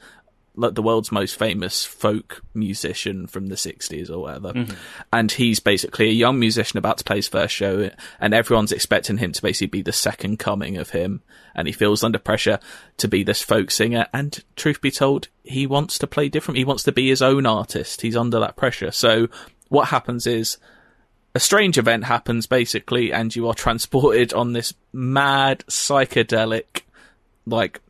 like 0.56 0.76
the 0.76 0.84
world's 0.84 1.12
most 1.12 1.38
famous 1.38 1.84
folk 1.84 2.43
musician 2.54 3.26
from 3.26 3.47
the 3.47 3.56
60s 3.56 4.10
or 4.10 4.20
whatever. 4.20 4.54
Mm-hmm. 4.54 4.74
And 5.12 5.32
he's 5.32 5.60
basically 5.60 6.10
a 6.10 6.14
young 6.14 6.39
musician 6.39 6.78
about 6.78 6.99
to 6.99 7.04
play 7.04 7.18
his 7.18 7.28
first 7.28 7.56
show 7.56 7.89
and 8.20 8.34
everyone's 8.34 8.72
expecting 8.72 9.18
him 9.18 9.32
to 9.32 9.41
basically 9.41 9.68
be 9.68 9.82
the 9.82 9.91
second 9.91 10.38
coming 10.38 10.78
of 10.78 10.91
him. 10.91 11.24
And 11.56 11.68
he 11.68 11.74
feels 11.74 12.04
under 12.04 12.20
pressure 12.20 12.60
to 12.97 13.08
be 13.08 13.24
this 13.24 13.41
folk 13.41 13.72
singer. 13.72 14.08
And 14.14 14.43
truth 14.56 14.82
be 14.82 14.91
told, 14.91 15.28
he 15.43 15.66
wants 15.66 15.97
to 15.99 16.08
play 16.08 16.30
different. 16.30 16.58
He 16.58 16.66
wants 16.66 16.84
to 16.84 16.91
be 16.91 17.10
his 17.10 17.22
own 17.22 17.45
artist. 17.45 18.01
He's 18.01 18.18
under 18.18 18.39
that 18.39 18.56
pressure. 18.56 18.91
So 18.91 19.28
what 19.70 19.89
happens 19.89 20.28
is 20.28 20.58
a 21.36 21.39
strange 21.39 21.80
event 21.80 22.04
happens 22.04 22.45
basically 22.45 23.12
and 23.12 23.36
you 23.36 23.47
are 23.47 23.56
transported 23.56 24.34
on 24.34 24.54
this 24.54 24.74
mad 24.91 25.64
psychedelic 25.68 26.84
like 27.45 27.82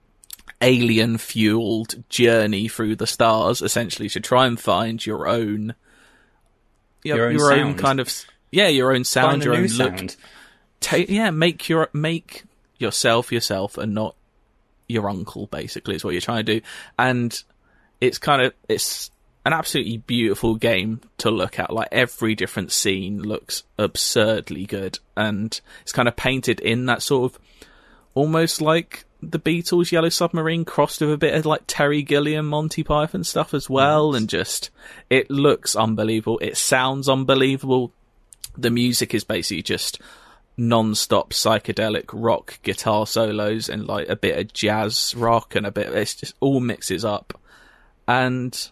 alien 0.63 1.17
fueled 1.17 2.03
journey 2.09 2.67
through 2.67 2.95
the 2.95 3.07
stars 3.07 3.61
essentially 3.61 4.09
to 4.09 4.19
try 4.19 4.47
and 4.47 4.59
find 4.59 5.05
your 5.05 5.27
own 5.27 5.75
your, 7.03 7.17
Your 7.17 7.27
own 7.27 7.35
your 7.35 7.53
own 7.53 7.75
kind 7.75 7.99
of 7.99 8.25
yeah, 8.51 8.67
your 8.67 8.93
own 8.93 9.03
sound, 9.03 9.31
Find 9.31 9.43
your 9.43 9.55
own 9.55 9.67
look. 9.67 10.15
Ta 10.79 10.97
yeah, 10.97 11.31
make 11.31 11.67
your 11.69 11.89
make 11.91 12.43
yourself 12.77 13.31
yourself 13.31 13.77
and 13.79 13.93
not 13.93 14.15
your 14.87 15.09
uncle. 15.09 15.47
Basically, 15.47 15.95
is 15.95 16.03
what 16.03 16.11
you're 16.11 16.21
trying 16.21 16.45
to 16.45 16.59
do, 16.59 16.65
and 16.97 17.43
it's 17.99 18.19
kind 18.19 18.43
of 18.43 18.53
it's 18.69 19.09
an 19.45 19.53
absolutely 19.53 19.97
beautiful 19.97 20.55
game 20.55 21.01
to 21.17 21.31
look 21.31 21.57
at. 21.57 21.73
Like 21.73 21.89
every 21.91 22.35
different 22.35 22.71
scene 22.71 23.21
looks 23.23 23.63
absurdly 23.77 24.65
good, 24.65 24.99
and 25.17 25.59
it's 25.81 25.91
kind 25.91 26.07
of 26.07 26.15
painted 26.15 26.59
in 26.59 26.85
that 26.85 27.01
sort 27.01 27.33
of 27.33 27.39
almost 28.13 28.61
like 28.61 29.05
the 29.31 29.39
Beatles' 29.39 29.91
Yellow 29.91 30.09
Submarine 30.09 30.65
crossed 30.65 31.01
with 31.01 31.11
a 31.11 31.17
bit 31.17 31.33
of 31.33 31.45
like 31.45 31.63
Terry 31.67 32.01
Gilliam, 32.01 32.47
Monty 32.47 32.83
Python 32.83 33.23
stuff 33.23 33.53
as 33.53 33.69
well, 33.69 34.15
and 34.15 34.29
just 34.29 34.69
it 35.09 35.29
looks 35.29 35.75
unbelievable. 35.75 36.39
It 36.39 36.57
sounds 36.57 37.09
unbelievable. 37.09 37.91
The 38.57 38.69
music 38.69 39.13
is 39.13 39.23
basically 39.23 39.63
just 39.63 39.99
non-stop 40.55 41.31
psychedelic 41.31 42.05
rock 42.13 42.59
guitar 42.61 43.07
solos 43.07 43.69
and 43.69 43.87
like 43.87 44.07
a 44.07 44.15
bit 44.15 44.37
of 44.37 44.53
jazz 44.53 45.15
rock 45.15 45.55
and 45.55 45.65
a 45.65 45.71
bit. 45.71 45.87
It's 45.87 46.15
just 46.15 46.35
all 46.39 46.59
mixes 46.59 47.03
up, 47.03 47.39
and 48.07 48.69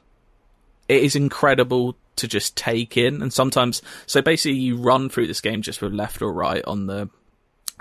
it 0.88 1.04
is 1.04 1.16
incredible 1.16 1.96
to 2.18 2.28
just 2.28 2.56
take 2.56 2.98
in. 2.98 3.22
And 3.22 3.34
sometimes, 3.34 3.82
so 4.06 4.22
basically, 4.22 4.60
you 4.60 4.78
run 4.78 5.10
through 5.10 5.28
this 5.28 5.42
game 5.42 5.62
just 5.62 5.82
with 5.82 5.94
left 5.94 6.22
or 6.22 6.32
right 6.32 6.64
on 6.66 6.86
the 6.88 7.10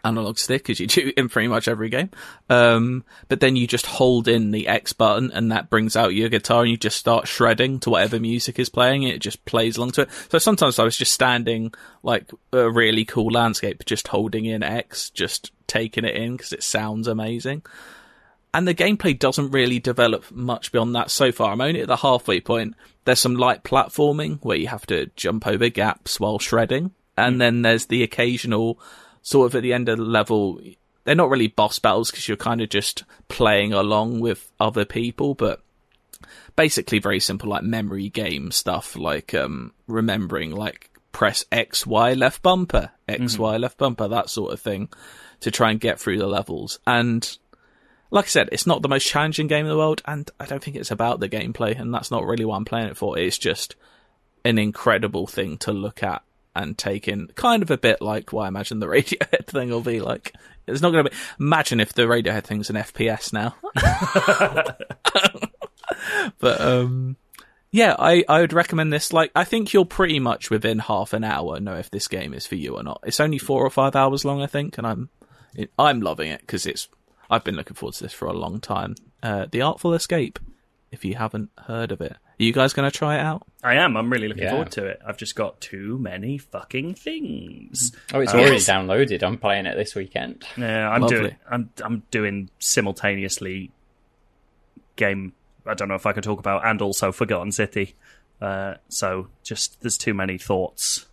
analog 0.04 0.38
stick, 0.38 0.70
as 0.70 0.80
you 0.80 0.86
do 0.86 1.12
in 1.16 1.28
pretty 1.28 1.48
much 1.48 1.68
every 1.68 1.88
game. 1.88 2.10
Um, 2.48 3.04
but 3.28 3.40
then 3.40 3.56
you 3.56 3.66
just 3.66 3.86
hold 3.86 4.28
in 4.28 4.50
the 4.50 4.68
X 4.68 4.92
button, 4.92 5.30
and 5.32 5.52
that 5.52 5.70
brings 5.70 5.96
out 5.96 6.14
your 6.14 6.28
guitar, 6.28 6.62
and 6.62 6.70
you 6.70 6.76
just 6.76 6.98
start 6.98 7.28
shredding 7.28 7.80
to 7.80 7.90
whatever 7.90 8.18
music 8.18 8.58
is 8.58 8.68
playing. 8.68 9.02
It 9.02 9.20
just 9.20 9.44
plays 9.44 9.76
along 9.76 9.92
to 9.92 10.02
it. 10.02 10.10
So 10.30 10.38
sometimes 10.38 10.78
I 10.78 10.84
was 10.84 10.96
just 10.96 11.12
standing 11.12 11.72
like 12.02 12.30
a 12.52 12.70
really 12.70 13.04
cool 13.04 13.30
landscape, 13.30 13.84
just 13.84 14.08
holding 14.08 14.44
in 14.44 14.62
X, 14.62 15.10
just 15.10 15.52
taking 15.66 16.04
it 16.04 16.16
in 16.16 16.36
because 16.36 16.52
it 16.52 16.62
sounds 16.62 17.06
amazing 17.06 17.62
and 18.52 18.66
the 18.66 18.74
gameplay 18.74 19.16
doesn't 19.18 19.50
really 19.50 19.78
develop 19.78 20.30
much 20.30 20.72
beyond 20.72 20.94
that 20.94 21.10
so 21.10 21.30
far. 21.30 21.52
I'm 21.52 21.60
only 21.60 21.82
at 21.82 21.88
the 21.88 21.96
halfway 21.96 22.40
point. 22.40 22.74
There's 23.04 23.20
some 23.20 23.36
light 23.36 23.62
platforming 23.62 24.38
where 24.42 24.56
you 24.56 24.68
have 24.68 24.86
to 24.86 25.06
jump 25.16 25.46
over 25.46 25.68
gaps 25.68 26.18
while 26.18 26.38
shredding, 26.38 26.92
and 27.16 27.40
then 27.40 27.62
there's 27.62 27.86
the 27.86 28.02
occasional 28.02 28.80
sort 29.22 29.46
of 29.46 29.54
at 29.54 29.62
the 29.62 29.72
end 29.72 29.88
of 29.88 29.98
the 29.98 30.04
level. 30.04 30.60
They're 31.04 31.14
not 31.14 31.30
really 31.30 31.48
boss 31.48 31.78
battles 31.78 32.10
because 32.10 32.28
you're 32.28 32.36
kind 32.36 32.60
of 32.60 32.68
just 32.68 33.04
playing 33.28 33.72
along 33.72 34.20
with 34.20 34.50
other 34.60 34.84
people, 34.84 35.34
but 35.34 35.62
basically 36.56 36.98
very 36.98 37.20
simple 37.20 37.48
like 37.48 37.62
memory 37.62 38.08
game 38.08 38.50
stuff, 38.50 38.96
like 38.96 39.34
um, 39.34 39.72
remembering 39.86 40.50
like 40.50 40.90
press 41.12 41.44
X 41.50 41.86
Y 41.86 42.12
left 42.12 42.42
bumper, 42.42 42.90
X 43.08 43.38
Y 43.38 43.56
left 43.56 43.78
bumper, 43.78 44.08
that 44.08 44.30
sort 44.30 44.52
of 44.52 44.60
thing, 44.60 44.88
to 45.40 45.50
try 45.50 45.70
and 45.70 45.80
get 45.80 45.98
through 45.98 46.18
the 46.18 46.26
levels 46.26 46.78
and 46.86 47.38
like 48.10 48.24
I 48.24 48.28
said, 48.28 48.48
it's 48.50 48.66
not 48.66 48.82
the 48.82 48.88
most 48.88 49.06
challenging 49.06 49.46
game 49.46 49.64
in 49.66 49.70
the 49.70 49.76
world, 49.76 50.02
and 50.04 50.28
I 50.40 50.46
don't 50.46 50.62
think 50.62 50.76
it's 50.76 50.90
about 50.90 51.20
the 51.20 51.28
gameplay, 51.28 51.78
and 51.78 51.94
that's 51.94 52.10
not 52.10 52.26
really 52.26 52.44
what 52.44 52.56
I'm 52.56 52.64
playing 52.64 52.88
it 52.88 52.96
for. 52.96 53.16
It's 53.16 53.38
just 53.38 53.76
an 54.44 54.58
incredible 54.58 55.26
thing 55.26 55.58
to 55.58 55.72
look 55.72 56.02
at 56.02 56.22
and 56.54 56.76
take 56.76 57.08
in. 57.08 57.28
Kind 57.28 57.62
of 57.62 57.70
a 57.70 57.78
bit 57.78 58.00
like 58.00 58.32
what 58.32 58.44
I 58.44 58.48
imagine 58.48 58.80
the 58.80 58.86
Radiohead 58.86 59.46
thing 59.46 59.70
will 59.70 59.80
be 59.80 60.00
like. 60.00 60.34
It's 60.66 60.82
not 60.82 60.90
going 60.90 61.04
to 61.04 61.10
be. 61.10 61.16
Imagine 61.40 61.80
if 61.80 61.94
the 61.94 62.02
Radiohead 62.02 62.44
thing's 62.44 62.70
an 62.70 62.76
FPS 62.76 63.32
now. 63.32 63.56
but 66.38 66.60
um, 66.60 67.16
yeah, 67.72 67.96
I 67.98 68.24
I 68.28 68.40
would 68.40 68.52
recommend 68.52 68.92
this. 68.92 69.12
Like, 69.12 69.30
I 69.34 69.44
think 69.44 69.72
you'll 69.72 69.84
pretty 69.84 70.18
much 70.18 70.50
within 70.50 70.78
half 70.78 71.12
an 71.12 71.24
hour 71.24 71.60
know 71.60 71.76
if 71.76 71.90
this 71.90 72.08
game 72.08 72.34
is 72.34 72.46
for 72.46 72.56
you 72.56 72.76
or 72.76 72.82
not. 72.82 73.00
It's 73.04 73.20
only 73.20 73.38
four 73.38 73.64
or 73.64 73.70
five 73.70 73.96
hours 73.96 74.24
long, 74.24 74.42
I 74.42 74.46
think, 74.46 74.78
and 74.78 74.86
I'm 74.86 75.08
I'm 75.78 76.00
loving 76.00 76.30
it 76.30 76.40
because 76.40 76.66
it's. 76.66 76.88
I've 77.32 77.44
been 77.44 77.54
looking 77.54 77.76
forward 77.76 77.94
to 77.94 78.02
this 78.02 78.12
for 78.12 78.26
a 78.26 78.32
long 78.32 78.60
time. 78.60 78.96
Uh, 79.22 79.46
the 79.50 79.62
Artful 79.62 79.94
Escape. 79.94 80.40
If 80.90 81.04
you 81.04 81.14
haven't 81.14 81.50
heard 81.56 81.92
of 81.92 82.00
it, 82.00 82.12
are 82.12 82.42
you 82.42 82.52
guys 82.52 82.72
going 82.72 82.90
to 82.90 82.96
try 82.96 83.14
it 83.14 83.20
out? 83.20 83.46
I 83.62 83.74
am. 83.74 83.96
I'm 83.96 84.10
really 84.10 84.26
looking 84.28 84.44
Yeah. 84.44 84.50
forward 84.50 84.70
to 84.72 84.86
it. 84.86 85.00
I've 85.06 85.18
just 85.18 85.34
got 85.36 85.60
too 85.60 85.98
many 85.98 86.38
fucking 86.38 86.94
things. 86.94 87.92
Oh, 88.14 88.20
it's 88.20 88.32
Uh, 88.32 88.38
already 88.38 88.54
yes. 88.56 88.68
downloaded. 88.68 89.22
I'm 89.22 89.36
playing 89.36 89.66
it 89.66 89.76
this 89.76 89.94
weekend. 89.94 90.44
Yeah, 90.56 90.88
I'm 90.88 91.02
Lovely. 91.02 91.16
doing. 91.18 91.36
I'm 91.50 91.70
I'm 91.84 92.02
doing 92.10 92.48
simultaneously 92.58 93.70
game. 94.96 95.32
I 95.66 95.74
don't 95.74 95.88
know 95.88 95.94
if 95.94 96.06
I 96.06 96.12
could 96.12 96.24
talk 96.24 96.38
about 96.38 96.64
and 96.66 96.80
also 96.80 97.12
Forgotten 97.12 97.52
City. 97.52 97.94
Uh, 98.40 98.74
so 98.88 99.28
just 99.42 99.80
there's 99.82 99.98
too 99.98 100.14
many 100.14 100.38
thoughts 100.38 101.06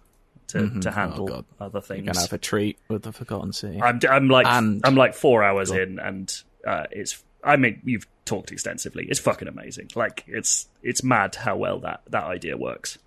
to 0.48 0.80
to 0.80 0.92
handle 0.92 1.24
Oh, 1.26 1.28
God. 1.28 1.46
other 1.60 1.78
You're 1.78 1.82
things. 1.82 2.06
going 2.06 2.14
to 2.16 2.22
have 2.22 2.34
a 2.34 2.38
treat 2.38 2.78
with 2.88 3.04
the 3.04 3.12
Forgotten 3.12 3.52
City. 3.52 3.82
I'm 3.82 4.00
I'm 4.10 4.30
like 4.30 4.48
And- 4.48 4.82
I'm 4.86 4.96
like 4.96 5.14
four 5.14 5.44
hours 5.44 5.72
in, 5.72 6.00
and 6.00 6.34
uh, 6.66 6.86
it's. 6.92 7.22
I 7.44 7.56
mean, 7.56 7.82
you've 7.84 8.08
talked 8.26 8.52
extensively. 8.52 9.08
It's 9.10 9.20
fucking 9.20 9.48
amazing. 9.48 9.90
Like 9.96 10.24
it's 10.28 10.68
it's 10.84 11.04
mad 11.04 11.36
how 11.36 11.56
well 11.56 11.80
that 11.80 12.02
that 12.10 12.24
idea 12.26 12.58
works. 12.58 12.98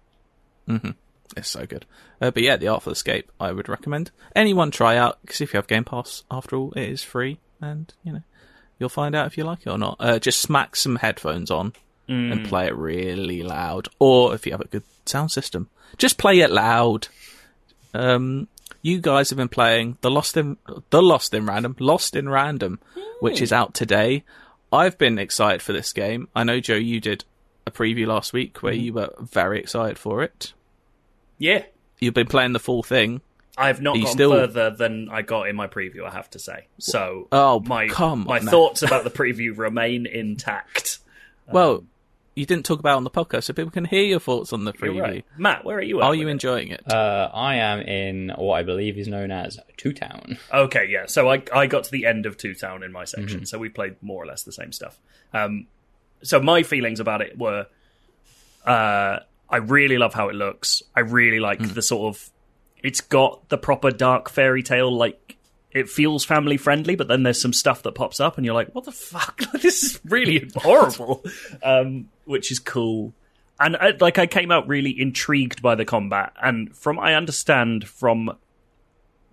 It's 1.37 1.49
so 1.49 1.65
good. 1.67 1.87
Uh, 2.21 2.31
but 2.31 2.43
yeah, 2.43 2.57
the 2.57 2.67
Artful 2.69 2.93
Escape, 2.93 3.31
I 3.39 3.53
would 3.53 3.69
recommend 3.69 4.11
anyone 4.35 4.71
try 4.71 4.97
out 4.97 5.19
because 5.23 5.41
if 5.41 5.53
you 5.53 5.59
have 5.59 5.67
Game 5.69 5.85
Pass, 5.85 6.25
after 6.31 6.57
all, 6.57 6.73
it 6.73 6.89
is 6.89 7.03
free, 7.05 7.39
and 7.61 7.93
you 8.03 8.13
know 8.13 8.23
you'll 8.79 8.89
find 8.89 9.15
out 9.15 9.27
if 9.27 9.37
you 9.39 9.45
like 9.45 9.61
it 9.61 9.71
or 9.71 9.79
not. 9.79 9.97
Uh, 10.01 10.19
just 10.19 10.41
smack 10.41 10.75
some 10.75 10.97
headphones 10.97 11.51
on 11.51 11.73
and 12.33 12.49
play 12.49 12.67
it 12.67 12.75
really 12.75 13.43
loud, 13.45 13.87
or 14.01 14.35
if 14.35 14.45
you 14.45 14.51
have 14.53 14.61
a 14.61 14.67
good 14.67 14.83
sound 15.07 15.31
system, 15.31 15.69
just 15.99 16.19
play 16.19 16.41
it 16.41 16.51
loud. 16.51 17.07
Um, 17.95 18.49
you 18.83 19.01
guys 19.01 19.31
have 19.31 19.37
been 19.37 19.49
playing 19.49 19.99
the 20.01 20.11
Lost 20.11 20.37
in 20.37 20.57
the 20.91 21.03
Lost 21.03 21.35
in 21.35 21.47
Random, 21.47 21.77
Lost 21.79 22.17
in 22.17 22.29
Random, 22.29 22.81
which 23.21 23.39
hmm. 23.39 23.45
is 23.45 23.53
out 23.53 23.75
today. 23.75 24.25
I've 24.73 24.99
been 24.99 25.19
excited 25.19 25.63
for 25.63 25.73
this 25.73 25.93
game. 25.93 26.29
I 26.35 26.45
know 26.45 26.61
Joe, 26.61 26.77
you 26.77 27.01
did 27.01 27.25
a 27.67 27.71
preview 27.71 28.07
last 28.07 28.33
week 28.33 28.63
where 28.63 28.75
hmm. 28.75 28.81
you 28.81 28.93
were 28.95 29.11
very 29.21 29.61
excited 29.61 29.99
for 29.99 30.23
it. 30.23 30.53
Yeah, 31.39 31.65
You've 32.01 32.15
been 32.15 32.27
playing 32.27 32.55
the 32.55 32.59
full 32.59 32.83
thing. 32.83 33.21
I've 33.59 33.83
not 33.83 33.97
you 33.97 34.05
gone 34.05 34.13
still- 34.13 34.33
further 34.33 34.71
than 34.71 35.11
I 35.11 35.23
got 35.23 35.49
in 35.49 35.55
my 35.55 35.67
preview. 35.67 36.05
I 36.07 36.11
have 36.11 36.31
to 36.31 36.39
say. 36.39 36.67
So, 36.79 37.29
Oh, 37.31 37.61
my 37.61 37.89
come 37.89 38.25
my 38.25 38.39
on 38.39 38.47
thoughts 38.47 38.83
about 38.83 39.05
the 39.05 39.11
preview 39.11 39.57
remain 39.57 40.07
intact. 40.07 40.99
Well, 41.47 41.79
um, 41.79 41.89
you 42.37 42.47
didn't 42.47 42.65
talk 42.65 42.79
about 42.79 42.97
on 42.97 43.05
the 43.05 43.11
podcast, 43.11 43.45
so 43.45 43.53
people 43.53 43.71
can 43.73 43.85
hear 43.85 44.03
your 44.03 44.21
thoughts 44.21 44.53
on 44.53 44.65
the 44.65 44.73
You're 44.81 44.93
preview. 44.95 45.03
right. 45.03 45.25
Matt, 45.37 45.65
where 45.65 45.79
are 45.79 45.83
you? 45.83 46.01
At 46.01 46.05
Are 46.07 46.15
you 46.15 46.29
it? 46.29 46.31
enjoying 46.31 46.69
it? 46.69 46.83
Uh, 46.91 47.29
I 47.35 47.57
am 47.57 47.81
in 47.81 48.31
what 48.37 48.55
I 48.55 48.63
believe 48.63 48.97
is 48.99 49.09
known 49.09 49.31
as 49.31 49.59
Two 49.77 49.93
Town. 49.93 50.39
Okay, 50.53 50.87
yeah. 50.89 51.07
So 51.07 51.29
I 51.29 51.43
I 51.53 51.67
got 51.67 51.85
to 51.85 51.91
the 51.91 52.07
end 52.07 52.27
of 52.27 52.37
Two 52.37 52.55
Town 52.55 52.83
in 52.83 52.93
my 52.93 53.05
section, 53.05 53.39
Mm-hmm. 53.41 53.45
so 53.45 53.59
we 53.59 53.69
played 53.69 53.97
more 54.03 54.23
or 54.23 54.27
less 54.27 54.43
the 54.45 54.53
same 54.53 54.73
stuff. 54.73 54.99
Um, 55.33 55.67
so 56.23 56.41
my 56.41 56.63
feelings 56.63 57.01
about 57.01 57.21
it 57.23 57.37
were, 57.39 57.67
uh, 58.65 59.19
I 59.49 59.57
really 59.57 59.99
love 59.99 60.15
how 60.15 60.29
it 60.29 60.35
looks. 60.35 60.83
I 60.95 61.01
really 61.01 61.41
like 61.41 61.59
Mm. 61.61 61.75
the 61.75 61.83
sort 61.83 62.15
of, 62.15 62.31
it's 62.83 63.01
got 63.01 63.49
the 63.49 63.59
proper 63.59 63.91
dark 63.91 64.31
fairy 64.31 64.63
tale 64.63 64.91
like. 64.93 65.37
It 65.73 65.89
feels 65.89 66.25
family 66.25 66.57
friendly, 66.57 66.97
but 66.97 67.07
then 67.07 67.23
there's 67.23 67.41
some 67.41 67.53
stuff 67.53 67.83
that 67.85 67.93
pops 67.95 68.19
up, 68.19 68.37
and 68.37 68.45
you're 68.45 68.55
like, 68.55 68.75
"What 68.75 68.85
the 68.85 68.93
fuck? 68.93 69.39
this 69.61 69.83
is 69.85 70.01
really 70.05 70.51
horrible," 70.57 71.25
um, 71.63 72.09
which 72.25 72.51
is 72.51 72.59
cool. 72.59 73.13
And 73.61 73.77
I, 73.77 73.93
like, 74.01 74.19
I 74.19 74.27
came 74.27 74.51
out 74.51 74.67
really 74.67 74.91
intrigued 74.99 75.63
by 75.63 75.75
the 75.75 75.85
combat, 75.85 76.33
and 76.43 76.75
from 76.77 76.99
I 76.99 77.15
understand 77.15 77.87
from 77.87 78.37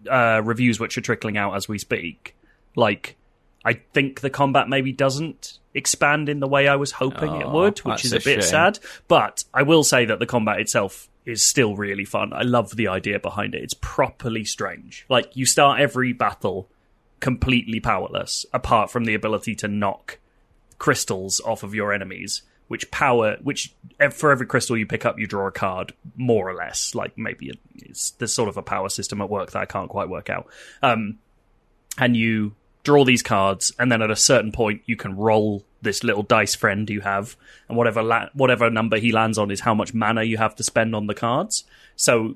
uh, 0.09 0.41
reviews 0.43 0.79
which 0.79 0.97
are 0.97 1.01
trickling 1.01 1.37
out 1.37 1.55
as 1.55 1.67
we 1.67 1.77
speak. 1.77 2.35
Like, 2.75 3.15
I 3.65 3.73
think 3.93 4.21
the 4.21 4.29
combat 4.29 4.69
maybe 4.69 4.91
doesn't 4.91 5.57
expand 5.73 6.29
in 6.29 6.39
the 6.39 6.47
way 6.47 6.67
I 6.67 6.75
was 6.75 6.91
hoping 6.91 7.35
it 7.35 7.45
Oh, 7.45 7.51
would, 7.53 7.79
which 7.79 8.05
is 8.05 8.13
a 8.13 8.17
a 8.17 8.19
bit 8.19 8.41
shame. 8.43 8.49
sad. 8.49 8.79
But 9.07 9.43
I 9.53 9.63
will 9.63 9.83
say 9.83 10.05
that 10.05 10.19
the 10.19 10.25
combat 10.25 10.59
itself 10.59 11.07
is 11.27 11.43
still 11.43 11.75
really 11.75 12.05
fun. 12.05 12.31
I 12.33 12.43
love 12.43 12.75
the 12.75 12.87
idea 12.87 13.19
behind 13.19 13.53
it. 13.53 13.61
It's 13.61 13.75
properly 13.75 14.45
strange. 14.45 15.05
Like, 15.09 15.35
you 15.35 15.45
start 15.45 15.81
every 15.81 16.13
battle 16.13 16.69
completely 17.19 17.79
powerless, 17.81 18.45
apart 18.53 18.89
from 18.89 19.03
the 19.03 19.13
ability 19.13 19.53
to 19.55 19.67
knock 19.67 20.19
crystals 20.79 21.41
off 21.41 21.63
of 21.63 21.75
your 21.75 21.91
enemies, 21.91 22.43
which 22.69 22.89
power, 22.91 23.37
which 23.43 23.73
for 24.11 24.31
every 24.31 24.45
crystal 24.45 24.77
you 24.77 24.85
pick 24.85 25.05
up, 25.05 25.19
you 25.19 25.27
draw 25.27 25.47
a 25.47 25.51
card, 25.51 25.93
more 26.15 26.49
or 26.49 26.53
less. 26.53 26.95
Like 26.95 27.17
maybe 27.17 27.59
it's 27.75 28.11
there's 28.11 28.33
sort 28.33 28.49
of 28.49 28.57
a 28.57 28.61
power 28.61 28.89
system 28.89 29.21
at 29.21 29.29
work 29.29 29.51
that 29.51 29.59
I 29.59 29.65
can't 29.65 29.89
quite 29.89 30.09
work 30.09 30.29
out. 30.29 30.47
Um, 30.81 31.19
and 31.97 32.15
you 32.15 32.55
draw 32.83 33.03
these 33.03 33.23
cards, 33.23 33.73
and 33.77 33.91
then 33.91 34.01
at 34.01 34.11
a 34.11 34.15
certain 34.15 34.51
point, 34.51 34.81
you 34.85 34.95
can 34.95 35.17
roll 35.17 35.65
this 35.81 36.03
little 36.03 36.23
dice 36.23 36.55
friend 36.55 36.89
you 36.89 37.01
have, 37.01 37.35
and 37.67 37.77
whatever 37.77 38.03
la- 38.03 38.29
whatever 38.33 38.69
number 38.69 38.97
he 38.97 39.11
lands 39.11 39.37
on 39.37 39.51
is 39.51 39.61
how 39.61 39.73
much 39.73 39.93
mana 39.93 40.23
you 40.23 40.37
have 40.37 40.55
to 40.55 40.63
spend 40.63 40.95
on 40.95 41.07
the 41.07 41.13
cards. 41.13 41.63
So 41.95 42.35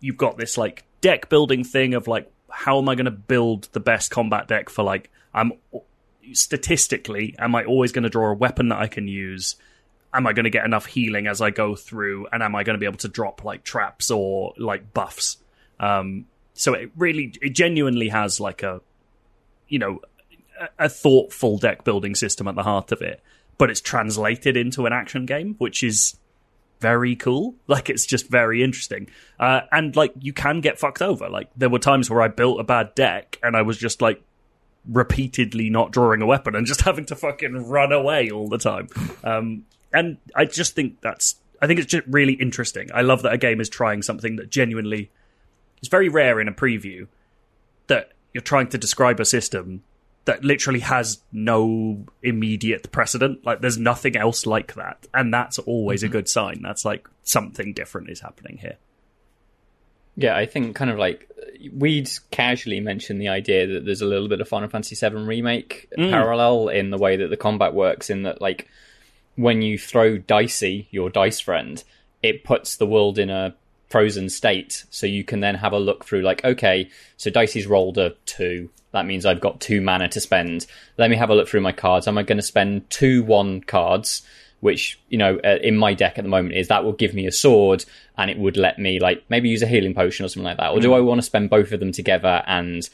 you've 0.00 0.16
got 0.16 0.36
this 0.36 0.56
like 0.56 0.84
deck 1.00 1.28
building 1.28 1.64
thing 1.64 1.94
of 1.94 2.06
like 2.06 2.30
how 2.48 2.78
am 2.78 2.88
I 2.88 2.94
going 2.94 3.06
to 3.06 3.10
build 3.10 3.68
the 3.72 3.80
best 3.80 4.10
combat 4.10 4.48
deck 4.48 4.68
for 4.68 4.82
like 4.82 5.10
I'm 5.32 5.52
statistically 6.32 7.34
am 7.38 7.54
I 7.54 7.64
always 7.64 7.92
going 7.92 8.04
to 8.04 8.10
draw 8.10 8.30
a 8.30 8.34
weapon 8.34 8.68
that 8.68 8.78
I 8.78 8.86
can 8.86 9.08
use 9.08 9.56
am 10.14 10.26
I 10.26 10.32
going 10.32 10.44
to 10.44 10.50
get 10.50 10.64
enough 10.64 10.86
healing 10.86 11.26
as 11.26 11.40
I 11.40 11.50
go 11.50 11.74
through, 11.74 12.26
and 12.32 12.42
am 12.42 12.54
I 12.54 12.64
going 12.64 12.74
to 12.74 12.78
be 12.78 12.86
able 12.86 12.98
to 12.98 13.08
drop 13.08 13.44
like 13.44 13.64
traps 13.64 14.10
or 14.10 14.54
like 14.56 14.92
buffs? 14.92 15.38
Um, 15.80 16.26
so 16.54 16.74
it 16.74 16.90
really, 16.96 17.34
it 17.40 17.50
genuinely 17.50 18.08
has 18.08 18.40
like 18.40 18.62
a, 18.62 18.80
you 19.68 19.78
know, 19.78 20.00
a, 20.78 20.88
thoughtful 20.88 21.58
deck 21.58 21.84
building 21.84 22.14
system 22.14 22.48
at 22.48 22.54
the 22.54 22.62
heart 22.62 22.92
of 22.92 23.02
it, 23.02 23.22
but 23.58 23.70
it's 23.70 23.80
translated 23.80 24.56
into 24.56 24.86
an 24.86 24.92
action 24.92 25.26
game, 25.26 25.54
which 25.58 25.82
is 25.82 26.16
very 26.80 27.16
cool. 27.16 27.54
Like 27.66 27.88
it's 27.88 28.06
just 28.06 28.28
very 28.28 28.62
interesting. 28.62 29.08
Uh, 29.40 29.62
and 29.70 29.96
like 29.96 30.12
you 30.20 30.32
can 30.32 30.60
get 30.60 30.78
fucked 30.78 31.00
over. 31.00 31.28
Like 31.28 31.48
there 31.56 31.70
were 31.70 31.78
times 31.78 32.10
where 32.10 32.20
I 32.20 32.28
built 32.28 32.60
a 32.60 32.64
bad 32.64 32.94
deck 32.94 33.38
and 33.42 33.56
I 33.56 33.62
was 33.62 33.78
just 33.78 34.02
like 34.02 34.22
repeatedly 34.86 35.70
not 35.70 35.92
drawing 35.92 36.22
a 36.22 36.26
weapon 36.26 36.54
and 36.54 36.66
just 36.72 36.82
having 36.82 37.06
to 37.06 37.16
fucking 37.16 37.68
run 37.68 37.92
away 37.92 38.30
all 38.30 38.48
the 38.48 38.58
time. 38.58 38.88
Um, 39.24 39.64
and 39.92 40.18
I 40.34 40.44
just 40.44 40.74
think 40.74 41.00
that's 41.00 41.36
I 41.62 41.66
think 41.66 41.78
it's 41.78 41.90
just 41.90 42.06
really 42.08 42.34
interesting. 42.34 42.90
I 42.92 43.02
love 43.02 43.22
that 43.22 43.32
a 43.32 43.38
game 43.38 43.60
is 43.60 43.68
trying 43.68 44.02
something 44.02 44.36
that 44.36 44.50
genuinely 44.50 45.10
is 45.80 45.88
very 45.88 46.08
rare 46.08 46.40
in 46.40 46.48
a 46.48 46.52
preview 46.52 47.06
that 47.86 48.12
you're 48.34 48.42
trying 48.42 48.68
to 48.68 48.78
describe 48.78 49.20
a 49.20 49.24
system 49.24 49.84
that 50.24 50.44
literally 50.44 50.80
has 50.80 51.20
no 51.32 52.04
immediate 52.22 52.90
precedent. 52.92 53.44
Like 53.44 53.60
there's 53.60 53.78
nothing 53.78 54.16
else 54.16 54.46
like 54.46 54.74
that. 54.74 55.06
And 55.12 55.32
that's 55.34 55.58
always 55.58 56.02
a 56.02 56.06
mm-hmm. 56.06 56.12
good 56.12 56.28
sign. 56.28 56.60
That's 56.62 56.84
like 56.84 57.08
something 57.22 57.72
different 57.72 58.10
is 58.10 58.20
happening 58.20 58.58
here. 58.58 58.76
Yeah, 60.16 60.36
I 60.36 60.46
think 60.46 60.76
kind 60.76 60.90
of 60.90 60.98
like 60.98 61.30
we'd 61.76 62.10
casually 62.30 62.80
mentioned 62.80 63.20
the 63.20 63.28
idea 63.28 63.66
that 63.66 63.84
there's 63.84 64.02
a 64.02 64.06
little 64.06 64.28
bit 64.28 64.40
of 64.40 64.48
Final 64.48 64.68
Fantasy 64.68 64.94
VII 64.94 65.16
remake 65.16 65.88
mm. 65.96 66.10
parallel 66.10 66.68
in 66.68 66.90
the 66.90 66.98
way 66.98 67.16
that 67.16 67.28
the 67.28 67.36
combat 67.36 67.74
works. 67.74 68.10
In 68.10 68.22
that, 68.24 68.40
like 68.40 68.68
when 69.36 69.62
you 69.62 69.78
throw 69.78 70.18
Dicey, 70.18 70.88
your 70.90 71.08
dice 71.08 71.40
friend, 71.40 71.82
it 72.22 72.44
puts 72.44 72.76
the 72.76 72.86
world 72.86 73.18
in 73.18 73.30
a 73.30 73.54
frozen 73.88 74.28
state, 74.28 74.84
so 74.90 75.06
you 75.06 75.24
can 75.24 75.40
then 75.40 75.54
have 75.56 75.72
a 75.72 75.78
look 75.78 76.04
through. 76.04 76.22
Like, 76.22 76.44
okay, 76.44 76.90
so 77.16 77.30
Dicey's 77.30 77.66
rolled 77.66 77.98
a 77.98 78.10
two. 78.26 78.70
That 78.92 79.06
means 79.06 79.26
I've 79.26 79.40
got 79.40 79.60
two 79.60 79.80
mana 79.80 80.08
to 80.10 80.20
spend. 80.20 80.66
Let 80.98 81.10
me 81.10 81.16
have 81.16 81.30
a 81.30 81.34
look 81.34 81.48
through 81.48 81.62
my 81.62 81.72
cards. 81.72 82.06
Am 82.06 82.18
I 82.18 82.22
going 82.22 82.38
to 82.38 82.42
spend 82.42 82.88
two 82.90 83.22
one 83.24 83.60
cards? 83.62 84.22
which 84.60 84.96
you 85.08 85.18
know 85.18 85.40
uh, 85.42 85.56
in 85.60 85.76
my 85.76 85.92
deck 85.92 86.18
at 86.18 86.22
the 86.22 86.28
moment 86.30 86.54
is 86.54 86.68
that 86.68 86.84
will 86.84 86.92
give 86.92 87.12
me 87.14 87.26
a 87.26 87.32
sword 87.32 87.84
and 88.16 88.30
it 88.30 88.38
would 88.38 88.56
let 88.56 88.78
me 88.78 89.00
like 89.00 89.20
maybe 89.28 89.48
use 89.48 89.60
a 89.60 89.66
healing 89.66 89.92
potion 89.92 90.24
or 90.24 90.28
something 90.28 90.44
like 90.44 90.56
that 90.56 90.70
or 90.70 90.78
do 90.78 90.94
i 90.94 91.00
want 91.00 91.18
to 91.18 91.22
spend 91.26 91.50
both 91.50 91.72
of 91.72 91.80
them 91.80 91.90
together 91.90 92.44
and 92.46 92.88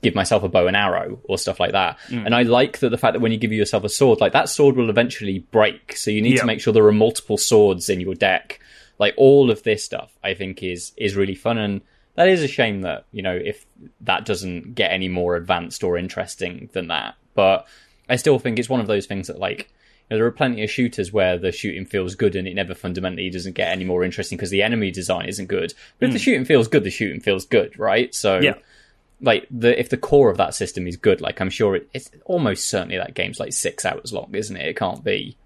give 0.00 0.14
myself 0.14 0.42
a 0.42 0.48
bow 0.48 0.66
and 0.66 0.74
arrow 0.78 1.20
or 1.24 1.36
stuff 1.36 1.60
like 1.60 1.72
that 1.72 1.98
and 2.08 2.34
i 2.34 2.40
like 2.42 2.78
that 2.78 2.88
the 2.88 2.96
fact 2.96 3.12
that 3.12 3.20
when 3.20 3.32
you 3.32 3.36
give 3.36 3.52
yourself 3.52 3.84
a 3.84 3.88
sword 3.90 4.18
like 4.18 4.32
that 4.32 4.48
sword 4.48 4.76
will 4.76 4.88
eventually 4.88 5.40
break 5.50 5.94
so 5.94 6.10
you 6.10 6.22
need 6.22 6.36
Yeah. 6.36 6.40
to 6.40 6.46
make 6.46 6.58
sure 6.62 6.72
there 6.72 6.86
are 6.86 6.90
multiple 6.90 7.36
swords 7.36 7.90
in 7.90 8.00
your 8.00 8.14
deck 8.14 8.58
like 8.98 9.12
all 9.18 9.50
of 9.50 9.62
this 9.62 9.84
stuff 9.84 10.10
i 10.24 10.32
think 10.32 10.62
is 10.62 10.92
is 10.96 11.16
really 11.16 11.34
fun 11.34 11.58
and 11.58 11.82
that 12.20 12.28
is 12.28 12.42
a 12.42 12.48
shame 12.48 12.82
that 12.82 13.06
you 13.12 13.22
know 13.22 13.34
if 13.34 13.64
that 14.02 14.26
doesn't 14.26 14.74
get 14.74 14.92
any 14.92 15.08
more 15.08 15.36
advanced 15.36 15.82
or 15.82 15.96
interesting 15.96 16.68
than 16.74 16.88
that 16.88 17.14
but 17.34 17.66
i 18.10 18.16
still 18.16 18.38
think 18.38 18.58
it's 18.58 18.68
one 18.68 18.78
of 18.80 18.86
those 18.86 19.06
things 19.06 19.28
that 19.28 19.38
like 19.38 19.70
you 20.10 20.16
know, 20.16 20.18
there 20.18 20.26
are 20.26 20.32
plenty 20.32 20.62
of 20.62 20.70
shooters 20.70 21.10
where 21.14 21.38
the 21.38 21.50
shooting 21.50 21.86
feels 21.86 22.14
good 22.14 22.36
and 22.36 22.46
it 22.46 22.52
never 22.52 22.74
fundamentally 22.74 23.30
doesn't 23.30 23.54
get 23.54 23.68
any 23.68 23.84
more 23.84 24.04
interesting 24.04 24.36
because 24.36 24.50
the 24.50 24.62
enemy 24.62 24.90
design 24.90 25.26
isn't 25.26 25.46
good. 25.46 25.72
But 25.98 26.06
if 26.06 26.12
the 26.12 26.18
hmm. 26.18 26.22
shooting 26.22 26.44
feels 26.44 26.68
good, 26.68 26.84
the 26.84 26.90
shooting 26.90 27.20
feels 27.20 27.46
good, 27.46 27.78
right? 27.78 28.14
So, 28.14 28.40
Yeah. 28.40 28.54
like 29.22 29.46
the 29.50 29.78
if 29.78 29.88
the 29.88 29.96
core 29.96 30.28
of 30.28 30.36
that 30.36 30.54
system 30.54 30.86
is 30.86 30.96
good, 30.96 31.22
like 31.22 31.40
I'm 31.40 31.48
sure 31.48 31.76
it, 31.76 31.88
it's 31.94 32.10
almost 32.26 32.68
certainly 32.68 32.96
that 32.96 33.14
game's 33.14 33.40
like 33.40 33.52
six 33.52 33.86
hours 33.86 34.12
long, 34.12 34.34
isn't 34.34 34.56
it? 34.56 34.66
It 34.66 34.76
can't 34.76 35.02
be. 35.02 35.36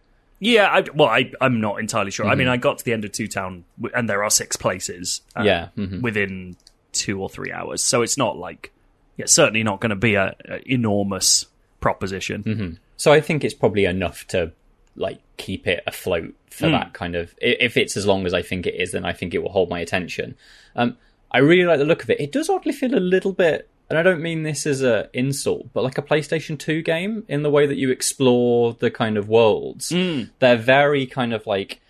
Yeah, 0.41 0.67
I, 0.67 0.85
well, 0.95 1.09
I, 1.09 1.31
I'm 1.41 1.61
not 1.61 1.81
entirely 1.81 2.11
sure. 2.11 2.27
I 2.27 2.35
mean, 2.35 2.49
I 2.49 2.57
got 2.57 2.79
to 2.79 2.85
the 2.85 2.93
end 2.93 3.05
of 3.05 3.13
Two 3.13 3.29
Town, 3.29 3.65
and 3.95 4.09
there 4.09 4.23
are 4.25 4.31
six 4.31 4.57
places. 4.57 5.23
uh, 5.37 5.43
Yeah, 5.43 5.69
mhm. 5.77 6.03
within 6.03 6.57
two 6.93 7.21
or 7.21 7.29
three 7.31 7.51
hours. 7.53 7.83
So 7.83 8.03
it's 8.03 8.19
not 8.19 8.37
like, 8.37 8.73
yeah, 9.17 9.27
certainly 9.27 9.63
not 9.63 9.81
going 9.81 9.91
to 9.91 9.97
be 9.97 10.15
a, 10.17 10.35
a 10.49 10.61
enormous 10.71 11.47
proposition. 11.81 12.79
So 12.97 13.13
I 13.13 13.21
think 13.21 13.45
it's 13.45 13.55
probably 13.55 13.85
enough 13.85 14.27
to 14.29 14.53
like 14.97 15.19
keep 15.37 15.67
it 15.67 15.83
afloat 15.87 16.35
for 16.51 16.69
that 16.69 16.93
kind 16.93 17.17
of. 17.17 17.35
If 17.41 17.77
it's 17.77 17.97
as 17.97 18.07
long 18.07 18.27
as 18.27 18.35
I 18.35 18.43
think 18.43 18.67
it 18.67 18.75
is, 18.77 18.93
then 18.93 19.05
I 19.05 19.13
think 19.13 19.35
it 19.35 19.43
will 19.43 19.51
hold 19.51 19.69
my 19.71 19.81
attention. 19.81 20.37
Um, 20.77 20.97
I 21.31 21.39
really 21.39 21.65
like 21.65 21.79
the 21.79 21.85
look 21.85 22.03
of 22.05 22.11
it. 22.11 22.21
It 22.21 22.31
does 22.33 22.49
oddly 22.49 22.73
feel 22.73 22.95
a 22.95 23.01
little 23.01 23.33
bit, 23.33 23.69
and 23.95 23.99
I 24.01 24.03
don't 24.11 24.21
mean 24.23 24.43
this 24.43 24.67
as 24.67 24.83
a 24.83 25.09
insult, 25.13 25.73
but 25.73 25.85
like 25.85 25.99
a 25.99 26.03
PlayStation 26.03 26.59
Two 26.59 26.83
game 26.83 27.25
in 27.29 27.43
the 27.43 27.51
way 27.51 27.67
that 27.67 27.77
you 27.77 27.91
explore 27.91 28.75
the 28.75 28.91
kind 28.91 29.17
of 29.17 29.29
worlds. 29.29 29.91
Hmm. 29.91 30.23
They're 30.41 30.57
very 30.57 31.07
kind 31.07 31.33
of 31.33 31.47
like. 31.47 31.81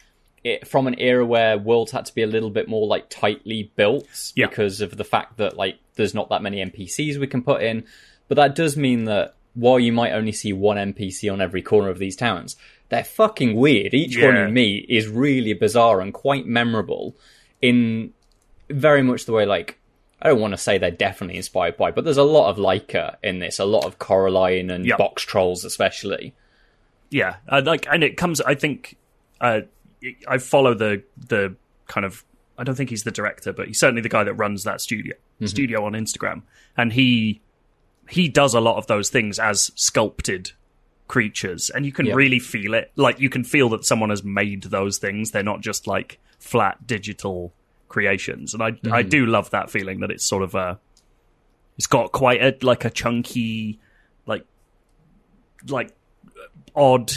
It, 0.44 0.68
from 0.68 0.86
an 0.86 0.96
era 0.98 1.24
where 1.24 1.56
worlds 1.56 1.92
had 1.92 2.04
to 2.04 2.14
be 2.14 2.20
a 2.22 2.26
little 2.26 2.50
bit 2.50 2.68
more 2.68 2.86
like 2.86 3.08
tightly 3.08 3.72
built 3.76 4.06
Yeah. 4.36 4.48
because 4.48 4.82
of 4.82 4.94
the 4.98 5.02
fact 5.04 5.38
that 5.38 5.56
like 5.56 5.78
there's 5.94 6.12
not 6.12 6.28
that 6.28 6.42
many 6.42 6.62
NPCs 6.62 7.16
we 7.18 7.26
can 7.26 7.40
put 7.42 7.62
in. 7.62 7.84
But 8.28 8.34
that 8.34 8.54
does 8.54 8.76
mean 8.76 9.04
that 9.04 9.36
while 9.54 9.80
you 9.80 9.90
might 9.90 10.12
only 10.12 10.32
see 10.32 10.52
one 10.52 10.76
NPC 10.76 11.32
on 11.32 11.40
every 11.40 11.62
corner 11.62 11.88
of 11.88 11.98
these 11.98 12.14
towns, 12.14 12.56
they're 12.90 13.04
fucking 13.04 13.56
weird. 13.56 13.94
Each 13.94 14.18
one 14.18 14.34
Yeah. 14.34 14.46
you 14.48 14.52
meet 14.52 14.84
is 14.90 15.08
really 15.08 15.54
bizarre 15.54 16.02
and 16.02 16.12
quite 16.12 16.44
memorable 16.46 17.16
in 17.62 18.12
very 18.68 19.02
much 19.02 19.24
the 19.24 19.32
way 19.32 19.46
like 19.46 19.78
I 20.22 20.28
don't 20.28 20.40
want 20.40 20.52
to 20.52 20.58
say 20.58 20.78
they're 20.78 20.90
definitely 20.90 21.36
inspired 21.36 21.76
by, 21.76 21.90
but 21.90 22.04
there's 22.04 22.16
a 22.16 22.22
lot 22.22 22.48
of 22.50 22.56
Laika 22.56 23.16
in 23.22 23.40
this, 23.40 23.58
a 23.58 23.64
lot 23.64 23.84
of 23.84 23.98
Coraline 23.98 24.70
and 24.70 24.86
Yep. 24.86 24.98
Boxtrolls 24.98 25.64
especially. 25.64 26.34
Yeah, 27.10 27.36
uh, 27.48 27.62
like, 27.64 27.86
and 27.90 28.02
it 28.02 28.16
comes. 28.16 28.40
I 28.40 28.54
think 28.54 28.96
uh, 29.40 29.60
I 30.26 30.38
follow 30.38 30.74
the 30.74 31.02
the 31.28 31.56
kind 31.86 32.04
of. 32.04 32.24
I 32.56 32.62
don't 32.64 32.74
think 32.76 32.90
he's 32.90 33.02
the 33.02 33.10
director, 33.10 33.52
but 33.52 33.66
he's 33.66 33.78
certainly 33.80 34.00
the 34.02 34.08
guy 34.08 34.22
that 34.24 34.34
runs 34.34 34.64
that 34.64 34.80
studio 34.80 35.14
studio 35.44 35.84
on 35.84 35.92
Instagram, 35.92 36.42
and 36.76 36.92
he 36.92 37.40
he 38.08 38.28
does 38.28 38.54
a 38.54 38.60
lot 38.60 38.76
of 38.76 38.86
those 38.86 39.10
things 39.10 39.38
as 39.38 39.70
sculpted 39.74 40.52
creatures, 41.08 41.70
and 41.70 41.84
you 41.84 41.92
can 41.92 42.06
Yeah. 42.06 42.14
really 42.14 42.38
feel 42.38 42.74
it. 42.74 42.90
Like 42.96 43.20
you 43.20 43.28
can 43.28 43.44
feel 43.44 43.68
that 43.70 43.84
someone 43.84 44.10
has 44.10 44.24
made 44.24 44.64
those 44.64 44.98
things. 44.98 45.30
They're 45.32 45.42
not 45.42 45.60
just 45.60 45.86
like 45.86 46.18
flat 46.38 46.86
digital 46.86 47.52
creations, 47.94 48.54
and 48.54 48.62
I 48.62 48.76
I 48.90 49.02
hmm. 49.02 49.08
do 49.08 49.24
love 49.24 49.50
that 49.50 49.70
feeling 49.70 50.00
that 50.00 50.10
it's 50.10 50.24
sort 50.24 50.42
of 50.42 50.56
a. 50.56 50.80
It's 51.78 51.86
got 51.86 52.10
quite 52.10 52.42
a 52.42 52.56
like 52.66 52.84
a 52.84 52.90
chunky, 52.90 53.78
like 54.26 54.44
like 55.68 55.92
uh, 56.26 56.48
odd 56.74 57.12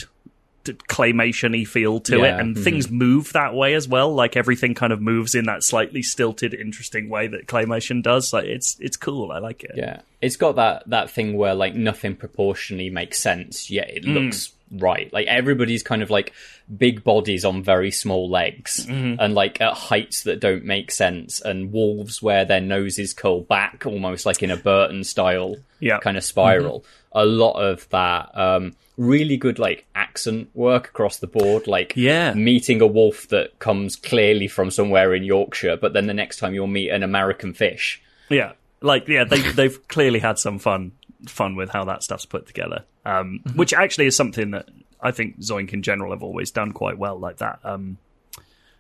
d- 0.64 0.74
claymation-y 0.74 1.64
feel 1.64 2.00
to 2.02 2.20
Yeah, 2.20 2.26
it 2.26 2.40
and 2.40 2.56
mhm. 2.56 2.64
things 2.64 2.92
move 2.92 3.34
that 3.34 3.56
way 3.56 3.74
as 3.74 3.88
well. 3.88 4.14
Like 4.14 4.38
everything 4.38 4.76
kind 4.76 4.94
of 4.94 5.02
moves 5.02 5.34
in 5.34 5.46
that 5.46 5.64
slightly 5.64 6.04
stilted 6.04 6.54
interesting 6.54 7.10
way 7.10 7.28
that 7.28 7.48
claymation 7.48 8.04
does. 8.04 8.32
Like 8.32 8.46
it's 8.46 8.78
it's 8.80 8.98
cool. 8.98 9.32
I 9.32 9.40
like 9.40 9.64
it. 9.64 9.72
Yeah, 9.76 10.02
it's 10.22 10.38
got 10.38 10.58
that 10.58 10.84
that 10.90 11.10
thing 11.10 11.38
where 11.38 11.56
like 11.56 11.74
nothing 11.74 12.16
proportionally 12.16 12.92
makes 12.92 13.18
sense, 13.18 13.72
yet 13.72 13.90
it 13.90 14.06
hmm. 14.06 14.14
looks 14.14 14.54
right. 14.72 15.12
Like 15.14 15.28
everybody's 15.28 15.84
kind 15.84 16.02
of 16.02 16.10
like 16.10 16.34
big 16.76 17.04
bodies 17.04 17.46
on 17.46 17.64
very 17.64 17.92
small 17.92 18.30
legs, 18.30 18.86
and 18.88 19.34
like 19.34 19.62
at 19.62 19.74
heights 19.74 20.24
that 20.24 20.40
don't 20.40 20.66
make 20.66 20.92
sense, 20.92 21.42
and 21.42 21.72
wolves 21.72 22.22
where 22.22 22.46
their 22.46 22.62
noses 22.62 23.14
curl 23.14 23.42
back, 23.42 23.86
almost 23.86 24.26
like 24.26 24.44
in 24.44 24.52
a 24.52 24.58
Burton 24.58 25.04
style 25.04 25.56
Yeah. 25.80 26.00
kind 26.00 26.18
of 26.18 26.24
spiral. 26.24 26.84
A 27.12 27.26
lot 27.26 27.54
of 27.54 27.88
that. 27.90 28.38
Um, 28.38 28.76
really 29.00 29.38
good 29.38 29.60
like 29.60 29.86
accent 29.94 30.50
work 30.56 30.88
across 30.88 31.18
the 31.18 31.28
board 31.28 31.68
like 31.68 31.94
Yeah. 31.96 32.34
meeting 32.34 32.82
a 32.82 32.88
wolf 32.88 33.28
that 33.28 33.60
comes 33.60 33.96
clearly 33.96 34.48
from 34.48 34.72
somewhere 34.72 35.14
in 35.14 35.22
yorkshire 35.24 35.78
but 35.78 35.94
then 35.94 36.08
the 36.08 36.16
next 36.16 36.38
time 36.38 36.56
you'll 36.56 36.66
meet 36.66 36.90
an 36.90 37.04
american 37.04 37.54
fish 37.54 38.02
yeah 38.28 38.54
like 38.82 39.08
yeah 39.08 39.24
they 39.24 39.40
they've 39.52 39.88
clearly 39.88 40.18
had 40.18 40.40
some 40.40 40.58
fun 40.58 40.94
fun 41.28 41.56
with 41.56 41.70
how 41.70 41.86
that 41.86 42.04
stuff's 42.04 42.26
put 42.26 42.46
together. 42.46 42.84
Um 43.06 43.42
which 43.56 43.74
actually 43.74 44.08
is 44.08 44.16
something 44.16 44.52
that 44.52 44.70
i 45.00 45.12
think 45.12 45.40
zoink 45.40 45.74
in 45.74 45.84
general 45.84 46.12
have 46.12 46.24
always 46.24 46.50
done 46.50 46.72
quite 46.72 46.98
well 46.98 47.20
like 47.20 47.38
that 47.38 47.60
um 47.64 47.98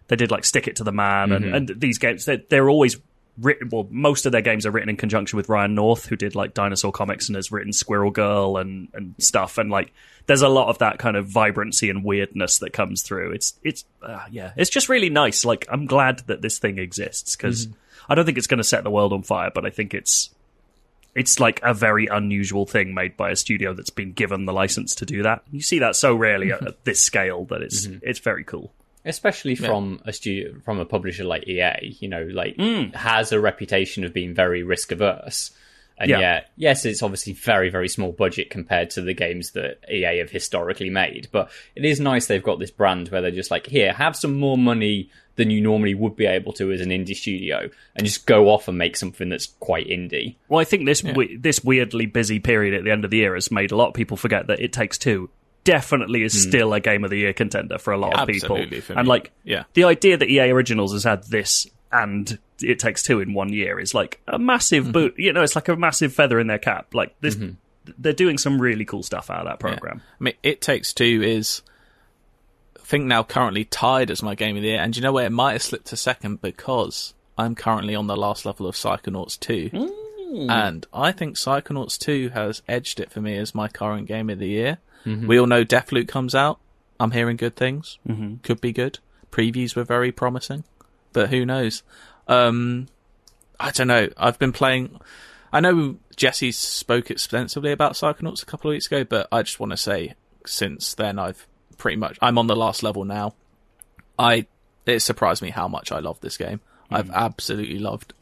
they 0.08 0.16
did 0.16 0.32
like 0.32 0.44
stick 0.44 0.68
it 0.68 0.78
to 0.78 0.84
the 0.84 0.92
man 0.92 1.32
and, 1.32 1.46
and 1.54 1.80
these 1.80 2.00
games 2.00 2.26
they're, 2.26 2.42
they're 2.50 2.70
always 2.70 2.98
written 3.38 3.70
well 3.70 3.88
most 3.92 4.26
of 4.26 4.32
their 4.32 4.42
games 4.42 4.66
are 4.66 4.72
written 4.72 4.90
in 4.90 4.98
conjunction 4.98 5.38
with 5.38 5.48
ryan 5.48 5.76
north 5.76 6.08
who 6.08 6.16
did 6.16 6.34
like 6.34 6.56
dinosaur 6.56 6.92
comics 6.92 7.30
and 7.30 7.36
has 7.36 7.52
written 7.52 7.72
squirrel 7.72 8.10
girl 8.10 8.58
and 8.58 8.88
and 8.96 9.14
stuff 9.20 9.60
and 9.60 9.70
like 9.70 9.94
there's 10.28 10.42
a 10.42 10.50
lot 10.50 10.68
of 10.68 10.80
that 10.80 11.00
kind 11.00 11.16
of 11.16 11.28
vibrancy 11.28 11.90
and 11.90 12.04
weirdness 12.04 12.60
that 12.60 12.74
comes 12.74 13.02
through. 13.02 13.32
It's 13.32 13.54
it's 13.64 13.86
uh, 14.04 14.26
yeah 14.30 14.52
it's 14.58 14.70
just 14.70 14.90
really 14.90 15.10
nice. 15.10 15.46
Like 15.46 15.66
i'm 15.70 15.86
glad 15.86 16.20
that 16.28 16.42
this 16.42 16.60
thing 16.60 16.78
exists 16.78 17.36
because 17.36 17.68
i 18.10 18.16
don't 18.16 18.26
think 18.26 18.38
it's 18.38 18.48
going 18.48 18.58
to 18.58 18.64
set 18.64 18.84
the 18.84 18.92
world 18.92 19.14
on 19.14 19.24
fire 19.24 19.52
but 19.54 19.66
i 19.66 19.70
think 19.70 19.94
it's 19.94 20.30
it's 21.18 21.40
like 21.40 21.60
a 21.64 21.74
very 21.74 22.06
unusual 22.06 22.68
thing 22.68 22.94
made 22.94 23.18
by 23.18 23.32
a 23.32 23.36
studio 23.36 23.74
that's 23.74 23.90
been 23.90 24.14
given 24.14 24.46
the 24.46 24.54
license 24.54 24.94
to 24.96 25.06
do 25.06 25.24
that. 25.24 25.42
You 25.52 25.62
see 25.62 25.80
that 25.80 25.96
so 25.96 26.16
rarely 26.16 26.52
at, 26.52 26.66
at 26.66 26.84
this 26.86 27.02
scale 27.02 27.46
that 27.46 27.62
it's 27.62 27.88
mm-hmm. 27.88 27.98
it's 28.04 28.20
very 28.20 28.44
cool. 28.44 28.72
especially 29.04 29.56
from 29.56 30.02
a 30.06 30.14
studio 30.14 30.54
from 30.64 30.80
a 30.80 30.86
publisher 30.86 31.24
like 31.24 31.48
EA, 31.48 31.96
you 32.00 32.08
know, 32.08 32.24
like 32.32 32.56
mm. 32.58 32.94
has 32.94 33.32
a 33.32 33.40
reputation 33.40 34.04
of 34.04 34.14
being 34.14 34.34
very 34.36 34.62
risk 34.62 34.92
averse. 34.92 35.52
And 36.00 36.12
Yeah. 36.12 36.20
yeah. 36.20 36.42
yes, 36.56 36.86
it's 36.86 37.02
obviously 37.02 37.34
very, 37.34 37.70
very 37.70 37.90
small 37.90 38.12
budget 38.12 38.52
compared 38.52 38.92
to 38.92 39.02
the 39.02 39.16
games 39.16 39.52
that 39.54 39.80
EA 39.92 40.20
have 40.20 40.30
historically 40.30 40.92
made. 40.92 41.30
But 41.32 41.50
it 41.76 41.84
is 41.84 42.00
nice 42.00 42.28
they've 42.28 42.44
got 42.44 42.60
this 42.60 42.70
brand 42.70 43.10
where 43.10 43.22
they're 43.22 43.32
just 43.32 43.50
like, 43.50 43.66
here, 43.66 43.94
have 43.94 44.16
some 44.16 44.36
more 44.36 44.60
money 44.60 45.10
than 45.38 45.50
you 45.50 45.62
normally 45.62 45.94
would 45.94 46.16
be 46.18 46.26
able 46.26 46.52
to 46.54 46.72
as 46.74 46.82
an 46.82 46.90
indie 46.90 47.16
studio, 47.16 47.70
and 47.96 48.06
just 48.06 48.26
go 48.26 48.50
off 48.50 48.68
and 48.68 48.78
make 48.78 48.98
something 48.98 49.30
that's 49.30 49.46
quite 49.60 49.88
indie. 49.88 50.36
Well, 50.50 50.60
I 50.60 50.66
think 50.66 50.86
this 50.86 51.02
we- 51.04 51.38
this 51.38 51.64
weirdly 51.64 52.06
busy 52.08 52.40
period 52.40 52.74
at 52.74 52.84
the 52.84 52.92
end 52.92 53.06
of 53.06 53.12
the 53.12 53.18
year 53.18 53.34
has 53.36 53.50
made 53.52 53.72
a 53.72 53.76
lot 53.78 53.88
of 53.88 53.94
people 53.94 54.18
forget 54.18 54.48
that 54.48 54.60
It 54.60 54.74
Takes 54.74 54.98
Two 54.98 55.30
definitely 55.64 56.24
is 56.24 56.42
still 56.42 56.74
a 56.74 56.80
game 56.80 57.04
of 57.04 57.10
the 57.10 57.18
year 57.18 57.34
contender 57.34 57.78
for 57.78 57.92
a 57.94 57.98
lot 57.98 58.14
of 58.18 58.28
people. 58.28 58.56
And 58.96 59.08
like, 59.08 59.32
Yeah. 59.44 59.64
the 59.74 59.84
idea 59.84 60.16
that 60.18 60.30
EA 60.30 60.50
Originals 60.52 60.94
has 60.94 61.04
had 61.04 61.24
this 61.30 61.68
and 61.92 62.38
It 62.62 62.80
Takes 62.80 63.04
Two 63.04 63.20
in 63.20 63.34
one 63.34 63.52
year 63.52 63.80
is 63.80 63.94
like 63.94 64.20
a 64.28 64.40
massive 64.40 64.84
Mm-hmm. 64.86 64.92
boot. 64.94 65.16
You 65.18 65.34
know, 65.34 65.44
it's 65.44 65.56
like 65.56 65.68
a 65.68 65.76
massive 65.76 66.14
feather 66.14 66.40
in 66.40 66.48
their 66.48 66.58
cap. 66.58 66.94
Like 66.96 67.14
this, 67.22 67.38
they're 67.98 68.14
doing 68.14 68.38
some 68.38 68.62
really 68.62 68.86
cool 68.86 69.04
stuff 69.04 69.30
out 69.30 69.42
of 69.42 69.46
that 69.48 69.60
program. 69.60 70.02
I 70.20 70.24
mean, 70.24 70.34
It 70.42 70.62
Takes 70.62 70.94
Two 70.94 71.22
is, 71.24 71.62
I 71.68 71.72
think 72.88 73.06
now 73.06 73.22
currently 73.22 73.66
tied 73.66 74.10
as 74.10 74.24
my 74.24 74.34
game 74.34 74.56
of 74.56 74.62
the 74.62 74.70
year, 74.70 74.80
and 74.80 74.96
you 74.96 75.02
know 75.02 75.12
where 75.12 75.26
it 75.26 75.32
might 75.32 75.52
have 75.54 75.62
slipped 75.62 75.88
to 75.88 75.98
second 75.98 76.42
because 76.42 77.14
I'm 77.38 77.54
currently 77.54 77.96
on 77.96 78.08
the 78.08 78.16
last 78.16 78.46
level 78.46 78.66
of 78.66 78.76
Psychonauts 78.76 79.38
2. 79.40 79.70
And 80.50 80.86
I 80.94 81.12
think 81.12 81.36
Psychonauts 81.36 81.98
2 81.98 82.30
has 82.30 82.62
edged 82.68 83.00
it 83.00 83.12
for 83.12 83.20
me 83.22 83.38
as 83.38 83.54
my 83.54 83.68
current 83.68 84.08
game 84.08 84.30
of 84.30 84.40
the 84.40 84.48
year. 84.48 84.78
We 85.28 85.38
all 85.38 85.48
know 85.48 85.66
Deathloop 85.66 86.08
comes 86.08 86.34
out. 86.34 86.60
I'm 87.00 87.12
hearing 87.12 87.38
good 87.38 87.56
things. 87.56 88.00
Mm-hmm. 88.08 88.38
Could 88.38 88.62
be 88.62 88.72
good. 88.72 89.00
Previews 89.32 89.76
were 89.76 89.84
very 89.84 90.12
promising, 90.12 90.64
but 91.14 91.30
who 91.30 91.46
knows? 91.46 91.84
Um, 92.28 92.88
I 93.60 93.72
don't 93.72 93.88
know. 93.88 94.08
I've 94.18 94.40
been 94.40 94.54
playing. 94.54 95.00
I 95.52 95.60
know 95.60 95.98
Jesse 96.16 96.52
spoke 96.54 97.12
extensively 97.12 97.72
about 97.72 97.94
Psychonauts 97.94 98.44
a 98.44 98.46
couple 98.46 98.72
of 98.72 98.76
weeks 98.76 98.88
ago, 98.88 99.04
but 99.04 99.28
I 99.32 99.44
just 99.44 99.60
want 99.60 99.72
to 99.72 99.78
say 99.78 100.16
since 100.46 100.94
then 100.94 101.20
I've 101.20 101.46
pretty 101.78 101.98
much 101.98 102.18
I'm 102.22 102.38
on 102.38 102.48
the 102.48 102.56
last 102.56 102.84
level 102.84 103.06
now. 103.06 103.34
I 104.18 104.48
it 104.86 105.00
surprised 105.00 105.42
me 105.42 105.50
how 105.50 105.68
much 105.68 105.92
I 105.92 106.00
love 106.00 106.20
this 106.22 106.38
game. 106.38 106.62
I've 106.90 107.08
hmm. 107.08 107.16
absolutely 107.16 107.80
loved 107.80 108.14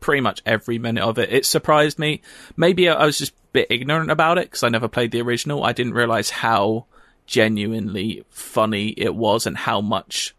pretty 0.00 0.20
much 0.20 0.42
every 0.46 0.78
minute 0.78 1.02
of 1.02 1.18
it. 1.18 1.32
It 1.32 1.44
surprised 1.44 1.98
me. 1.98 2.22
Maybe 2.56 2.88
I 2.88 3.04
was 3.04 3.18
just 3.18 3.32
a 3.32 3.52
bit 3.52 3.66
ignorant 3.70 4.10
about 4.10 4.38
it 4.38 4.46
because 4.46 4.62
I 4.62 4.68
never 4.68 4.88
played 4.88 5.10
the 5.10 5.20
original. 5.20 5.64
I 5.64 5.72
didn't 5.72 5.94
realize 5.94 6.30
how 6.30 6.86
genuinely 7.26 8.24
funny 8.30 8.88
it 8.96 9.14
was 9.14 9.46
and 9.46 9.56
how 9.56 9.80
much 9.80 10.34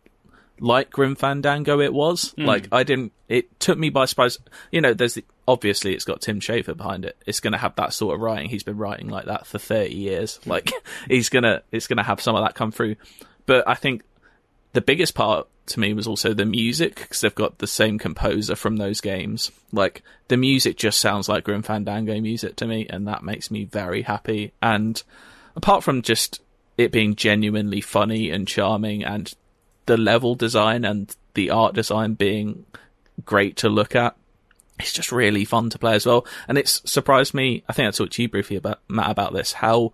like 0.60 0.90
Grim 0.92 1.16
Fandango 1.16 1.80
it 1.80 1.94
was. 1.94 2.32
Hmm. 2.32 2.46
Like 2.46 2.68
I 2.72 2.84
didn't. 2.84 3.14
It 3.28 3.60
took 3.60 3.78
me 3.78 3.90
by 3.90 4.06
surprise. 4.06 4.38
You 4.72 4.82
know, 4.82 4.94
there's 4.94 5.16
the, 5.16 5.26
obviously 5.48 5.94
it's 5.94 6.06
got 6.06 6.22
Tim 6.22 6.40
Schafer 6.40 6.76
behind 6.76 7.06
it. 7.06 7.18
It's 7.26 7.40
going 7.40 7.54
to 7.54 7.60
have 7.60 7.76
that 7.76 7.94
sort 7.94 8.16
of 8.16 8.22
writing. 8.22 8.50
He's 8.50 8.64
been 8.64 8.78
writing 8.78 9.10
like 9.10 9.26
that 9.26 9.48
for 9.48 9.60
thirty 9.60 9.96
years. 9.96 10.38
Hmm. 10.38 10.52
Like 10.52 10.72
he's 11.08 11.30
gonna, 11.30 11.64
it's 11.72 11.88
gonna 11.88 12.04
have 12.04 12.22
some 12.22 12.36
of 12.36 12.44
that 12.44 12.56
come 12.56 12.72
through. 12.72 12.96
But 13.46 13.68
I 13.68 13.76
think 13.76 14.04
the 14.74 14.82
biggest 14.82 15.16
part 15.16 15.48
to 15.68 15.80
me 15.80 15.94
was 15.94 16.08
also 16.08 16.34
the 16.34 16.46
music 16.46 16.96
because 16.96 17.22
they've 17.22 17.36
got 17.36 17.60
the 17.60 17.68
same 17.68 18.00
composer 18.00 18.56
from 18.56 18.78
those 18.78 19.02
games. 19.02 19.52
Like 19.72 20.04
the 20.28 20.38
music 20.38 20.78
just 20.78 21.00
sounds 21.00 21.30
like 21.30 21.44
Grim 21.44 21.62
Fandango 21.62 22.20
music 22.20 22.56
to 22.58 22.68
me, 22.68 22.88
and 22.90 23.08
that 23.08 23.24
makes 23.24 23.52
me 23.52 23.66
very 23.66 24.02
happy. 24.02 24.54
And 24.62 25.02
apart 25.56 25.84
from 25.84 26.02
just 26.02 26.42
it 26.78 26.92
being 26.92 27.16
genuinely 27.16 27.82
funny 27.82 28.30
and 28.30 28.48
charming, 28.48 29.04
and 29.04 29.34
the 29.88 29.98
level 29.98 30.36
design 30.36 30.86
and 30.86 31.14
the 31.34 31.50
art 31.50 31.74
design 31.76 32.14
being 32.14 32.66
great 33.26 33.58
to 33.58 33.70
look 33.70 33.96
at, 33.96 34.16
it's 34.80 34.94
just 34.94 35.12
really 35.12 35.44
fun 35.44 35.70
to 35.72 35.80
play 35.80 35.96
as 35.96 36.06
well. 36.06 36.26
And 36.48 36.58
it's 36.58 36.82
surprised 36.90 37.34
me. 37.34 37.64
I 37.68 37.74
think 37.74 37.88
I 37.88 37.92
talked 37.92 38.14
to 38.14 38.22
you 38.22 38.30
briefly 38.30 38.56
about 38.58 38.80
Matt 38.88 39.10
about 39.10 39.34
this. 39.34 39.54
How 39.54 39.92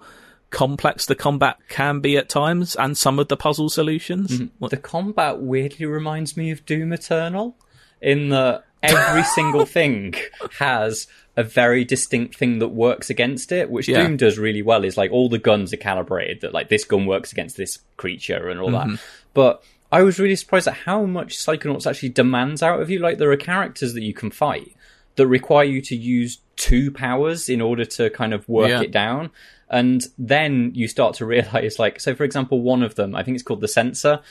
complex 0.50 1.06
the 1.06 1.16
combat 1.16 1.58
can 1.70 2.00
be 2.00 2.16
at 2.18 2.30
times, 2.30 2.76
and 2.76 2.98
some 2.98 3.18
of 3.18 3.28
the 3.28 3.38
puzzle 3.38 3.70
solutions. 3.70 4.32
Mm-hmm. 4.32 4.46
What- 4.60 4.72
The 4.72 4.78
combat 4.78 5.40
weirdly 5.40 5.86
reminds 5.86 6.36
me 6.38 6.52
of 6.52 6.66
Doom 6.66 6.94
Eternal 6.94 7.56
in 8.02 8.30
that 8.30 8.64
every 8.84 9.24
single 9.36 9.66
thing 9.66 10.14
has 10.60 11.08
a 11.36 11.44
very 11.44 11.84
distinct 11.84 12.36
thing 12.36 12.60
that 12.60 12.68
works 12.68 13.10
against 13.10 13.52
it, 13.52 13.70
which 13.72 13.88
Yeah. 13.88 14.04
Doom 14.04 14.18
does 14.18 14.38
really 14.38 14.62
well. 14.62 14.84
Is 14.84 14.98
like 14.98 15.12
all 15.12 15.30
the 15.30 15.40
guns 15.40 15.74
are 15.74 15.78
calibrated 15.78 16.42
that 16.42 16.54
like 16.54 16.70
this 16.70 16.84
gun 16.84 17.06
works 17.08 17.32
against 17.32 17.58
this 17.58 17.80
creature 17.98 18.50
and 18.50 18.60
all 18.60 18.70
that. 18.72 18.86
Mm-hmm. 18.88 18.96
But 19.34 19.64
I 19.94 20.02
was 20.02 20.18
really 20.18 20.36
surprised 20.36 20.68
at 20.68 20.74
how 20.74 21.06
much 21.06 21.38
Psychonauts 21.38 21.86
actually 21.86 22.10
demands 22.10 22.64
out 22.64 22.82
of 22.82 22.90
you. 22.90 22.98
Like 22.98 23.20
there 23.20 23.32
are 23.32 23.38
characters 23.38 23.94
that 23.94 24.02
you 24.02 24.12
can 24.14 24.32
fight 24.32 24.76
that 25.18 25.28
require 25.28 25.66
you 25.66 25.82
to 25.82 25.96
use 25.96 26.40
two 26.56 26.90
powers 26.90 27.48
in 27.48 27.62
order 27.62 27.86
to 27.86 28.10
kind 28.10 28.34
of 28.34 28.50
work 28.50 28.70
Yeah. 28.70 28.82
it 28.82 28.90
down. 28.90 29.30
And 29.70 30.04
then 30.18 30.72
you 30.74 30.88
start 30.88 31.14
to 31.18 31.26
realize, 31.36 31.78
like, 31.78 32.00
so 32.00 32.16
for 32.16 32.24
example, 32.24 32.62
one 32.62 32.82
of 32.82 32.96
them, 32.96 33.14
I 33.14 33.22
think 33.22 33.36
it's 33.36 33.44
called 33.44 33.62
the 33.62 33.68
censor, 33.68 34.22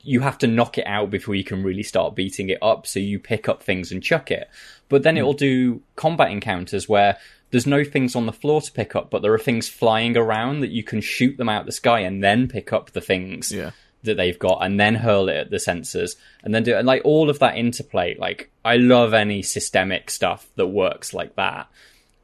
you 0.00 0.20
have 0.20 0.38
to 0.38 0.46
knock 0.46 0.78
it 0.78 0.86
out 0.86 1.10
before 1.10 1.34
you 1.34 1.44
can 1.44 1.62
really 1.62 1.82
start 1.82 2.14
beating 2.14 2.48
it 2.48 2.58
up. 2.62 2.86
So 2.86 2.98
you 2.98 3.18
pick 3.18 3.46
up 3.46 3.62
things 3.62 3.92
and 3.92 4.02
chuck 4.02 4.30
it. 4.30 4.48
But 4.88 5.02
then 5.02 5.18
it'll 5.18 5.32
hmm. 5.32 5.38
do 5.38 5.82
combat 5.96 6.30
encounters 6.30 6.88
where 6.88 7.18
there's 7.50 7.66
no 7.66 7.84
things 7.84 8.16
on 8.16 8.24
the 8.24 8.32
floor 8.32 8.62
to 8.62 8.72
pick 8.72 8.96
up, 8.96 9.10
but 9.10 9.20
there 9.20 9.34
are 9.34 9.38
things 9.38 9.68
flying 9.68 10.16
around 10.16 10.60
that 10.60 10.70
you 10.70 10.82
can 10.82 11.02
shoot 11.02 11.36
them 11.36 11.50
out 11.50 11.66
the 11.66 11.72
sky 11.72 12.00
and 12.00 12.24
then 12.24 12.48
pick 12.48 12.72
up 12.72 12.92
the 12.92 13.00
things 13.02 13.52
Yeah. 13.52 13.72
That 14.04 14.16
they've 14.16 14.38
got 14.38 14.58
and 14.62 14.78
then 14.78 14.94
hurl 14.94 15.28
it 15.28 15.36
at 15.36 15.50
the 15.50 15.58
censors 15.58 16.16
and 16.42 16.54
then 16.54 16.62
do 16.62 16.74
it. 16.74 16.78
And 16.78 16.86
like 16.86 17.02
all 17.04 17.30
of 17.30 17.38
that 17.40 17.56
interplay, 17.56 18.16
like 18.18 18.50
I 18.64 18.76
love 18.76 19.14
any 19.14 19.42
systemic 19.42 20.10
stuff 20.10 20.48
that 20.56 20.66
works 20.66 21.12
like 21.12 21.36
that. 21.36 21.68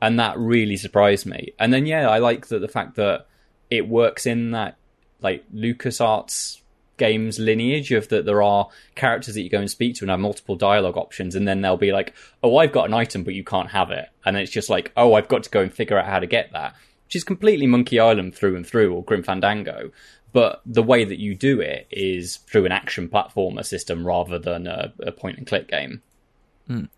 And 0.02 0.18
that 0.18 0.38
really 0.38 0.76
surprised 0.76 1.26
me. 1.26 1.52
And 1.58 1.72
then, 1.72 1.84
yeah, 1.86 2.08
I 2.08 2.18
like 2.18 2.46
that 2.48 2.60
the 2.60 2.68
fact 2.68 2.96
that 2.96 3.26
it 3.70 3.88
works 3.88 4.26
in 4.26 4.52
that 4.52 4.76
like 5.20 5.44
LucasArts 5.52 6.60
games 7.00 7.38
lineage 7.38 7.92
of 7.92 8.08
that 8.08 8.26
there 8.26 8.42
are 8.42 8.68
characters 8.94 9.34
that 9.34 9.40
you 9.40 9.48
go 9.48 9.58
and 9.58 9.70
speak 9.70 9.94
to 9.94 10.04
and 10.04 10.10
have 10.10 10.20
multiple 10.20 10.54
dialogue 10.54 10.98
options 10.98 11.34
and 11.34 11.48
then 11.48 11.62
they'll 11.62 11.78
be 11.78 11.92
like 11.92 12.14
oh 12.42 12.58
i've 12.58 12.72
got 12.72 12.86
an 12.86 12.92
item 12.92 13.24
but 13.24 13.32
you 13.32 13.42
can't 13.42 13.70
have 13.70 13.90
it 13.90 14.10
and 14.26 14.36
it's 14.36 14.50
just 14.50 14.68
like 14.68 14.92
oh 14.98 15.14
i've 15.14 15.26
got 15.26 15.42
to 15.42 15.48
go 15.48 15.62
and 15.62 15.72
figure 15.72 15.98
out 15.98 16.04
how 16.04 16.18
to 16.18 16.26
get 16.26 16.52
that 16.52 16.74
which 17.06 17.16
is 17.16 17.24
completely 17.24 17.66
monkey 17.66 17.98
island 17.98 18.34
through 18.34 18.54
and 18.54 18.66
through 18.66 18.92
or 18.92 19.02
grim 19.02 19.22
fandango 19.22 19.90
but 20.32 20.62
the 20.66 20.82
way 20.82 21.04
that 21.04 21.18
you 21.18 21.34
do 21.34 21.60
it 21.60 21.86
is 21.90 22.36
through 22.36 22.66
an 22.66 22.72
action 22.72 23.08
platformer 23.08 23.64
system 23.64 24.06
rather 24.06 24.38
than 24.38 24.66
a, 24.66 24.92
a 25.00 25.12
point 25.12 25.38
and 25.38 25.46
click 25.46 25.68
game 25.68 26.02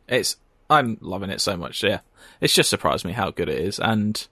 it's 0.09 0.37
I'm 0.71 0.99
loving 1.01 1.31
it 1.31 1.41
so 1.41 1.57
much. 1.57 1.83
Yeah, 1.83 2.01
it's 2.41 2.55
just 2.55 2.71
surprised 2.71 3.05
me 3.05 3.13
how 3.13 3.31
good 3.31 3.49
it 3.49 3.59
is. 3.59 3.79
And 3.79 4.27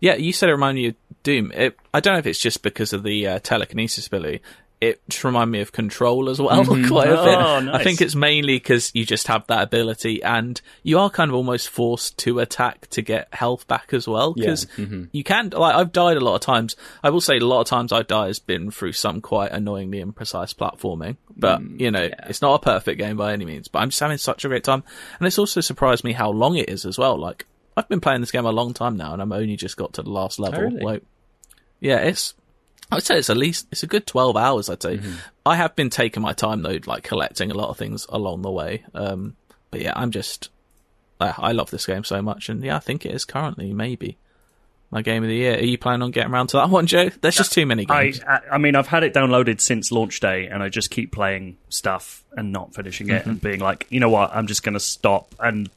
yeah, 0.00 0.14
you 0.14 0.32
said 0.32 0.48
it 0.48 0.52
reminded 0.52 0.80
you 0.80 0.88
of 0.90 1.22
Doom. 1.22 1.52
It, 1.52 1.76
I 1.94 2.00
don't 2.00 2.14
know 2.14 2.18
if 2.18 2.26
it's 2.26 2.38
just 2.38 2.62
because 2.62 2.92
of 2.92 3.02
the 3.02 3.26
uh, 3.26 3.38
telekinesis 3.38 4.06
ability. 4.06 4.42
It 4.82 5.00
just 5.08 5.22
reminded 5.22 5.52
me 5.52 5.60
of 5.60 5.70
Control 5.70 6.28
as 6.28 6.40
well, 6.40 6.64
mm-hmm. 6.64 6.88
quite 6.88 7.08
a 7.08 7.20
oh, 7.20 7.24
bit. 7.24 7.38
Oh, 7.38 7.72
I 7.72 7.84
think 7.84 8.00
it's 8.00 8.14
mainly 8.14 8.56
because 8.56 8.90
you 8.94 9.06
just 9.06 9.28
have 9.28 9.46
that 9.46 9.62
ability, 9.62 10.22
and 10.22 10.60
you 10.82 10.98
are 10.98 11.08
kind 11.08 11.30
of 11.30 11.36
almost 11.36 11.68
forced 11.68 12.18
to 12.18 12.40
attack 12.40 12.88
to 12.88 13.02
get 13.02 13.32
health 13.32 13.66
back 13.68 13.94
as 13.94 14.08
well. 14.08 14.34
Because 14.34 14.66
mm-hmm. 14.76 15.04
you 15.12 15.22
can't. 15.22 15.54
Like 15.54 15.74
I've 15.74 15.92
died 15.92 16.16
a 16.16 16.20
lot 16.20 16.34
of 16.34 16.40
times. 16.40 16.76
I 17.02 17.10
will 17.10 17.20
say 17.20 17.38
a 17.38 17.46
lot 17.46 17.60
of 17.60 17.68
times 17.68 17.92
I 17.92 18.02
die 18.02 18.26
has 18.26 18.40
been 18.40 18.70
through 18.70 18.92
some 18.92 19.20
quite 19.20 19.52
annoyingly 19.52 20.02
imprecise 20.02 20.54
platforming. 20.54 21.16
But 21.36 21.60
mm, 21.60 21.80
you 21.80 21.90
know, 21.90 22.08
it's 22.26 22.42
not 22.42 22.54
a 22.54 22.64
perfect 22.64 22.98
game 22.98 23.16
by 23.16 23.32
any 23.32 23.44
means. 23.44 23.68
But 23.68 23.80
I'm 23.80 23.90
just 23.90 24.00
having 24.00 24.18
such 24.18 24.44
a 24.44 24.48
great 24.48 24.64
time, 24.64 24.82
and 25.18 25.26
it's 25.26 25.38
also 25.38 25.60
surprised 25.60 26.02
me 26.02 26.12
how 26.12 26.30
long 26.30 26.56
it 26.56 26.68
is 26.68 26.84
as 26.84 26.98
well. 26.98 27.16
Like 27.16 27.46
I've 27.76 27.88
been 27.88 28.00
playing 28.00 28.20
this 28.20 28.30
game 28.30 28.44
a 28.44 28.52
long 28.52 28.74
time 28.74 28.96
now, 28.96 29.12
and 29.12 29.22
I'm 29.22 29.32
only 29.32 29.56
just 29.56 29.76
got 29.76 29.94
to 29.94 30.02
the 30.02 30.10
last 30.10 30.38
level. 30.38 30.60
Oh, 30.60 30.64
really? 30.64 30.80
Like, 30.80 31.02
yeah, 31.80 31.98
it's. 31.98 32.34
I'd 32.92 33.02
say 33.02 33.18
it's 33.18 33.30
at 33.30 33.36
least 33.36 33.66
it's 33.72 33.82
a 33.82 33.86
good 33.86 34.06
twelve 34.06 34.36
hours. 34.36 34.68
I'd 34.68 34.82
say. 34.82 35.00
I 35.44 35.56
have 35.56 35.74
been 35.74 35.90
taking 35.90 36.22
my 36.22 36.32
time 36.32 36.62
though, 36.62 36.78
like 36.86 37.02
collecting 37.02 37.50
a 37.50 37.54
lot 37.54 37.68
of 37.68 37.76
things 37.76 38.06
along 38.08 38.42
the 38.42 38.50
way. 38.50 38.84
Um, 38.94 39.36
but 39.70 39.80
yeah, 39.80 39.92
I'm 39.96 40.10
just. 40.10 40.50
I, 41.20 41.34
I 41.36 41.52
love 41.52 41.70
this 41.70 41.86
game 41.86 42.04
so 42.04 42.20
much, 42.22 42.48
and 42.48 42.62
yeah, 42.62 42.76
I 42.76 42.80
think 42.80 43.06
it 43.06 43.14
is 43.14 43.24
currently 43.24 43.72
maybe 43.72 44.18
my 44.92 45.00
game 45.00 45.22
of 45.22 45.28
the 45.28 45.34
year. 45.34 45.54
Are 45.54 45.64
you 45.64 45.78
planning 45.78 46.02
on 46.02 46.10
getting 46.10 46.32
around 46.32 46.48
to 46.48 46.58
that 46.58 46.68
one, 46.68 46.86
Joe? 46.86 47.08
There's 47.20 47.36
just 47.36 47.52
too 47.52 47.64
many 47.64 47.86
games. 47.86 48.20
I 48.22 48.40
I 48.52 48.58
mean, 48.58 48.76
I've 48.76 48.88
had 48.88 49.02
it 49.02 49.14
downloaded 49.14 49.60
since 49.60 49.90
launch 49.90 50.20
day, 50.20 50.46
and 50.46 50.62
I 50.62 50.68
just 50.68 50.90
keep 50.90 51.12
playing 51.12 51.56
stuff 51.70 52.24
and 52.36 52.52
not 52.52 52.74
finishing 52.74 53.08
it, 53.08 53.24
and 53.26 53.40
being 53.40 53.60
like, 53.60 53.86
you 53.88 54.00
know 54.00 54.10
what, 54.10 54.30
I'm 54.34 54.46
just 54.46 54.62
going 54.62 54.74
to 54.74 54.80
stop, 54.80 55.34
and 55.40 55.70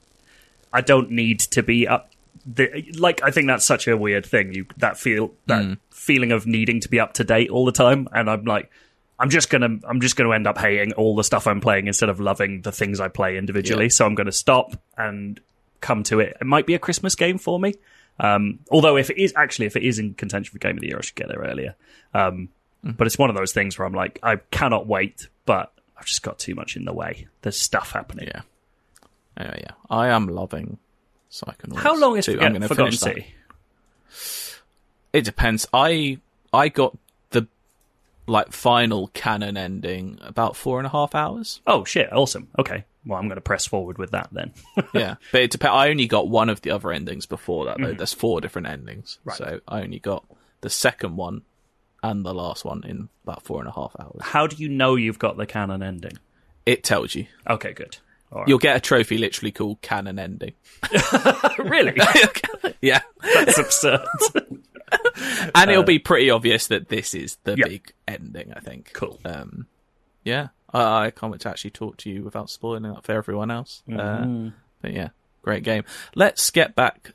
I 0.73 0.81
don't 0.81 1.11
need 1.11 1.39
to 1.39 1.63
be 1.63 1.87
up. 1.87 2.11
The, 2.45 2.91
like, 2.97 3.23
I 3.23 3.31
think 3.31 3.47
that's 3.47 3.65
such 3.65 3.87
a 3.87 3.97
weird 3.97 4.25
thing. 4.25 4.53
You 4.53 4.65
that 4.77 4.97
feel 4.97 5.33
that 5.47 5.77
feeling 5.89 6.31
of 6.31 6.45
needing 6.45 6.79
to 6.81 6.89
be 6.89 6.99
up 6.99 7.13
to 7.13 7.23
date 7.23 7.49
all 7.49 7.65
the 7.65 7.71
time, 7.71 8.07
and 8.11 8.29
I'm 8.29 8.45
like, 8.45 8.69
I'm 9.19 9.29
just 9.29 9.49
gonna, 9.49 9.79
I'm 9.87 9.99
just 10.01 10.15
gonna 10.15 10.33
end 10.33 10.45
up 10.45 10.57
hating 10.57 10.93
all 10.93 11.15
the 11.15 11.23
stuff 11.23 11.47
I'm 11.47 11.61
playing 11.61 11.87
instead 11.87 12.09
of 12.09 12.19
loving 12.19 12.61
the 12.61 12.71
things 12.71 12.99
I 12.99 13.07
play 13.07 13.37
individually. 13.37 13.85
Yeah. 13.85 13.89
So 13.89 14.05
I'm 14.05 14.15
going 14.15 14.25
to 14.27 14.31
stop 14.31 14.79
and 14.97 15.39
come 15.81 16.03
to 16.03 16.19
it. 16.19 16.37
It 16.39 16.45
might 16.45 16.65
be 16.67 16.75
a 16.75 16.79
Christmas 16.79 17.15
game 17.15 17.37
for 17.37 17.59
me. 17.59 17.73
Um, 18.19 18.59
although 18.69 18.95
if 18.97 19.09
it 19.09 19.17
is 19.17 19.33
actually 19.35 19.65
if 19.65 19.75
it 19.75 19.83
is 19.83 19.99
in 19.99 20.13
contention 20.13 20.51
for 20.51 20.59
game 20.59 20.77
of 20.77 20.81
the 20.81 20.87
year, 20.87 20.97
I 20.97 21.01
should 21.01 21.15
get 21.15 21.27
there 21.27 21.39
earlier. 21.39 21.75
Um, 22.13 22.49
But 22.83 23.07
it's 23.07 23.17
one 23.17 23.31
of 23.31 23.35
those 23.35 23.51
things 23.51 23.79
where 23.79 23.87
I'm 23.87 23.95
like, 23.95 24.19
I 24.21 24.35
cannot 24.51 24.85
wait, 24.85 25.27
but 25.47 25.73
I've 25.97 26.05
just 26.05 26.21
got 26.21 26.37
too 26.37 26.53
much 26.53 26.75
in 26.75 26.85
the 26.85 26.93
way. 26.93 27.27
There's 27.41 27.59
stuff 27.59 27.93
happening. 27.93 28.27
Yeah. 28.27 28.41
Anyway, 29.35 29.61
yeah, 29.63 29.73
I 29.89 30.09
am 30.09 30.27
loving 30.27 30.77
Psychonauts. 31.31 31.77
How 31.77 31.97
long 31.97 32.17
is 32.17 32.25
2. 32.25 32.39
I'm 32.39 32.53
gonna 32.53 32.67
Forgotten 32.67 32.91
finish 32.91 32.99
that. 33.01 33.15
City? 33.15 33.35
It 35.13 35.25
depends. 35.25 35.67
I 35.73 36.19
I 36.53 36.69
got 36.69 36.97
the 37.31 37.47
like 38.27 38.51
final 38.51 39.07
canon 39.13 39.57
ending 39.57 40.19
about 40.21 40.55
four 40.55 40.79
and 40.79 40.87
a 40.87 40.89
half 40.89 41.15
hours. 41.15 41.61
Oh 41.65 41.83
shit! 41.83 42.11
Awesome. 42.11 42.49
Okay. 42.59 42.85
Well, 43.05 43.19
I'm 43.19 43.27
going 43.27 43.35
to 43.35 43.41
press 43.41 43.67
forward 43.67 43.99
with 43.99 44.11
that 44.11 44.29
then. 44.31 44.51
yeah, 44.93 45.15
but 45.31 45.41
it 45.41 45.51
depends. 45.51 45.75
I 45.75 45.89
only 45.89 46.07
got 46.07 46.27
one 46.27 46.49
of 46.49 46.61
the 46.61 46.71
other 46.71 46.91
endings 46.91 47.27
before 47.27 47.65
that. 47.65 47.77
Though 47.77 47.85
mm-hmm. 47.89 47.97
there's 47.97 48.13
four 48.13 48.41
different 48.41 48.67
endings, 48.67 49.19
so 49.31 49.59
I 49.67 49.83
only 49.83 49.99
got 49.99 50.25
the 50.61 50.71
second 50.71 51.15
one 51.15 51.43
and 52.01 52.25
the 52.25 52.33
last 52.33 52.65
one 52.65 52.83
in 52.83 53.09
about 53.23 53.43
four 53.43 53.59
and 53.59 53.67
a 53.67 53.71
half 53.71 53.95
hours. 53.99 54.21
How 54.21 54.47
do 54.47 54.55
you 54.55 54.69
know 54.69 54.95
you've 54.95 55.19
got 55.19 55.37
the 55.37 55.45
canon 55.45 55.83
ending? 55.83 56.17
It 56.65 56.83
tells 56.83 57.13
you. 57.13 57.27
Okay, 57.47 57.73
good. 57.73 57.97
Right. 58.35 58.47
You'll 58.49 58.57
get 58.59 58.75
a 58.75 58.79
trophy 58.81 59.17
literally 59.17 59.51
called 59.51 59.81
canon 59.81 60.19
ending. 60.19 60.53
really? 61.59 61.93
yeah, 62.81 63.01
That's 63.21 63.57
absurd. 63.57 64.01
and 65.55 65.71
it'll 65.71 65.83
be 65.83 65.99
pretty 65.99 66.29
obvious 66.29 66.67
that 66.67 66.89
this 66.89 67.13
is 67.13 67.37
the 67.43 67.55
Yeah. 67.57 67.67
big 67.67 67.93
ending. 68.07 68.53
I 68.55 68.59
think. 68.59 68.91
cool. 68.93 69.19
Um, 69.25 69.67
yeah, 70.23 70.49
I, 70.73 71.05
I 71.05 71.11
can't 71.11 71.31
wait 71.31 71.41
to 71.41 71.49
actually 71.49 71.71
talk 71.71 71.97
to 71.97 72.09
you 72.09 72.23
without 72.23 72.49
spoiling 72.49 72.83
that 72.83 73.03
for 73.03 73.13
everyone 73.13 73.51
else. 73.51 73.83
Uh, 73.91 74.49
but 74.81 74.91
yeah, 74.93 75.09
great 75.41 75.63
game. 75.63 75.83
Let's 76.15 76.49
get 76.51 76.75
back. 76.75 77.13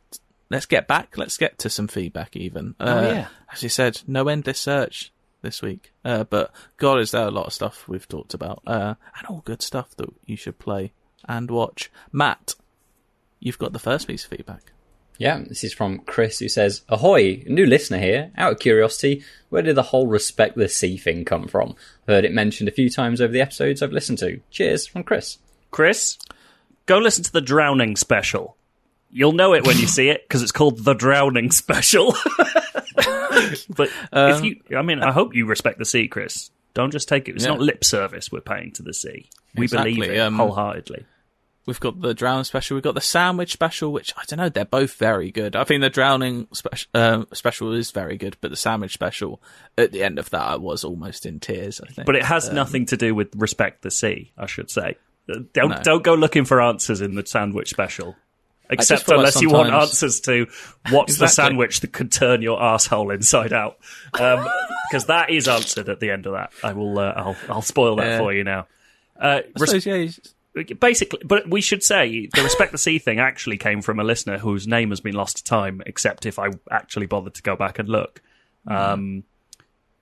Let's 0.48 0.66
get 0.66 0.88
back. 0.88 1.16
Let's 1.18 1.36
get 1.36 1.58
to 1.58 1.70
some 1.70 1.86
feedback. 1.88 2.34
Even 2.36 2.74
uh, 2.80 3.02
yeah. 3.12 3.26
as 3.52 3.62
you 3.62 3.68
said, 3.68 4.00
no 4.06 4.26
endless 4.28 4.58
search 4.58 5.12
this 5.42 5.60
week. 5.62 5.92
Uh, 6.04 6.24
but 6.24 6.50
God, 6.76 7.00
is 7.00 7.10
there 7.12 7.26
a 7.26 7.30
lot 7.30 7.46
of 7.46 7.52
stuff 7.52 7.86
we've 7.88 8.08
talked 8.08 8.34
about, 8.34 8.62
uh, 8.66 8.94
and 9.18 9.26
all 9.28 9.42
good 9.44 9.62
stuff 9.62 9.94
that 9.96 10.08
you 10.24 10.36
should 10.36 10.58
play 10.58 10.92
and 11.28 11.50
watch. 11.50 11.90
Matt, 12.12 12.54
you've 13.38 13.58
got 13.58 13.72
the 13.72 13.78
first 13.78 14.06
piece 14.06 14.24
of 14.24 14.30
feedback. 14.30 14.72
Yeah, 15.18 15.42
this 15.46 15.64
is 15.64 15.74
from 15.74 15.98
Chris 16.00 16.38
who 16.38 16.48
says, 16.48 16.80
Ahoy, 16.88 17.44
new 17.46 17.66
listener 17.66 17.98
here. 17.98 18.30
Out 18.38 18.52
of 18.52 18.58
curiosity, 18.58 19.22
where 19.50 19.60
did 19.60 19.74
the 19.76 19.82
whole 19.82 20.06
respect 20.06 20.56
the 20.56 20.66
sea 20.68 20.96
thing 20.96 21.26
come 21.26 21.46
from? 21.46 21.74
I've 22.08 22.14
Heard 22.14 22.24
it 22.24 22.32
mentioned 22.32 22.68
a 22.70 22.72
few 22.72 22.88
times 22.88 23.20
over 23.20 23.30
the 23.32 23.42
episodes 23.42 23.82
I've 23.82 23.92
listened 23.92 24.18
to. 24.20 24.40
Cheers 24.50 24.86
from 24.86 25.04
Chris. 25.04 25.36
Chris, 25.70 26.16
go 26.86 26.96
listen 26.98 27.22
to 27.24 27.32
the 27.32 27.42
Drowning 27.42 27.96
special. 27.96 28.56
You'll 29.10 29.32
know 29.32 29.52
it 29.54 29.66
when 29.66 29.76
you 29.76 29.88
see 29.88 30.08
it 30.08 30.26
because 30.26 30.40
it's 30.42 30.52
called 30.52 30.84
the 30.84 30.94
Drowning 30.94 31.50
Special. 31.50 32.14
but 33.68 33.90
if 34.12 34.44
you, 34.44 34.60
I 34.76 34.82
mean, 34.82 35.02
I 35.02 35.12
hope 35.12 35.34
you 35.34 35.46
respect 35.46 35.78
the 35.78 35.84
sea, 35.84 36.08
Chris. 36.08 36.50
Don't 36.74 36.92
just 36.92 37.08
take 37.08 37.28
it. 37.28 37.34
It's 37.34 37.44
Yeah. 37.44 37.50
not 37.50 37.60
lip 37.60 37.84
service 37.84 38.30
we're 38.30 38.40
paying 38.40 38.72
to 38.72 38.82
the 38.82 38.94
sea. 38.94 39.28
We 39.56 39.64
Exactly, 39.64 39.94
believe 39.94 40.10
it 40.12 40.18
um, 40.18 40.36
wholeheartedly. 40.36 41.04
We've 41.66 41.78
got 41.80 42.00
the 42.00 42.14
drowning 42.14 42.44
special. 42.44 42.74
We've 42.74 42.82
got 42.82 42.94
the 42.94 43.00
sandwich 43.00 43.52
special, 43.52 43.92
which 43.92 44.12
I 44.16 44.22
don't 44.26 44.38
know. 44.38 44.48
They're 44.48 44.64
both 44.64 44.94
very 44.94 45.30
good. 45.30 45.54
I 45.54 45.64
think 45.64 45.82
the 45.82 45.90
drowning 45.90 46.48
special 46.52 46.88
um, 46.94 47.26
special 47.32 47.72
is 47.74 47.90
very 47.90 48.16
good, 48.16 48.36
but 48.40 48.50
the 48.50 48.56
sandwich 48.56 48.94
special 48.94 49.42
at 49.78 49.92
the 49.92 50.02
end 50.02 50.18
of 50.18 50.30
that, 50.30 50.42
I 50.42 50.56
was 50.56 50.84
almost 50.84 51.26
in 51.26 51.38
tears. 51.38 51.80
I 51.80 51.92
think, 51.92 52.06
But 52.06 52.16
it 52.16 52.24
has 52.24 52.50
nothing 52.50 52.86
to 52.86 52.96
do 52.96 53.14
with 53.14 53.28
respect 53.36 53.82
the 53.82 53.90
sea. 53.90 54.32
I 54.38 54.46
should 54.46 54.70
say. 54.70 54.96
Uh, 55.28 55.40
Don't 55.52 55.68
No. 55.70 55.80
don't 55.82 56.02
go 56.02 56.14
looking 56.14 56.44
for 56.46 56.60
answers 56.62 57.00
in 57.02 57.14
the 57.14 57.24
sandwich 57.26 57.68
special. 57.70 58.16
Except 58.72 59.08
like 59.08 59.18
unless 59.18 59.40
you 59.42 59.50
want 59.50 59.70
answers 59.72 60.20
to 60.22 60.46
what's 60.90 61.18
the 61.18 61.26
sandwich 61.26 61.80
that 61.80 61.92
could 61.92 62.12
turn 62.12 62.40
your 62.40 62.62
asshole 62.62 63.10
inside 63.10 63.52
out, 63.52 63.78
because 64.12 65.06
that 65.06 65.28
is 65.30 65.48
answered 65.48 65.88
at 65.88 65.98
the 66.00 66.10
end 66.10 66.26
of 66.26 66.32
that. 66.34 66.52
I 66.62 66.72
will. 66.72 66.98
Uh, 66.98 67.12
I'll 67.16 67.36
I'll 67.48 67.62
spoil 67.62 67.96
that 67.96 68.06
Yeah. 68.06 68.18
for 68.18 68.32
you 68.32 68.44
now. 68.44 68.66
Uh, 69.20 69.40
res- 69.58 69.70
suppose, 69.70 69.86
yeah, 69.86 70.06
basically, 70.78 71.20
but 71.24 71.48
we 71.48 71.60
should 71.60 71.82
say 71.82 72.28
the 72.34 72.42
respect 72.42 72.72
the 72.72 72.78
sea 72.78 72.98
thing 72.98 73.18
actually 73.20 73.56
came 73.56 73.82
from 73.82 74.00
a 74.00 74.04
listener 74.04 74.38
whose 74.38 74.66
name 74.66 74.90
has 74.90 75.00
been 75.00 75.14
lost 75.14 75.38
to 75.38 75.44
time. 75.44 75.82
Except 75.86 76.26
if 76.26 76.38
I 76.38 76.48
actually 76.70 77.06
bothered 77.06 77.34
to 77.34 77.42
go 77.42 77.56
back 77.56 77.78
and 77.78 77.88
look. 77.88 78.20
Um, 78.66 79.24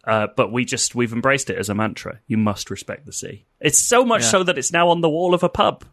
uh, 0.04 0.28
but 0.36 0.50
we 0.50 0.64
just 0.64 0.94
we've 0.94 1.12
embraced 1.12 1.50
it 1.50 1.58
as 1.58 1.68
a 1.68 1.74
mantra. 1.74 2.18
You 2.26 2.38
must 2.38 2.70
respect 2.70 3.04
the 3.06 3.12
sea. 3.12 3.44
It's 3.60 3.78
so 3.78 4.04
much 4.04 4.22
Yeah. 4.22 4.28
so 4.28 4.42
that 4.44 4.56
it's 4.58 4.72
now 4.72 4.88
on 4.88 5.00
the 5.00 5.08
wall 5.08 5.34
of 5.34 5.42
a 5.42 5.48
pub. 5.48 5.84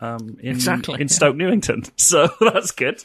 Um, 0.00 0.38
in, 0.40 0.50
Exactly, 0.52 0.94
in 0.94 1.08
yeah. 1.08 1.12
Stoke 1.12 1.34
Newington, 1.36 1.82
so 1.96 2.28
that's 2.40 2.70
good. 2.70 3.04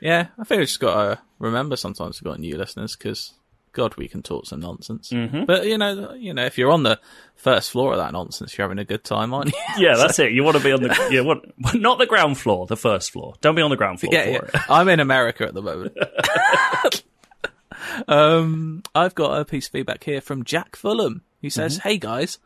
yeah. 0.00 0.28
I 0.38 0.44
think 0.44 0.60
we 0.60 0.64
just 0.66 0.78
got 0.78 0.94
to 0.94 1.18
remember 1.40 1.74
sometimes 1.76 2.22
we've 2.22 2.30
got 2.30 2.38
new 2.38 2.56
listeners 2.56 2.94
because 2.94 3.32
God, 3.72 3.96
we 3.96 4.06
can 4.06 4.22
talk 4.22 4.46
some 4.46 4.60
nonsense. 4.60 5.10
Mm-hmm. 5.10 5.44
But 5.44 5.66
you 5.66 5.78
know, 5.78 6.12
you 6.14 6.34
know, 6.34 6.44
if 6.44 6.58
you're 6.58 6.70
on 6.70 6.82
the 6.82 7.00
first 7.34 7.70
floor 7.70 7.92
of 7.92 7.98
that 7.98 8.12
nonsense, 8.12 8.56
you're 8.56 8.66
having 8.66 8.78
a 8.78 8.84
good 8.84 9.02
time, 9.02 9.32
aren't 9.32 9.52
you? 9.52 9.58
Yeah, 9.78 9.96
that's 9.96 10.18
it. 10.20 10.32
You 10.32 10.44
want 10.44 10.58
to 10.58 10.62
be 10.62 10.72
on 10.72 10.82
the 10.82 11.08
you 11.10 11.24
want 11.24 11.52
not 11.74 11.98
the 11.98 12.06
ground 12.06 12.38
floor, 12.38 12.66
the 12.66 12.76
first 12.76 13.12
floor. 13.12 13.34
Don't 13.40 13.54
be 13.54 13.62
on 13.62 13.70
the 13.70 13.76
ground 13.76 14.00
floor 14.00 14.12
yeah, 14.12 14.24
for 14.24 14.30
yeah. 14.30 14.38
it. 14.38 14.60
I'm 14.70 14.88
in 14.88 15.00
America 15.00 15.44
at 15.44 15.54
the 15.54 15.62
moment. 15.62 15.96
um, 18.08 18.82
I've 18.94 19.14
got 19.14 19.40
a 19.40 19.44
piece 19.44 19.66
of 19.66 19.72
feedback 19.72 20.04
here 20.04 20.20
from 20.20 20.44
Jack 20.44 20.76
Fulham, 20.76 21.22
He 21.40 21.50
says, 21.50 21.78
Mm-hmm. 21.78 21.88
"Hey 21.88 21.98
guys, 21.98 22.38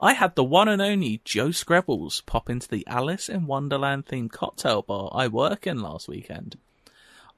I 0.00 0.14
had 0.14 0.34
the 0.34 0.44
one 0.44 0.68
and 0.68 0.82
only 0.82 1.20
Joe 1.24 1.48
Skrebels 1.48 2.26
pop 2.26 2.50
into 2.50 2.68
the 2.68 2.84
Alice 2.88 3.28
in 3.28 3.46
Wonderland 3.46 4.06
themed 4.06 4.32
cocktail 4.32 4.82
bar 4.82 5.10
I 5.14 5.28
work 5.28 5.66
in 5.66 5.80
last 5.80 6.08
weekend. 6.08 6.58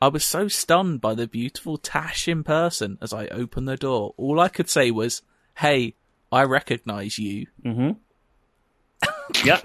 I 0.04 0.08
was 0.08 0.22
so 0.22 0.48
stunned 0.48 1.00
by 1.00 1.14
the 1.14 1.26
beautiful 1.26 1.78
Tash 1.78 2.28
in 2.28 2.44
person 2.44 2.98
as 3.00 3.14
I 3.14 3.26
opened 3.28 3.66
the 3.66 3.78
door. 3.78 4.12
All 4.18 4.38
I 4.38 4.48
could 4.48 4.68
say 4.68 4.90
was, 4.90 5.22
"Hey, 5.56 5.94
I 6.30 6.42
recognise 6.42 7.18
you." 7.18 7.46
Mhm. 7.64 7.96
Yeah, 9.44 9.60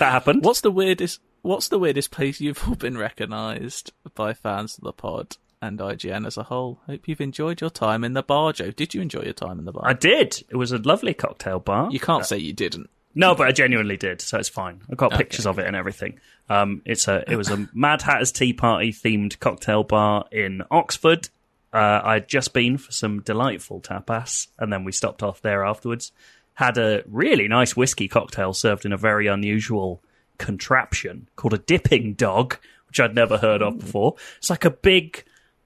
that 0.00 0.12
happened. 0.12 0.44
What's 0.44 0.62
the 0.62 0.72
weirdest? 0.72 1.20
What's 1.42 1.68
the 1.68 1.78
weirdest 1.78 2.10
place 2.10 2.40
you've 2.40 2.66
all 2.68 2.74
been 2.74 2.98
recognised 2.98 3.92
by 4.16 4.34
fans 4.34 4.76
of 4.76 4.82
the 4.82 4.92
pod 4.92 5.36
and 5.62 5.78
IGN 5.78 6.26
as 6.26 6.36
a 6.36 6.42
whole? 6.42 6.80
Hope 6.86 7.06
you've 7.06 7.20
enjoyed 7.20 7.60
your 7.60 7.70
time 7.70 8.02
in 8.02 8.14
the 8.14 8.22
bar, 8.24 8.52
Joe. 8.52 8.72
Did 8.72 8.94
you 8.94 9.00
enjoy 9.00 9.22
your 9.22 9.32
time 9.32 9.60
in 9.60 9.64
the 9.64 9.72
bar? 9.72 9.86
I 9.86 9.92
did. 9.92 10.42
It 10.50 10.56
was 10.56 10.72
a 10.72 10.78
lovely 10.78 11.14
cocktail 11.14 11.60
bar. 11.60 11.88
you 11.92 12.00
can't 12.00 12.26
say 12.26 12.38
you 12.38 12.52
didn't. 12.52 12.90
No, 13.18 13.34
but 13.34 13.48
I 13.48 13.50
genuinely 13.50 13.96
did, 13.96 14.20
so 14.20 14.38
it's 14.38 14.48
fine. 14.48 14.80
I've 14.88 14.96
got 14.96 15.10
pictures 15.10 15.44
of 15.44 15.58
it 15.58 15.66
and 15.66 15.74
everything. 15.74 16.20
Um, 16.48 16.82
it's 16.84 17.08
a 17.08 17.24
it 17.28 17.34
was 17.34 17.50
a 17.50 17.68
Mad 17.74 18.00
Hatter's 18.00 18.30
Tea 18.30 18.52
Party 18.52 18.92
themed 18.92 19.40
cocktail 19.40 19.82
bar 19.82 20.26
in 20.30 20.62
Oxford. 20.70 21.28
Uh, 21.72 22.00
I'd 22.04 22.28
just 22.28 22.54
been 22.54 22.78
for 22.78 22.92
some 22.92 23.20
delightful 23.22 23.80
tapas, 23.80 24.46
and 24.56 24.72
then 24.72 24.84
we 24.84 24.92
stopped 24.92 25.24
off 25.24 25.42
there 25.42 25.64
afterwards. 25.64 26.12
Had 26.54 26.78
a 26.78 27.02
really 27.08 27.48
nice 27.48 27.76
whiskey 27.76 28.06
cocktail 28.06 28.52
served 28.52 28.84
in 28.84 28.92
a 28.92 28.96
very 28.96 29.26
unusual 29.26 30.00
contraption 30.38 31.28
called 31.34 31.54
a 31.54 31.58
dipping 31.58 32.14
dog, 32.14 32.56
which 32.86 33.00
I'd 33.00 33.16
never 33.16 33.38
heard 33.38 33.62
of 33.62 33.80
before. 33.80 34.14
It's 34.36 34.48
like 34.48 34.64
a 34.64 34.70
big 34.70 35.24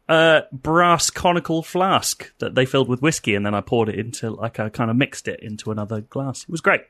uh, 0.08 0.42
brass 0.52 1.10
conical 1.10 1.62
flask 1.62 2.32
that 2.38 2.54
they 2.54 2.66
filled 2.66 2.88
with 2.88 3.02
whiskey, 3.02 3.34
and 3.34 3.46
then 3.46 3.54
I 3.54 3.60
poured 3.60 3.88
it 3.88 3.98
into 3.98 4.30
like 4.30 4.58
I 4.58 4.68
kind 4.68 4.90
of 4.90 4.96
mixed 4.96 5.28
it 5.28 5.40
into 5.40 5.70
another 5.70 6.00
glass. 6.00 6.42
It 6.42 6.48
was 6.50 6.60
great. 6.60 6.82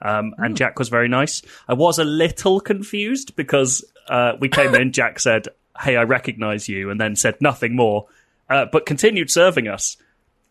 Um, 0.00 0.34
and 0.38 0.56
Jack 0.56 0.78
was 0.78 0.88
very 0.88 1.08
nice. 1.08 1.42
I 1.66 1.74
was 1.74 1.98
a 1.98 2.04
little 2.04 2.60
confused 2.60 3.34
because 3.36 3.84
uh, 4.08 4.34
we 4.38 4.48
came 4.48 4.74
in. 4.74 4.92
Jack 4.92 5.18
said, 5.18 5.48
"Hey, 5.80 5.96
I 5.96 6.02
recognise 6.02 6.68
you," 6.68 6.90
and 6.90 7.00
then 7.00 7.16
said 7.16 7.40
nothing 7.40 7.74
more, 7.74 8.06
uh, 8.48 8.66
but 8.70 8.86
continued 8.86 9.30
serving 9.30 9.66
us 9.66 9.96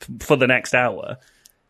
f- 0.02 0.10
for 0.22 0.35
the 0.35 0.48
next 0.48 0.73
hour. 0.73 1.18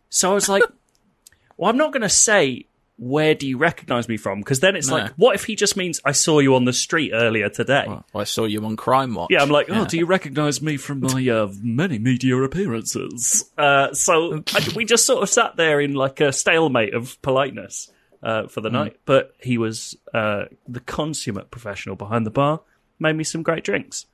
So 0.09 0.31
I 0.31 0.33
was 0.33 0.49
like, 0.49 0.63
"Well, 1.57 1.69
I'm 1.69 1.77
not 1.77 1.91
going 1.91 2.01
to 2.01 2.09
say." 2.09 2.66
Where 2.99 3.35
do 3.35 3.47
you 3.47 3.57
recognise 3.59 4.07
me 4.09 4.17
from? 4.17 4.39
Because 4.39 4.59
then 4.59 4.75
it's 4.75 4.87
No. 4.87 4.95
like, 4.97 5.11
what 5.17 5.35
if 5.35 5.43
he 5.45 5.55
just 5.55 5.77
means 5.77 6.01
I 6.03 6.13
saw 6.13 6.39
you 6.39 6.55
on 6.55 6.65
the 6.65 6.73
street 6.73 7.11
earlier 7.13 7.47
today? 7.47 7.85
Well, 7.87 8.03
I 8.15 8.23
saw 8.23 8.45
you 8.45 8.65
on 8.65 8.75
Crime 8.75 9.13
Watch. 9.13 9.29
Yeah, 9.29 9.43
I'm 9.43 9.49
like, 9.49 9.67
oh, 9.69 9.85
do 9.85 9.97
you 9.97 10.07
recognise 10.07 10.61
me 10.63 10.77
from 10.77 11.01
my 11.01 11.27
uh, 11.29 11.49
many 11.61 11.99
media 11.99 12.35
appearances? 12.41 13.51
Uh, 13.57 13.93
so 13.93 14.43
I, 14.53 14.67
we 14.75 14.83
just 14.85 15.05
sort 15.05 15.21
of 15.21 15.29
sat 15.29 15.55
there 15.57 15.79
in 15.79 15.93
like 15.93 16.21
a 16.21 16.31
stalemate 16.31 16.93
of 16.95 17.21
politeness 17.21 17.91
uh, 18.23 18.47
for 18.47 18.61
the 18.61 18.69
night. 18.71 18.97
But 19.05 19.33
he 19.39 19.57
was 19.59 19.95
uh, 20.13 20.45
the 20.67 20.79
consummate 20.79 21.51
professional 21.51 21.95
behind 21.95 22.25
the 22.25 22.31
bar, 22.31 22.61
made 22.99 23.13
me 23.15 23.23
some 23.23 23.43
great 23.43 23.63
drinks. 23.63 24.07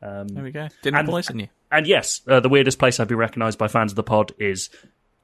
there 0.00 0.24
we 0.42 0.52
go. 0.52 0.68
Didn't 0.82 0.96
And- 0.98 1.08
poison 1.08 1.38
you. 1.40 1.48
And 1.70 1.86
yes, 1.86 2.22
uh, 2.26 2.40
the 2.40 2.48
weirdest 2.48 2.78
place 2.78 2.98
I'd 2.98 3.08
be 3.08 3.14
recognised 3.14 3.58
by 3.58 3.68
fans 3.68 3.92
of 3.92 3.96
the 3.96 4.02
pod 4.02 4.32
is 4.38 4.70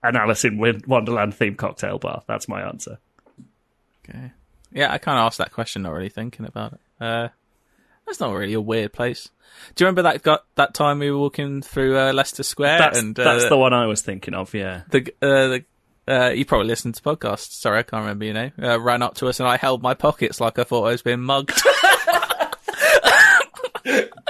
an 0.04 0.16
Alice 0.16 0.44
in 0.44 0.58
Wonderland 0.58 1.32
themed 1.32 1.56
cocktail 1.56 1.98
bar. 1.98 2.22
That's 2.26 2.46
my 2.48 2.62
answer. 2.62 2.98
Okay. 4.08 4.32
Yeah, 4.70 4.92
I 4.92 4.98
kind 4.98 5.18
of 5.18 5.26
asked 5.26 5.38
that 5.38 5.52
question, 5.52 5.82
not 5.82 5.92
really 5.92 6.08
thinking 6.08 6.46
about 6.46 6.74
it. 6.74 6.80
Uh, 7.00 7.28
that's 8.06 8.20
not 8.20 8.32
really 8.32 8.52
a 8.52 8.60
weird 8.60 8.92
place. 8.92 9.30
Do 9.74 9.84
you 9.84 9.86
remember 9.86 10.02
that 10.02 10.22
got 10.22 10.44
that 10.56 10.74
time 10.74 10.98
we 10.98 11.10
were 11.10 11.18
walking 11.18 11.62
through 11.62 11.98
uh, 11.98 12.12
Leicester 12.12 12.42
Square 12.42 12.78
That's, 12.78 12.98
and 12.98 13.18
uh, 13.18 13.24
that's 13.24 13.48
the 13.48 13.56
one 13.56 13.72
I 13.72 13.86
was 13.86 14.02
thinking 14.02 14.34
of, 14.34 14.52
yeah. 14.52 14.82
the 14.90 15.14
uh, 15.22 15.48
the 15.48 15.64
uh, 16.06 16.30
you 16.30 16.44
probably 16.44 16.66
listened 16.66 16.96
to 16.96 17.02
podcasts. 17.02 17.52
Sorry, 17.52 17.78
I 17.78 17.82
can't 17.82 18.02
remember 18.02 18.26
your 18.26 18.34
name. 18.34 18.52
Uh, 18.60 18.78
ran 18.78 19.00
up 19.00 19.14
to 19.16 19.28
us 19.28 19.40
and 19.40 19.48
I 19.48 19.56
held 19.56 19.80
my 19.82 19.94
pockets 19.94 20.40
like 20.40 20.58
I 20.58 20.64
thought 20.64 20.84
I 20.84 20.90
was 20.90 21.02
being 21.02 21.20
mugged. 21.20 21.62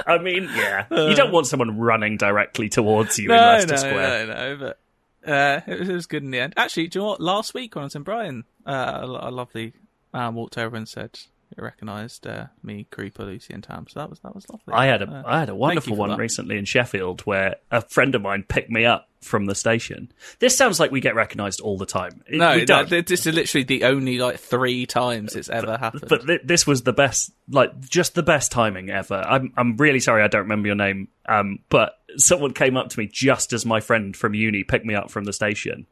I 0.07 0.19
mean, 0.21 0.43
yeah. 0.55 0.85
you 0.91 1.15
don't 1.15 1.31
want 1.31 1.47
someone 1.47 1.79
running 1.79 2.17
directly 2.17 2.69
towards 2.69 3.17
you 3.17 3.31
in 3.31 3.37
Leicester 3.37 3.71
no, 3.71 3.77
Square. 3.77 4.27
no, 4.27 4.33
no, 4.33 4.57
but 4.57 4.79
uh, 5.25 5.61
it, 5.67 5.79
was, 5.79 5.89
it 5.89 5.93
was 5.93 6.07
good 6.07 6.23
in 6.23 6.31
the 6.31 6.39
end. 6.39 6.53
Actually, 6.57 6.87
do 6.87 6.99
you 6.99 7.03
know 7.03 7.09
what? 7.09 7.21
Last 7.21 7.53
week 7.53 7.75
when 7.75 7.83
I 7.83 7.85
was 7.85 7.95
in 7.95 8.03
Brighton, 8.03 8.45
uh, 8.65 8.99
a, 9.01 9.29
a 9.29 9.31
lovely 9.31 9.73
man 10.13 10.35
walked 10.35 10.57
over 10.57 10.75
and 10.75 10.87
said, 10.87 11.19
It 11.57 11.61
recognised 11.61 12.27
uh, 12.27 12.47
me, 12.63 12.85
Creeper, 12.91 13.23
Lucy, 13.23 13.53
and 13.53 13.63
Tam. 13.63 13.85
So 13.89 13.99
that 13.99 14.09
was 14.09 14.19
that 14.19 14.35
was 14.35 14.47
lovely. 14.49 14.73
I 14.73 14.87
had 14.87 15.01
a 15.01 15.09
Uh, 15.09 15.23
I 15.25 15.39
had 15.39 15.49
a 15.49 15.55
wonderful 15.55 15.95
one 15.95 16.09
that. 16.09 16.17
recently 16.17 16.57
in 16.57 16.65
Sheffield 16.65 17.21
where 17.21 17.55
a 17.71 17.81
friend 17.81 18.13
of 18.15 18.21
mine 18.21 18.43
picked 18.47 18.69
me 18.69 18.85
up 18.85 19.07
from 19.21 19.45
the 19.45 19.55
station. 19.55 20.11
This 20.39 20.55
sounds 20.57 20.79
like 20.79 20.91
we 20.91 20.99
get 21.01 21.15
recognised 21.15 21.59
all 21.61 21.77
the 21.77 21.85
time. 21.85 22.23
It- 22.27 22.37
no, 22.37 22.55
we 22.55 22.65
don't. 22.65 22.89
that, 22.89 23.07
this 23.07 23.25
is 23.25 23.33
literally 23.33 23.63
the 23.63 23.83
only 23.85 24.17
like 24.19 24.37
three 24.39 24.85
times 24.85 25.35
it's 25.35 25.49
ever 25.49 25.77
happened. 25.77 26.05
but 26.09 26.25
th- 26.27 26.41
this 26.43 26.67
was 26.67 26.83
the 26.83 26.93
best, 26.93 27.31
like 27.49 27.79
just 27.79 28.15
the 28.15 28.23
best 28.23 28.51
timing 28.51 28.89
ever. 28.89 29.15
I'm 29.25 29.53
I'm 29.55 29.77
really 29.77 29.99
sorry 29.99 30.23
I 30.23 30.27
don't 30.27 30.41
remember 30.43 30.67
your 30.67 30.75
name, 30.75 31.07
um, 31.29 31.59
but 31.69 31.93
someone 32.17 32.53
came 32.53 32.75
up 32.77 32.89
to 32.89 32.99
me 32.99 33.07
just 33.11 33.53
as 33.53 33.65
my 33.65 33.79
friend 33.79 34.15
from 34.15 34.33
uni 34.33 34.63
picked 34.63 34.85
me 34.85 34.93
up 34.95 35.09
from 35.09 35.23
the 35.25 35.33
station 35.33 35.85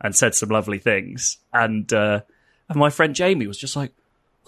and 0.00 0.14
said 0.14 0.34
some 0.34 0.48
lovely 0.50 0.78
things, 0.78 1.38
and 1.52 1.92
uh, 1.92 2.20
and 2.68 2.78
my 2.78 2.90
friend 2.90 3.14
Jamie 3.14 3.46
was 3.48 3.58
just 3.58 3.74
like. 3.74 3.92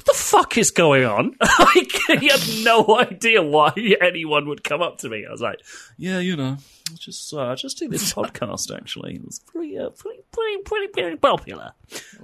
What 0.00 0.06
the 0.06 0.14
fuck 0.14 0.56
is 0.56 0.70
going 0.70 1.04
on? 1.04 1.36
like, 1.58 1.92
he 2.20 2.28
had 2.28 2.40
no 2.64 2.98
idea 2.98 3.42
why 3.42 3.70
anyone 4.00 4.48
would 4.48 4.64
come 4.64 4.80
up 4.80 4.96
to 4.98 5.10
me. 5.10 5.26
I 5.28 5.30
was 5.30 5.42
like, 5.42 5.60
"Yeah, 5.98 6.20
you 6.20 6.36
know, 6.36 6.56
I 6.90 6.94
just 6.94 7.34
uh, 7.34 7.54
just 7.54 7.76
do 7.78 7.86
this 7.86 8.14
podcast. 8.14 8.74
Actually, 8.74 9.16
it 9.16 9.24
was 9.26 9.40
pretty, 9.40 9.76
uh, 9.78 9.90
pretty, 9.90 10.22
pretty, 10.32 10.62
pretty, 10.62 10.86
pretty 10.88 11.16
popular. 11.16 11.72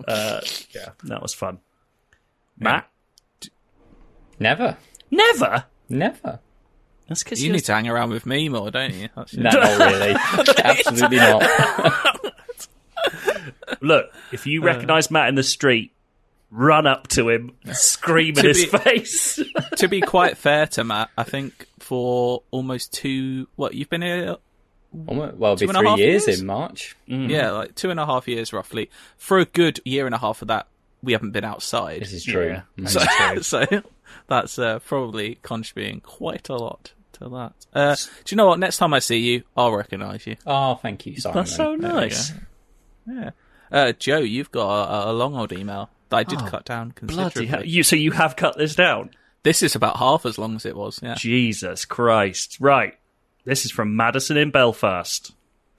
Uh, 0.08 0.40
yeah, 0.74 0.88
that 1.04 1.20
was 1.20 1.34
fun. 1.34 1.58
Matt, 2.58 2.88
Never. 4.40 4.78
never. 5.10 5.64
Never. 5.90 6.40
That's 7.08 7.22
because 7.24 7.44
you 7.44 7.52
need 7.52 7.64
to 7.66 7.74
hang 7.74 7.88
around 7.88 8.08
with 8.08 8.24
me 8.24 8.48
more, 8.48 8.70
don't 8.70 8.94
you? 8.94 9.10
That's 9.14 9.34
No, 9.36 9.50
not 9.50 9.78
really. 9.92 10.16
Absolutely 10.64 11.18
not. 11.18 12.32
look. 13.82 14.06
If 14.32 14.46
Uh. 14.46 14.50
you 14.50 14.62
recognise 14.62 15.10
Matt 15.10 15.28
in 15.28 15.34
the 15.34 15.42
street, 15.42 15.92
run 16.50 16.86
up 16.86 17.08
to 17.08 17.28
him, 17.28 17.52
scream 17.72 18.28
in 18.28 18.42
To 18.42 18.48
his 18.48 18.66
be- 18.66 18.78
face. 18.78 19.40
to 19.76 19.88
be 19.88 20.00
quite 20.00 20.36
fair 20.36 20.66
to 20.68 20.84
Matt, 20.84 21.10
I 21.18 21.22
think 21.24 21.66
for 21.80 22.42
almost 22.50 22.92
two, 22.92 23.48
what 23.56 23.74
you've 23.74 23.90
been 23.90 24.02
here, 24.02 24.36
Almost- 25.06 25.36
Well, 25.36 25.52
it'll 25.54 25.66
be 25.72 25.78
three 25.78 25.94
years, 26.04 26.26
years? 26.26 26.40
in 26.40 26.46
March. 26.46 26.96
yeah, 27.06 27.50
like 27.50 27.74
two 27.74 27.90
and 27.90 28.00
a 28.00 28.06
half 28.06 28.26
years 28.28 28.52
roughly. 28.52 28.88
For 29.18 29.38
a 29.38 29.44
good 29.44 29.80
year 29.84 30.06
and 30.06 30.14
a 30.14 30.18
half 30.18 30.40
of 30.42 30.48
that, 30.48 30.68
we 31.02 31.12
haven't 31.12 31.32
been 31.32 31.44
outside. 31.44 32.00
This 32.00 32.12
is 32.14 32.24
true. 32.24 32.46
Yeah. 32.78 32.84
Mm. 32.84 33.42
so, 33.42 33.66
so 33.68 33.82
that's 34.28 34.58
uh, 34.58 34.78
probably 34.80 35.38
contributing 35.42 36.00
quite 36.00 36.48
a 36.48 36.54
lot 36.56 36.92
to 37.14 37.28
that. 37.28 37.52
Uh, 37.74 37.94
do 38.24 38.32
you 38.34 38.36
know 38.36 38.46
what? 38.46 38.58
Next 38.58 38.78
time 38.78 38.94
I 38.94 39.00
see 39.00 39.18
you, 39.18 39.42
I'll 39.56 39.72
recognise 39.72 40.26
you. 40.26 40.36
Oh, 40.46 40.76
thank 40.76 41.04
you, 41.04 41.18
Simon. 41.20 41.36
That's 41.36 41.54
so 41.54 41.74
nice. 41.74 42.32
Yeah. 43.06 43.30
Uh, 43.70 43.92
Joe, 43.92 44.18
you've 44.20 44.50
got 44.52 44.84
a, 45.06 45.10
a 45.10 45.12
long 45.12 45.36
old 45.36 45.52
email 45.52 45.90
that 46.10 46.16
I 46.16 46.22
did 46.24 46.38
cut 46.40 46.64
down 46.64 46.94
Oh, 47.02 47.06
Bloody 47.06 47.22
considerably. 47.22 47.46
hell. 47.46 47.64
You, 47.64 47.82
so 47.82 47.96
you 47.96 48.10
have 48.12 48.36
cut 48.36 48.56
this 48.58 48.74
down? 48.74 49.10
This 49.42 49.62
is 49.62 49.74
about 49.76 49.96
half 49.98 50.26
as 50.26 50.38
long 50.38 50.56
as 50.56 50.66
it 50.66 50.76
was. 50.76 51.00
Yeah. 51.02 51.14
Jesus 51.14 51.84
Christ. 51.84 52.56
Right. 52.60 52.94
This 53.44 53.64
is 53.64 53.70
from 53.70 53.94
Madison 53.96 54.36
in 54.36 54.50
Belfast. 54.50 55.32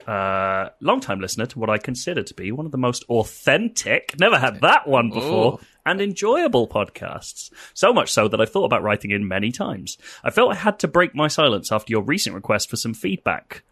Uh, 0.06 0.70
long 0.80 1.00
time 1.00 1.20
listener 1.20 1.44
to 1.44 1.58
what 1.58 1.68
I 1.68 1.76
consider 1.76 2.22
to 2.22 2.32
be 2.34 2.50
one 2.50 2.64
of 2.64 2.72
the 2.72 2.78
most 2.78 3.04
authentic, 3.10 4.18
never 4.18 4.38
had 4.38 4.62
that 4.62 4.88
one 4.88 5.10
before, 5.10 5.58
Oh. 5.60 5.66
and 5.84 6.00
enjoyable 6.00 6.66
podcasts. 6.66 7.50
So 7.74 7.92
much 7.92 8.10
so 8.10 8.26
that 8.26 8.40
I've 8.40 8.50
thought 8.50 8.64
about 8.64 8.82
writing 8.82 9.10
in 9.10 9.28
many 9.28 9.52
times. 9.52 9.98
I 10.24 10.30
felt 10.30 10.52
I 10.52 10.54
had 10.54 10.78
to 10.78 10.88
break 10.88 11.14
my 11.14 11.28
silence 11.28 11.70
after 11.70 11.90
your 11.90 12.00
recent 12.02 12.34
request 12.34 12.70
for 12.70 12.76
some 12.76 12.94
feedback. 12.94 13.62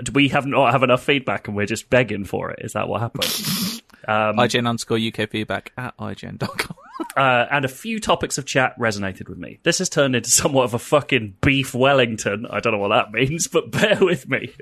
Do 0.00 0.12
we 0.12 0.28
have 0.28 0.46
not 0.46 0.70
have 0.70 0.84
enough 0.84 1.02
feedback 1.02 1.48
and 1.48 1.56
we're 1.56 1.66
just 1.66 1.90
begging 1.90 2.24
for 2.24 2.50
it? 2.52 2.60
Is 2.64 2.74
that 2.74 2.88
what 2.88 3.00
happened? 3.00 3.24
IGN 4.08 4.68
underscore 4.68 4.98
UK 4.98 5.28
feedback 5.28 5.72
at 5.76 5.96
IGN.com. 5.98 6.76
uh, 7.16 7.46
and 7.50 7.64
a 7.64 7.68
few 7.68 8.00
topics 8.00 8.38
of 8.38 8.46
chat 8.46 8.78
resonated 8.78 9.28
with 9.28 9.38
me. 9.38 9.58
This 9.62 9.78
has 9.78 9.88
turned 9.88 10.14
into 10.14 10.30
somewhat 10.30 10.64
of 10.64 10.74
a 10.74 10.78
fucking 10.78 11.36
beef 11.40 11.74
Wellington. 11.74 12.46
I 12.48 12.60
don't 12.60 12.72
know 12.72 12.78
what 12.78 12.88
that 12.88 13.12
means, 13.12 13.48
but 13.48 13.70
bear 13.70 13.98
with 14.00 14.28
me. 14.28 14.54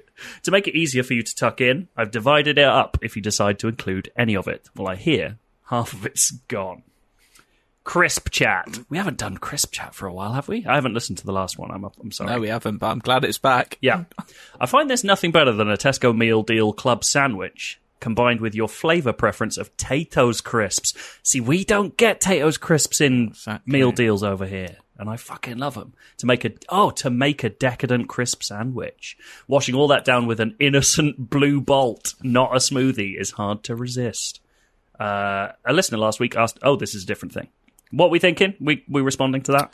To 0.45 0.51
make 0.51 0.69
it 0.69 0.77
easier 0.77 1.03
for 1.03 1.15
you 1.15 1.23
to 1.23 1.35
tuck 1.35 1.61
in, 1.61 1.89
I've 1.97 2.11
divided 2.11 2.59
it 2.59 2.65
up 2.65 2.99
if 3.03 3.17
you 3.17 3.23
decide 3.23 3.59
to 3.61 3.69
include 3.69 4.11
any 4.17 4.35
of 4.35 4.49
it. 4.49 4.69
Well, 4.77 4.89
I 4.89 4.97
hear 4.97 5.39
half 5.67 5.93
of 5.93 6.07
it's 6.07 6.31
gone. 6.31 6.83
Crisp 7.85 8.29
chat. 8.31 8.81
We 8.91 8.99
haven't 8.99 9.17
done 9.17 9.39
crisp 9.39 9.73
chat 9.73 9.95
for 9.95 10.07
a 10.07 10.13
while, 10.13 10.35
have 10.35 10.47
we? 10.47 10.67
I 10.67 10.75
haven't 10.75 10.93
listened 10.93 11.19
to 11.19 11.27
the 11.27 11.33
last 11.33 11.59
one. 11.59 11.71
I'm, 11.71 11.85
I'm 11.85 12.13
sorry. 12.13 12.31
no, 12.31 12.39
we 12.39 12.49
haven't, 12.49 12.79
but 12.79 12.89
I'm 12.89 12.99
glad 12.99 13.25
it's 13.25 13.39
back. 13.39 13.79
Yeah. 13.81 14.05
I 14.61 14.67
find 14.67 14.91
there's 14.91 15.05
nothing 15.05 15.33
better 15.33 15.53
than 15.53 15.71
a 15.71 15.77
Tesco 15.79 16.15
meal 16.15 16.43
deal 16.43 16.75
club 16.75 17.03
sandwich 17.03 17.81
combined 18.01 18.41
with 18.41 18.55
your 18.55 18.69
flavour 18.69 19.13
preference 19.13 19.57
of 19.57 19.77
Tayto's 19.77 20.41
crisps. 20.41 20.95
See, 21.23 21.41
we 21.41 21.65
don't 21.65 21.97
get 21.97 22.21
Tayto's 22.21 22.59
crisps 22.59 23.01
in 23.01 23.29
Exactly. 23.29 23.73
meal 23.73 23.93
deals 23.93 24.23
over 24.23 24.47
here. 24.47 24.77
And 25.01 25.09
I 25.09 25.17
fucking 25.17 25.59
love 25.59 25.75
them. 25.75 25.93
To 26.19 26.27
make 26.27 26.45
a, 26.45 26.51
oh, 26.69 26.91
to 26.91 27.09
make 27.11 27.45
a 27.45 27.51
decadent 27.51 28.09
crisp 28.09 28.43
sandwich. 28.43 29.17
Washing 29.47 29.77
all 29.77 29.87
that 29.89 30.05
down 30.05 30.27
with 30.27 30.41
an 30.41 30.57
innocent 30.59 31.31
blue 31.31 31.61
bolt, 31.61 32.15
not 32.23 32.53
a 32.53 32.57
smoothie, 32.59 33.19
is 33.19 33.31
hard 33.33 33.63
to 33.65 33.77
resist. 33.77 34.41
Uh, 34.99 35.53
a 35.65 35.73
listener 35.73 35.99
last 35.99 36.19
week 36.19 36.35
asked, 36.37 36.59
oh, 36.63 36.75
this 36.75 36.97
is 36.97 37.05
a 37.05 37.07
different 37.07 37.33
thing. 37.33 37.47
What 37.93 38.11
we 38.11 38.19
thinking? 38.19 38.55
We, 38.61 38.85
we 38.89 39.01
responding 39.01 39.43
to 39.43 39.53
that? 39.53 39.73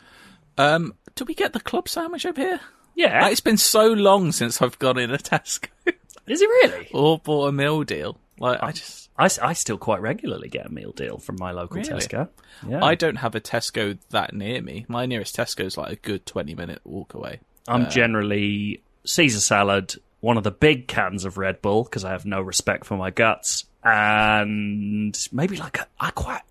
Um, 0.59 0.93
do 1.15 1.25
we 1.25 1.33
get 1.33 1.53
the 1.53 1.59
club 1.59 1.89
sandwich 1.89 2.25
over 2.27 2.39
here? 2.39 2.59
Yeah. 2.95 3.25
Uh, 3.25 3.29
It's 3.29 3.41
been 3.41 3.57
so 3.57 3.87
long 3.93 4.31
since 4.31 4.61
I've 4.61 4.79
gone 4.79 4.97
in 4.97 5.11
a 5.11 5.17
Tesco 5.17 5.67
Is 6.27 6.41
it 6.41 6.47
really? 6.47 6.89
or 6.93 7.19
bought 7.19 7.47
a 7.49 7.51
meal 7.51 7.83
deal. 7.83 8.17
Like, 8.39 8.61
I 8.61 8.71
just, 8.71 9.09
I, 9.17 9.29
I 9.41 9.53
still 9.53 9.77
quite 9.77 10.01
regularly 10.01 10.49
get 10.49 10.65
a 10.65 10.69
meal 10.69 10.91
deal 10.91 11.17
from 11.19 11.37
my 11.39 11.51
local 11.51 11.77
Really? 11.77 11.89
Tesco. 11.89 12.27
Yeah. 12.67 12.83
I 12.83 12.95
don't 12.95 13.17
have 13.17 13.35
a 13.35 13.39
Tesco 13.41 13.97
that 14.09 14.33
near 14.33 14.61
me. 14.61 14.85
My 14.89 15.05
nearest 15.05 15.35
Tesco 15.35 15.63
is 15.65 15.77
like 15.77 15.91
a 15.91 15.95
good 15.97 16.25
20 16.25 16.55
minute 16.55 16.81
walk 16.83 17.13
away. 17.13 17.39
I'm 17.67 17.89
generally 17.89 18.81
Caesar 19.05 19.39
salad, 19.39 19.95
one 20.19 20.37
of 20.37 20.43
the 20.43 20.51
big 20.51 20.87
cans 20.87 21.25
of 21.25 21.37
Red 21.37 21.61
Bull 21.61 21.83
because 21.83 22.03
I 22.03 22.11
have 22.11 22.25
no 22.25 22.41
respect 22.41 22.85
for 22.85 22.97
my 22.97 23.09
guts, 23.11 23.65
and 23.83 25.17
maybe 25.31 25.57
like 25.57 25.77
a, 25.79 25.87
I 25.99 26.11
quite. 26.11 26.41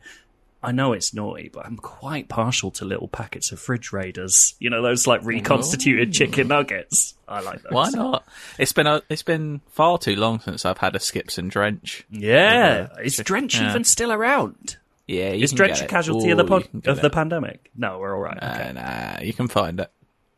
I 0.65 0.73
know 0.73 0.93
it's 0.93 1.12
naughty, 1.15 1.51
but 1.53 1.66
I'm 1.66 1.77
quite 1.77 2.28
partial 2.28 2.70
to 2.73 2.85
little 2.85 3.09
packets 3.09 3.53
of 3.53 3.61
fridge 3.61 3.93
raiders. 3.93 4.55
You 4.59 4.70
know 4.70 4.82
those 4.82 5.07
like 5.07 5.24
reconstituted 5.24 6.12
chicken 6.12 6.49
nuggets. 6.49 7.15
I 7.28 7.41
like 7.41 7.62
those. 7.62 7.73
Why 7.73 7.91
not? 7.91 8.24
It's 8.59 8.73
been 8.73 8.86
a, 8.86 9.03
it's 9.09 9.23
been 9.23 9.61
far 9.70 9.99
too 9.99 10.16
long 10.16 10.41
since 10.41 10.65
I've 10.65 10.78
had 10.78 10.95
a 10.97 11.01
skips 11.01 11.39
and 11.39 11.51
drench. 11.51 12.05
Yeah, 12.11 12.89
Yeah. 12.97 13.03
is 13.03 13.16
Drench 13.19 13.55
Yeah. 13.57 13.70
even 13.70 13.85
still 13.85 14.12
around? 14.12 14.77
Yeah, 15.07 15.32
you 15.32 15.45
Is 15.45 15.53
Drench 15.53 15.81
a 15.81 15.85
it. 15.85 15.91
casualty 15.91 16.28
Ooh, 16.28 16.32
of 16.32 16.39
the 16.39 16.45
pod- 16.45 16.69
of 16.86 17.01
the 17.03 17.11
pandemic? 17.11 17.70
No, 17.77 17.99
we're 17.99 18.15
all 18.15 18.23
right. 18.23 18.39
Uh, 18.43 18.47
Okay. 18.55 18.73
nah, 18.73 19.20
you 19.23 19.32
can 19.35 19.49
find 19.49 19.81
it. 19.81 19.91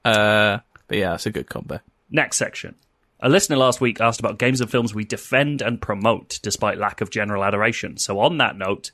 Uh, 0.05 0.59
but 0.89 0.99
yeah, 0.99 1.15
it's 1.15 1.27
a 1.27 1.31
good 1.31 1.49
combo. 1.49 1.81
Next 2.11 2.37
section. 2.37 2.75
A 3.21 3.29
listener 3.29 3.57
last 3.57 3.81
week 3.81 4.01
asked 4.01 4.21
about 4.21 4.39
games 4.39 4.61
and 4.61 4.71
films 4.71 4.95
we 4.95 5.05
defend 5.05 5.63
and 5.63 5.81
promote 5.81 6.39
despite 6.43 6.79
lack 6.79 7.01
of 7.01 7.11
general 7.11 7.43
adoration. 7.45 7.97
So, 7.97 8.19
on 8.21 8.39
that 8.39 8.59
note, 8.59 8.91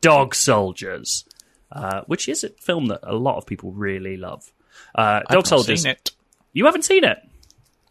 Dog 0.00 0.34
Soldiers, 0.34 1.24
uh, 1.72 2.02
which 2.06 2.28
is 2.28 2.44
a 2.44 2.50
film 2.50 2.86
that 2.86 3.00
a 3.02 3.14
lot 3.14 3.36
of 3.36 3.46
people 3.46 3.72
really 3.72 4.16
love. 4.16 4.52
Uh, 4.94 5.20
Dog 5.30 5.46
Soldiers. 5.46 5.82
seen 5.82 5.92
it. 5.92 6.12
You 6.52 6.64
haven't 6.66 6.82
seen 6.82 7.04
it? 7.04 7.18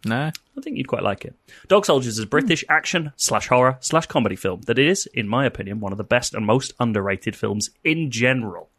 No. 0.06 0.32
I 0.57 0.61
think 0.61 0.77
you'd 0.77 0.88
quite 0.88 1.03
like 1.03 1.26
it. 1.26 1.36
Dog 1.68 1.86
Soldiers 1.86 2.18
is 2.18 2.23
a 2.23 2.27
British 2.27 2.64
action 2.69 3.11
slash 3.15 3.48
horror 3.48 3.77
slash 3.80 4.06
comedy 4.06 4.36
film 4.36 4.61
that 4.61 4.80
is, 4.80 5.07
in 5.07 5.27
my 5.27 5.45
opinion, 5.45 5.80
one 5.80 5.91
of 5.91 5.98
the 5.98 6.03
best 6.03 6.34
and 6.34 6.45
most 6.45 6.73
underrated 6.80 7.36
films 7.36 7.72
in 7.84 8.11
general. 8.11 8.69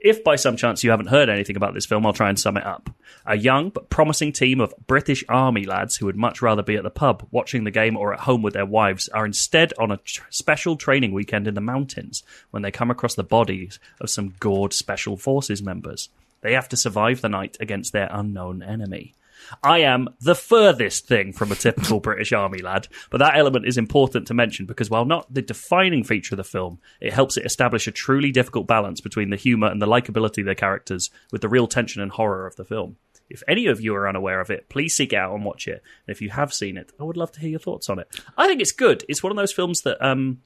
If 0.00 0.24
by 0.24 0.36
some 0.36 0.56
chance 0.56 0.82
you 0.82 0.90
haven't 0.90 1.08
heard 1.08 1.28
anything 1.28 1.56
about 1.56 1.74
this 1.74 1.84
film, 1.84 2.06
I'll 2.06 2.14
try 2.14 2.30
and 2.30 2.38
sum 2.38 2.56
it 2.56 2.64
up. 2.64 2.88
A 3.26 3.36
young 3.36 3.68
but 3.68 3.90
promising 3.90 4.32
team 4.32 4.58
of 4.58 4.72
British 4.86 5.22
Army 5.28 5.66
lads 5.66 5.96
who 5.96 6.06
would 6.06 6.16
much 6.16 6.40
rather 6.40 6.62
be 6.62 6.76
at 6.76 6.82
the 6.82 6.90
pub 6.90 7.26
watching 7.30 7.64
the 7.64 7.70
game 7.70 7.98
or 7.98 8.14
at 8.14 8.20
home 8.20 8.40
with 8.40 8.54
their 8.54 8.64
wives 8.64 9.10
are 9.10 9.26
instead 9.26 9.74
on 9.78 9.90
a 9.90 9.98
tr- 9.98 10.22
special 10.30 10.76
training 10.76 11.12
weekend 11.12 11.46
in 11.46 11.54
the 11.54 11.60
mountains 11.60 12.22
when 12.50 12.62
they 12.62 12.70
come 12.70 12.90
across 12.90 13.14
the 13.14 13.22
bodies 13.22 13.78
of 14.00 14.08
some 14.08 14.34
gored 14.40 14.72
Special 14.72 15.18
Forces 15.18 15.62
members. 15.62 16.08
They 16.40 16.54
have 16.54 16.70
to 16.70 16.76
survive 16.78 17.20
the 17.20 17.28
night 17.28 17.58
against 17.60 17.92
their 17.92 18.08
unknown 18.10 18.62
enemy. 18.62 19.12
I 19.62 19.78
am 19.80 20.08
the 20.20 20.34
furthest 20.34 21.06
thing 21.06 21.32
from 21.32 21.52
a 21.52 21.56
typical 21.56 22.00
British 22.00 22.32
Army 22.32 22.60
lad, 22.60 22.88
but 23.10 23.18
that 23.18 23.36
element 23.36 23.66
is 23.66 23.78
important 23.78 24.26
to 24.28 24.34
mention 24.34 24.66
because 24.66 24.90
while 24.90 25.04
not 25.04 25.32
the 25.32 25.42
defining 25.42 26.04
feature 26.04 26.34
of 26.34 26.38
the 26.38 26.44
film, 26.44 26.78
it 27.00 27.12
helps 27.12 27.36
it 27.36 27.46
establish 27.46 27.86
a 27.86 27.92
truly 27.92 28.32
difficult 28.32 28.66
balance 28.66 29.00
between 29.00 29.30
the 29.30 29.36
humour 29.36 29.68
and 29.68 29.80
the 29.80 29.86
likability 29.86 30.38
of 30.38 30.46
the 30.46 30.54
characters 30.54 31.10
with 31.32 31.40
the 31.40 31.48
real 31.48 31.66
tension 31.66 32.02
and 32.02 32.12
horror 32.12 32.46
of 32.46 32.56
the 32.56 32.64
film. 32.64 32.96
If 33.30 33.44
any 33.46 33.66
of 33.66 33.80
you 33.80 33.94
are 33.94 34.08
unaware 34.08 34.40
of 34.40 34.50
it, 34.50 34.68
please 34.68 34.94
seek 34.94 35.12
it 35.12 35.16
out 35.16 35.32
and 35.34 35.44
watch 35.44 35.68
it. 35.68 35.82
And 36.06 36.14
if 36.14 36.20
you 36.20 36.30
have 36.30 36.52
seen 36.52 36.76
it, 36.76 36.92
I 36.98 37.04
would 37.04 37.16
love 37.16 37.30
to 37.32 37.40
hear 37.40 37.50
your 37.50 37.60
thoughts 37.60 37.88
on 37.88 38.00
it. 38.00 38.08
I 38.36 38.48
think 38.48 38.60
it's 38.60 38.72
good. 38.72 39.04
It's 39.08 39.22
one 39.22 39.30
of 39.30 39.36
those 39.36 39.52
films 39.52 39.82
that 39.82 40.04
um, 40.04 40.42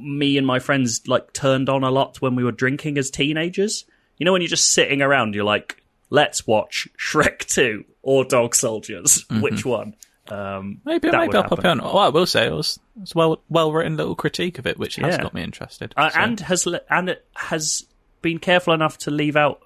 me 0.00 0.38
and 0.38 0.46
my 0.46 0.60
friends 0.60 1.02
like 1.06 1.32
turned 1.32 1.68
on 1.68 1.82
a 1.82 1.90
lot 1.90 2.22
when 2.22 2.36
we 2.36 2.44
were 2.44 2.52
drinking 2.52 2.98
as 2.98 3.10
teenagers. 3.10 3.84
You 4.16 4.24
know, 4.24 4.32
when 4.32 4.42
you're 4.42 4.48
just 4.48 4.72
sitting 4.72 5.02
around, 5.02 5.34
you're 5.34 5.44
like, 5.44 5.82
let's 6.10 6.46
watch 6.46 6.88
Shrek 6.98 7.38
2 7.46 7.84
or 8.02 8.24
Dog 8.24 8.54
Soldiers. 8.54 9.24
Which 9.40 9.64
one? 9.64 9.94
Um, 10.28 10.80
Maybe, 10.86 11.10
maybe 11.10 11.36
I'll 11.36 11.44
pop 11.44 11.58
it 11.58 11.66
on. 11.66 11.78
Well, 11.78 11.98
I 11.98 12.08
will 12.08 12.24
say 12.26 12.46
it 12.46 12.52
was, 12.52 12.78
it 12.96 13.00
was 13.00 13.14
well 13.14 13.42
well 13.50 13.72
written 13.72 13.96
little 13.98 14.14
critique 14.14 14.58
of 14.58 14.66
it, 14.66 14.78
which 14.78 14.96
has 14.96 15.16
Yeah. 15.16 15.22
got 15.22 15.34
me 15.34 15.42
interested. 15.42 15.92
Uh, 15.96 16.08
So- 16.10 16.18
and 16.20 16.40
has 16.40 16.66
le- 16.66 16.80
and 16.88 17.10
it 17.10 17.26
has 17.34 17.86
been 18.22 18.38
careful 18.38 18.72
enough 18.72 18.96
to 18.98 19.10
leave 19.10 19.36
out 19.36 19.60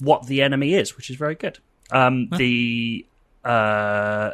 what 0.00 0.26
the 0.26 0.42
enemy 0.42 0.74
is, 0.74 0.96
which 0.96 1.08
is 1.08 1.16
very 1.16 1.34
good. 1.34 1.58
Um, 1.90 2.28
The 2.28 3.06
uh, 3.44 4.32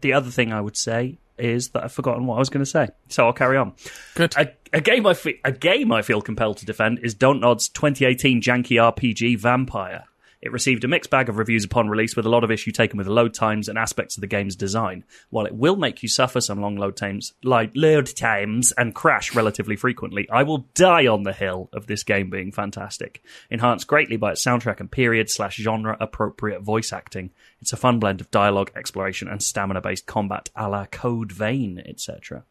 the 0.00 0.12
other 0.12 0.30
thing 0.30 0.52
I 0.52 0.60
would 0.60 0.76
say 0.76 1.18
is 1.38 1.70
that 1.70 1.84
I've 1.84 1.92
forgotten 1.92 2.26
what 2.26 2.36
I 2.36 2.38
was 2.38 2.50
going 2.50 2.64
to 2.64 2.70
say, 2.70 2.88
so 3.08 3.26
I'll 3.26 3.32
carry 3.32 3.56
on. 3.56 3.74
Good. 4.14 4.34
A, 4.36 4.52
a 4.72 4.80
game 4.80 5.06
I 5.06 5.14
fe- 5.14 5.40
a 5.44 5.52
game 5.52 5.92
I 5.92 6.02
feel 6.02 6.20
compelled 6.20 6.58
to 6.58 6.66
defend 6.66 7.00
is 7.02 7.14
Dontnod's 7.14 7.68
2018 7.68 8.40
janky 8.40 8.76
RPG 8.76 9.40
Vampyr. 9.40 10.02
It 10.40 10.52
received 10.52 10.84
a 10.84 10.88
mixed 10.88 11.10
bag 11.10 11.28
of 11.28 11.36
reviews 11.36 11.64
upon 11.64 11.88
release, 11.88 12.14
with 12.14 12.26
a 12.26 12.30
lot 12.30 12.44
of 12.44 12.50
issue 12.50 12.70
taken 12.70 12.96
with 12.96 13.08
load 13.08 13.34
times 13.34 13.68
and 13.68 13.76
aspects 13.76 14.16
of 14.16 14.20
the 14.20 14.26
game's 14.26 14.54
design. 14.54 15.04
While 15.30 15.46
it 15.46 15.54
will 15.54 15.76
make 15.76 16.02
you 16.02 16.08
suffer 16.08 16.40
some 16.40 16.60
long 16.60 16.76
load 16.76 16.96
times, 16.96 17.32
like 17.42 17.72
load 17.74 18.06
times, 18.14 18.72
and 18.72 18.94
crash 18.94 19.34
relatively 19.34 19.74
frequently, 19.74 20.28
I 20.30 20.44
will 20.44 20.66
die 20.74 21.06
on 21.06 21.24
the 21.24 21.32
hill 21.32 21.68
of 21.72 21.86
this 21.86 22.04
game 22.04 22.30
being 22.30 22.52
fantastic. 22.52 23.22
Enhanced 23.50 23.88
greatly 23.88 24.16
by 24.16 24.32
its 24.32 24.44
soundtrack 24.44 24.80
and 24.80 24.90
period 24.90 25.28
slash 25.28 25.56
genre 25.56 25.96
appropriate 26.00 26.62
voice 26.62 26.92
acting. 26.92 27.30
It's 27.60 27.72
a 27.72 27.76
fun 27.76 27.98
blend 27.98 28.20
of 28.20 28.30
dialogue, 28.30 28.70
exploration, 28.76 29.28
and 29.28 29.42
stamina 29.42 29.80
based 29.80 30.06
combat 30.06 30.50
a 30.54 30.68
la 30.68 30.86
Code 30.86 31.32
Vein, 31.32 31.82
etc. 31.84 32.44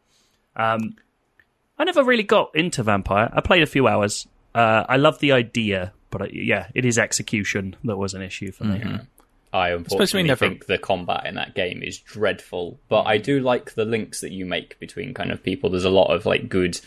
Um, 0.54 0.96
I 1.78 1.84
never 1.84 2.02
really 2.02 2.24
got 2.24 2.50
into 2.54 2.82
Vampyr. 2.82 3.30
I 3.32 3.40
played 3.40 3.62
a 3.62 3.66
few 3.66 3.86
hours. 3.86 4.26
Uh, 4.54 4.84
I 4.88 4.96
love 4.96 5.20
the 5.20 5.32
idea, 5.32 5.92
but 6.10 6.22
uh, 6.22 6.26
yeah, 6.32 6.68
it 6.74 6.84
is 6.84 6.98
execution 6.98 7.76
that 7.84 7.96
was 7.96 8.14
an 8.14 8.22
issue 8.22 8.50
for 8.52 8.64
me. 8.64 8.82
I 9.52 9.68
Especially 9.70 9.74
unfortunately 9.76 10.22
never- 10.24 10.48
think 10.48 10.66
the 10.66 10.78
combat 10.78 11.24
in 11.26 11.34
that 11.36 11.54
game 11.54 11.82
is 11.82 11.98
dreadful, 11.98 12.78
but 12.88 13.02
I 13.06 13.16
do 13.18 13.40
like 13.40 13.74
the 13.74 13.84
links 13.86 14.20
that 14.20 14.30
you 14.32 14.44
make 14.44 14.78
between 14.78 15.14
kind 15.14 15.30
of 15.32 15.42
people. 15.42 15.70
There's 15.70 15.84
a 15.84 15.90
lot 15.90 16.12
of 16.14 16.26
like 16.26 16.48
good, 16.48 16.78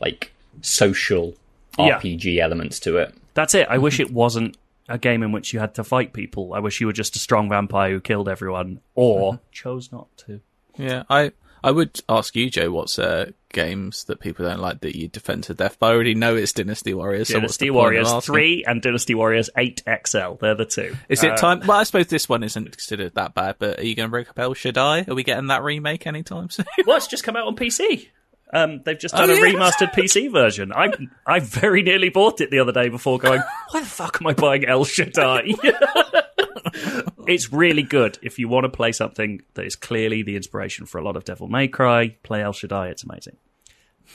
like 0.00 0.32
social 0.60 1.34
Yeah. 1.78 1.98
RPG 1.98 2.38
elements 2.38 2.78
to 2.80 2.98
it. 2.98 3.14
That's 3.34 3.54
it. 3.54 3.66
I 3.68 3.78
wish 3.78 3.98
it 3.98 4.12
wasn't 4.12 4.56
a 4.88 4.96
game 4.98 5.22
in 5.24 5.32
which 5.32 5.52
you 5.52 5.58
had 5.58 5.74
to 5.74 5.82
fight 5.82 6.12
people. 6.12 6.54
I 6.54 6.60
wish 6.60 6.80
you 6.80 6.86
were 6.86 6.92
just 6.92 7.16
a 7.16 7.18
strong 7.18 7.48
vampire 7.48 7.90
who 7.90 8.00
killed 8.00 8.28
everyone 8.28 8.80
or 8.94 9.40
chose 9.50 9.90
not 9.90 10.06
to. 10.18 10.40
Yeah, 10.76 11.02
I 11.10 11.32
I 11.64 11.70
would 11.72 12.00
ask 12.08 12.36
you, 12.36 12.48
Joe, 12.50 12.70
what's 12.70 12.96
uh, 12.98 13.30
games 13.54 14.04
that 14.04 14.20
people 14.20 14.44
don't 14.44 14.60
like 14.60 14.80
that 14.82 14.94
you 14.94 15.08
defend 15.08 15.44
to 15.44 15.54
death? 15.54 15.78
But 15.78 15.86
I 15.86 15.94
already 15.94 16.14
know 16.14 16.36
it's 16.36 16.52
Dynasty 16.52 16.92
Warriors. 16.92 17.28
so 17.28 17.34
Dynasty 17.34 17.66
the 17.66 17.70
Warriors 17.70 18.12
3 18.22 18.64
and 18.66 18.82
Dynasty 18.82 19.14
Warriors 19.14 19.48
8 19.56 19.82
XL. 20.06 20.34
They're 20.40 20.54
the 20.54 20.66
two. 20.66 20.94
Is 21.08 21.24
it 21.24 21.32
Uh, 21.32 21.36
time? 21.36 21.60
Well, 21.66 21.78
I 21.78 21.84
suppose 21.84 22.08
this 22.08 22.28
one 22.28 22.42
isn't 22.42 22.70
considered 22.72 23.14
that 23.14 23.34
bad. 23.34 23.56
But 23.58 23.78
are 23.78 23.84
you 23.86 23.94
going 23.94 24.08
to 24.08 24.10
break 24.10 24.28
up 24.28 24.38
El 24.38 24.52
Shaddai? 24.52 25.06
Are 25.08 25.14
we 25.14 25.22
getting 25.24 25.46
that 25.46 25.62
remake 25.62 26.06
anytime 26.06 26.50
soon? 26.50 26.66
Well, 26.86 26.98
it's 26.98 27.06
just 27.06 27.24
come 27.24 27.36
out 27.36 27.46
on 27.46 27.56
PC. 27.56 28.08
Um, 28.52 28.82
they've 28.84 28.98
just 28.98 29.14
done 29.16 29.30
Oh, 29.30 29.32
a 29.32 29.36
yeah. 29.36 29.54
remastered 29.54 29.92
PC 29.94 30.30
version. 30.30 30.72
I 30.72 30.92
I 31.26 31.40
very 31.40 31.82
nearly 31.82 32.10
bought 32.10 32.40
it 32.40 32.50
the 32.52 32.60
other 32.60 32.70
day 32.72 32.88
before 32.88 33.18
going, 33.18 33.40
why 33.70 33.80
the 33.80 33.86
fuck 33.86 34.18
am 34.20 34.26
I 34.28 34.32
buying 34.34 34.64
El 34.64 34.84
Shaddai? 34.84 35.54
it's 37.26 37.52
really 37.52 37.82
good. 37.82 38.18
If 38.22 38.38
you 38.38 38.48
want 38.48 38.64
to 38.64 38.68
play 38.68 38.92
something 38.92 39.42
that 39.54 39.64
is 39.66 39.76
clearly 39.76 40.22
the 40.22 40.36
inspiration 40.36 40.86
for 40.86 40.98
a 40.98 41.02
lot 41.04 41.16
of 41.16 41.24
Devil 41.24 41.48
May 41.48 41.68
Cry, 41.68 42.16
play 42.22 42.42
El 42.42 42.52
Shaddai. 42.52 42.88
It's 42.88 43.02
amazing. 43.04 43.36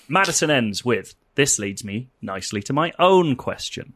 Madison 0.08 0.50
ends 0.50 0.84
with 0.84 1.16
this 1.36 1.58
leads 1.60 1.84
me 1.84 2.10
nicely 2.22 2.62
to 2.64 2.74
my 2.74 2.92
own 3.00 3.36
question. 3.36 3.94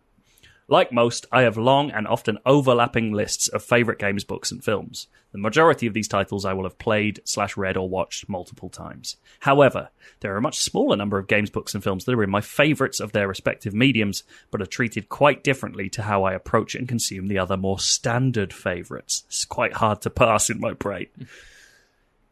Like 0.70 0.94
most, 0.94 1.26
I 1.32 1.42
have 1.42 1.58
long 1.58 1.92
and 1.92 2.08
often 2.08 2.38
overlapping 2.46 3.12
lists 3.12 3.50
of 3.50 3.64
favourite 3.64 4.00
games, 4.00 4.24
books, 4.24 4.50
and 4.50 4.64
films. 4.64 5.08
The 5.34 5.38
majority 5.38 5.88
of 5.88 5.94
these 5.94 6.08
titles 6.08 6.46
I 6.46 6.54
will 6.54 6.64
have 6.64 6.78
played, 6.78 7.20
slash 7.26 7.58
read, 7.58 7.76
or 7.76 7.90
watched 7.90 8.30
multiple 8.30 8.70
times. 8.70 9.18
However, 9.42 9.90
there 10.22 10.34
are 10.34 10.38
a 10.38 10.42
much 10.42 10.60
smaller 10.60 10.96
number 10.96 11.18
of 11.18 11.28
games, 11.28 11.50
books, 11.50 11.74
and 11.74 11.84
films 11.84 12.06
that 12.06 12.16
are 12.16 12.24
in 12.24 12.30
my 12.30 12.40
favourites 12.40 13.02
of 13.02 13.12
their 13.12 13.28
respective 13.28 13.74
mediums, 13.74 14.24
but 14.52 14.62
are 14.62 14.66
treated 14.66 15.10
quite 15.10 15.44
differently 15.44 15.90
to 15.90 16.04
how 16.04 16.24
I 16.24 16.34
approach 16.34 16.76
and 16.76 16.88
consume 16.88 17.28
the 17.28 17.40
other 17.40 17.58
more 17.58 17.80
standard 17.80 18.54
favourites. 18.54 19.24
It's 19.28 19.44
quite 19.44 19.74
hard 19.74 20.02
to 20.04 20.10
pass 20.10 20.50
in 20.50 20.62
my 20.62 20.74
brain. 20.74 21.08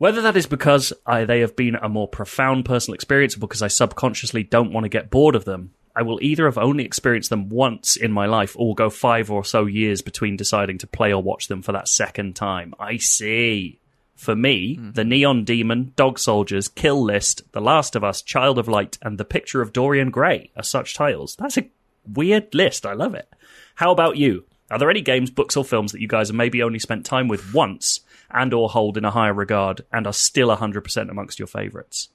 Whether 0.01 0.23
that 0.23 0.35
is 0.35 0.47
because 0.47 0.91
I, 1.05 1.25
they 1.25 1.41
have 1.41 1.55
been 1.55 1.75
a 1.75 1.87
more 1.87 2.07
profound 2.07 2.65
personal 2.65 2.95
experience 2.95 3.37
or 3.37 3.39
because 3.39 3.61
I 3.61 3.67
subconsciously 3.67 4.41
don't 4.41 4.73
want 4.73 4.85
to 4.85 4.89
get 4.89 5.11
bored 5.11 5.35
of 5.35 5.45
them, 5.45 5.75
I 5.95 6.01
will 6.01 6.17
either 6.23 6.45
have 6.45 6.57
only 6.57 6.85
experienced 6.85 7.29
them 7.29 7.49
once 7.49 7.97
in 7.97 8.11
my 8.11 8.25
life 8.25 8.55
or 8.57 8.73
go 8.73 8.89
five 8.89 9.29
or 9.29 9.45
so 9.45 9.67
years 9.67 10.01
between 10.01 10.37
deciding 10.37 10.79
to 10.79 10.87
play 10.87 11.13
or 11.13 11.21
watch 11.21 11.49
them 11.49 11.61
for 11.61 11.71
that 11.73 11.87
second 11.87 12.35
time. 12.35 12.73
I 12.79 12.97
see. 12.97 13.79
For 14.15 14.35
me, 14.35 14.77
hmm. 14.77 14.93
The 14.93 15.03
Neon 15.03 15.43
Demon, 15.43 15.93
Dog 15.95 16.17
Soldiers, 16.17 16.67
Kill 16.67 17.03
List, 17.03 17.43
The 17.51 17.61
Last 17.61 17.95
of 17.95 18.03
Us, 18.03 18.23
Child 18.23 18.57
of 18.57 18.67
Light, 18.67 18.97
and 19.03 19.19
The 19.19 19.23
Picture 19.23 19.61
of 19.61 19.71
Dorian 19.71 20.09
Gray 20.09 20.49
are 20.57 20.63
such 20.63 20.95
titles. 20.95 21.35
That's 21.35 21.59
a 21.59 21.69
weird 22.11 22.55
list. 22.55 22.87
I 22.87 22.93
love 22.93 23.13
it. 23.13 23.29
How 23.75 23.91
about 23.91 24.17
you? 24.17 24.45
Are 24.71 24.79
there 24.79 24.89
any 24.89 25.01
games, 25.01 25.29
books, 25.29 25.55
or 25.55 25.63
films 25.63 25.91
that 25.91 26.01
you 26.01 26.07
guys 26.07 26.29
have 26.29 26.35
maybe 26.35 26.63
only 26.63 26.79
spent 26.79 27.05
time 27.05 27.27
with 27.27 27.53
once 27.53 27.99
and 28.33 28.53
or 28.53 28.69
hold 28.69 28.97
in 28.97 29.05
a 29.05 29.11
higher 29.11 29.33
regard 29.33 29.81
and 29.91 30.07
are 30.07 30.13
still 30.13 30.49
100% 30.49 31.09
amongst 31.09 31.39
your 31.39 31.47
favourites? 31.47 32.09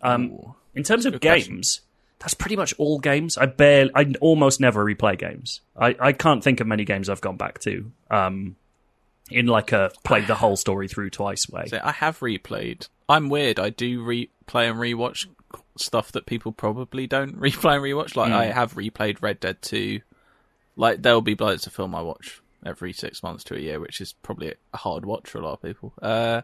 Um, 0.00 0.54
in 0.74 0.82
terms 0.82 1.06
of 1.06 1.20
question. 1.20 1.54
games, 1.54 1.80
that's 2.18 2.34
pretty 2.34 2.56
much 2.56 2.74
all 2.78 2.98
games. 2.98 3.36
I 3.36 3.46
barely, 3.46 3.90
I 3.94 4.14
almost 4.20 4.60
never 4.60 4.84
replay 4.84 5.18
games. 5.18 5.60
I, 5.76 5.96
I 5.98 6.12
can't 6.12 6.42
think 6.42 6.60
of 6.60 6.66
many 6.66 6.84
games 6.84 7.08
I've 7.08 7.20
gone 7.20 7.36
back 7.36 7.58
to. 7.60 7.90
Um, 8.10 8.56
in 9.30 9.46
like 9.46 9.72
a 9.72 9.90
play 10.04 10.22
the 10.22 10.34
whole 10.34 10.56
story 10.56 10.88
through 10.88 11.10
twice 11.10 11.48
way. 11.48 11.66
So 11.66 11.80
I 11.82 11.92
have 11.92 12.20
replayed. 12.20 12.88
I'm 13.08 13.28
weird. 13.28 13.58
I 13.58 13.70
do 13.70 14.02
replay 14.02 14.70
and 14.70 14.78
rewatch 14.78 15.26
stuff 15.76 16.12
that 16.12 16.26
people 16.26 16.52
probably 16.52 17.06
don't 17.06 17.36
replay 17.40 17.74
and 17.76 17.84
rewatch. 17.84 18.16
Like 18.16 18.32
I 18.32 18.46
have 18.46 18.74
replayed 18.74 19.20
Red 19.20 19.40
Dead 19.40 19.60
2. 19.62 20.00
Like 20.76 21.02
There'll 21.02 21.20
Be. 21.20 21.36
It's 21.38 21.66
a 21.66 21.70
film 21.70 21.94
I 21.94 22.02
watch 22.02 22.40
every 22.64 22.92
six 22.92 23.22
months 23.22 23.44
to 23.44 23.54
a 23.56 23.58
year, 23.60 23.80
which 23.80 24.00
is 24.00 24.12
probably 24.12 24.54
a 24.72 24.76
hard 24.76 25.04
watch 25.04 25.28
for 25.28 25.38
a 25.38 25.42
lot 25.44 25.54
of 25.54 25.62
people. 25.62 25.92
Uh, 26.00 26.42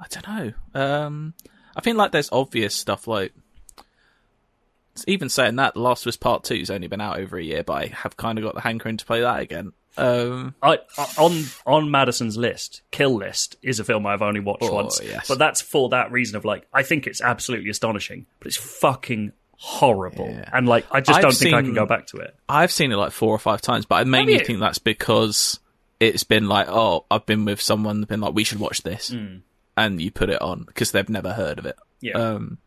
I 0.00 0.06
don't 0.10 0.26
know. 0.28 0.52
Um, 0.80 1.34
I 1.76 1.80
think 1.80 1.96
like 1.96 2.12
there's 2.12 2.30
obvious 2.32 2.74
stuff 2.74 3.06
like. 3.06 3.32
Even 5.06 5.30
saying 5.30 5.56
that, 5.56 5.72
The 5.72 5.80
Last 5.80 6.04
of 6.04 6.08
Us 6.10 6.16
Part 6.18 6.44
Two's 6.44 6.68
only 6.70 6.86
been 6.86 7.00
out 7.00 7.18
over 7.18 7.38
a 7.38 7.42
year, 7.42 7.62
but 7.62 7.72
I 7.72 7.86
have 7.86 8.18
kind 8.18 8.36
of 8.38 8.44
got 8.44 8.54
the 8.54 8.60
hankering 8.60 8.98
to 8.98 9.06
play 9.06 9.22
that 9.22 9.40
again. 9.40 9.72
Um, 9.96 10.54
I, 10.62 10.80
on 11.18 11.44
on 11.66 11.90
Madison's 11.90 12.36
list, 12.36 12.82
Kill 12.90 13.14
List 13.14 13.56
is 13.62 13.80
a 13.80 13.84
film 13.84 14.06
I've 14.06 14.20
only 14.22 14.40
watched 14.40 14.64
Oh, 14.64 14.74
once, 14.74 15.00
yes. 15.02 15.28
but 15.28 15.38
that's 15.38 15.62
for 15.62 15.88
that 15.90 16.12
reason 16.12 16.36
of 16.36 16.44
like 16.44 16.66
I 16.74 16.82
think 16.82 17.06
it's 17.06 17.22
absolutely 17.22 17.70
astonishing, 17.70 18.26
but 18.38 18.48
it's 18.48 18.56
fucking 18.56 19.32
horrible, 19.64 20.26
Yeah. 20.28 20.48
and 20.52 20.66
like 20.68 20.86
I 20.90 21.00
just 21.00 21.16
I've 21.18 21.22
don't 21.22 21.34
think 21.34 21.54
I 21.54 21.62
can 21.62 21.72
go 21.74 21.86
back 21.86 22.08
to 22.08 22.16
it. 22.18 22.34
I've 22.48 22.72
seen 22.72 22.90
it 22.90 22.96
like 22.96 23.12
four 23.12 23.32
or 23.32 23.38
five 23.38 23.60
times, 23.62 23.86
but 23.86 23.94
I 23.96 24.04
mainly 24.04 24.38
think 24.40 24.58
that's 24.58 24.78
because 24.78 25.60
it's 26.00 26.24
been 26.24 26.48
like, 26.48 26.66
oh, 26.68 27.04
I've 27.10 27.26
been 27.26 27.44
with 27.44 27.60
someone, 27.60 28.02
been 28.02 28.20
like, 28.20 28.34
we 28.34 28.42
should 28.42 28.58
watch 28.58 28.82
this, 28.82 29.14
and 29.76 30.02
you 30.02 30.10
put 30.10 30.30
it 30.30 30.42
on 30.42 30.64
because 30.64 30.90
they've 30.90 31.08
never 31.08 31.32
heard 31.32 31.58
of 31.60 31.66
it. 31.66 31.76
Yeah, 32.00 32.14
Um, 32.18 32.58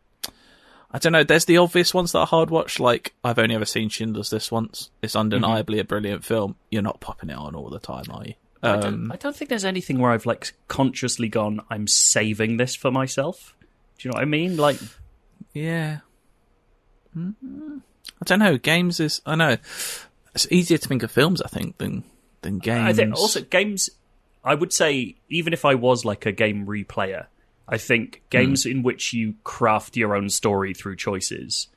I 0.90 0.98
don't 0.98 1.12
know. 1.12 1.22
There's 1.24 1.44
the 1.44 1.58
obvious 1.58 1.92
ones 1.92 2.12
that 2.12 2.20
are 2.20 2.26
hard 2.26 2.48
watch. 2.48 2.80
Like 2.80 3.12
I've 3.22 3.38
only 3.38 3.54
ever 3.54 3.66
seen 3.66 3.90
Schindler's 3.90 4.32
List 4.32 4.50
once. 4.50 4.88
It's 5.02 5.14
undeniably 5.14 5.78
a 5.78 5.84
brilliant 5.84 6.24
film. 6.24 6.56
You're 6.70 6.80
not 6.82 7.00
popping 7.00 7.28
it 7.28 7.36
on 7.36 7.54
all 7.54 7.68
the 7.68 7.78
time, 7.78 8.04
are 8.10 8.24
you? 8.24 8.34
I, 8.62 8.70
Um, 8.70 8.80
don't, 8.80 9.12
I 9.12 9.16
don't 9.16 9.36
think 9.36 9.50
there's 9.50 9.66
anything 9.66 9.98
where 9.98 10.12
I've 10.12 10.24
like 10.24 10.54
consciously 10.68 11.28
gone, 11.28 11.60
I'm 11.68 11.86
saving 11.86 12.56
this 12.56 12.74
for 12.74 12.90
myself. 12.90 13.54
Do 13.98 14.08
you 14.08 14.12
know 14.12 14.16
what 14.16 14.22
I 14.22 14.26
mean? 14.26 14.56
Like, 14.56 14.78
Yeah. 15.52 15.98
Mm, 17.16 17.80
I 18.20 18.24
don't 18.24 18.38
know. 18.38 18.58
Games 18.58 19.00
is. 19.00 19.20
I 19.26 19.34
know. 19.36 19.56
It's 20.34 20.46
easier 20.50 20.78
to 20.78 20.88
think 20.88 21.02
of 21.02 21.10
films, 21.10 21.40
I 21.40 21.48
think, 21.48 21.78
than 21.78 22.04
than 22.42 22.58
games. 22.58 22.88
I 22.88 22.92
think 22.92 23.14
also 23.14 23.40
games. 23.40 23.88
I 24.44 24.54
would 24.54 24.72
say 24.72 25.16
even 25.28 25.52
if 25.52 25.64
I 25.64 25.74
was 25.74 26.04
like 26.04 26.26
a 26.26 26.32
game 26.32 26.66
replayer, 26.66 27.26
I 27.68 27.78
think 27.78 28.22
games 28.30 28.64
in 28.66 28.82
which 28.82 29.12
you 29.12 29.34
craft 29.44 29.96
your 29.96 30.14
own 30.14 30.28
story 30.30 30.72
through 30.74 30.96
choices, 30.96 31.68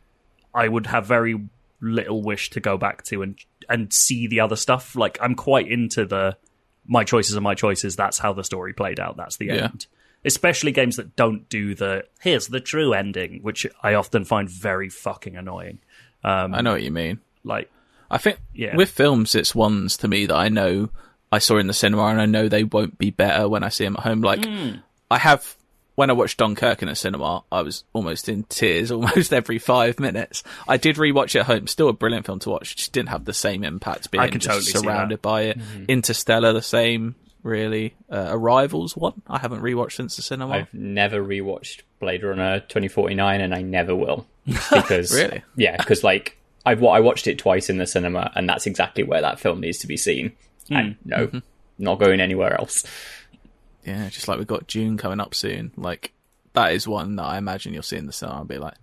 I 0.53 0.67
would 0.67 0.85
have 0.87 1.05
very 1.05 1.39
little 1.81 2.21
wish 2.21 2.49
to 2.51 2.59
go 2.59 2.77
back 2.77 3.03
to 3.05 3.21
and 3.21 3.39
and 3.69 3.93
see 3.93 4.27
the 4.27 4.41
other 4.41 4.55
stuff. 4.57 4.95
Like 4.95 5.17
I'm 5.21 5.35
quite 5.35 5.67
into 5.67 6.05
the 6.05 6.37
my 6.85 7.03
choices 7.03 7.37
are 7.37 7.41
my 7.41 7.55
choices. 7.55 7.95
That's 7.95 8.17
how 8.19 8.33
the 8.33 8.43
story 8.43 8.73
played 8.73 8.99
out. 8.99 9.15
That's 9.17 9.37
the 9.37 9.45
Yeah. 9.47 9.53
end. 9.65 9.87
Especially 10.25 10.71
games 10.71 10.97
that 10.97 11.15
don't 11.15 11.47
do 11.49 11.73
the 11.75 12.05
here's 12.19 12.47
the 12.47 12.59
true 12.59 12.93
ending, 12.93 13.39
which 13.41 13.65
I 13.81 13.93
often 13.93 14.25
find 14.25 14.49
very 14.49 14.89
fucking 14.89 15.37
annoying. 15.37 15.79
Um, 16.23 16.53
I 16.53 16.61
know 16.61 16.73
what 16.73 16.83
you 16.83 16.91
mean. 16.91 17.19
Like 17.43 17.71
I 18.11 18.17
think 18.17 18.39
Yeah. 18.53 18.75
with 18.75 18.89
films, 18.89 19.35
it's 19.35 19.55
ones 19.55 19.95
to 19.97 20.07
me 20.07 20.25
that 20.25 20.35
I 20.35 20.49
know 20.49 20.89
I 21.31 21.39
saw 21.39 21.57
in 21.57 21.67
the 21.67 21.73
cinema 21.73 22.05
and 22.07 22.19
I 22.19 22.25
know 22.25 22.47
they 22.47 22.63
won't 22.63 22.97
be 22.97 23.11
better 23.11 23.47
when 23.47 23.63
I 23.63 23.69
see 23.69 23.85
them 23.85 23.95
at 23.95 24.03
home. 24.03 24.21
Like 24.21 24.45
hmm. 24.45 24.71
I 25.09 25.19
have 25.19 25.55
when 25.95 26.09
I 26.09 26.13
watched 26.13 26.37
Dunkirk 26.37 26.81
in 26.81 26.87
the 26.87 26.95
cinema, 26.95 27.43
I 27.51 27.61
was 27.61 27.83
almost 27.91 28.29
in 28.29 28.43
tears 28.43 28.89
almost 28.91 29.33
every 29.33 29.59
five 29.59 29.99
minutes. 29.99 30.43
I 30.67 30.77
did 30.77 30.95
rewatch 30.95 31.35
it 31.35 31.39
at 31.39 31.45
home. 31.45 31.67
Still 31.67 31.89
a 31.89 31.93
brilliant 31.93 32.25
film 32.25 32.39
to 32.39 32.49
watch. 32.49 32.71
It 32.71 32.77
just 32.77 32.93
didn't 32.93 33.09
have 33.09 33.25
the 33.25 33.33
same 33.33 33.65
impact 33.65 34.09
being 34.09 34.21
I 34.21 34.29
can 34.29 34.39
just 34.39 34.71
totally 34.71 34.71
surrounded 34.71 35.21
by 35.21 35.41
it. 35.43 35.59
Mm-hmm. 35.59 35.85
Interstellar, 35.89 36.53
the 36.53 36.61
same. 36.61 37.15
Really, 37.41 37.95
uh, 38.11 38.27
Arrivals 38.29 38.97
one 38.97 39.21
I 39.27 39.39
haven't 39.39 39.61
rewatched 39.61 39.93
since 39.93 40.15
the 40.17 40.21
cinema. 40.21 40.53
I've 40.53 40.73
never 40.73 41.23
rewatched 41.23 41.81
Blade 41.99 42.23
Runner 42.23 42.59
2049, 42.59 43.39
and 43.41 43.55
I 43.55 43.61
never 43.61 43.95
will 43.95 44.27
because 44.71 45.13
Really? 45.13 45.41
yeah, 45.55 45.77
because 45.77 46.03
like 46.03 46.37
I've 46.65 46.83
I 46.83 46.99
watched 46.99 47.27
it 47.27 47.37
twice 47.37 47.69
in 47.69 47.77
the 47.77 47.87
cinema, 47.87 48.31
and 48.35 48.47
that's 48.49 48.65
exactly 48.65 49.03
where 49.03 49.21
that 49.21 49.39
film 49.39 49.61
needs 49.61 49.77
to 49.79 49.87
be 49.87 49.95
seen. 49.97 50.33
Hmm. 50.67 50.75
And 50.75 50.95
no, 51.05 51.27
Mm-hmm. 51.27 51.37
not 51.77 51.99
going 51.99 52.19
anywhere 52.19 52.59
else. 52.59 52.83
Yeah, 53.85 54.09
just 54.09 54.27
like 54.27 54.37
we've 54.37 54.45
got 54.47 54.67
Dune 54.67 54.97
coming 54.97 55.21
up 55.21 55.33
soon. 55.33 55.71
Like 55.77 56.11
that 56.53 56.73
is 56.73 56.87
one 56.87 57.15
that 57.15 57.23
I 57.23 57.37
imagine 57.37 57.73
you'll 57.73 57.83
see 57.83 57.95
in 57.97 58.05
the 58.05 58.11
cinema 58.13 58.39
and 58.41 58.47
be 58.49 58.57
like, 58.57 58.75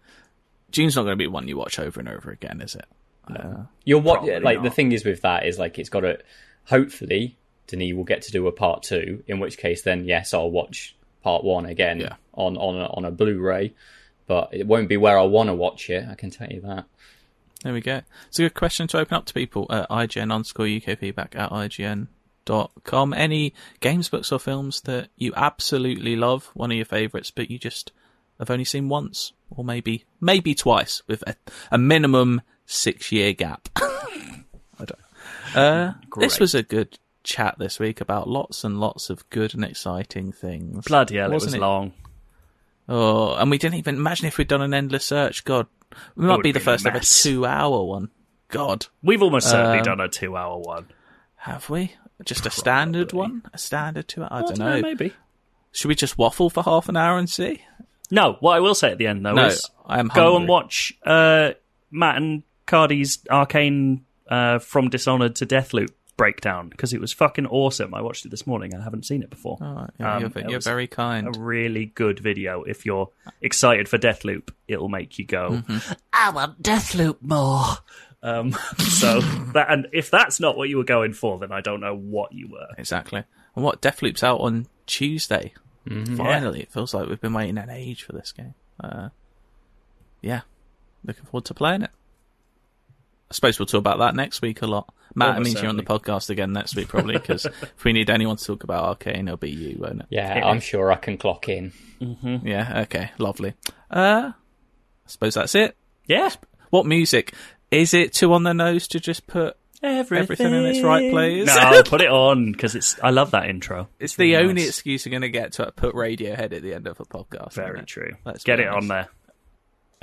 Dune's 0.70 0.96
not 0.96 1.02
going 1.02 1.12
to 1.12 1.16
be 1.16 1.26
one 1.26 1.46
you 1.46 1.56
watch 1.58 1.78
over 1.78 2.00
and 2.00 2.08
over 2.08 2.30
again, 2.30 2.60
is 2.62 2.74
it? 2.74 2.86
Uh, 3.28 3.64
You'll 3.84 4.00
what 4.00 4.42
like 4.42 4.62
the 4.62 4.70
thing 4.70 4.92
is 4.92 5.04
with 5.04 5.20
that 5.22 5.44
is 5.46 5.58
like 5.58 5.78
it's 5.78 5.90
got 5.90 6.00
to. 6.00 6.18
Hopefully, 6.64 7.36
Denis 7.66 7.94
will 7.94 8.04
get 8.04 8.22
to 8.22 8.32
do 8.32 8.46
a 8.46 8.52
part 8.52 8.82
two. 8.82 9.22
In 9.26 9.38
which 9.40 9.58
case, 9.58 9.82
then 9.82 10.04
yes, 10.04 10.32
I'll 10.34 10.50
watch 10.50 10.94
part 11.22 11.44
one 11.44 11.66
again 11.66 12.00
Yeah. 12.00 12.14
on 12.34 12.56
on 12.56 12.76
a, 12.76 12.84
on 12.86 13.04
a 13.04 13.10
Blu-ray. 13.10 13.74
But 14.26 14.50
it 14.52 14.66
won't 14.66 14.88
be 14.88 14.96
where 14.96 15.18
I 15.18 15.22
want 15.22 15.48
to 15.48 15.54
watch 15.54 15.88
it. 15.90 16.04
I 16.10 16.14
can 16.14 16.30
tell 16.30 16.48
you 16.48 16.60
that. 16.62 16.84
there 17.62 17.72
we 17.72 17.80
go. 17.80 18.00
It's 18.28 18.38
a 18.38 18.42
good 18.42 18.54
question 18.54 18.88
to 18.88 18.98
open 18.98 19.16
up 19.16 19.24
to 19.26 19.34
people 19.34 19.66
at 19.70 19.88
IGN 19.88 20.32
underscore 20.32 20.66
UK 20.66 20.98
feedback 20.98 21.36
at 21.36 21.50
IGN.com. 21.50 23.12
Any 23.14 23.54
games, 23.80 24.08
books, 24.08 24.32
or 24.32 24.40
films 24.40 24.80
that 24.82 25.08
you 25.16 25.32
absolutely 25.36 26.16
love, 26.16 26.50
one 26.54 26.70
of 26.72 26.76
your 26.76 26.86
favourites, 26.86 27.30
but 27.30 27.50
you 27.50 27.58
just 27.58 27.92
have 28.38 28.50
only 28.50 28.64
seen 28.64 28.88
once, 28.88 29.32
or 29.50 29.64
maybe 29.64 30.04
maybe 30.20 30.54
twice, 30.54 31.02
with 31.06 31.22
a, 31.26 31.34
a 31.70 31.78
minimum 31.78 32.42
six 32.66 33.10
year 33.12 33.32
gap. 33.32 33.68
I 33.76 34.84
don't. 34.84 35.56
Uh, 35.56 35.92
this 36.18 36.38
was 36.40 36.54
a 36.54 36.62
good 36.62 36.98
chat 37.26 37.56
this 37.58 37.78
week 37.78 38.00
about 38.00 38.28
lots 38.28 38.64
and 38.64 38.80
lots 38.80 39.10
of 39.10 39.28
good 39.30 39.52
and 39.54 39.64
exciting 39.64 40.32
things. 40.32 40.86
Bloody 40.86 41.16
hell, 41.16 41.30
it 41.30 41.34
Wasn't 41.34 41.52
was 41.52 41.60
long. 41.60 41.92
Oh, 42.88 43.34
and 43.34 43.50
we 43.50 43.58
didn't 43.58 43.74
even 43.78 43.96
imagine 43.96 44.26
if 44.26 44.38
we'd 44.38 44.48
done 44.48 44.62
an 44.62 44.72
endless 44.72 45.04
search. 45.04 45.44
God, 45.44 45.66
we 46.14 46.24
might 46.24 46.42
be 46.42 46.52
the 46.52 46.60
first 46.60 46.86
ever 46.86 47.00
two-hour 47.00 47.84
one. 47.84 48.10
God, 48.48 48.86
We've 49.02 49.22
almost 49.22 49.50
certainly 49.50 49.78
Um, 49.78 49.84
done 49.84 50.00
a 50.00 50.08
two-hour 50.08 50.58
one. 50.60 50.86
have 51.36 51.68
we? 51.68 51.94
Just 52.24 52.46
a 52.46 52.50
standard 52.50 53.12
one? 53.12 53.42
A 53.52 53.58
standard 53.58 54.08
two? 54.08 54.24
I 54.24 54.40
don't 54.42 54.58
know. 54.58 54.80
maybe. 54.80 55.12
Should 55.72 55.88
we 55.88 55.94
just 55.94 56.16
waffle 56.16 56.48
for 56.48 56.62
half 56.62 56.88
an 56.88 56.96
hour 56.96 57.18
and 57.18 57.28
see? 57.28 57.62
No, 58.10 58.36
what 58.40 58.56
I 58.56 58.60
will 58.60 58.74
say 58.76 58.92
at 58.92 58.98
the 58.98 59.08
end 59.08 59.26
though 59.26 59.34
No, 59.34 59.46
is 59.46 59.68
I 59.84 59.98
am 59.98 60.08
go 60.14 60.36
and 60.36 60.48
watch 60.48 60.94
uh, 61.04 61.50
Matt 61.90 62.16
and 62.16 62.44
Cardy's 62.66 63.18
Arkane 63.30 64.02
uh, 64.30 64.60
from 64.60 64.88
Dishonored 64.88 65.34
to 65.36 65.46
Deathloop 65.46 65.90
breakdown 66.16 66.68
because 66.68 66.92
it 66.92 67.00
was 67.00 67.12
fucking 67.12 67.46
awesome. 67.46 67.94
I 67.94 68.00
watched 68.00 68.24
it 68.24 68.30
this 68.30 68.46
morning. 68.46 68.74
I 68.74 68.82
haven't 68.82 69.04
seen 69.04 69.22
it 69.22 69.30
before. 69.30 69.58
Right, 69.60 69.90
yeah, 70.00 70.14
Um, 70.16 70.20
you're, 70.22 70.30
it 70.44 70.50
you're 70.50 70.60
very 70.60 70.88
a 70.96 71.30
really 71.38 71.86
good 71.86 72.18
video. 72.20 72.62
If 72.62 72.86
you're 72.86 73.10
excited 73.40 73.88
for 73.88 73.98
Deathloop, 73.98 74.50
it'll 74.68 74.88
make 74.88 75.18
you 75.18 75.26
go, 75.26 75.62
Mm-hmm. 75.66 75.92
"I 76.12 76.30
want 76.30 76.62
Deathloop 76.62 77.18
more." 77.20 77.64
Um, 78.22 78.52
so 78.78 79.20
that, 79.52 79.66
and 79.70 79.86
if 79.92 80.10
that's 80.10 80.40
not 80.40 80.56
what 80.56 80.68
you 80.68 80.78
were 80.78 80.84
going 80.84 81.12
for, 81.12 81.38
then 81.38 81.52
I 81.52 81.60
don't 81.60 81.80
know 81.80 81.94
what 81.96 82.32
you 82.32 82.48
were. 82.48 82.68
Exactly. 82.78 83.22
And 83.54 83.64
what? 83.64 83.80
Deathloop's 83.82 84.22
out 84.24 84.40
on 84.40 84.66
Tuesday. 84.86 85.52
Mm-hmm. 85.88 86.16
Finally, 86.16 86.60
it 86.62 86.72
feels 86.72 86.92
like 86.94 87.08
we've 87.08 87.20
been 87.20 87.32
waiting 87.34 87.58
an 87.58 87.70
age 87.70 88.02
for 88.02 88.12
this 88.12 88.32
game. 88.32 88.54
Uh, 88.82 89.10
yeah, 90.22 90.40
looking 91.04 91.24
forward 91.24 91.44
to 91.44 91.54
playing 91.54 91.82
it. 91.82 91.90
I 93.30 93.34
suppose 93.34 93.58
we'll 93.58 93.66
talk 93.66 93.78
about 93.80 93.98
that 93.98 94.14
next 94.14 94.40
week 94.42 94.62
a 94.62 94.66
lot. 94.66 94.92
Matt, 95.14 95.28
it 95.28 95.30
Almost 95.30 95.44
means 95.46 95.60
you're 95.62 95.68
on 95.70 95.76
the 95.76 95.82
podcast 95.82 96.30
again 96.30 96.52
next 96.52 96.76
week, 96.76 96.88
probably, 96.88 97.14
because 97.14 97.46
if 97.46 97.84
we 97.84 97.92
need 97.92 98.10
anyone 98.10 98.36
to 98.36 98.44
talk 98.44 98.64
about 98.64 99.00
Arkane, 99.00 99.22
it'll 99.24 99.36
be 99.36 99.50
you, 99.50 99.76
won't 99.78 100.00
it? 100.00 100.06
Yeah, 100.10 100.42
I'm 100.44 100.60
sure 100.60 100.92
I 100.92 100.96
can 100.96 101.16
clock 101.16 101.48
in. 101.48 101.72
Yeah, 102.44 102.82
okay, 102.82 103.10
lovely. 103.18 103.54
Uh, 103.90 104.32
I 104.32 104.34
suppose 105.06 105.34
that's 105.34 105.54
it. 105.54 105.76
Yeah, 106.06 106.30
What 106.70 106.86
music? 106.86 107.32
Is 107.70 107.94
it 107.94 108.12
too 108.12 108.32
on 108.32 108.42
the 108.44 108.52
nose 108.54 108.86
to 108.88 109.00
just 109.00 109.26
put 109.26 109.56
everything 109.82 110.52
in 110.52 110.66
its 110.66 110.82
right 110.82 111.10
place? 111.10 111.46
No, 111.46 111.56
I'll 111.56 111.82
put 111.82 112.00
it 112.00 112.10
on 112.10 112.52
because 112.52 112.74
it's. 112.76 112.96
I 113.02 113.10
love 113.10 113.32
that 113.32 113.48
intro. 113.48 113.88
It's 113.98 114.14
the 114.16 114.34
really 114.34 114.36
only 114.44 114.62
nice. 114.62 114.68
excuse 114.68 115.04
you're 115.04 115.10
going 115.10 115.22
to 115.22 115.28
get 115.30 115.52
to 115.54 115.72
put 115.72 115.94
Radiohead 115.94 116.52
at 116.52 116.62
the 116.62 116.74
end 116.74 116.86
of 116.86 117.00
a 117.00 117.04
podcast. 117.04 117.54
Very 117.54 117.82
true. 117.84 118.14
Let's 118.24 118.44
Get 118.44 118.58
be 118.58 118.64
it 118.64 118.68
on 118.68 118.86
there. 118.88 119.08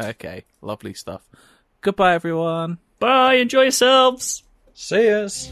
Okay, 0.01 0.43
lovely 0.61 0.93
stuff. 0.93 1.21
Goodbye, 1.81 2.15
everyone. 2.15 2.79
Bye. 3.03 3.33
Enjoy 3.33 3.63
yourselves. 3.63 4.43
See 4.73 5.09
us. 5.09 5.51